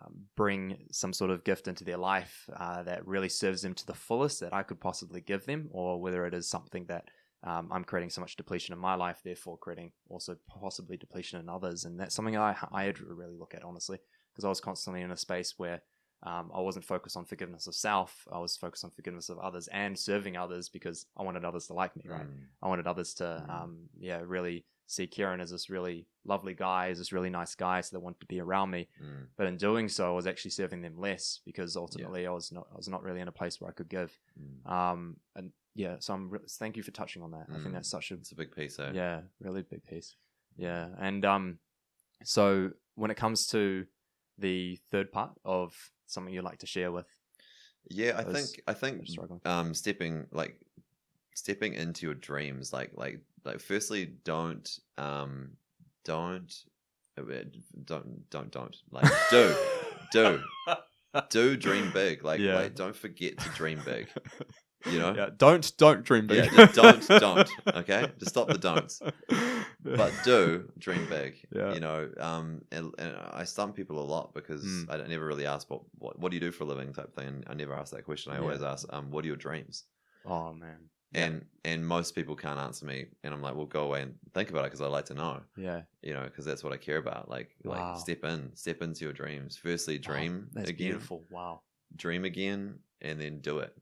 um, 0.00 0.24
bring 0.36 0.86
some 0.90 1.12
sort 1.12 1.30
of 1.30 1.44
gift 1.44 1.68
into 1.68 1.84
their 1.84 1.96
life 1.96 2.48
uh, 2.56 2.82
that 2.82 3.06
really 3.06 3.28
serves 3.28 3.62
them 3.62 3.74
to 3.74 3.86
the 3.86 3.94
fullest 3.94 4.40
that 4.40 4.52
I 4.52 4.62
could 4.62 4.80
possibly 4.80 5.20
give 5.20 5.46
them, 5.46 5.68
or 5.70 6.00
whether 6.00 6.26
it 6.26 6.34
is 6.34 6.48
something 6.48 6.86
that 6.86 7.04
um, 7.44 7.68
I'm 7.72 7.84
creating 7.84 8.10
so 8.10 8.20
much 8.20 8.36
depletion 8.36 8.72
in 8.72 8.78
my 8.78 8.94
life, 8.94 9.20
therefore 9.24 9.58
creating 9.58 9.92
also 10.08 10.36
possibly 10.48 10.96
depletion 10.96 11.40
in 11.40 11.48
others. 11.48 11.84
And 11.84 11.98
that's 11.98 12.14
something 12.14 12.36
I, 12.36 12.56
I 12.72 12.84
had 12.84 12.96
to 12.96 13.04
really 13.04 13.36
look 13.36 13.54
at, 13.54 13.64
honestly, 13.64 13.98
because 14.32 14.44
I 14.44 14.48
was 14.48 14.60
constantly 14.60 15.02
in 15.02 15.10
a 15.10 15.16
space 15.16 15.54
where 15.56 15.82
um, 16.24 16.50
I 16.54 16.60
wasn't 16.60 16.84
focused 16.84 17.16
on 17.16 17.24
forgiveness 17.24 17.66
of 17.66 17.74
self. 17.74 18.26
I 18.32 18.38
was 18.38 18.56
focused 18.56 18.84
on 18.84 18.90
forgiveness 18.90 19.28
of 19.28 19.38
others 19.38 19.68
and 19.68 19.98
serving 19.98 20.36
others 20.36 20.68
because 20.68 21.06
I 21.16 21.22
wanted 21.22 21.44
others 21.44 21.66
to 21.66 21.74
like 21.74 21.96
me, 21.96 22.04
right? 22.06 22.26
Mm. 22.26 22.44
I 22.62 22.68
wanted 22.68 22.86
others 22.86 23.14
to, 23.14 23.44
Mm. 23.48 23.50
um, 23.50 23.88
yeah, 23.98 24.20
really 24.24 24.64
see 24.86 25.06
Kieran 25.06 25.40
as 25.40 25.50
this 25.50 25.70
really 25.70 26.06
lovely 26.24 26.54
guy, 26.54 26.90
as 26.90 26.98
this 26.98 27.12
really 27.12 27.30
nice 27.30 27.54
guy, 27.54 27.80
so 27.80 27.96
they 27.96 28.02
wanted 28.02 28.20
to 28.20 28.26
be 28.26 28.40
around 28.40 28.70
me. 28.70 28.88
Mm. 29.02 29.26
But 29.36 29.46
in 29.46 29.56
doing 29.56 29.88
so, 29.88 30.06
I 30.06 30.14
was 30.14 30.26
actually 30.26 30.50
serving 30.52 30.82
them 30.82 30.98
less 30.98 31.40
because 31.46 31.76
ultimately 31.76 32.26
I 32.26 32.30
was 32.30 32.52
not, 32.52 32.66
I 32.72 32.76
was 32.76 32.88
not 32.88 33.02
really 33.02 33.20
in 33.20 33.28
a 33.28 33.32
place 33.32 33.60
where 33.60 33.70
I 33.70 33.74
could 33.74 33.88
give. 33.88 34.16
Mm. 34.38 34.70
Um, 34.70 35.16
and 35.34 35.50
yeah, 35.74 35.96
so 36.00 36.12
I'm. 36.14 36.28
Re- 36.28 36.40
thank 36.58 36.76
you 36.76 36.82
for 36.82 36.90
touching 36.90 37.22
on 37.22 37.30
that. 37.30 37.46
I 37.48 37.54
think 37.54 37.68
Mm. 37.68 37.72
that's 37.72 37.90
such 37.90 38.10
a 38.10 38.14
It's 38.14 38.32
a 38.32 38.36
big 38.36 38.54
piece, 38.54 38.78
eh? 38.78 38.90
yeah, 38.94 39.22
really 39.40 39.62
big 39.62 39.82
piece. 39.84 40.14
Yeah, 40.56 40.90
and 40.98 41.24
um, 41.24 41.58
so 42.24 42.70
when 42.94 43.10
it 43.10 43.16
comes 43.16 43.46
to 43.48 43.86
the 44.38 44.78
third 44.90 45.10
part 45.12 45.32
of 45.44 45.74
something 46.12 46.32
you'd 46.32 46.44
like 46.44 46.58
to 46.58 46.66
share 46.66 46.92
with 46.92 47.06
Yeah, 47.88 48.14
I 48.16 48.24
think 48.24 48.62
I 48.66 48.74
think 48.74 49.06
um 49.44 49.74
stepping 49.74 50.26
like 50.32 50.56
stepping 51.34 51.74
into 51.74 52.06
your 52.06 52.14
dreams 52.14 52.72
like 52.72 52.90
like 52.94 53.20
like 53.44 53.60
firstly 53.60 54.06
don't 54.24 54.68
um 54.98 55.52
don't 56.04 56.54
uh, 57.18 57.22
don't 57.84 58.30
don't 58.30 58.50
don't 58.50 58.76
like 58.90 59.10
do 59.30 59.54
do 60.12 60.40
do 61.30 61.56
dream 61.56 61.90
big 61.92 62.24
like 62.24 62.40
Yeah. 62.40 62.54
like 62.54 62.74
don't 62.74 62.96
forget 62.96 63.38
to 63.38 63.48
dream 63.50 63.80
big 63.84 64.08
you 64.86 64.98
know? 64.98 65.14
yeah, 65.16 65.30
don't 65.36 65.76
don't 65.76 66.04
dream 66.04 66.26
big. 66.26 66.44
Yeah, 66.52 66.66
just 66.66 66.74
don't, 66.74 67.08
don't, 67.08 67.50
okay? 67.76 68.10
Just 68.18 68.30
stop 68.30 68.48
the 68.48 68.58
don'ts. 68.58 69.00
but 69.96 70.12
do 70.24 70.70
dream 70.78 71.06
big. 71.08 71.36
Yeah. 71.50 71.74
You 71.74 71.80
know, 71.80 72.08
um, 72.18 72.62
and, 72.70 72.92
and 72.98 73.16
I 73.32 73.44
stump 73.44 73.74
people 73.76 73.98
a 73.98 74.04
lot 74.14 74.32
because 74.34 74.64
Mm. 74.64 74.90
I 74.90 75.06
never 75.08 75.26
really 75.26 75.46
ask 75.46 75.68
what, 75.70 75.82
what 75.98 76.18
what 76.18 76.30
do 76.30 76.36
you 76.36 76.40
do 76.40 76.52
for 76.52 76.64
a 76.64 76.66
living 76.66 76.92
type 76.92 77.14
thing. 77.14 77.26
And 77.28 77.44
I 77.48 77.54
never 77.54 77.74
ask 77.74 77.92
that 77.92 78.04
question. 78.04 78.32
I 78.32 78.36
Yeah. 78.36 78.42
always 78.42 78.62
ask, 78.62 78.86
um, 78.92 79.10
what 79.10 79.24
are 79.24 79.28
your 79.28 79.36
dreams? 79.36 79.84
Oh 80.24 80.52
man. 80.52 80.78
And 81.14 81.44
and 81.64 81.86
most 81.86 82.14
people 82.14 82.34
can't 82.36 82.58
answer 82.58 82.86
me, 82.86 83.06
and 83.22 83.34
I'm 83.34 83.42
like, 83.42 83.54
well, 83.54 83.66
go 83.66 83.82
away 83.84 84.00
and 84.02 84.14
think 84.32 84.48
about 84.48 84.60
it 84.60 84.70
because 84.70 84.80
I 84.80 84.86
like 84.86 85.04
to 85.06 85.14
know. 85.14 85.40
Yeah. 85.56 85.82
You 86.00 86.14
know, 86.14 86.24
because 86.24 86.44
that's 86.46 86.64
what 86.64 86.72
I 86.72 86.78
care 86.78 86.96
about. 86.98 87.28
Like 87.28 87.50
Wow. 87.64 87.90
like 87.92 88.00
step 88.00 88.24
in, 88.24 88.50
step 88.54 88.80
into 88.82 89.04
your 89.04 89.12
dreams. 89.12 89.56
Firstly, 89.56 89.98
dream 89.98 90.48
That's 90.52 90.70
again, 90.70 90.88
beautiful. 90.92 91.24
Wow. 91.30 91.60
dream 91.96 92.24
again, 92.24 92.78
and 93.02 93.20
then 93.20 93.40
do 93.40 93.58
it. 93.58 93.74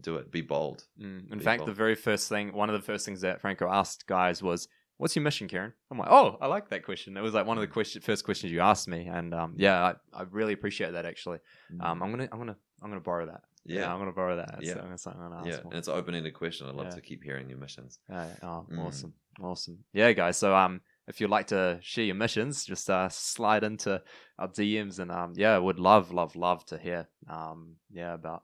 Do 0.00 0.16
it. 0.16 0.30
Be 0.30 0.42
bold. 0.42 0.84
Mm. 1.00 1.32
In 1.32 1.38
Be 1.38 1.44
fact, 1.44 1.60
bold. 1.60 1.68
the 1.70 1.74
very 1.74 1.94
first 1.94 2.28
thing, 2.28 2.52
one 2.52 2.68
of 2.70 2.74
the 2.78 2.82
first 2.84 3.04
things 3.06 3.20
that 3.22 3.40
Franco 3.40 3.68
asked 3.68 4.06
guys 4.06 4.42
was, 4.42 4.68
"What's 4.98 5.14
your 5.16 5.22
mission, 5.22 5.48
Kieran? 5.48 5.72
I'm 5.90 5.98
like, 5.98 6.08
"Oh, 6.10 6.36
I 6.40 6.46
like 6.46 6.68
that 6.70 6.84
question." 6.84 7.16
It 7.16 7.20
was 7.22 7.34
like 7.34 7.46
one 7.46 7.56
of 7.58 7.60
the 7.62 7.66
question, 7.68 8.02
first 8.02 8.24
questions 8.24 8.52
you 8.52 8.60
asked 8.60 8.88
me, 8.88 9.06
and 9.06 9.34
um, 9.34 9.54
yeah, 9.56 9.92
I, 10.14 10.20
I 10.20 10.22
really 10.30 10.52
appreciate 10.52 10.92
that 10.92 11.04
actually. 11.06 11.38
Um, 11.80 12.02
I'm 12.02 12.10
gonna, 12.10 12.28
I'm 12.32 12.38
gonna, 12.38 12.56
I'm 12.82 12.88
gonna 12.90 13.00
borrow 13.00 13.26
that. 13.26 13.42
yeah. 13.64 13.92
I'm 13.92 13.98
gonna 13.98 14.12
borrow 14.12 14.36
that. 14.36 14.48
That's, 14.52 14.66
Yeah. 14.66 14.96
something 14.96 15.20
I'm 15.22 15.30
gonna 15.30 15.46
yeah, 15.48 15.52
ask 15.54 15.62
for. 15.62 15.68
and 15.68 15.78
it's 15.78 15.88
an 15.88 15.94
open-ended 15.94 16.34
question. 16.34 16.68
I'd 16.68 16.74
love 16.74 16.86
Yeah. 16.86 16.94
to 16.94 17.00
keep 17.00 17.22
hearing 17.24 17.48
your 17.50 17.58
missions. 17.58 17.98
Yeah, 18.08 18.28
oh, 18.42 18.66
Mm. 18.70 18.78
awesome, 18.86 19.14
awesome. 19.40 19.78
Yeah, 19.92 20.12
guys. 20.12 20.36
So, 20.38 20.54
um, 20.54 20.80
if 21.08 21.20
you'd 21.20 21.30
like 21.30 21.46
to 21.48 21.78
share 21.82 22.04
your 22.04 22.14
missions, 22.16 22.64
just 22.64 22.88
uh, 22.90 23.08
slide 23.08 23.62
into 23.64 24.02
our 24.38 24.48
DMs, 24.48 24.98
and 24.98 25.10
um, 25.12 25.32
yeah, 25.36 25.56
would 25.58 25.78
love, 25.78 26.12
love, 26.12 26.34
love 26.36 26.64
to 26.66 26.78
hear, 26.78 27.08
um, 27.28 27.76
yeah, 27.92 28.14
about 28.14 28.42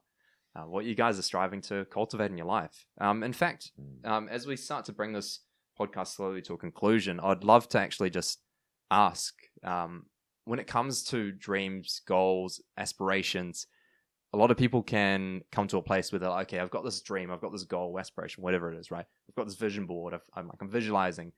uh, 0.54 0.64
what 0.64 0.84
you 0.84 0.94
guys 0.94 1.18
are 1.18 1.22
striving 1.22 1.60
to 1.62 1.84
cultivate 1.86 2.30
in 2.30 2.36
your 2.36 2.46
life. 2.46 2.86
Um, 3.00 3.22
in 3.22 3.32
fact, 3.32 3.70
Mm. 3.80 4.06
um, 4.08 4.28
as 4.28 4.46
we 4.46 4.56
start 4.56 4.84
to 4.86 4.92
bring 4.92 5.12
this 5.12 5.40
podcast 5.86 6.08
slowly 6.08 6.42
to 6.42 6.54
a 6.54 6.58
conclusion, 6.58 7.20
I'd 7.20 7.44
love 7.44 7.68
to 7.70 7.78
actually 7.78 8.10
just 8.10 8.40
ask, 8.90 9.34
um, 9.64 10.06
when 10.44 10.58
it 10.58 10.66
comes 10.66 11.04
to 11.04 11.32
dreams, 11.32 12.00
goals, 12.06 12.60
aspirations. 12.76 13.66
A 14.34 14.38
lot 14.38 14.50
of 14.50 14.56
people 14.56 14.82
can 14.82 15.42
come 15.52 15.68
to 15.68 15.76
a 15.76 15.82
place 15.82 16.10
where 16.10 16.18
they're 16.18 16.30
like, 16.30 16.48
okay, 16.48 16.58
I've 16.58 16.70
got 16.70 16.84
this 16.84 17.02
dream, 17.02 17.30
I've 17.30 17.40
got 17.40 17.52
this 17.52 17.64
goal, 17.64 17.98
aspiration, 17.98 18.42
whatever 18.42 18.72
it 18.72 18.78
is, 18.78 18.90
right? 18.90 19.04
I've 19.28 19.34
got 19.34 19.46
this 19.46 19.56
vision 19.56 19.86
board, 19.86 20.14
I've, 20.14 20.22
I'm 20.34 20.48
like, 20.48 20.60
I'm 20.60 20.70
visualizing, 20.70 21.32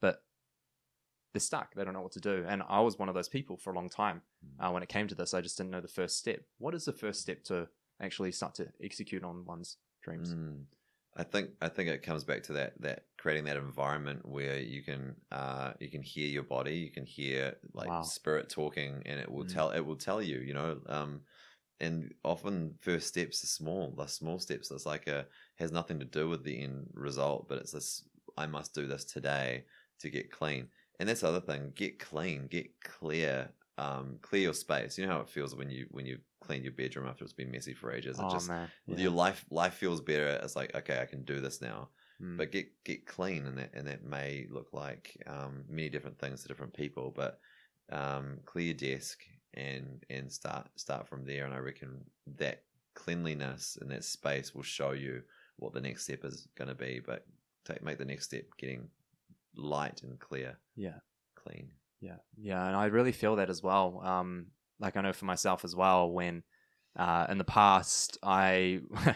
but 0.00 0.22
they're 1.32 1.40
stuck. 1.40 1.74
They 1.74 1.84
don't 1.84 1.94
know 1.94 2.00
what 2.02 2.12
to 2.12 2.20
do. 2.20 2.44
And 2.48 2.62
I 2.68 2.80
was 2.80 2.98
one 2.98 3.08
of 3.08 3.14
those 3.14 3.28
people 3.28 3.56
for 3.56 3.72
a 3.72 3.76
long 3.76 3.88
time. 3.88 4.22
Mm. 4.44 4.68
Uh, 4.68 4.72
when 4.72 4.82
it 4.82 4.88
came 4.88 5.06
to 5.08 5.14
this, 5.14 5.32
I 5.32 5.40
just 5.40 5.56
didn't 5.56 5.70
know 5.70 5.80
the 5.80 5.88
first 5.88 6.18
step. 6.18 6.40
What 6.58 6.74
is 6.74 6.84
the 6.84 6.92
first 6.92 7.20
step 7.20 7.44
to 7.44 7.68
actually 8.02 8.32
start 8.32 8.54
to 8.56 8.66
execute 8.82 9.22
on 9.22 9.44
one's 9.44 9.76
dreams? 10.02 10.34
Mm. 10.34 10.64
I 11.16 11.24
think 11.24 11.50
I 11.60 11.68
think 11.68 11.88
it 11.90 12.02
comes 12.02 12.24
back 12.24 12.42
to 12.44 12.52
that 12.54 12.80
that 12.82 13.06
creating 13.18 13.44
that 13.44 13.56
environment 13.56 14.24
where 14.26 14.60
you 14.60 14.82
can 14.82 15.20
uh, 15.32 15.74
you 15.80 15.90
can 15.90 16.02
hear 16.02 16.28
your 16.28 16.44
body, 16.44 16.76
you 16.76 16.90
can 16.90 17.04
hear 17.04 17.56
like 17.74 17.94
Wow. 17.94 18.04
spirit 18.04 18.48
talking, 18.48 19.02
and 19.06 19.18
it 19.20 19.30
will 19.30 19.44
Mm. 19.44 19.44
tell 19.44 19.70
it 19.70 19.80
will 19.80 19.96
tell 19.96 20.22
you, 20.22 20.38
you 20.40 20.54
know. 20.54 20.80
Um, 20.86 21.24
and 21.80 22.14
often 22.24 22.76
first 22.80 23.08
steps 23.08 23.42
are 23.44 23.48
small. 23.48 23.92
The 23.94 24.06
small 24.06 24.38
steps. 24.38 24.70
It's 24.70 24.86
like 24.86 25.06
a 25.08 25.28
has 25.56 25.72
nothing 25.72 25.98
to 26.00 26.04
do 26.06 26.28
with 26.28 26.44
the 26.44 26.60
end 26.62 26.90
result, 26.94 27.48
but 27.48 27.58
it's 27.58 27.72
this. 27.72 28.08
I 28.36 28.46
must 28.46 28.74
do 28.74 28.86
this 28.86 29.04
today 29.04 29.66
to 30.00 30.10
get 30.10 30.30
clean. 30.30 30.70
And 31.00 31.08
that's 31.08 31.22
the 31.22 31.28
other 31.28 31.40
thing. 31.40 31.72
Get 31.72 31.98
clean. 31.98 32.46
Get 32.48 32.80
clear. 32.82 33.54
Um, 33.78 34.18
clear 34.22 34.42
your 34.42 34.54
space. 34.54 34.98
You 34.98 35.06
know 35.06 35.12
how 35.14 35.20
it 35.20 35.30
feels 35.30 35.54
when 35.56 35.70
you 35.70 35.88
when 35.90 36.06
you 36.06 36.20
clean 36.40 36.62
your 36.62 36.72
bedroom 36.72 37.06
after 37.06 37.24
it's 37.24 37.32
been 37.32 37.50
messy 37.50 37.74
for 37.74 37.92
ages. 37.92 38.18
It 38.18 38.24
oh 38.24 38.30
just 38.30 38.48
man, 38.48 38.68
your 38.86 39.10
life 39.10 39.44
life 39.50 39.74
feels 39.74 40.00
better. 40.00 40.38
It's 40.42 40.56
like 40.56 40.74
okay, 40.74 41.00
I 41.00 41.06
can 41.06 41.22
do 41.24 41.40
this 41.40 41.60
now. 41.60 41.88
Mm. 42.22 42.36
But 42.36 42.52
get 42.52 42.68
get 42.84 43.06
clean, 43.06 43.46
and 43.46 43.58
that 43.58 43.70
and 43.74 43.86
that 43.86 44.04
may 44.04 44.46
look 44.50 44.68
like 44.72 45.16
um, 45.26 45.64
many 45.68 45.88
different 45.88 46.18
things 46.18 46.42
to 46.42 46.48
different 46.48 46.74
people. 46.74 47.12
But 47.14 47.40
um, 47.90 48.38
clear 48.44 48.66
your 48.66 48.74
desk 48.74 49.20
and 49.54 50.04
and 50.10 50.30
start 50.30 50.68
start 50.76 51.08
from 51.08 51.24
there. 51.24 51.44
And 51.44 51.54
I 51.54 51.58
reckon 51.58 52.04
that 52.38 52.62
cleanliness 52.94 53.78
and 53.80 53.90
that 53.90 54.04
space 54.04 54.54
will 54.54 54.62
show 54.62 54.92
you 54.92 55.22
what 55.56 55.72
the 55.72 55.80
next 55.80 56.04
step 56.04 56.24
is 56.24 56.48
going 56.56 56.68
to 56.68 56.74
be. 56.74 57.00
But 57.04 57.26
take 57.64 57.82
make 57.82 57.98
the 57.98 58.04
next 58.04 58.24
step 58.24 58.44
getting 58.58 58.88
light 59.56 60.02
and 60.02 60.18
clear. 60.18 60.58
Yeah. 60.76 60.98
clean. 61.36 61.70
Yeah, 62.00 62.16
yeah, 62.40 62.66
and 62.66 62.74
I 62.74 62.86
really 62.86 63.12
feel 63.12 63.36
that 63.36 63.50
as 63.50 63.62
well. 63.62 64.00
Um, 64.02 64.46
like 64.80 64.96
I 64.96 65.00
know 65.02 65.12
for 65.12 65.26
myself 65.26 65.64
as 65.64 65.76
well. 65.76 66.10
When 66.10 66.42
uh, 66.98 67.26
in 67.28 67.38
the 67.38 67.44
past, 67.44 68.18
I 68.22 68.80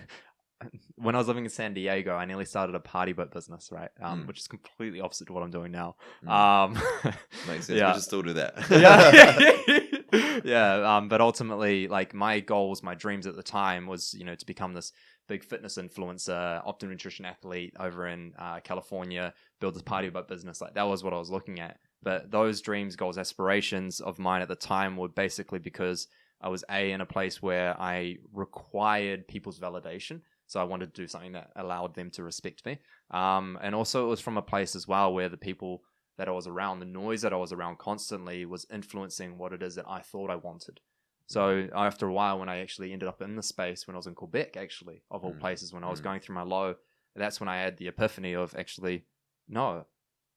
when 0.96 1.14
I 1.14 1.18
was 1.18 1.26
living 1.28 1.44
in 1.44 1.50
San 1.50 1.74
Diego, 1.74 2.14
I 2.14 2.24
nearly 2.24 2.44
started 2.44 2.74
a 2.74 2.80
party 2.80 3.12
boat 3.12 3.32
business, 3.32 3.70
right? 3.72 3.90
Um, 4.00 4.22
Mm. 4.22 4.26
which 4.28 4.38
is 4.38 4.46
completely 4.46 5.00
opposite 5.00 5.26
to 5.26 5.32
what 5.32 5.42
I'm 5.42 5.50
doing 5.50 5.72
now. 5.72 5.96
Mm. 6.24 6.30
Um, 6.30 6.72
Makes 7.48 7.66
sense. 7.66 7.70
yeah. 7.78 7.88
We 7.88 7.94
should 7.94 8.02
still 8.04 8.22
do 8.22 8.32
that. 8.34 8.54
yeah, 8.70 10.40
yeah. 10.44 10.96
Um, 10.96 11.08
but 11.08 11.20
ultimately, 11.20 11.88
like 11.88 12.14
my 12.14 12.40
goals, 12.40 12.82
my 12.82 12.94
dreams 12.94 13.26
at 13.26 13.36
the 13.36 13.42
time 13.42 13.86
was, 13.86 14.14
you 14.14 14.24
know, 14.24 14.34
to 14.34 14.46
become 14.46 14.72
this 14.74 14.92
big 15.28 15.44
fitness 15.44 15.76
influencer, 15.78 16.62
optimum 16.66 16.92
nutrition 16.92 17.24
athlete 17.24 17.74
over 17.80 18.06
in 18.06 18.32
uh, 18.38 18.60
California, 18.60 19.32
build 19.60 19.74
this 19.74 19.82
party 19.82 20.08
boat 20.08 20.28
business. 20.28 20.60
Like 20.60 20.74
that 20.74 20.86
was 20.86 21.02
what 21.02 21.12
I 21.12 21.18
was 21.18 21.30
looking 21.30 21.60
at. 21.60 21.78
But 22.04 22.30
those 22.30 22.60
dreams, 22.60 22.96
goals, 22.96 23.18
aspirations 23.18 24.00
of 24.00 24.18
mine 24.18 24.42
at 24.42 24.48
the 24.48 24.56
time 24.56 24.96
were 24.96 25.08
basically 25.08 25.58
because 25.58 26.06
I 26.40 26.48
was 26.48 26.64
a 26.70 26.92
in 26.92 27.00
a 27.00 27.06
place 27.06 27.42
where 27.42 27.74
I 27.80 28.18
required 28.32 29.26
people's 29.26 29.58
validation. 29.58 30.20
So 30.46 30.60
I 30.60 30.64
wanted 30.64 30.94
to 30.94 31.02
do 31.02 31.08
something 31.08 31.32
that 31.32 31.50
allowed 31.56 31.94
them 31.94 32.10
to 32.10 32.22
respect 32.22 32.66
me. 32.66 32.78
Um, 33.10 33.58
and 33.62 33.74
also 33.74 34.04
it 34.04 34.10
was 34.10 34.20
from 34.20 34.36
a 34.36 34.42
place 34.42 34.76
as 34.76 34.86
well 34.86 35.14
where 35.14 35.30
the 35.30 35.38
people 35.38 35.82
that 36.18 36.28
I 36.28 36.32
was 36.32 36.46
around, 36.46 36.80
the 36.80 36.86
noise 36.86 37.22
that 37.22 37.32
I 37.32 37.36
was 37.36 37.52
around 37.52 37.78
constantly 37.78 38.44
was 38.44 38.66
influencing 38.70 39.38
what 39.38 39.52
it 39.52 39.62
is 39.62 39.74
that 39.76 39.88
I 39.88 40.00
thought 40.00 40.30
I 40.30 40.36
wanted. 40.36 40.80
So 41.26 41.68
after 41.74 42.06
a 42.06 42.12
while, 42.12 42.38
when 42.38 42.50
I 42.50 42.58
actually 42.58 42.92
ended 42.92 43.08
up 43.08 43.22
in 43.22 43.34
the 43.34 43.42
space 43.42 43.86
when 43.86 43.96
I 43.96 43.98
was 43.98 44.06
in 44.06 44.14
Quebec, 44.14 44.58
actually 44.58 45.02
of 45.10 45.24
all 45.24 45.34
Mm. 45.34 45.40
places, 45.40 45.72
when 45.72 45.82
I 45.82 45.90
was 45.90 46.00
Mm. 46.00 46.04
going 46.04 46.20
through 46.20 46.34
my 46.34 46.42
low, 46.42 46.76
that's 47.16 47.40
when 47.40 47.48
I 47.48 47.56
had 47.56 47.78
the 47.78 47.88
epiphany 47.88 48.34
of 48.34 48.54
actually, 48.54 49.06
no, 49.48 49.86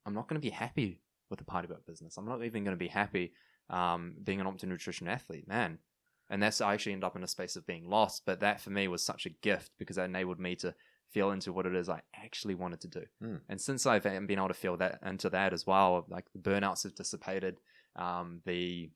I'm 0.05 0.13
not 0.13 0.30
going 0.30 0.39
to 0.41 0.45
be 0.45 0.51
happy 0.51 1.01
with 1.30 1.41
a 1.41 1.45
party 1.45 1.67
boat 1.67 1.86
business. 1.86 2.17
I'm 2.17 2.25
not 2.25 2.43
even 2.43 2.63
going 2.63 2.75
to 2.75 2.80
be 2.80 2.88
happy 2.88 3.34
um, 3.69 4.15
being 4.23 4.41
an 4.41 4.47
optimum 4.47 4.73
nutrition 4.73 5.07
athlete, 5.07 5.47
man. 5.47 5.80
And 6.30 6.43
that's 6.43 6.59
I 6.59 6.73
actually 6.73 6.93
end 6.93 7.03
up 7.03 7.15
in 7.15 7.23
a 7.23 7.28
space 7.28 7.55
of 7.55 7.65
being 7.65 7.89
lost. 7.89 8.23
But 8.25 8.41
that 8.41 8.59
for 8.59 8.69
me 8.69 8.88
was 8.88 9.03
such 9.03 9.25
a 9.25 9.30
gift 9.30 9.71
because 9.78 9.97
it 9.97 10.03
enabled 10.03 10.39
me 10.39 10.55
to 10.57 10.75
feel 11.09 11.32
into 11.32 11.53
what 11.53 11.65
it 11.65 11.75
is 11.75 11.88
I 11.88 12.01
actually 12.15 12.55
wanted 12.55 12.82
to 12.82 12.88
do. 12.88 13.03
Mm. 13.23 13.39
And 13.47 13.61
since 13.61 13.86
I've 13.86 14.03
been 14.03 14.32
able 14.32 14.49
to 14.49 14.53
feel 14.53 14.78
that 14.78 14.99
into 15.05 15.30
that 15.30 15.53
as 15.53 15.65
well, 15.65 16.05
like 16.09 16.25
the 16.34 16.39
burnouts 16.39 16.84
have 16.84 16.95
dissipated. 16.95 17.59
Um, 17.95 18.41
the 18.45 18.89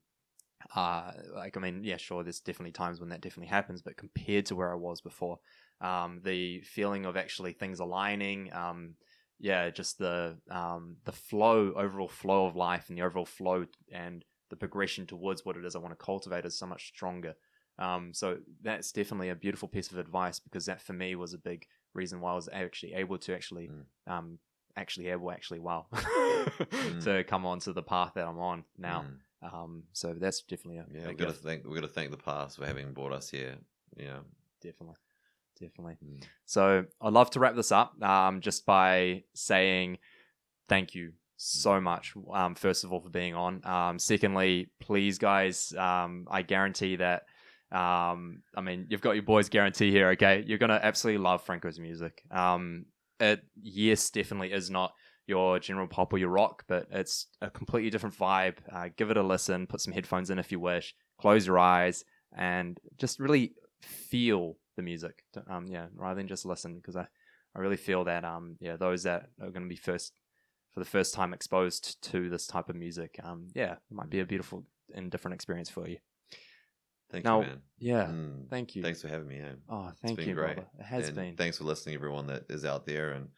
uh, 0.76 1.12
like 1.34 1.56
I 1.56 1.60
mean, 1.60 1.82
yeah, 1.84 1.96
sure, 1.96 2.22
there's 2.22 2.40
definitely 2.40 2.72
times 2.72 3.00
when 3.00 3.08
that 3.08 3.20
definitely 3.20 3.48
happens, 3.48 3.82
but 3.82 3.96
compared 3.96 4.46
to 4.46 4.56
where 4.56 4.72
I 4.72 4.76
was 4.76 5.00
before, 5.00 5.38
um, 5.80 6.20
the 6.24 6.60
feeling 6.60 7.04
of 7.04 7.16
actually 7.16 7.52
things 7.52 7.80
aligning, 7.80 8.52
um, 8.52 8.94
yeah, 9.42 9.68
just 9.70 9.98
the 9.98 10.38
um, 10.50 10.96
the 11.04 11.12
flow, 11.12 11.72
overall 11.76 12.08
flow 12.08 12.46
of 12.46 12.56
life, 12.56 12.88
and 12.88 12.96
the 12.96 13.02
overall 13.02 13.26
flow 13.26 13.66
and 13.92 14.24
the 14.50 14.56
progression 14.56 15.04
towards 15.06 15.44
what 15.44 15.56
it 15.56 15.64
is 15.64 15.74
I 15.74 15.80
want 15.80 15.92
to 15.98 16.04
cultivate 16.04 16.46
is 16.46 16.56
so 16.58 16.66
much 16.66 16.86
stronger. 16.86 17.34
Um, 17.78 18.14
so 18.14 18.38
that's 18.62 18.92
definitely 18.92 19.30
a 19.30 19.34
beautiful 19.34 19.66
piece 19.68 19.90
of 19.90 19.98
advice 19.98 20.38
because 20.38 20.66
that 20.66 20.80
for 20.80 20.92
me 20.92 21.16
was 21.16 21.34
a 21.34 21.38
big 21.38 21.66
reason 21.92 22.20
why 22.20 22.30
I 22.32 22.34
was 22.36 22.48
actually 22.52 22.94
able 22.94 23.18
to 23.18 23.34
actually, 23.34 23.68
Mm. 23.68 23.84
um, 24.12 24.38
actually 24.76 25.08
able, 25.08 25.32
actually, 25.32 25.58
wow, 25.58 25.86
Mm. 25.92 27.02
to 27.04 27.24
come 27.24 27.44
onto 27.44 27.72
the 27.72 27.82
path 27.82 28.12
that 28.14 28.26
I'm 28.28 28.38
on 28.38 28.64
now. 28.78 29.06
Mm. 29.42 29.52
Um, 29.52 29.82
so 29.92 30.14
that's 30.14 30.42
definitely 30.42 30.78
a, 30.78 30.86
Yeah, 30.92 31.06
a 31.06 31.08
we've 31.08 31.16
got 31.18 31.26
to 31.26 31.32
thank 31.32 31.64
we've 31.64 31.74
got 31.74 31.88
to 31.88 31.92
thank 31.92 32.10
the 32.12 32.16
past 32.16 32.58
for 32.58 32.66
having 32.66 32.92
brought 32.92 33.12
us 33.12 33.28
here. 33.28 33.56
Yeah. 33.96 34.20
definitely, 34.60 34.96
definitely. 35.62 35.96
Mm. 36.04 36.24
So 36.44 36.84
I'd 37.00 37.12
love 37.12 37.30
to 37.30 37.40
wrap 37.40 37.54
this 37.54 37.72
up 37.72 38.00
um, 38.02 38.40
just 38.40 38.66
by 38.66 39.24
saying 39.34 39.98
thank 40.68 40.94
you 40.94 41.12
so 41.36 41.80
much. 41.80 42.14
Um, 42.32 42.54
first 42.54 42.84
of 42.84 42.92
all, 42.92 43.00
for 43.00 43.08
being 43.08 43.34
on. 43.34 43.64
Um, 43.66 43.98
secondly, 43.98 44.70
please, 44.80 45.18
guys, 45.18 45.72
um, 45.76 46.26
I 46.30 46.42
guarantee 46.42 46.96
that. 46.96 47.22
Um, 47.70 48.42
I 48.54 48.60
mean, 48.60 48.86
you've 48.90 49.00
got 49.00 49.12
your 49.12 49.22
boys' 49.22 49.48
guarantee 49.48 49.90
here. 49.90 50.10
Okay, 50.10 50.44
you're 50.46 50.58
gonna 50.58 50.80
absolutely 50.82 51.22
love 51.22 51.42
Franco's 51.42 51.78
music. 51.78 52.22
Um, 52.30 52.86
it 53.18 53.42
yes, 53.60 54.10
definitely 54.10 54.52
is 54.52 54.70
not 54.70 54.92
your 55.26 55.58
general 55.58 55.86
pop 55.86 56.12
or 56.12 56.18
your 56.18 56.28
rock, 56.28 56.64
but 56.68 56.86
it's 56.90 57.28
a 57.40 57.48
completely 57.48 57.90
different 57.90 58.16
vibe. 58.16 58.56
Uh, 58.70 58.88
give 58.96 59.10
it 59.10 59.16
a 59.16 59.22
listen. 59.22 59.66
Put 59.66 59.80
some 59.80 59.94
headphones 59.94 60.30
in 60.30 60.38
if 60.38 60.52
you 60.52 60.60
wish. 60.60 60.94
Close 61.18 61.46
your 61.46 61.58
eyes 61.58 62.04
and 62.36 62.78
just 62.98 63.20
really 63.20 63.54
feel 63.80 64.56
the 64.76 64.82
music. 64.82 65.24
Um, 65.48 65.66
yeah, 65.66 65.86
rather 65.94 66.16
than 66.16 66.28
just 66.28 66.46
listen, 66.46 66.76
because 66.76 66.96
I, 66.96 67.06
I 67.54 67.58
really 67.60 67.76
feel 67.76 68.04
that 68.04 68.24
um, 68.24 68.56
yeah, 68.60 68.76
those 68.76 69.02
that 69.04 69.26
are 69.40 69.50
going 69.50 69.62
to 69.64 69.68
be 69.68 69.76
first 69.76 70.12
for 70.72 70.80
the 70.80 70.86
first 70.86 71.14
time 71.14 71.34
exposed 71.34 72.00
to 72.10 72.30
this 72.30 72.46
type 72.46 72.68
of 72.68 72.76
music, 72.76 73.18
um, 73.22 73.48
yeah, 73.54 73.72
it 73.72 73.78
might 73.90 74.10
be 74.10 74.20
a 74.20 74.24
beautiful 74.26 74.64
and 74.94 75.10
different 75.10 75.34
experience 75.34 75.68
for 75.70 75.86
you. 75.86 75.98
Thank 77.10 77.24
Now, 77.24 77.40
you, 77.40 77.46
man. 77.46 77.62
Yeah, 77.78 78.06
Mm. 78.06 78.48
thank 78.48 78.74
you. 78.74 78.82
Thanks 78.82 79.02
for 79.02 79.08
having 79.08 79.28
me. 79.28 79.36
Yeah. 79.38 79.52
Oh, 79.68 79.90
thank 80.00 80.16
been 80.16 80.28
you, 80.30 80.34
great. 80.34 80.54
brother. 80.56 80.68
It 80.78 80.84
has 80.84 81.08
And 81.08 81.16
been. 81.16 81.36
Thanks 81.36 81.58
for 81.58 81.64
listening, 81.64 81.94
everyone 81.94 82.26
that 82.28 82.44
is 82.48 82.64
out 82.64 82.86
there, 82.86 83.12
and 83.12 83.28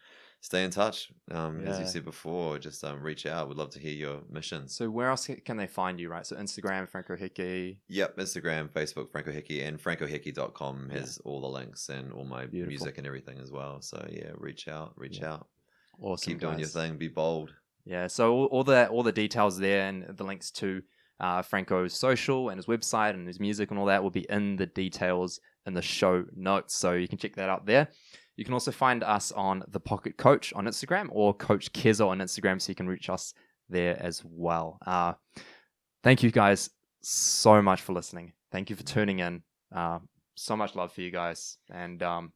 stay 0.45 0.63
in 0.63 0.71
touch. 0.71 1.11
Um, 1.31 1.67
As 1.67 1.81
you 1.81 1.87
said 1.87 2.05
before, 2.05 2.59
just 2.59 2.85
um, 2.85 3.01
reach 3.01 3.25
out. 3.25 3.49
We'd 3.49 3.57
love 3.57 3.71
to 3.71 3.79
hear 3.79 3.95
your 3.95 4.21
missions. 4.31 4.77
So 4.77 4.91
where 4.91 5.09
else 5.09 5.27
can 5.47 5.57
they 5.57 5.67
find 5.67 5.99
you? 5.99 6.11
Right, 6.11 6.27
so 6.27 6.37
Instagram, 6.37 6.87
Franco 6.87 7.17
Hickey. 7.17 7.81
Yep, 7.89 8.19
Instagram, 8.19 8.69
Facebook, 8.69 9.11
Franco 9.11 9.33
Hickey, 9.33 9.63
and 9.63 9.83
francohickey.com 9.83 10.91
has 10.91 11.19
all 11.25 11.41
the 11.41 11.49
links 11.49 11.89
and 11.89 12.13
all 12.13 12.27
my 12.27 12.45
Beautiful. 12.45 12.69
music 12.69 12.99
and 12.99 13.07
everything 13.07 13.39
as 13.41 13.51
well. 13.51 13.81
So 13.81 14.07
yeah, 14.11 14.33
reach 14.37 14.69
out, 14.69 14.93
reach 14.97 15.21
Yeah. 15.21 15.33
out, 15.35 15.47
Awesome. 15.99 16.33
keep 16.33 16.41
doing 16.41 16.59
your 16.59 16.69
thing, 16.69 16.99
be 16.99 17.09
bold. 17.09 17.55
Yeah, 17.87 18.07
so 18.09 18.33
all, 18.35 18.45
all 18.47 18.65
the 18.65 18.87
all 18.89 19.03
the 19.03 19.13
details 19.13 19.59
there 19.59 19.87
and 19.89 20.05
the 20.15 20.25
links 20.25 20.51
to 20.53 20.83
uh, 21.21 21.41
Franco's 21.41 21.95
social 21.95 22.51
and 22.51 22.59
his 22.59 22.67
website 22.67 23.11
and 23.15 23.27
his 23.27 23.41
music 23.41 23.71
and 23.71 23.79
all 23.81 23.87
that 23.87 24.03
will 24.03 24.11
be 24.11 24.27
in 24.29 24.57
the 24.57 24.67
details 24.67 25.41
in 25.65 25.73
the 25.73 25.81
show 25.83 26.25
notes. 26.37 26.75
So 26.77 26.93
you 26.93 27.09
can 27.09 27.17
check 27.19 27.37
that 27.37 27.49
out 27.49 27.65
there. 27.67 27.89
You 28.37 28.45
can 28.45 28.55
also 28.55 28.73
find 28.73 29.03
us 29.03 29.31
on 29.33 29.63
the 29.69 29.81
Pocket 29.81 30.17
Coach 30.17 30.53
on 30.55 30.67
Instagram 30.67 31.09
or 31.11 31.35
Coach 31.35 31.73
Kezo 31.73 32.09
on 32.09 32.19
Instagram, 32.19 32.61
so 32.61 32.71
you 32.71 32.75
can 32.75 32.89
reach 32.89 33.09
us 33.09 33.35
there 33.69 34.01
as 34.03 34.23
well. 34.25 34.79
Uh, 34.85 35.15
thank 36.03 36.23
you 36.23 36.31
guys 36.31 36.71
so 37.01 37.63
much 37.63 37.81
for 37.83 37.93
listening. 37.93 38.33
Thank 38.51 38.71
you 38.71 38.77
for 38.77 38.83
tuning 38.83 39.21
in. 39.21 39.43
Uh, 39.75 40.01
so 40.35 40.57
much 40.57 40.75
love 40.75 40.93
for 40.93 41.01
you 41.01 41.11
guys, 41.11 41.59
and 41.71 42.03
um, 42.03 42.33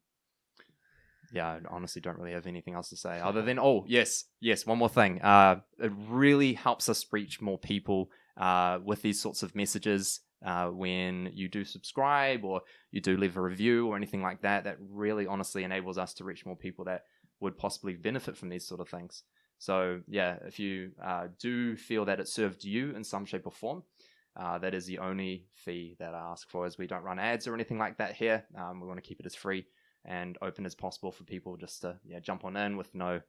yeah, 1.32 1.48
I 1.48 1.58
honestly 1.68 2.00
don't 2.00 2.18
really 2.18 2.32
have 2.32 2.46
anything 2.46 2.74
else 2.74 2.90
to 2.90 2.96
say 2.96 3.20
other 3.22 3.42
than 3.42 3.58
oh 3.58 3.84
yes, 3.88 4.24
yes, 4.40 4.66
one 4.66 4.78
more 4.78 4.88
thing. 4.88 5.20
Uh, 5.20 5.60
it 5.78 5.92
really 6.08 6.52
helps 6.52 6.88
us 6.88 7.04
reach 7.12 7.40
more 7.40 7.58
people 7.58 8.10
uh, 8.36 8.78
with 8.84 9.02
these 9.02 9.20
sorts 9.20 9.42
of 9.42 9.54
messages. 9.54 10.20
Uh, 10.44 10.68
when 10.68 11.30
you 11.34 11.48
do 11.48 11.64
subscribe 11.64 12.44
or 12.44 12.60
you 12.92 13.00
do 13.00 13.16
leave 13.16 13.36
a 13.36 13.42
review 13.42 13.88
or 13.88 13.96
anything 13.96 14.22
like 14.22 14.40
that, 14.42 14.64
that 14.64 14.76
really 14.80 15.26
honestly 15.26 15.64
enables 15.64 15.98
us 15.98 16.14
to 16.14 16.24
reach 16.24 16.46
more 16.46 16.56
people 16.56 16.84
that 16.84 17.04
would 17.40 17.58
possibly 17.58 17.94
benefit 17.94 18.36
from 18.36 18.48
these 18.48 18.66
sort 18.66 18.80
of 18.80 18.88
things. 18.88 19.24
So 19.58 20.00
yeah, 20.06 20.36
if 20.46 20.58
you 20.58 20.92
uh, 21.04 21.28
do 21.40 21.76
feel 21.76 22.04
that 22.04 22.20
it 22.20 22.28
served 22.28 22.64
you 22.64 22.94
in 22.94 23.02
some 23.02 23.24
shape 23.24 23.46
or 23.46 23.52
form, 23.52 23.82
uh, 24.36 24.58
that 24.58 24.74
is 24.74 24.86
the 24.86 24.98
only 25.00 25.46
fee 25.54 25.96
that 25.98 26.14
I 26.14 26.18
ask 26.18 26.48
for. 26.48 26.64
As 26.64 26.78
we 26.78 26.86
don't 26.86 27.02
run 27.02 27.18
ads 27.18 27.48
or 27.48 27.54
anything 27.54 27.78
like 27.78 27.98
that 27.98 28.14
here, 28.14 28.44
um, 28.56 28.80
we 28.80 28.86
want 28.86 29.02
to 29.02 29.08
keep 29.08 29.18
it 29.18 29.26
as 29.26 29.34
free 29.34 29.66
and 30.04 30.38
open 30.40 30.64
as 30.64 30.76
possible 30.76 31.10
for 31.10 31.24
people 31.24 31.56
just 31.56 31.82
to 31.82 31.96
yeah 32.06 32.20
jump 32.20 32.44
on 32.44 32.56
in 32.56 32.76
with 32.76 32.94
no 32.94 33.20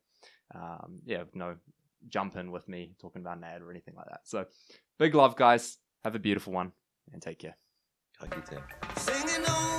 um, 0.53 0.99
yeah 1.05 1.23
no 1.33 1.55
jump 2.07 2.37
in 2.37 2.51
with 2.51 2.67
me 2.67 2.93
talking 3.01 3.21
about 3.21 3.37
an 3.37 3.43
ad 3.43 3.61
or 3.61 3.71
anything 3.71 3.95
like 3.97 4.07
that. 4.07 4.21
So 4.23 4.45
big 4.99 5.15
love, 5.15 5.35
guys. 5.35 5.77
Have 6.03 6.15
a 6.15 6.19
beautiful 6.19 6.53
one 6.53 6.71
and 7.13 7.21
take 7.21 7.39
care. 7.39 7.57
Huggy 8.21 8.43
tap. 8.45 8.97
Singing 8.97 9.45
over 9.47 9.78